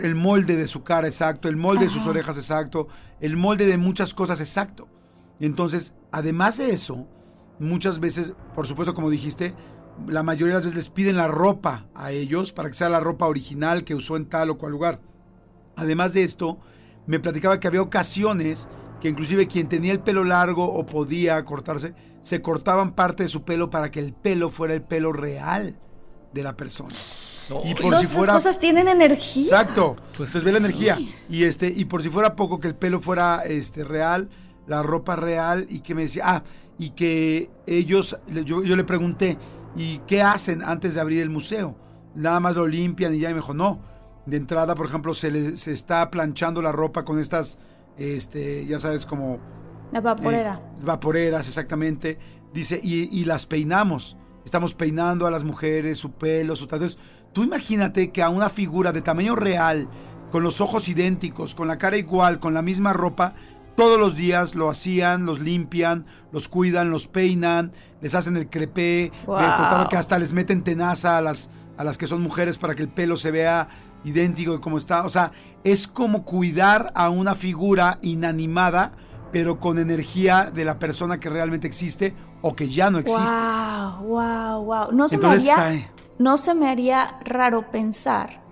el 0.00 0.14
molde 0.14 0.56
de 0.56 0.68
su 0.68 0.84
cara 0.84 1.08
exacto, 1.08 1.48
el 1.48 1.56
molde 1.56 1.86
de 1.86 1.90
sus 1.90 2.06
orejas 2.06 2.36
exacto, 2.36 2.86
el 3.20 3.36
molde 3.36 3.66
de 3.66 3.78
muchas 3.78 4.14
cosas 4.14 4.40
exacto. 4.40 4.88
Entonces, 5.40 5.94
además 6.12 6.58
de 6.58 6.70
eso, 6.70 7.08
muchas 7.58 7.98
veces, 7.98 8.34
por 8.54 8.68
supuesto 8.68 8.94
como 8.94 9.10
dijiste, 9.10 9.54
la 10.06 10.22
mayoría 10.22 10.54
de 10.54 10.58
las 10.58 10.64
veces 10.64 10.76
les 10.76 10.90
piden 10.90 11.16
la 11.16 11.28
ropa 11.28 11.86
a 11.94 12.12
ellos 12.12 12.52
para 12.52 12.68
que 12.68 12.74
sea 12.74 12.88
la 12.88 13.00
ropa 13.00 13.26
original 13.26 13.84
que 13.84 13.94
usó 13.94 14.16
en 14.16 14.26
tal 14.26 14.50
o 14.50 14.58
cual 14.58 14.72
lugar. 14.72 15.00
Además 15.76 16.12
de 16.12 16.24
esto, 16.24 16.58
me 17.06 17.20
platicaba 17.20 17.60
que 17.60 17.66
había 17.66 17.82
ocasiones 17.82 18.68
que 19.00 19.08
inclusive 19.08 19.48
quien 19.48 19.68
tenía 19.68 19.92
el 19.92 20.00
pelo 20.00 20.22
largo 20.22 20.72
o 20.72 20.86
podía 20.86 21.44
cortarse, 21.44 21.92
se 22.22 22.40
cortaban 22.40 22.92
parte 22.92 23.24
de 23.24 23.28
su 23.28 23.42
pelo 23.42 23.68
para 23.68 23.90
que 23.90 23.98
el 23.98 24.12
pelo 24.12 24.48
fuera 24.48 24.74
el 24.74 24.82
pelo 24.82 25.12
real 25.12 25.76
de 26.32 26.42
la 26.44 26.56
persona. 26.56 26.94
Y 27.64 27.74
por 27.74 27.82
Todas 27.82 28.00
si 28.00 28.06
esas 28.06 28.16
fuera 28.16 28.32
cosas 28.34 28.60
tienen 28.60 28.86
energía. 28.86 29.42
Exacto. 29.42 29.96
Pues 30.16 30.30
Entonces 30.30 30.44
ve 30.44 30.52
la 30.52 30.58
energía. 30.58 30.98
Y 31.28 31.42
este, 31.42 31.66
y 31.68 31.84
por 31.86 32.02
si 32.04 32.10
fuera 32.10 32.36
poco 32.36 32.60
que 32.60 32.68
el 32.68 32.76
pelo 32.76 33.00
fuera 33.00 33.42
este 33.44 33.82
real, 33.82 34.30
la 34.68 34.84
ropa 34.84 35.16
real, 35.16 35.66
y 35.68 35.80
que 35.80 35.96
me 35.96 36.02
decía, 36.02 36.22
ah, 36.26 36.42
y 36.78 36.90
que 36.90 37.50
ellos, 37.66 38.16
yo, 38.28 38.62
yo 38.62 38.76
le 38.76 38.84
pregunté, 38.84 39.36
¿y 39.76 39.98
qué 40.06 40.22
hacen 40.22 40.62
antes 40.62 40.94
de 40.94 41.00
abrir 41.00 41.22
el 41.22 41.30
museo? 41.30 41.76
nada 42.14 42.40
más 42.40 42.54
lo 42.54 42.66
limpian 42.66 43.14
y 43.14 43.20
ya 43.20 43.30
y 43.30 43.32
me 43.32 43.40
dijo, 43.40 43.54
no. 43.54 43.80
De 44.26 44.36
entrada, 44.36 44.74
por 44.74 44.84
ejemplo, 44.86 45.14
se, 45.14 45.30
le, 45.30 45.56
se 45.56 45.72
está 45.72 46.10
planchando 46.10 46.60
la 46.60 46.70
ropa 46.70 47.04
con 47.06 47.18
estas, 47.18 47.58
este, 47.96 48.66
ya 48.66 48.78
sabes, 48.80 49.06
como 49.06 49.38
La 49.90 50.00
vaporera. 50.02 50.60
eh, 50.78 50.84
vaporeras, 50.84 51.48
exactamente. 51.48 52.18
Dice, 52.52 52.78
y, 52.82 53.04
y 53.18 53.24
las 53.24 53.46
peinamos. 53.46 54.18
Estamos 54.44 54.74
peinando 54.74 55.26
a 55.26 55.30
las 55.30 55.44
mujeres, 55.44 55.98
su 55.98 56.12
pelo, 56.12 56.54
su. 56.54 56.64
Entonces, 56.64 56.98
tú 57.32 57.42
imagínate 57.44 58.12
que 58.12 58.22
a 58.22 58.28
una 58.28 58.50
figura 58.50 58.92
de 58.92 59.00
tamaño 59.00 59.34
real, 59.34 59.88
con 60.30 60.42
los 60.42 60.60
ojos 60.60 60.88
idénticos, 60.88 61.54
con 61.54 61.66
la 61.66 61.78
cara 61.78 61.96
igual, 61.96 62.40
con 62.40 62.52
la 62.52 62.60
misma 62.62 62.92
ropa, 62.92 63.34
todos 63.74 63.98
los 63.98 64.16
días 64.16 64.54
lo 64.54 64.68
hacían, 64.70 65.26
los 65.26 65.40
limpian, 65.40 66.06
los 66.30 66.48
cuidan, 66.48 66.90
los 66.90 67.06
peinan, 67.06 67.72
les 68.00 68.14
hacen 68.14 68.36
el 68.36 68.48
crepé. 68.48 69.12
Wow. 69.26 69.36
Me 69.36 69.46
contaba 69.46 69.88
que 69.88 69.96
hasta 69.96 70.18
les 70.18 70.32
meten 70.32 70.62
tenaza 70.62 71.18
a 71.18 71.20
las, 71.20 71.50
a 71.76 71.84
las 71.84 71.98
que 71.98 72.06
son 72.06 72.22
mujeres 72.22 72.58
para 72.58 72.74
que 72.74 72.82
el 72.82 72.88
pelo 72.88 73.16
se 73.16 73.30
vea 73.30 73.68
idéntico 74.04 74.52
de 74.52 74.60
como 74.60 74.78
está. 74.78 75.04
O 75.04 75.08
sea, 75.08 75.32
es 75.64 75.86
como 75.86 76.24
cuidar 76.24 76.92
a 76.94 77.10
una 77.10 77.34
figura 77.34 77.98
inanimada, 78.02 78.92
pero 79.30 79.60
con 79.60 79.78
energía 79.78 80.50
de 80.52 80.64
la 80.64 80.78
persona 80.78 81.18
que 81.18 81.30
realmente 81.30 81.66
existe 81.66 82.14
o 82.42 82.54
que 82.54 82.68
ya 82.68 82.90
no 82.90 82.98
existe. 82.98 83.22
Wow, 83.22 84.06
wow, 84.06 84.64
wow. 84.64 84.92
No 84.92 85.08
se 85.08 85.14
Entonces, 85.14 85.44
me 85.44 85.52
haría, 85.52 85.66
ay, 85.66 85.86
no 86.18 86.36
se 86.36 86.54
me 86.54 86.68
haría 86.68 87.18
raro 87.24 87.70
pensar 87.70 88.42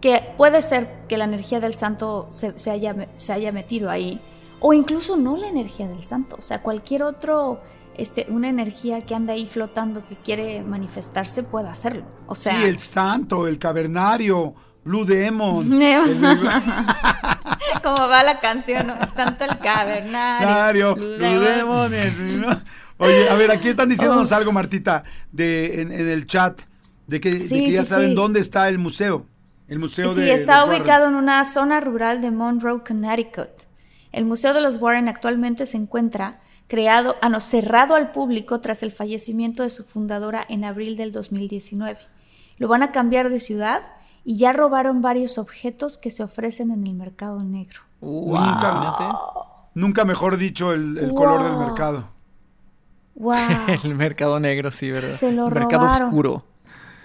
que 0.00 0.34
puede 0.36 0.62
ser 0.62 1.06
que 1.08 1.16
la 1.16 1.24
energía 1.24 1.60
del 1.60 1.74
santo 1.74 2.28
se, 2.30 2.58
se 2.58 2.70
haya, 2.70 3.08
se 3.16 3.32
haya 3.32 3.50
metido 3.52 3.90
ahí, 3.90 4.20
o 4.60 4.72
incluso 4.72 5.16
no 5.16 5.36
la 5.36 5.48
energía 5.48 5.88
del 5.88 6.04
santo, 6.04 6.36
o 6.38 6.42
sea, 6.42 6.62
cualquier 6.62 7.02
otro, 7.02 7.60
este, 7.96 8.26
una 8.28 8.48
energía 8.48 9.00
que 9.00 9.14
anda 9.14 9.32
ahí 9.34 9.46
flotando 9.46 10.06
que 10.06 10.16
quiere 10.16 10.62
manifestarse 10.62 11.42
puede 11.42 11.68
hacerlo. 11.68 12.04
O 12.26 12.34
sea, 12.34 12.54
sí, 12.58 12.64
el 12.64 12.78
santo, 12.78 13.46
el 13.46 13.58
cavernario, 13.58 14.54
Blue 14.84 15.04
Demon. 15.04 15.72
El- 15.82 16.18
como 17.82 18.08
va 18.08 18.22
la 18.22 18.40
canción, 18.40 18.86
¿no? 18.88 18.94
Santo 19.14 19.44
el 19.44 19.58
cavernario. 19.58 20.94
Blue 20.94 21.16
Blue 21.16 21.40
Demon. 21.40 21.92
Oye, 22.98 23.28
a 23.28 23.34
ver, 23.36 23.50
aquí 23.50 23.68
están 23.68 23.88
diciéndonos 23.88 24.32
algo, 24.32 24.50
Martita, 24.52 25.04
de, 25.30 25.82
en, 25.82 25.92
en 25.92 26.08
el 26.08 26.26
chat, 26.26 26.60
de 27.06 27.20
que, 27.20 27.30
de 27.32 27.48
Sí, 27.48 27.64
que 27.66 27.70
ya 27.70 27.84
sí, 27.84 27.90
saben 27.90 28.14
dónde 28.14 28.40
está 28.40 28.68
el 28.68 28.78
museo. 28.78 29.24
El 29.68 29.78
museo 29.78 30.12
Sí, 30.14 30.22
de 30.22 30.32
está 30.32 30.64
ubicado 30.64 31.06
en 31.08 31.14
una 31.14 31.44
zona 31.44 31.78
rural 31.80 32.20
de 32.20 32.30
Monroe, 32.30 32.80
Connecticut. 32.82 33.67
El 34.12 34.24
Museo 34.24 34.54
de 34.54 34.60
los 34.60 34.80
Warren 34.80 35.08
actualmente 35.08 35.66
se 35.66 35.76
encuentra 35.76 36.40
creado, 36.66 37.16
ah, 37.22 37.28
no, 37.28 37.40
cerrado 37.40 37.94
al 37.94 38.10
público 38.10 38.60
tras 38.60 38.82
el 38.82 38.92
fallecimiento 38.92 39.62
de 39.62 39.70
su 39.70 39.84
fundadora 39.84 40.44
en 40.48 40.64
abril 40.64 40.96
del 40.96 41.12
2019. 41.12 41.98
Lo 42.58 42.68
van 42.68 42.82
a 42.82 42.92
cambiar 42.92 43.28
de 43.30 43.38
ciudad 43.38 43.80
y 44.24 44.36
ya 44.36 44.52
robaron 44.52 45.00
varios 45.00 45.38
objetos 45.38 45.96
que 45.96 46.10
se 46.10 46.22
ofrecen 46.22 46.70
en 46.70 46.86
el 46.86 46.94
mercado 46.94 47.42
negro. 47.42 47.80
Nunca, 48.00 49.18
nunca 49.74 50.04
mejor 50.04 50.36
dicho 50.36 50.72
el, 50.72 50.98
el 50.98 51.10
color 51.14 51.42
del 51.42 51.52
Wow. 51.54 51.66
mercado. 51.66 52.08
¡Wow! 53.14 53.36
El 53.84 53.94
mercado 53.96 54.38
negro, 54.38 54.70
sí, 54.70 54.90
¿verdad? 54.90 55.14
Se 55.14 55.32
lo 55.32 55.48
mercado 55.50 55.84
robaron. 55.86 56.08
oscuro. 56.08 56.44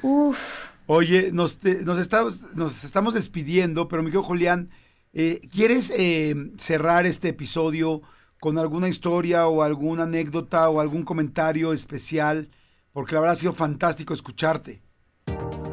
Uf. 0.03 0.69
Oye, 0.85 1.31
nos, 1.31 1.57
te- 1.57 1.83
nos, 1.85 1.97
estamos, 1.97 2.43
nos 2.55 2.83
estamos 2.83 3.13
despidiendo, 3.15 3.87
pero 3.87 4.03
mi 4.03 4.09
querido 4.09 4.21
Julián, 4.23 4.69
eh, 5.13 5.41
¿quieres 5.51 5.91
eh, 5.95 6.35
cerrar 6.57 7.05
este 7.05 7.29
episodio 7.29 8.01
con 8.39 8.57
alguna 8.57 8.89
historia 8.89 9.47
o 9.47 9.61
alguna 9.61 10.03
anécdota 10.03 10.69
o 10.69 10.79
algún 10.79 11.03
comentario 11.03 11.71
especial? 11.71 12.49
Porque 12.91 13.15
la 13.15 13.21
verdad 13.21 13.33
ha 13.33 13.39
sido 13.39 13.53
fantástico 13.53 14.13
escucharte. 14.13 14.81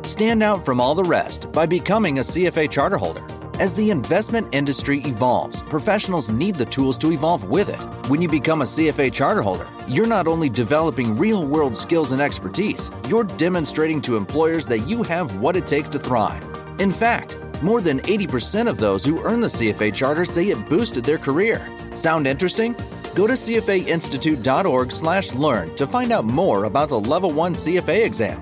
Stand 0.04 0.42
out 0.42 0.64
from 0.64 0.80
all 0.80 0.94
the 0.94 1.04
rest 1.04 1.52
by 1.52 1.66
becoming 1.66 2.18
a 2.18 2.22
CFA 2.22 2.68
charterholder. 2.68 3.22
As 3.60 3.74
the 3.74 3.90
investment 3.90 4.54
industry 4.54 5.00
evolves, 5.04 5.62
professionals 5.62 6.30
need 6.30 6.54
the 6.54 6.64
tools 6.64 6.96
to 6.96 7.12
evolve 7.12 7.44
with 7.44 7.68
it. 7.68 7.78
When 8.08 8.22
you 8.22 8.28
become 8.28 8.62
a 8.62 8.64
CFA 8.64 9.12
charterholder, 9.12 9.68
you're 9.86 10.06
not 10.06 10.26
only 10.26 10.48
developing 10.48 11.16
real 11.18 11.46
world 11.46 11.76
skills 11.76 12.12
and 12.12 12.22
expertise, 12.22 12.90
you're 13.06 13.24
demonstrating 13.24 14.00
to 14.02 14.16
employers 14.16 14.66
that 14.68 14.88
you 14.88 15.02
have 15.02 15.40
what 15.40 15.56
it 15.56 15.66
takes 15.66 15.90
to 15.90 15.98
thrive. 15.98 16.42
In 16.78 16.90
fact, 16.90 17.36
more 17.62 17.80
than 17.80 18.00
80% 18.00 18.68
of 18.68 18.78
those 18.78 19.04
who 19.04 19.22
earn 19.22 19.40
the 19.40 19.48
CFA 19.48 19.94
charter 19.94 20.24
say 20.24 20.50
it 20.50 20.58
boosted 20.68 21.04
their 21.04 21.18
career. 21.18 21.60
Sound 21.94 22.26
interesting? 22.26 22.74
Go 23.14 23.26
to 23.26 23.34
cfainstitute.org/learn 23.34 25.76
to 25.76 25.86
find 25.86 26.12
out 26.12 26.24
more 26.24 26.64
about 26.64 26.88
the 26.88 27.00
Level 27.00 27.30
1 27.30 27.54
CFA 27.54 28.04
exam. 28.04 28.40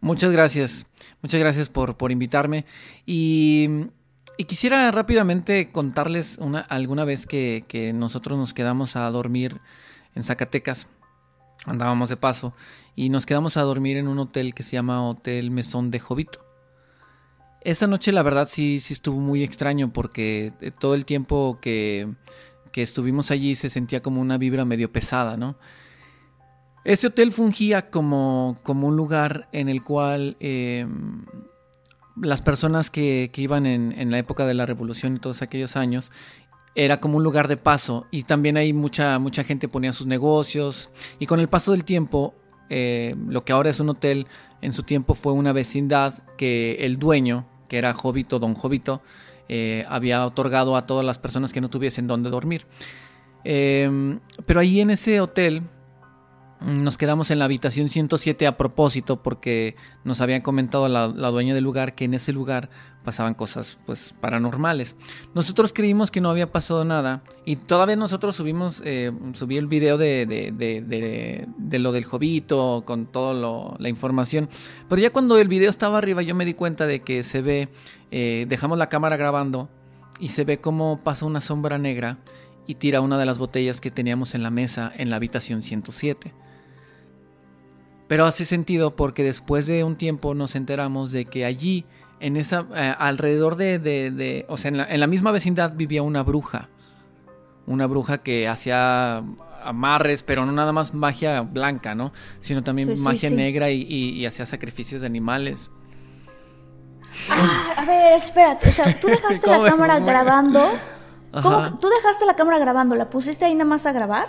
Muchas 0.00 0.32
gracias. 0.32 0.86
Muchas 1.22 1.40
gracias 1.40 1.68
por, 1.70 1.96
por 1.96 2.12
invitarme. 2.12 2.66
Y, 3.06 3.86
y 4.36 4.44
quisiera 4.44 4.90
rápidamente 4.90 5.72
contarles 5.72 6.36
una, 6.38 6.60
alguna 6.60 7.06
vez 7.06 7.24
que, 7.24 7.64
que 7.66 7.94
nosotros 7.94 8.38
nos 8.38 8.52
quedamos 8.52 8.96
a 8.96 9.10
dormir 9.10 9.62
en 10.14 10.22
Zacatecas. 10.22 10.88
Andábamos 11.64 12.10
de 12.10 12.18
paso. 12.18 12.52
Y 12.94 13.08
nos 13.08 13.24
quedamos 13.24 13.56
a 13.56 13.62
dormir 13.62 13.96
en 13.96 14.08
un 14.08 14.18
hotel 14.18 14.52
que 14.52 14.62
se 14.62 14.72
llama 14.72 15.08
Hotel 15.08 15.50
Mesón 15.50 15.90
de 15.90 16.00
Jovito. 16.00 16.43
Esa 17.64 17.86
noche 17.86 18.12
la 18.12 18.22
verdad 18.22 18.46
sí, 18.48 18.78
sí 18.78 18.92
estuvo 18.92 19.18
muy 19.20 19.42
extraño 19.42 19.90
porque 19.90 20.52
eh, 20.60 20.70
todo 20.70 20.94
el 20.94 21.06
tiempo 21.06 21.58
que, 21.62 22.12
que 22.72 22.82
estuvimos 22.82 23.30
allí 23.30 23.54
se 23.56 23.70
sentía 23.70 24.02
como 24.02 24.20
una 24.20 24.36
vibra 24.36 24.66
medio 24.66 24.92
pesada, 24.92 25.38
¿no? 25.38 25.56
Ese 26.84 27.06
hotel 27.06 27.32
fungía 27.32 27.88
como, 27.88 28.58
como 28.62 28.88
un 28.88 28.96
lugar 28.96 29.48
en 29.52 29.70
el 29.70 29.82
cual 29.82 30.36
eh, 30.40 30.86
las 32.20 32.42
personas 32.42 32.90
que, 32.90 33.30
que 33.32 33.40
iban 33.40 33.64
en, 33.64 33.92
en 33.92 34.10
la 34.10 34.18
época 34.18 34.44
de 34.44 34.52
la 34.52 34.66
revolución 34.66 35.16
y 35.16 35.18
todos 35.18 35.40
aquellos 35.40 35.76
años 35.76 36.12
era 36.74 36.98
como 36.98 37.16
un 37.16 37.24
lugar 37.24 37.48
de 37.48 37.56
paso 37.56 38.06
y 38.10 38.24
también 38.24 38.58
ahí 38.58 38.74
mucha, 38.74 39.18
mucha 39.18 39.42
gente 39.42 39.68
ponía 39.68 39.94
sus 39.94 40.06
negocios 40.06 40.90
y 41.18 41.24
con 41.24 41.40
el 41.40 41.48
paso 41.48 41.72
del 41.72 41.84
tiempo 41.84 42.34
eh, 42.68 43.14
lo 43.26 43.42
que 43.44 43.54
ahora 43.54 43.70
es 43.70 43.80
un 43.80 43.88
hotel 43.88 44.26
en 44.60 44.74
su 44.74 44.82
tiempo 44.82 45.14
fue 45.14 45.32
una 45.32 45.52
vecindad 45.52 46.22
que 46.36 46.76
el 46.80 46.96
dueño 46.96 47.46
que 47.68 47.78
era 47.78 47.92
Jovito, 47.92 48.38
don 48.38 48.54
Jovito 48.54 49.02
eh, 49.48 49.84
había 49.88 50.24
otorgado 50.26 50.76
a 50.76 50.86
todas 50.86 51.04
las 51.04 51.18
personas 51.18 51.52
que 51.52 51.60
no 51.60 51.68
tuviesen 51.68 52.06
dónde 52.06 52.30
dormir. 52.30 52.66
Eh, 53.44 54.18
pero 54.46 54.60
ahí 54.60 54.80
en 54.80 54.90
ese 54.90 55.20
hotel 55.20 55.62
nos 56.66 56.96
quedamos 56.98 57.30
en 57.30 57.38
la 57.38 57.44
habitación 57.44 57.88
107 57.88 58.46
a 58.46 58.56
propósito 58.56 59.22
porque 59.22 59.76
nos 60.04 60.20
habían 60.20 60.40
comentado 60.40 60.88
la, 60.88 61.08
dueña 61.08 61.54
del 61.54 61.64
lugar 61.64 61.94
que 61.94 62.04
en 62.06 62.14
ese 62.14 62.32
lugar 62.32 62.70
pasaban 63.04 63.34
cosas 63.34 63.76
pues 63.84 64.14
paranormales. 64.20 64.96
Nosotros 65.34 65.72
creímos 65.74 66.10
que 66.10 66.20
no 66.22 66.30
había 66.30 66.50
pasado 66.50 66.84
nada 66.84 67.22
y 67.44 67.56
todavía 67.56 67.96
nosotros 67.96 68.36
subimos, 68.36 68.80
eh, 68.84 69.12
subí 69.34 69.58
el 69.58 69.66
video 69.66 69.98
de, 69.98 70.24
de, 70.26 70.52
de, 70.52 70.80
de- 70.80 71.46
de 71.58 71.78
lo 71.78 71.92
del 71.92 72.04
jovito 72.04 72.82
con 72.86 73.06
toda 73.06 73.74
la 73.78 73.88
información. 73.88 74.48
Pero 74.88 75.02
ya 75.02 75.10
cuando 75.10 75.36
el 75.38 75.48
video 75.48 75.68
estaba 75.70 75.98
arriba 75.98 76.22
yo 76.22 76.34
me 76.34 76.44
di 76.46 76.54
cuenta 76.54 76.86
de 76.86 77.00
que 77.00 77.22
se 77.24 77.42
ve, 77.42 77.68
eh, 78.10 78.46
dejamos 78.48 78.78
la 78.78 78.88
cámara 78.88 79.16
grabando 79.16 79.68
y 80.18 80.30
se 80.30 80.44
ve 80.44 80.58
cómo 80.60 81.00
pasa 81.02 81.26
una 81.26 81.40
sombra 81.40 81.76
negra 81.78 82.18
y 82.66 82.76
tira 82.76 83.02
una 83.02 83.18
de 83.18 83.26
las 83.26 83.36
botellas 83.36 83.82
que 83.82 83.90
teníamos 83.90 84.34
en 84.34 84.42
la 84.42 84.50
mesa 84.50 84.90
en 84.96 85.10
la 85.10 85.16
habitación 85.16 85.60
107. 85.60 86.32
Pero 88.14 88.26
hace 88.26 88.44
sentido 88.44 88.94
porque 88.94 89.24
después 89.24 89.66
de 89.66 89.82
un 89.82 89.96
tiempo 89.96 90.34
nos 90.34 90.54
enteramos 90.54 91.10
de 91.10 91.24
que 91.24 91.44
allí, 91.44 91.84
en 92.20 92.36
esa, 92.36 92.64
eh, 92.72 92.94
alrededor 92.96 93.56
de, 93.56 93.80
de- 93.80 94.12
de- 94.12 94.46
o 94.48 94.56
sea, 94.56 94.68
en 94.68 94.76
la, 94.76 94.84
en 94.84 95.00
la 95.00 95.08
misma 95.08 95.32
vecindad 95.32 95.72
vivía 95.74 96.00
una 96.04 96.22
bruja. 96.22 96.68
Una 97.66 97.88
bruja 97.88 98.18
que 98.18 98.46
hacía 98.46 99.24
amarres, 99.64 100.22
pero 100.22 100.46
no 100.46 100.52
nada 100.52 100.70
más 100.72 100.94
magia 100.94 101.40
blanca, 101.40 101.96
¿no? 101.96 102.12
Sino 102.40 102.62
también 102.62 102.96
Sí, 102.96 103.02
magia 103.02 103.30
sí. 103.30 103.34
negra 103.34 103.70
y, 103.72 103.82
y- 103.82 104.10
y 104.10 104.26
hacía 104.26 104.46
sacrificios 104.46 105.00
de 105.00 105.08
animales. 105.08 105.72
Ah, 107.30 107.74
a 107.78 107.84
ver, 107.84 108.12
espérate. 108.12 108.68
O 108.68 108.72
sea, 108.72 108.96
tú 109.00 109.08
dejaste 109.08 109.44
¿Cómo 109.44 109.64
la 109.64 109.70
cámara 109.70 109.98
grabando. 109.98 110.62
¿Cómo? 111.42 111.80
¿Tú 111.80 111.88
dejaste 111.88 112.26
la 112.26 112.36
cámara 112.36 112.58
grabando? 112.60 112.94
¿La 112.94 113.10
pusiste 113.10 113.44
ahí 113.44 113.54
nada 113.56 113.64
más 113.64 113.86
a 113.86 113.92
grabar? 113.92 114.28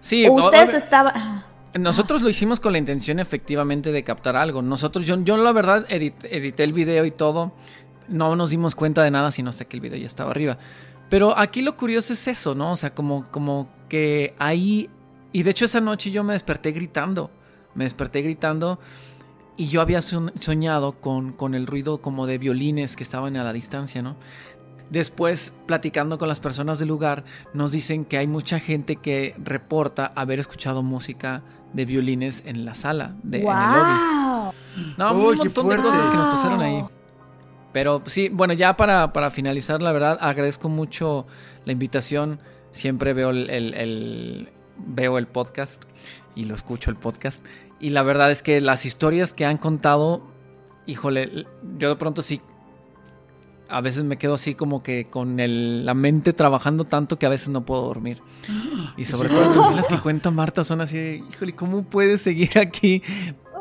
Sí, 0.00 0.26
¿O 0.26 0.32
o- 0.34 0.44
ustedes 0.44 0.74
estaban.? 0.74 1.50
Nosotros 1.78 2.20
lo 2.20 2.28
hicimos 2.28 2.60
con 2.60 2.72
la 2.72 2.78
intención 2.78 3.18
efectivamente 3.18 3.92
de 3.92 4.04
captar 4.04 4.36
algo. 4.36 4.60
Nosotros, 4.60 5.06
yo, 5.06 5.18
yo 5.22 5.36
la 5.38 5.52
verdad 5.52 5.86
edit- 5.88 6.26
edité 6.30 6.64
el 6.64 6.72
video 6.72 7.04
y 7.06 7.10
todo. 7.10 7.52
No 8.08 8.36
nos 8.36 8.50
dimos 8.50 8.74
cuenta 8.74 9.02
de 9.02 9.10
nada 9.10 9.30
sino 9.30 9.50
hasta 9.50 9.64
que 9.64 9.76
el 9.76 9.80
video 9.80 9.98
ya 9.98 10.06
estaba 10.06 10.30
arriba. 10.30 10.58
Pero 11.08 11.36
aquí 11.38 11.62
lo 11.62 11.76
curioso 11.76 12.12
es 12.12 12.28
eso, 12.28 12.54
¿no? 12.54 12.72
O 12.72 12.76
sea, 12.76 12.94
como, 12.94 13.30
como 13.30 13.68
que 13.88 14.34
ahí... 14.38 14.90
Y 15.32 15.44
de 15.44 15.50
hecho 15.50 15.64
esa 15.64 15.80
noche 15.80 16.10
yo 16.10 16.24
me 16.24 16.34
desperté 16.34 16.72
gritando. 16.72 17.30
Me 17.74 17.84
desperté 17.84 18.20
gritando 18.20 18.78
y 19.56 19.68
yo 19.68 19.80
había 19.80 20.02
soñado 20.02 20.92
con, 21.00 21.32
con 21.32 21.54
el 21.54 21.66
ruido 21.66 22.02
como 22.02 22.26
de 22.26 22.36
violines 22.38 22.96
que 22.96 23.02
estaban 23.02 23.36
a 23.36 23.44
la 23.44 23.52
distancia, 23.52 24.02
¿no? 24.02 24.16
Después, 24.90 25.54
platicando 25.66 26.18
con 26.18 26.28
las 26.28 26.40
personas 26.40 26.78
del 26.78 26.88
lugar, 26.88 27.24
nos 27.54 27.72
dicen 27.72 28.04
que 28.04 28.18
hay 28.18 28.26
mucha 28.26 28.60
gente 28.60 28.96
que 28.96 29.34
reporta 29.42 30.12
haber 30.16 30.38
escuchado 30.38 30.82
música 30.82 31.42
de 31.72 31.84
violines 31.84 32.42
en 32.46 32.64
la 32.64 32.74
sala, 32.74 33.14
de, 33.22 33.38
en 33.38 33.42
el 33.48 33.48
lobby. 33.72 34.54
No, 34.98 35.12
Uy, 35.14 35.32
un 35.32 35.36
montón 35.38 35.68
de 35.68 35.76
cosas 35.76 36.08
que 36.08 36.16
nos 36.16 36.26
pasaron 36.28 36.60
ahí. 36.60 36.84
Pero 37.72 38.02
sí, 38.06 38.28
bueno, 38.28 38.52
ya 38.52 38.76
para, 38.76 39.12
para 39.12 39.30
finalizar, 39.30 39.80
la 39.80 39.92
verdad, 39.92 40.18
agradezco 40.20 40.68
mucho 40.68 41.26
la 41.64 41.72
invitación. 41.72 42.38
Siempre 42.70 43.12
veo 43.14 43.30
el, 43.30 43.48
el- 43.50 43.74
el- 43.74 44.48
veo 44.78 45.18
el 45.18 45.26
podcast 45.26 45.82
y 46.34 46.44
lo 46.46 46.54
escucho 46.54 46.90
el 46.90 46.96
podcast. 46.96 47.44
Y 47.80 47.90
la 47.90 48.02
verdad 48.02 48.30
es 48.30 48.42
que 48.42 48.60
las 48.60 48.84
historias 48.86 49.32
que 49.34 49.44
han 49.46 49.56
contado, 49.58 50.22
híjole, 50.86 51.46
yo 51.78 51.88
de 51.90 51.96
pronto 51.96 52.22
sí. 52.22 52.40
A 53.72 53.80
veces 53.80 54.04
me 54.04 54.16
quedo 54.16 54.34
así 54.34 54.54
como 54.54 54.82
que 54.82 55.06
con 55.06 55.40
el- 55.40 55.84
la 55.86 55.94
mente 55.94 56.32
trabajando 56.32 56.84
tanto 56.84 57.18
que 57.18 57.26
a 57.26 57.30
veces 57.30 57.48
no 57.48 57.64
puedo 57.64 57.82
dormir. 57.82 58.20
Y 58.96 59.04
sobre 59.06 59.28
Sí. 59.30 59.34
todo 59.34 59.50
también 59.52 59.76
las 59.76 59.88
que 59.88 59.98
cuenta 60.02 60.30
Marta 60.30 60.62
son 60.64 60.80
así, 60.80 60.96
de, 60.96 61.16
híjole, 61.32 61.52
¿cómo 61.54 61.82
puedes 61.84 62.20
seguir 62.22 62.58
aquí 62.58 63.02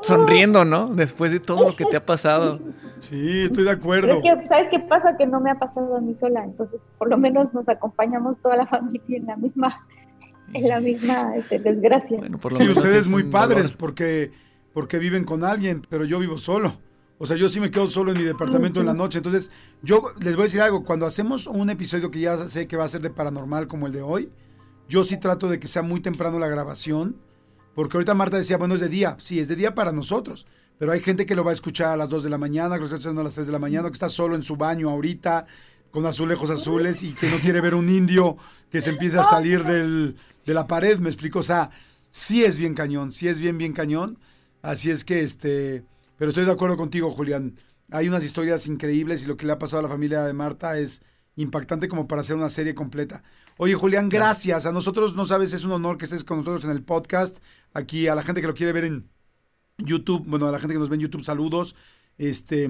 sonriendo, 0.02 0.66
no? 0.66 0.88
Después 0.88 1.32
de 1.32 1.40
todo 1.40 1.68
lo 1.70 1.76
que 1.76 1.86
te 1.86 1.96
ha 1.98 2.06
pasado. 2.06 2.60
Sí, 3.00 3.44
estoy 3.46 3.64
de 3.64 3.72
acuerdo. 3.72 4.14
es 4.14 4.22
que, 4.24 4.48
¿sabes 4.48 4.68
qué 4.72 4.80
pasa? 4.80 5.16
Que 5.18 5.26
no 5.26 5.40
me 5.40 5.50
ha 5.52 5.56
pasado 5.56 5.96
a 5.96 6.02
mí 6.02 6.16
sola, 6.20 6.44
entonces 6.44 6.80
por 6.98 7.10
lo 7.10 7.18
menos 7.18 7.54
nos 7.54 7.68
acompañamos 7.70 8.38
toda 8.42 8.56
la 8.58 8.68
familia 8.68 9.18
en 9.18 9.26
la 9.26 9.38
misma, 9.38 9.86
en 10.54 10.68
la 10.68 10.80
misma 10.80 11.36
este, 11.36 11.60
desgracia. 11.60 12.18
Bueno, 12.18 12.38
por 12.38 12.52
lo 12.52 12.58
Sí, 12.58 12.64
menos 12.64 12.78
ustedes 12.80 13.02
es 13.02 13.08
muy 13.10 13.24
padres 13.24 13.72
porque, 13.72 14.32
porque 14.74 14.98
viven 15.00 15.24
con 15.24 15.44
alguien, 15.44 15.82
pero 15.90 16.04
yo 16.06 16.20
vivo 16.20 16.38
solo. 16.38 16.74
O 17.22 17.28
sea, 17.28 17.38
yo 17.38 17.50
sí 17.50 17.60
me 17.60 17.70
quedo 17.70 17.88
solo 17.88 18.12
en 18.12 18.18
mi 18.18 18.24
departamento 18.24 18.80
en 18.80 18.88
la 18.88 18.96
noche. 18.96 19.20
Entonces, 19.20 19.52
yo 19.84 20.02
les 20.22 20.34
voy 20.36 20.42
a 20.42 20.46
decir 20.46 20.60
algo. 20.60 20.84
Cuando 20.84 21.06
hacemos 21.06 21.46
un 21.46 21.70
episodio 21.70 22.10
que 22.10 22.20
ya 22.20 22.48
sé 22.48 22.68
que 22.68 22.76
va 22.76 22.86
a 22.86 22.88
ser 22.88 23.02
de 23.02 23.12
paranormal 23.12 23.68
como 23.68 23.86
el 23.86 23.94
de 23.94 24.02
hoy, 24.02 24.32
yo 24.90 25.04
sí 25.04 25.18
trato 25.18 25.48
de 25.48 25.60
que 25.60 25.68
sea 25.68 25.84
muy 25.84 26.00
temprano 26.00 26.40
la 26.40 26.48
grabación. 26.48 27.18
Porque 27.76 27.96
ahorita 27.96 28.16
Marta 28.16 28.38
decía, 28.38 28.58
bueno, 28.58 28.74
es 28.74 28.82
de 28.82 28.90
día. 28.90 29.18
Sí, 29.20 29.40
es 29.40 29.48
de 29.48 29.56
día 29.56 29.76
para 29.76 29.92
nosotros. 29.92 30.48
Pero 30.80 30.94
hay 30.94 31.02
gente 31.02 31.28
que 31.28 31.36
lo 31.36 31.44
va 31.44 31.52
a 31.52 31.54
escuchar 31.54 31.92
a 31.92 31.96
las 31.96 32.10
2 32.10 32.24
de 32.24 32.32
la 32.32 32.40
mañana, 32.40 32.74
que 32.74 32.80
lo 32.80 32.86
está 32.86 32.96
escuchando 32.96 33.22
a 33.22 33.24
las 33.24 33.36
3 33.36 33.46
de 33.46 33.54
la 33.54 33.60
mañana, 33.60 33.90
que 33.90 33.94
está 33.94 34.10
solo 34.10 34.34
en 34.34 34.42
su 34.42 34.56
baño 34.56 34.90
ahorita, 34.90 35.46
con 35.92 36.04
azulejos 36.08 36.50
azules 36.50 37.04
y 37.04 37.14
que 37.14 37.30
no 37.30 37.38
quiere 37.38 37.62
ver 37.62 37.76
un 37.76 37.88
indio 37.88 38.36
que 38.72 38.82
se 38.82 38.90
empiece 38.90 39.20
a 39.20 39.24
salir 39.24 39.64
del, 39.64 40.16
de 40.44 40.54
la 40.56 40.66
pared, 40.66 40.98
me 40.98 41.10
explico. 41.12 41.38
O 41.38 41.44
sea, 41.44 41.70
sí 42.10 42.44
es 42.44 42.58
bien 42.58 42.74
cañón, 42.74 43.12
sí 43.12 43.28
es 43.28 43.40
bien, 43.40 43.60
bien 43.60 43.74
cañón. 43.74 44.18
Así 44.64 44.90
es 44.90 45.04
que, 45.04 45.22
este, 45.22 45.86
pero 46.22 46.30
estoy 46.30 46.46
de 46.46 46.52
acuerdo 46.52 46.78
contigo, 46.78 47.10
Julián. 47.10 47.58
Hay 47.90 48.08
unas 48.08 48.24
historias 48.24 48.68
increíbles 48.68 49.24
y 49.24 49.26
lo 49.26 49.38
que 49.38 49.48
le 49.48 49.54
ha 49.54 49.58
pasado 49.58 49.80
a 49.80 49.82
la 49.82 49.90
familia 49.90 50.22
de 50.22 50.34
Marta 50.34 50.78
es 50.78 51.02
impactante 51.36 51.88
como 51.88 52.08
para 52.08 52.22
hacer 52.22 52.36
una 52.36 52.50
serie 52.50 52.76
completa. 52.76 53.24
Oye, 53.58 53.74
Julián, 53.74 54.08
gracias. 54.08 54.68
A 54.68 54.72
nosotros, 54.72 55.16
no 55.16 55.26
sabes, 55.26 55.52
es 55.52 55.64
un 55.64 55.72
honor 55.72 55.98
que 55.98 56.06
estés 56.06 56.24
con 56.24 56.38
nosotros 56.38 56.64
en 56.66 56.70
el 56.70 56.84
podcast. 56.84 57.40
Aquí 57.74 58.06
a 58.06 58.14
la 58.14 58.22
gente 58.22 58.40
que 58.40 58.46
lo 58.46 58.54
quiere 58.54 58.72
ver 58.72 58.86
en 58.86 59.10
YouTube, 59.80 60.24
bueno, 60.28 60.46
a 60.46 60.52
la 60.52 60.60
gente 60.60 60.76
que 60.76 60.80
nos 60.80 60.90
ve 60.90 60.98
en 60.98 61.02
YouTube, 61.02 61.24
saludos. 61.24 61.76
Este, 62.20 62.70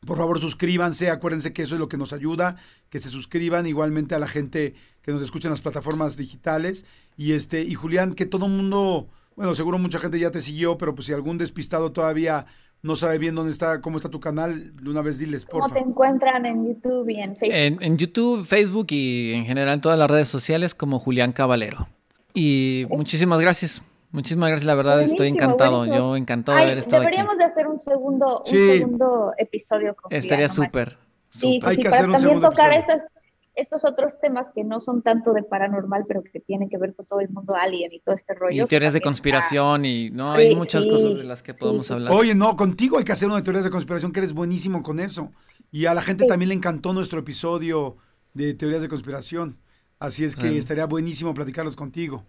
por 0.00 0.18
favor, 0.18 0.38
suscríbanse, 0.38 1.08
acuérdense 1.08 1.54
que 1.54 1.62
eso 1.62 1.76
es 1.76 1.80
lo 1.80 1.88
que 1.88 1.96
nos 1.96 2.12
ayuda, 2.12 2.56
que 2.90 2.98
se 2.98 3.08
suscriban, 3.08 3.64
igualmente 3.64 4.14
a 4.14 4.18
la 4.18 4.28
gente 4.28 4.74
que 5.00 5.12
nos 5.12 5.22
escucha 5.22 5.48
en 5.48 5.52
las 5.52 5.62
plataformas 5.62 6.18
digitales. 6.18 6.84
Y 7.16 7.32
este, 7.32 7.62
y 7.62 7.72
Julián, 7.72 8.12
que 8.12 8.26
todo 8.26 8.44
el 8.44 8.52
mundo, 8.52 9.08
bueno, 9.34 9.54
seguro 9.54 9.78
mucha 9.78 9.98
gente 9.98 10.18
ya 10.18 10.30
te 10.30 10.42
siguió, 10.42 10.76
pero 10.76 10.94
pues 10.94 11.06
si 11.06 11.14
algún 11.14 11.38
despistado 11.38 11.92
todavía 11.92 12.44
no 12.82 12.94
sabe 12.96 13.18
bien 13.18 13.34
dónde 13.34 13.50
está, 13.52 13.80
cómo 13.80 13.96
está 13.96 14.08
tu 14.10 14.20
canal, 14.20 14.76
de 14.76 14.90
una 14.90 15.02
vez 15.02 15.18
diles, 15.18 15.44
¿Cómo 15.44 15.62
porfa. 15.64 15.74
te 15.74 15.80
encuentran 15.80 16.46
en 16.46 16.66
YouTube 16.68 17.08
y 17.08 17.20
en 17.20 17.34
Facebook? 17.36 17.54
En, 17.56 17.82
en 17.82 17.96
YouTube, 17.98 18.44
Facebook 18.44 18.86
y 18.90 19.32
en 19.34 19.44
general 19.46 19.74
en 19.74 19.80
todas 19.80 19.98
las 19.98 20.10
redes 20.10 20.28
sociales 20.28 20.74
como 20.74 20.98
Julián 20.98 21.32
Caballero. 21.32 21.88
Y 22.34 22.86
muchísimas 22.90 23.40
gracias. 23.40 23.82
Muchísimas 24.12 24.48
gracias, 24.50 24.66
la 24.66 24.74
verdad 24.76 25.02
estoy 25.02 25.28
encantado. 25.28 25.78
buenísimo. 25.78 26.10
Yo 26.12 26.16
encantado 26.16 26.58
de 26.58 26.64
haber 26.64 26.78
estado 26.78 27.02
aquí. 27.02 27.06
deberíamos 27.10 27.38
de 27.38 27.44
hacer 27.44 27.66
un 27.66 27.78
segundo, 27.78 28.42
Sí. 28.44 28.56
un 28.56 28.78
segundo 28.78 29.32
episodio 29.36 29.94
con 29.96 30.12
Estaría 30.12 30.48
súper. 30.48 30.96
Sí, 31.30 31.56
súper. 31.56 31.68
Hay 31.68 31.76
sí, 31.76 31.82
que 31.82 31.88
para 31.90 31.96
hacer 31.96 32.06
un 32.06 32.12
también 32.12 32.20
segundo 32.30 32.48
tocar 32.50 32.72
episodio. 32.72 32.96
esas- 32.98 33.10
estos 33.56 33.84
otros 33.86 34.20
temas 34.20 34.46
que 34.54 34.62
no 34.64 34.80
son 34.80 35.02
tanto 35.02 35.32
de 35.32 35.42
paranormal, 35.42 36.04
pero 36.06 36.22
que 36.22 36.40
tienen 36.40 36.68
que 36.68 36.76
ver 36.76 36.94
con 36.94 37.06
todo 37.06 37.20
el 37.20 37.30
mundo 37.30 37.54
alien 37.56 37.92
y 37.92 38.00
todo 38.00 38.14
este 38.14 38.34
rollo. 38.34 38.64
Y 38.64 38.66
teorías 38.66 38.92
de 38.92 39.00
conspiración 39.00 39.84
y 39.86 40.10
no, 40.10 40.36
Sí, 40.36 40.42
hay 40.42 40.54
muchas 40.54 40.84
sí, 40.84 40.90
cosas 40.90 41.16
de 41.16 41.24
las 41.24 41.42
que 41.42 41.54
podemos 41.54 41.86
sí. 41.86 41.94
hablar. 41.94 42.12
Oye, 42.12 42.34
no, 42.34 42.54
contigo 42.56 42.98
hay 42.98 43.04
que 43.04 43.12
hacer 43.12 43.26
una 43.26 43.36
de 43.36 43.42
teorías 43.42 43.64
de 43.64 43.70
conspiración, 43.70 44.12
que 44.12 44.20
eres 44.20 44.34
buenísimo 44.34 44.82
con 44.82 45.00
eso. 45.00 45.32
Y 45.72 45.86
a 45.86 45.94
la 45.94 46.02
gente 46.02 46.26
también 46.26 46.50
le 46.50 46.54
encantó 46.54 46.92
nuestro 46.92 47.18
episodio 47.18 47.96
de 48.34 48.52
teorías 48.54 48.82
de 48.82 48.88
conspiración. 48.88 49.58
Así 49.98 50.24
es 50.24 50.36
que 50.36 50.58
estaría 50.58 50.84
buenísimo 50.84 51.32
platicarlos 51.32 51.74
contigo. 51.74 52.22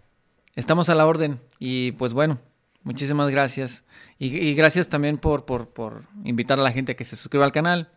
Estamos 0.56 0.88
a 0.88 0.94
la 0.94 1.06
orden 1.06 1.38
y 1.58 1.92
pues 1.92 2.14
bueno, 2.14 2.38
muchísimas 2.82 3.30
gracias. 3.30 3.84
Y, 4.18 4.34
y 4.34 4.54
gracias 4.54 4.88
también 4.88 5.18
por, 5.18 5.44
por, 5.44 5.68
por 5.68 6.04
invitar 6.24 6.58
a 6.58 6.62
la 6.62 6.72
gente 6.72 6.92
a 6.92 6.96
que 6.96 7.04
se 7.04 7.16
suscriba 7.16 7.44
al 7.44 7.52
canal. 7.52 7.90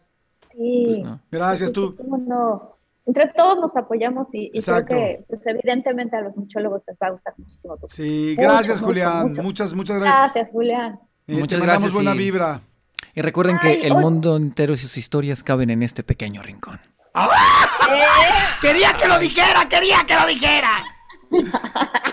Sí. 0.52 0.84
Pues 0.86 0.99
no. 0.99 1.22
Gracias 1.32 1.72
tú. 1.72 1.91
sí, 1.91 2.03
cómo 2.03 2.18
no. 2.18 2.81
Entre 3.06 3.28
todos 3.36 3.60
nos 3.60 3.76
apoyamos 3.76 4.28
y, 4.32 4.52
y 4.53 4.61
creo 4.61 4.86
que 4.86 5.23
pues, 5.28 5.41
evidentemente 5.45 6.15
a 6.15 6.22
los 6.22 6.36
muchólogos 6.36 6.84
les 6.88 6.95
va 7.02 7.07
a 7.07 7.10
gustar 7.11 7.34
muchísimo. 7.38 7.78
tu- 7.78 7.88
Sí, 7.90 8.36
gracias 8.38 8.78
mucho, 8.80 8.88
Julián. 8.88 9.30
mucho. 9.30 9.41
Muchas, 9.44 9.73
muchas 9.73 9.98
gracias. 9.99 10.18
Gracias, 10.19 10.49
Julián. 10.52 10.99
Eh, 11.28 11.34
Muchas 11.34 11.60
te 11.60 11.65
gracias 11.65 11.94
buena 11.94 12.14
y- 12.14 12.18
vibra. 12.19 12.61
Y 13.15 13.22
recuerden 13.22 13.57
Ay, 13.61 13.80
que 13.82 13.88
el 13.88 13.95
mundo 13.95 14.38
entero 14.38 14.73
y 14.73 14.78
sus 14.78 14.95
historias 14.98 15.44
caben 15.44 15.69
en 15.72 15.82
este 15.84 16.03
pequeño 16.03 16.41
rincón. 16.44 16.80
Quería 18.61 18.94
que 18.94 19.07
lo 19.07 19.18
dijera, 19.19 19.68
quería 19.68 19.98
que 20.07 20.15
lo 20.15 20.28
dijera. 20.28 20.69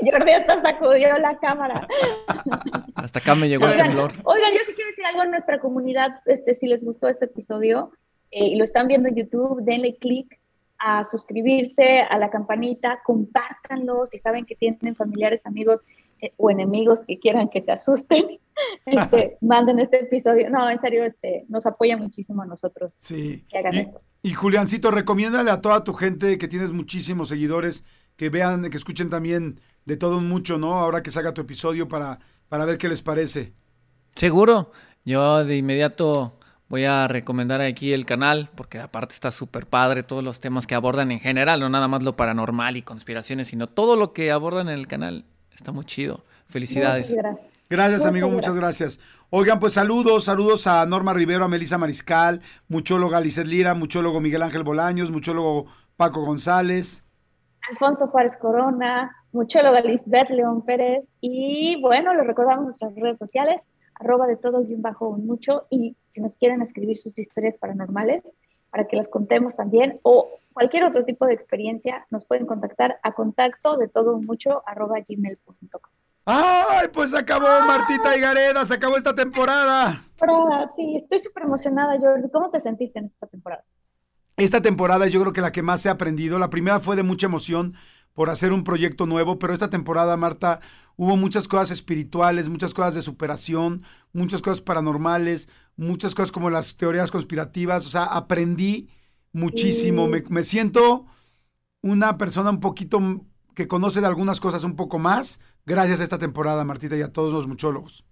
Jordi 0.00 0.30
hasta 0.32 0.62
sacudió 0.62 1.18
la 1.18 1.36
cámara. 1.38 1.86
Hasta 2.94 3.18
acá 3.18 3.34
me 3.34 3.48
llegó 3.48 3.66
el 3.66 3.76
temblor. 3.76 4.12
oigan, 4.24 4.52
yo 4.52 4.58
sí 4.66 4.72
quiero 4.74 4.90
decir 4.90 5.04
algo 5.06 5.22
en 5.24 5.30
nuestra 5.32 5.60
comunidad, 5.60 6.20
este, 6.26 6.54
si 6.54 6.66
les 6.66 6.82
gustó 6.82 7.08
este 7.08 7.26
episodio 7.26 7.92
eh, 8.30 8.46
y 8.48 8.56
lo 8.56 8.64
están 8.64 8.88
viendo 8.88 9.08
en 9.08 9.14
YouTube, 9.16 9.62
denle 9.62 9.96
click 9.96 10.38
a 10.78 11.04
suscribirse, 11.04 12.00
a 12.02 12.18
la 12.18 12.30
campanita, 12.30 13.00
compártanlo, 13.04 14.06
si 14.06 14.18
saben 14.18 14.44
que 14.44 14.54
tienen 14.54 14.94
familiares, 14.94 15.40
amigos 15.44 15.80
eh, 16.20 16.32
o 16.36 16.50
enemigos 16.50 17.00
que 17.06 17.18
quieran 17.18 17.48
que 17.48 17.62
se 17.62 17.72
asusten, 17.72 18.38
este, 18.86 19.38
manden 19.40 19.80
este 19.80 20.00
episodio. 20.00 20.50
No, 20.50 20.70
en 20.70 20.80
serio, 20.80 21.04
este, 21.04 21.44
nos 21.48 21.66
apoya 21.66 21.96
muchísimo 21.96 22.42
a 22.42 22.46
nosotros 22.46 22.92
Sí. 22.98 23.44
que 23.48 23.58
hagan 23.58 23.74
Y, 23.74 23.78
esto. 23.78 24.00
y 24.22 24.34
Juliancito, 24.34 24.90
recomiéndale 24.90 25.50
a 25.50 25.60
toda 25.60 25.82
tu 25.84 25.94
gente 25.94 26.38
que 26.38 26.48
tienes 26.48 26.70
muchísimos 26.72 27.28
seguidores 27.28 27.84
que 28.16 28.30
vean, 28.30 28.70
que 28.70 28.76
escuchen 28.76 29.10
también 29.10 29.60
de 29.84 29.96
todo 29.96 30.18
un 30.18 30.28
mucho, 30.28 30.58
¿no? 30.58 30.74
Ahora 30.74 31.02
que 31.02 31.10
salga 31.10 31.34
tu 31.34 31.40
episodio 31.40 31.88
para, 31.88 32.18
para 32.48 32.64
ver 32.66 32.78
qué 32.78 32.88
les 32.88 33.02
parece. 33.02 33.52
Seguro, 34.14 34.70
yo 35.04 35.44
de 35.44 35.56
inmediato 35.56 36.37
voy 36.68 36.84
a 36.84 37.08
recomendar 37.08 37.60
aquí 37.60 37.92
el 37.92 38.06
canal, 38.06 38.50
porque 38.54 38.78
aparte 38.78 39.14
está 39.14 39.30
súper 39.30 39.66
padre 39.66 40.02
todos 40.02 40.22
los 40.22 40.40
temas 40.40 40.66
que 40.66 40.74
abordan 40.74 41.10
en 41.10 41.20
general, 41.20 41.60
no 41.60 41.68
nada 41.68 41.88
más 41.88 42.02
lo 42.02 42.12
paranormal 42.12 42.76
y 42.76 42.82
conspiraciones, 42.82 43.48
sino 43.48 43.66
todo 43.66 43.96
lo 43.96 44.12
que 44.12 44.30
abordan 44.30 44.68
en 44.68 44.78
el 44.78 44.86
canal. 44.86 45.24
Está 45.54 45.72
muy 45.72 45.84
chido. 45.84 46.22
Felicidades. 46.48 47.10
Muchas 47.10 47.24
gracias. 47.24 47.48
Gracias, 47.70 48.06
amigo, 48.06 48.30
muchas 48.30 48.54
gracias. 48.54 48.98
Oigan, 49.28 49.60
pues 49.60 49.74
saludos, 49.74 50.24
saludos 50.24 50.66
a 50.66 50.86
Norma 50.86 51.12
Rivero, 51.12 51.44
a 51.44 51.48
Melisa 51.48 51.76
Mariscal, 51.76 52.40
muchóloga 52.66 53.20
Lizeth 53.20 53.46
Lira, 53.46 53.74
muchólogo 53.74 54.20
Miguel 54.20 54.40
Ángel 54.40 54.62
Bolaños, 54.62 55.10
muchólogo 55.10 55.66
Paco 55.98 56.24
González. 56.24 57.04
Alfonso 57.70 58.06
Juárez 58.06 58.38
Corona, 58.38 59.14
muchóloga 59.32 59.82
Lisbeth 59.82 60.30
León 60.30 60.62
Pérez 60.62 61.04
y 61.20 61.78
bueno, 61.82 62.14
les 62.14 62.26
recordamos 62.26 62.64
nuestras 62.64 62.94
redes 62.94 63.18
sociales, 63.18 63.60
arroba 63.98 64.26
de 64.26 64.36
todo 64.36 64.62
y 64.62 64.74
un 64.74 64.82
bajo 64.82 65.08
un 65.08 65.26
mucho 65.26 65.66
y 65.70 65.96
si 66.08 66.20
nos 66.20 66.36
quieren 66.36 66.62
escribir 66.62 66.96
sus 66.96 67.18
historias 67.18 67.56
paranormales 67.58 68.22
para 68.70 68.86
que 68.86 68.96
las 68.96 69.08
contemos 69.08 69.56
también 69.56 69.98
o 70.02 70.28
cualquier 70.52 70.84
otro 70.84 71.04
tipo 71.04 71.26
de 71.26 71.34
experiencia, 71.34 72.06
nos 72.10 72.24
pueden 72.24 72.46
contactar 72.46 72.98
a 73.02 73.12
contacto 73.12 73.76
de 73.76 73.88
todo 73.88 74.14
un 74.14 74.26
mucho 74.26 74.62
arroba 74.66 74.96
gmail.com. 75.08 75.90
¡Ay, 76.30 76.88
pues 76.92 77.12
se 77.12 77.18
acabó 77.18 77.46
Martita 77.66 78.14
y 78.16 78.20
Gareda, 78.20 78.64
se 78.66 78.74
acabó 78.74 78.96
esta 78.96 79.14
temporada! 79.14 80.02
Sí, 80.76 80.96
estoy 80.96 81.18
súper 81.20 81.44
emocionada, 81.44 81.98
Jordi. 81.98 82.28
¿Cómo 82.30 82.50
te 82.50 82.60
sentiste 82.60 82.98
en 82.98 83.06
esta 83.06 83.26
temporada? 83.28 83.64
Esta 84.36 84.60
temporada 84.60 85.06
yo 85.06 85.20
creo 85.22 85.32
que 85.32 85.40
la 85.40 85.52
que 85.52 85.62
más 85.62 85.86
he 85.86 85.88
aprendido, 85.88 86.38
la 86.38 86.50
primera 86.50 86.80
fue 86.80 86.96
de 86.96 87.02
mucha 87.02 87.26
emoción 87.26 87.74
por 88.12 88.28
hacer 88.30 88.52
un 88.52 88.62
proyecto 88.62 89.06
nuevo, 89.06 89.38
pero 89.38 89.54
esta 89.54 89.70
temporada, 89.70 90.16
Marta, 90.16 90.60
hubo 90.98 91.16
muchas 91.16 91.46
cosas 91.46 91.70
espirituales, 91.70 92.50
muchas 92.50 92.74
cosas 92.74 92.96
de 92.96 93.02
superación, 93.02 93.82
muchas 94.12 94.42
cosas 94.42 94.60
paranormales, 94.60 95.48
muchas 95.76 96.14
cosas 96.14 96.32
como 96.32 96.50
las 96.50 96.76
teorías 96.76 97.12
conspirativas, 97.12 97.86
o 97.86 97.90
sea, 97.90 98.04
aprendí 98.04 98.90
muchísimo, 99.32 100.08
me, 100.08 100.22
me 100.28 100.42
siento 100.42 101.06
una 101.82 102.18
persona 102.18 102.50
un 102.50 102.58
poquito 102.58 102.98
que 103.54 103.68
conoce 103.68 104.00
de 104.00 104.08
algunas 104.08 104.40
cosas 104.40 104.64
un 104.64 104.74
poco 104.74 104.98
más, 104.98 105.40
gracias 105.64 106.00
a 106.00 106.04
esta 106.04 106.18
temporada, 106.18 106.64
Martita, 106.64 106.96
y 106.96 107.02
a 107.02 107.12
todos 107.12 107.32
los 107.32 107.46
muchólogos. 107.46 108.04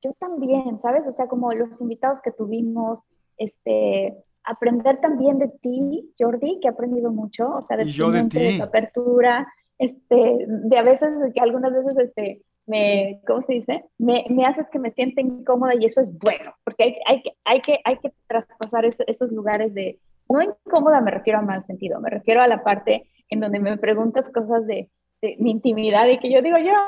Yo 0.00 0.12
también, 0.20 0.80
¿sabes? 0.80 1.02
O 1.08 1.12
sea, 1.12 1.26
como 1.26 1.52
los 1.52 1.70
invitados 1.80 2.20
que 2.22 2.30
tuvimos, 2.30 3.00
este, 3.36 4.16
aprender 4.44 5.00
también 5.00 5.40
de 5.40 5.48
ti, 5.60 6.14
Jordi, 6.18 6.60
que 6.60 6.68
he 6.68 6.70
aprendido 6.70 7.10
mucho, 7.10 7.48
o 7.48 7.66
sea, 7.66 7.76
de 7.76 7.84
Y 7.84 7.90
yo 7.90 8.12
de 8.12 8.20
mente, 8.20 8.38
ti. 8.38 8.44
de 8.44 8.58
tu 8.58 8.64
apertura, 8.64 9.48
este, 9.82 10.46
de 10.46 10.78
a 10.78 10.82
veces, 10.82 11.08
que 11.34 11.40
algunas 11.40 11.72
veces, 11.72 11.98
este, 11.98 12.42
me, 12.66 13.20
¿cómo 13.26 13.44
se 13.46 13.54
dice? 13.54 13.84
Me, 13.98 14.24
me, 14.28 14.46
haces 14.46 14.66
que 14.70 14.78
me 14.78 14.92
sienta 14.92 15.20
incómoda 15.20 15.74
y 15.74 15.86
eso 15.86 16.00
es 16.00 16.16
bueno, 16.18 16.54
porque 16.64 16.84
hay, 16.84 16.96
hay, 17.06 17.22
que, 17.22 17.32
hay, 17.44 17.60
que, 17.60 17.80
hay 17.84 17.98
que 17.98 18.12
traspasar 18.28 18.84
esos 18.84 19.32
lugares 19.32 19.74
de, 19.74 19.98
no 20.28 20.40
incómoda 20.40 21.00
me 21.00 21.10
refiero 21.10 21.40
a 21.40 21.42
mal 21.42 21.66
sentido, 21.66 22.00
me 22.00 22.10
refiero 22.10 22.40
a 22.40 22.46
la 22.46 22.62
parte 22.62 23.10
en 23.28 23.40
donde 23.40 23.58
me 23.58 23.76
preguntas 23.76 24.24
cosas 24.32 24.66
de, 24.66 24.88
de 25.20 25.36
mi 25.40 25.50
intimidad 25.50 26.06
y 26.08 26.18
que 26.18 26.32
yo 26.32 26.40
digo, 26.42 26.58
yo, 26.58 26.72
no, 26.72 26.80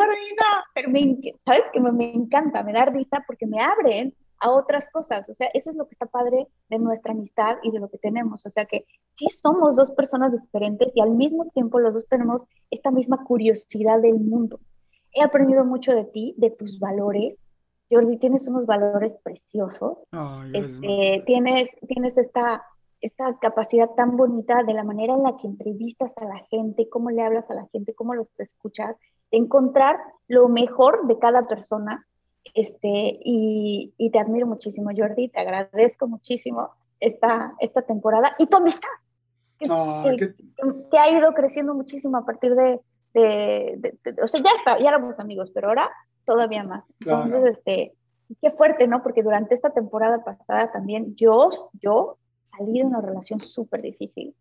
pero 0.74 0.90
me, 0.90 1.18
¿sabes? 1.44 1.64
Que 1.72 1.80
me, 1.80 1.90
me, 1.92 2.12
encanta, 2.12 2.62
me 2.62 2.72
da 2.72 2.84
risa 2.84 3.24
porque 3.26 3.46
me 3.46 3.60
abren 3.60 4.14
a 4.44 4.50
otras 4.50 4.88
cosas, 4.90 5.26
o 5.30 5.32
sea, 5.32 5.48
eso 5.54 5.70
es 5.70 5.76
lo 5.76 5.86
que 5.86 5.94
está 5.94 6.04
padre 6.04 6.46
de 6.68 6.78
nuestra 6.78 7.12
amistad 7.12 7.56
y 7.62 7.70
de 7.70 7.78
lo 7.78 7.88
que 7.88 7.96
tenemos, 7.96 8.44
o 8.44 8.50
sea 8.50 8.66
que 8.66 8.84
sí 9.14 9.26
somos 9.42 9.74
dos 9.74 9.90
personas 9.92 10.32
diferentes 10.32 10.92
y 10.94 11.00
al 11.00 11.12
mismo 11.12 11.46
tiempo 11.54 11.80
los 11.80 11.94
dos 11.94 12.06
tenemos 12.06 12.42
esta 12.70 12.90
misma 12.90 13.24
curiosidad 13.24 14.02
del 14.02 14.20
mundo. 14.20 14.60
He 15.14 15.22
aprendido 15.22 15.64
mucho 15.64 15.94
de 15.94 16.04
ti, 16.04 16.34
de 16.36 16.50
tus 16.50 16.78
valores. 16.78 17.42
Jordi, 17.90 18.18
tienes 18.18 18.46
unos 18.46 18.66
valores 18.66 19.12
preciosos. 19.22 19.98
este, 20.52 21.22
tienes, 21.24 21.70
tienes 21.86 22.18
esta, 22.18 22.64
esta 23.00 23.38
capacidad 23.38 23.88
tan 23.90 24.16
bonita 24.16 24.62
de 24.64 24.74
la 24.74 24.84
manera 24.84 25.14
en 25.14 25.22
la 25.22 25.36
que 25.36 25.46
entrevistas 25.46 26.12
a 26.18 26.24
la 26.26 26.38
gente, 26.50 26.88
cómo 26.90 27.10
le 27.10 27.22
hablas 27.22 27.48
a 27.50 27.54
la 27.54 27.66
gente, 27.72 27.94
cómo 27.94 28.14
los 28.14 28.28
escuchas, 28.38 28.96
de 29.30 29.38
encontrar 29.38 29.96
lo 30.28 30.48
mejor 30.48 31.06
de 31.06 31.18
cada 31.18 31.46
persona. 31.46 32.06
Este, 32.52 33.18
y, 33.24 33.92
y 33.96 34.10
te 34.10 34.18
admiro 34.18 34.46
muchísimo, 34.46 34.90
Jordi, 34.96 35.28
te 35.28 35.40
agradezco 35.40 36.06
muchísimo 36.06 36.70
esta, 37.00 37.54
esta 37.58 37.82
temporada 37.82 38.34
y 38.38 38.46
tu 38.46 38.56
amistad, 38.56 38.88
que, 39.58 39.66
que 40.90 40.98
ha 40.98 41.10
ido 41.10 41.32
creciendo 41.32 41.74
muchísimo 41.74 42.18
a 42.18 42.24
partir 42.24 42.54
de, 42.54 42.80
de, 43.14 43.94
o 44.22 44.26
sea, 44.26 44.42
ya 44.42 44.50
está, 44.56 44.78
ya 44.78 44.88
éramos 44.90 45.18
amigos, 45.18 45.50
pero 45.54 45.68
ahora 45.68 45.90
todavía 46.24 46.64
más. 46.64 46.84
Entonces, 47.00 47.56
este, 47.56 47.94
qué 48.40 48.50
fuerte, 48.50 48.86
¿no? 48.86 49.02
Porque 49.02 49.22
durante 49.22 49.54
esta 49.54 49.70
temporada 49.70 50.24
pasada 50.24 50.72
también 50.72 51.14
yo, 51.16 51.50
yo 51.80 52.18
salí 52.44 52.80
de 52.80 52.84
una 52.84 53.00
relación 53.00 53.40
súper 53.40 53.82
difícil 53.82 54.34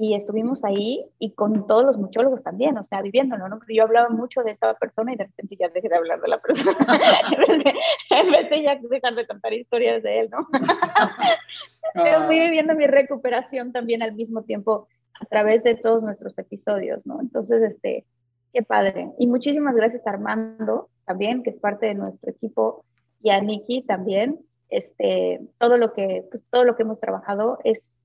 y 0.00 0.14
estuvimos 0.14 0.64
ahí 0.64 1.04
y 1.18 1.32
con 1.32 1.66
todos 1.66 1.84
los 1.84 1.96
muchólogos 1.96 2.44
también, 2.44 2.78
o 2.78 2.84
sea, 2.84 3.02
viviéndolo, 3.02 3.48
¿no? 3.48 3.58
Yo 3.68 3.82
hablaba 3.82 4.08
mucho 4.08 4.44
de 4.44 4.52
esta 4.52 4.72
persona 4.74 5.12
y 5.12 5.16
de 5.16 5.24
repente 5.24 5.56
ya 5.58 5.68
dejé 5.70 5.88
de 5.88 5.96
hablar 5.96 6.20
de 6.20 6.28
la 6.28 6.38
persona, 6.38 6.76
en 8.10 8.30
vez 8.30 8.48
de 8.48 8.62
ya 8.62 8.76
dejar 8.76 9.16
de 9.16 9.26
contar 9.26 9.52
historias 9.52 10.04
de 10.04 10.20
él, 10.20 10.30
¿no? 10.30 10.46
Pero 11.94 12.26
fui 12.26 12.38
viviendo 12.38 12.76
mi 12.76 12.86
recuperación 12.86 13.72
también 13.72 14.00
al 14.02 14.14
mismo 14.14 14.44
tiempo 14.44 14.86
a 15.20 15.24
través 15.26 15.64
de 15.64 15.74
todos 15.74 16.00
nuestros 16.00 16.38
episodios, 16.38 17.04
¿no? 17.04 17.20
Entonces, 17.20 17.60
este, 17.62 18.06
qué 18.52 18.62
padre. 18.62 19.10
Y 19.18 19.26
muchísimas 19.26 19.74
gracias 19.74 20.06
a 20.06 20.10
Armando 20.10 20.90
también, 21.06 21.42
que 21.42 21.50
es 21.50 21.56
parte 21.56 21.86
de 21.86 21.94
nuestro 21.94 22.30
equipo, 22.30 22.84
y 23.20 23.30
a 23.30 23.40
Nikki 23.40 23.82
también. 23.82 24.38
Este, 24.68 25.40
todo 25.58 25.76
lo 25.76 25.92
que, 25.92 26.24
pues, 26.30 26.44
todo 26.50 26.64
lo 26.64 26.76
que 26.76 26.84
hemos 26.84 27.00
trabajado 27.00 27.58
es 27.64 27.98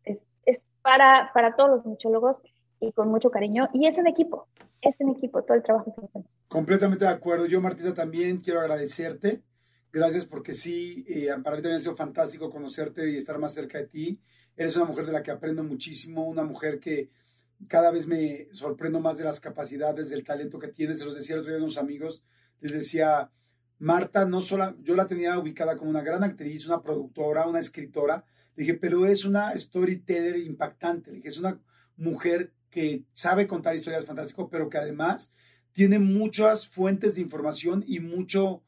para, 0.83 1.31
para 1.33 1.55
todos 1.55 1.71
los 1.71 1.85
muchólogos 1.85 2.37
y 2.79 2.91
con 2.91 3.09
mucho 3.09 3.31
cariño. 3.31 3.69
Y 3.73 3.87
es 3.87 3.97
en 3.97 4.07
equipo, 4.07 4.47
es 4.81 4.99
en 4.99 5.09
equipo 5.09 5.41
todo 5.43 5.57
el 5.57 5.63
trabajo 5.63 5.93
que 5.95 6.05
hacemos. 6.05 6.27
Completamente 6.47 7.05
de 7.05 7.11
acuerdo. 7.11 7.47
Yo, 7.47 7.59
Martita, 7.59 7.93
también 7.93 8.37
quiero 8.37 8.59
agradecerte. 8.59 9.41
Gracias 9.91 10.25
porque 10.25 10.53
sí, 10.53 11.05
eh, 11.07 11.29
para 11.43 11.55
mí 11.55 11.61
también 11.61 11.77
ha 11.77 11.81
sido 11.81 11.95
fantástico 11.95 12.49
conocerte 12.49 13.09
y 13.09 13.17
estar 13.17 13.37
más 13.39 13.53
cerca 13.53 13.77
de 13.77 13.87
ti. 13.87 14.19
Eres 14.55 14.75
una 14.75 14.85
mujer 14.85 15.05
de 15.05 15.13
la 15.13 15.23
que 15.23 15.31
aprendo 15.31 15.63
muchísimo, 15.63 16.25
una 16.25 16.43
mujer 16.43 16.79
que 16.79 17.09
cada 17.67 17.91
vez 17.91 18.07
me 18.07 18.47
sorprendo 18.53 18.99
más 18.99 19.17
de 19.17 19.23
las 19.23 19.39
capacidades, 19.39 20.09
del 20.09 20.23
talento 20.23 20.59
que 20.59 20.67
tienes. 20.67 20.99
Se 20.99 21.05
los 21.05 21.15
decía 21.15 21.35
el 21.35 21.41
otro 21.41 21.51
día 21.51 21.59
a 21.59 21.63
unos 21.63 21.77
amigos, 21.77 22.23
les 22.59 22.73
decía, 22.73 23.29
Marta, 23.79 24.25
no 24.25 24.41
solo, 24.41 24.75
yo 24.81 24.95
la 24.95 25.07
tenía 25.07 25.37
ubicada 25.37 25.75
como 25.75 25.89
una 25.89 26.01
gran 26.01 26.23
actriz, 26.23 26.65
una 26.65 26.81
productora, 26.81 27.47
una 27.47 27.59
escritora. 27.59 28.25
Le 28.55 28.63
dije, 28.63 28.73
pero 28.75 29.05
es 29.05 29.25
una 29.25 29.57
storyteller 29.57 30.37
impactante. 30.37 31.11
Le 31.11 31.17
dije, 31.17 31.29
es 31.29 31.37
una 31.37 31.59
mujer 31.97 32.51
que 32.69 33.03
sabe 33.13 33.47
contar 33.47 33.75
historias 33.75 34.05
fantásticas, 34.05 34.47
pero 34.49 34.69
que 34.69 34.77
además 34.77 35.31
tiene 35.73 35.99
muchas 35.99 36.67
fuentes 36.67 37.15
de 37.15 37.21
información 37.21 37.83
y 37.87 37.99
mucho, 37.99 38.63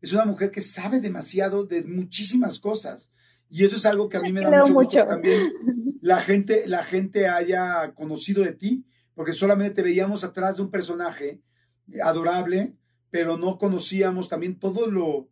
es 0.00 0.12
una 0.12 0.24
mujer 0.24 0.50
que 0.50 0.60
sabe 0.60 1.00
demasiado 1.00 1.64
de 1.64 1.82
muchísimas 1.82 2.58
cosas. 2.58 3.12
Y 3.50 3.64
eso 3.64 3.76
es 3.76 3.86
algo 3.86 4.08
que 4.08 4.16
a 4.16 4.20
mí 4.20 4.32
me 4.32 4.40
da 4.40 4.60
mucho, 4.60 4.74
gusto 4.74 5.06
también 5.06 5.52
la 6.00 6.20
gente, 6.20 6.66
la 6.66 6.84
gente 6.84 7.28
haya 7.28 7.92
conocido 7.94 8.42
de 8.42 8.52
ti, 8.52 8.84
porque 9.14 9.32
solamente 9.32 9.76
te 9.76 9.82
veíamos 9.82 10.24
atrás 10.24 10.56
de 10.56 10.62
un 10.62 10.70
personaje 10.70 11.40
adorable, 12.02 12.74
pero 13.10 13.36
no 13.36 13.58
conocíamos 13.58 14.28
también 14.28 14.58
todo 14.58 14.86
lo, 14.86 15.28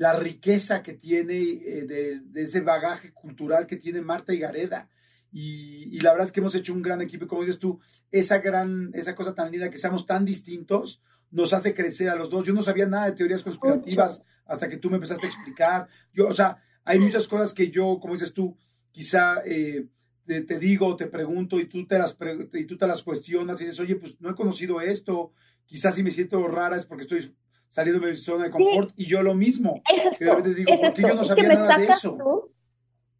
la 0.00 0.14
riqueza 0.14 0.82
que 0.82 0.94
tiene 0.94 1.36
eh, 1.36 1.84
de, 2.32 2.42
ese 2.42 2.62
bagaje 2.62 3.12
cultural 3.12 3.66
que 3.66 3.76
tiene 3.76 4.00
Marta 4.00 4.32
y 4.32 4.38
Gareda. 4.38 4.88
Y, 5.30 6.00
la 6.00 6.12
verdad 6.12 6.24
es 6.24 6.32
que 6.32 6.40
hemos 6.40 6.54
hecho 6.54 6.72
un 6.72 6.80
gran 6.80 7.02
equipo, 7.02 7.26
y 7.26 7.28
como 7.28 7.42
dices 7.42 7.58
tú, 7.58 7.80
esa 8.10 8.38
gran, 8.38 8.92
esa 8.94 9.14
cosa 9.14 9.34
tan 9.34 9.50
linda 9.50 9.68
que 9.68 9.76
seamos 9.76 10.06
tan 10.06 10.24
distintos, 10.24 11.02
nos 11.30 11.52
hace 11.52 11.74
crecer 11.74 12.08
a 12.08 12.14
los 12.14 12.30
dos. 12.30 12.46
Yo 12.46 12.54
no 12.54 12.62
sabía 12.62 12.86
nada 12.86 13.10
de 13.10 13.12
teorías 13.12 13.44
conspirativas 13.44 14.24
hasta 14.46 14.70
que 14.70 14.78
tú 14.78 14.88
me 14.88 14.96
empezaste 14.96 15.26
a 15.26 15.28
explicar. 15.28 15.88
Yo, 16.14 16.28
o 16.28 16.34
sea, 16.34 16.64
hay 16.82 16.98
muchas 16.98 17.28
cosas 17.28 17.52
que 17.52 17.70
yo, 17.70 17.98
como 18.00 18.14
dices 18.14 18.32
tú, 18.32 18.56
quizá 18.92 19.42
eh, 19.44 19.86
te, 20.24 20.58
digo, 20.58 20.96
te 20.96 21.08
pregunto 21.08 21.60
y 21.60 21.66
tú 21.66 21.86
te, 21.86 21.98
las 21.98 22.16
y 22.54 22.64
tú 22.64 22.78
te 22.78 22.86
las 22.86 23.02
cuestionas 23.02 23.60
y 23.60 23.64
dices, 23.66 23.80
oye, 23.80 23.96
pues 23.96 24.18
no 24.18 24.30
he 24.30 24.34
conocido 24.34 24.80
esto, 24.80 25.34
quizás 25.66 25.94
si 25.94 26.02
me 26.02 26.10
siento 26.10 26.48
rara 26.48 26.78
es 26.78 26.86
porque 26.86 27.02
estoy 27.02 27.34
saliendo 27.70 28.04
de 28.04 28.12
mi 28.12 28.16
zona 28.16 28.44
de 28.44 28.50
confort 28.50 28.90
y 28.96 29.06
yo 29.06 29.22
lo 29.22 29.34
mismo. 29.34 29.80
Es 29.90 30.04
eso, 30.04 30.36
te 30.42 30.54
digo, 30.54 30.70
porque 30.78 31.02
yo 31.02 31.14
no 31.14 31.24
sabía 31.24 31.48
nada 31.48 31.78
de 31.78 31.86
eso. 31.86 32.18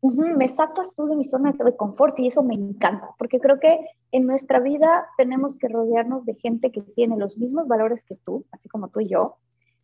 me 0.02 0.48
sacas 0.48 0.94
tú 0.94 1.06
de 1.06 1.16
mi 1.16 1.24
zona 1.24 1.52
de 1.52 1.76
confort 1.76 2.18
y 2.18 2.28
eso 2.28 2.42
me 2.42 2.54
encanta, 2.54 3.08
porque 3.18 3.40
creo 3.40 3.58
que 3.58 3.80
en 4.12 4.26
nuestra 4.26 4.60
vida 4.60 5.06
tenemos 5.16 5.56
que 5.56 5.68
rodearnos 5.68 6.26
de 6.26 6.34
gente 6.34 6.70
que 6.70 6.82
tiene 6.82 7.16
los 7.16 7.38
mismos 7.38 7.66
valores 7.66 8.02
que 8.04 8.16
tú, 8.16 8.44
así 8.52 8.68
como 8.68 8.88
tú 8.88 9.00
y 9.00 9.08
yo, 9.08 9.36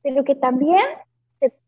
pero 0.03 0.23
que 0.25 0.35
también 0.35 0.85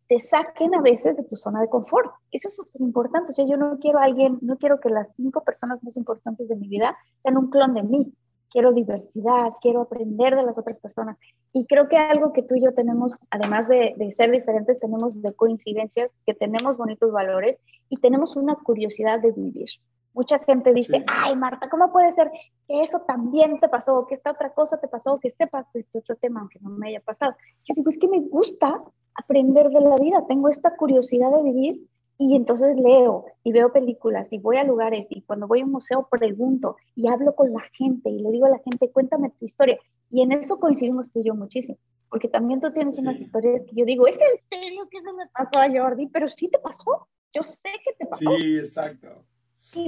te 0.08 0.18
saquen 0.20 0.74
a 0.74 0.80
veces 0.80 1.16
de 1.16 1.24
tu 1.24 1.36
zona 1.36 1.60
de 1.60 1.68
confort. 1.68 2.10
Eso 2.32 2.48
es 2.48 2.56
súper 2.56 2.80
importante. 2.80 3.30
O 3.30 3.34
sea, 3.34 3.46
yo 3.46 3.56
no 3.56 3.78
quiero 3.78 3.98
a 3.98 4.04
alguien, 4.04 4.38
no 4.40 4.56
quiero 4.56 4.80
que 4.80 4.88
las 4.88 5.08
cinco 5.16 5.44
personas 5.44 5.82
más 5.84 5.96
importantes 5.96 6.48
de 6.48 6.56
mi 6.56 6.66
vida 6.66 6.96
sean 7.22 7.36
un 7.36 7.50
clon 7.50 7.74
de 7.74 7.82
mí. 7.82 8.12
Quiero 8.50 8.72
diversidad, 8.72 9.52
quiero 9.60 9.82
aprender 9.82 10.34
de 10.34 10.42
las 10.42 10.56
otras 10.56 10.78
personas. 10.78 11.16
Y 11.52 11.66
creo 11.66 11.88
que 11.88 11.96
algo 11.96 12.32
que 12.32 12.42
tú 12.42 12.54
y 12.56 12.64
yo 12.64 12.72
tenemos, 12.74 13.16
además 13.30 13.68
de, 13.68 13.94
de 13.96 14.12
ser 14.12 14.30
diferentes, 14.30 14.78
tenemos 14.80 15.20
de 15.20 15.34
coincidencias, 15.34 16.10
que 16.26 16.34
tenemos 16.34 16.76
bonitos 16.76 17.12
valores 17.12 17.58
y 17.88 17.96
tenemos 17.96 18.36
una 18.36 18.56
curiosidad 18.56 19.20
de 19.20 19.32
vivir. 19.32 19.68
Mucha 20.14 20.38
gente 20.40 20.72
dice, 20.72 21.04
ay 21.06 21.36
Marta, 21.36 21.68
¿cómo 21.70 21.92
puede 21.92 22.10
ser 22.12 22.30
que 22.66 22.82
eso 22.82 23.00
también 23.02 23.60
te 23.60 23.68
pasó, 23.68 24.06
que 24.08 24.16
esta 24.16 24.32
otra 24.32 24.50
cosa 24.50 24.78
te 24.78 24.88
pasó, 24.88 25.20
que 25.20 25.30
sepas 25.30 25.64
de 25.72 25.80
este 25.80 25.98
otro 25.98 26.16
tema, 26.16 26.40
aunque 26.40 26.58
no 26.60 26.70
me 26.70 26.88
haya 26.88 27.00
pasado? 27.00 27.36
Yo 27.64 27.74
digo, 27.76 27.90
es 27.90 27.98
que 27.98 28.08
me 28.08 28.20
gusta 28.20 28.82
aprender 29.14 29.68
de 29.68 29.80
la 29.80 29.96
vida, 29.96 30.24
tengo 30.26 30.48
esta 30.48 30.74
curiosidad 30.76 31.30
de 31.30 31.42
vivir 31.42 31.88
y 32.18 32.34
entonces 32.34 32.76
leo 32.76 33.26
y 33.44 33.52
veo 33.52 33.72
películas 33.72 34.32
y 34.32 34.38
voy 34.38 34.56
a 34.56 34.64
lugares 34.64 35.06
y 35.08 35.22
cuando 35.22 35.46
voy 35.46 35.60
a 35.60 35.64
un 35.64 35.70
museo 35.70 36.08
pregunto 36.10 36.76
y 36.96 37.06
hablo 37.06 37.34
con 37.36 37.52
la 37.52 37.62
gente 37.72 38.10
y 38.10 38.18
le 38.18 38.30
digo 38.30 38.46
a 38.46 38.50
la 38.50 38.58
gente, 38.58 38.90
cuéntame 38.90 39.30
tu 39.38 39.46
historia. 39.46 39.78
Y 40.10 40.22
en 40.22 40.32
eso 40.32 40.58
coincidimos 40.58 41.06
tú 41.12 41.20
y 41.20 41.28
yo 41.28 41.34
muchísimo, 41.34 41.78
porque 42.10 42.28
también 42.28 42.60
tú 42.60 42.72
tienes 42.72 42.98
unas 42.98 43.20
historias 43.20 43.62
que 43.66 43.76
yo 43.76 43.84
digo, 43.84 44.08
¿es 44.08 44.16
en 44.16 44.40
serio 44.50 44.88
que 44.90 44.98
eso 44.98 45.12
me 45.14 45.26
pasó 45.28 45.60
a 45.60 45.70
Jordi? 45.70 46.08
Pero 46.08 46.28
sí 46.28 46.48
te 46.48 46.58
pasó, 46.58 47.06
yo 47.32 47.42
sé 47.42 47.70
que 47.84 47.92
te 47.96 48.06
pasó. 48.06 48.36
Sí, 48.36 48.58
exacto. 48.58 49.08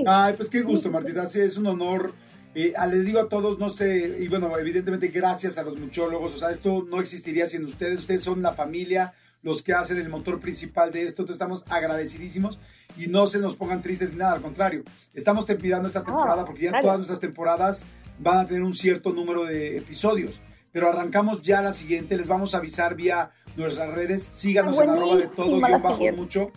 Ay, 0.07 0.35
pues 0.36 0.48
qué 0.48 0.62
gusto, 0.62 0.89
Martita, 0.90 1.27
sí, 1.27 1.40
es 1.40 1.57
un 1.57 1.66
honor. 1.66 2.12
Eh, 2.55 2.74
les 2.90 3.07
digo 3.07 3.20
a 3.20 3.28
todos, 3.28 3.59
no 3.59 3.70
sé, 3.70 4.19
y 4.20 4.28
bueno, 4.28 4.57
evidentemente 4.59 5.09
gracias 5.09 5.57
a 5.57 5.62
los 5.62 5.78
muchólogos, 5.78 6.35
o 6.35 6.39
sea, 6.39 6.51
esto 6.51 6.85
no 6.89 7.01
existiría 7.01 7.47
sin 7.47 7.65
ustedes, 7.65 8.01
ustedes 8.01 8.24
son 8.24 8.43
la 8.43 8.52
familia, 8.52 9.15
los 9.42 9.62
que 9.62 9.72
hacen 9.72 9.98
el 9.98 10.08
motor 10.08 10.40
principal 10.40 10.92
de 10.92 11.04
esto. 11.04 11.22
Entonces 11.22 11.40
estamos 11.40 11.64
agradecidísimos 11.68 12.58
y 12.96 13.06
no 13.06 13.26
se 13.26 13.38
nos 13.38 13.56
pongan 13.56 13.82
tristes 13.82 14.12
ni 14.12 14.18
nada, 14.18 14.32
al 14.32 14.42
contrario. 14.42 14.82
Estamos 15.14 15.46
terminando 15.46 15.88
esta 15.88 16.04
temporada 16.04 16.44
porque 16.44 16.64
ya 16.64 16.80
todas 16.80 16.98
nuestras 16.98 17.20
temporadas 17.20 17.84
van 18.18 18.38
a 18.38 18.46
tener 18.46 18.62
un 18.62 18.74
cierto 18.74 19.12
número 19.12 19.44
de 19.44 19.78
episodios. 19.78 20.40
Pero 20.72 20.88
arrancamos 20.88 21.42
ya 21.42 21.62
la 21.62 21.72
siguiente, 21.72 22.16
les 22.16 22.28
vamos 22.28 22.54
a 22.54 22.58
avisar 22.58 22.94
vía 22.94 23.32
nuestras 23.56 23.92
redes, 23.92 24.30
síganos 24.32 24.78
en 24.78 24.90
arroba 24.90 25.16
de 25.16 25.26
todo, 25.26 25.60
guion 25.60 25.82
bajo 25.82 26.12
mucho. 26.12 26.52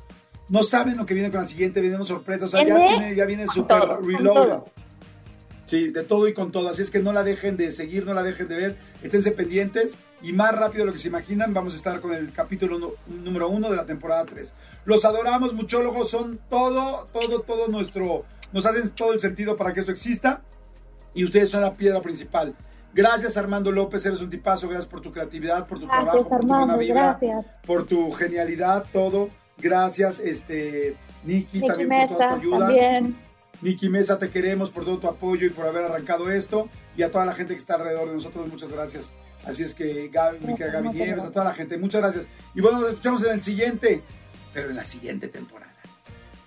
No 0.49 0.61
saben 0.61 0.97
lo 0.97 1.05
que 1.05 1.13
viene 1.13 1.31
con 1.31 1.41
la 1.41 1.47
siguiente, 1.47 1.81
vienen 1.81 2.03
sorpresas, 2.05 2.53
o 2.53 2.57
sea, 2.57 2.67
ya, 2.67 2.77
viene, 2.77 3.15
ya 3.15 3.25
viene 3.25 3.47
super 3.47 3.81
reload. 4.03 4.63
Sí, 5.73 5.87
de 5.89 6.03
todo 6.03 6.27
y 6.27 6.35
con 6.35 6.51
todo. 6.51 6.69
Así 6.69 6.83
es 6.83 6.91
que 6.91 6.99
no 6.99 7.11
la 7.13 7.23
dejen 7.23 7.57
de 7.57 7.71
seguir, 7.71 8.05
no 8.05 8.13
la 8.13 8.21
dejen 8.21 8.47
de 8.47 8.55
ver. 8.55 8.75
Esténse 9.01 9.31
pendientes 9.31 9.97
y 10.21 10.31
más 10.31 10.53
rápido 10.55 10.81
de 10.83 10.85
lo 10.85 10.93
que 10.93 10.99
se 10.99 11.07
imaginan, 11.07 11.51
vamos 11.51 11.73
a 11.73 11.77
estar 11.77 11.99
con 11.99 12.13
el 12.13 12.31
capítulo 12.31 12.95
número 13.07 13.49
uno 13.49 13.71
de 13.71 13.75
la 13.75 13.83
temporada 13.83 14.23
3. 14.23 14.53
Los 14.85 15.03
adoramos, 15.03 15.51
muchólogos, 15.55 16.11
son 16.11 16.39
todo, 16.47 17.07
todo, 17.11 17.41
todo 17.41 17.69
nuestro. 17.69 18.23
Nos 18.51 18.67
hacen 18.67 18.87
todo 18.91 19.13
el 19.13 19.19
sentido 19.19 19.57
para 19.57 19.73
que 19.73 19.79
esto 19.79 19.91
exista 19.91 20.43
y 21.15 21.23
ustedes 21.23 21.49
son 21.49 21.61
la 21.61 21.73
piedra 21.73 22.01
principal. 22.03 22.53
Gracias 22.93 23.35
Armando 23.35 23.71
López, 23.71 24.05
eres 24.05 24.21
un 24.21 24.29
tipazo, 24.29 24.67
gracias 24.67 24.85
por 24.85 25.01
tu 25.01 25.11
creatividad, 25.11 25.65
por 25.65 25.79
tu 25.79 25.87
Gracias, 25.87 26.03
trabajo, 26.05 26.29
por 26.29 26.39
tu 26.41 26.45
buena 26.47 26.61
Armando, 26.65 26.77
vibra, 26.79 27.17
gracias. 27.19 27.45
por 27.65 27.87
tu 27.87 28.11
genialidad, 28.11 28.85
todo. 28.93 29.29
Gracias, 29.57 30.19
este, 30.19 30.95
Niki, 31.23 31.61
Nicky 31.61 31.67
también 31.67 31.89
por 31.89 32.07
toda 32.09 32.19
Mesa, 32.19 32.29
tu 32.29 32.41
ayuda. 32.41 32.59
también. 32.59 33.22
Niki 33.63 33.89
Mesa, 33.89 34.19
te 34.19 34.29
queremos 34.29 34.71
por 34.71 34.85
todo 34.85 34.99
tu 34.99 35.07
apoyo 35.07 35.47
y 35.47 35.49
por 35.49 35.65
haber 35.65 35.85
arrancado 35.85 36.29
esto. 36.31 36.69
Y 36.95 37.03
a 37.03 37.11
toda 37.11 37.25
la 37.25 37.33
gente 37.33 37.53
que 37.53 37.59
está 37.59 37.75
alrededor 37.75 38.09
de 38.09 38.15
nosotros, 38.15 38.49
muchas 38.49 38.69
gracias. 38.69 39.13
Así 39.45 39.63
es 39.63 39.73
que 39.73 40.09
Gaby, 40.09 40.55
querida 40.55 40.81
Gaby 40.81 40.89
Nieves, 40.89 41.23
a 41.23 41.31
toda 41.31 41.45
la 41.45 41.53
gente, 41.53 41.77
muchas 41.77 42.01
gracias. 42.01 42.27
Y 42.53 42.61
bueno, 42.61 42.79
nos 42.79 42.89
escuchamos 42.89 43.23
en 43.23 43.31
el 43.31 43.41
siguiente, 43.41 44.01
pero 44.53 44.69
en 44.69 44.75
la 44.75 44.83
siguiente 44.83 45.27
temporada. 45.27 45.71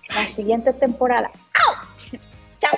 La 0.09 0.25
siguiente 0.27 0.73
temporada. 0.73 1.29
¡Au! 1.53 2.19
Chao. 2.59 2.77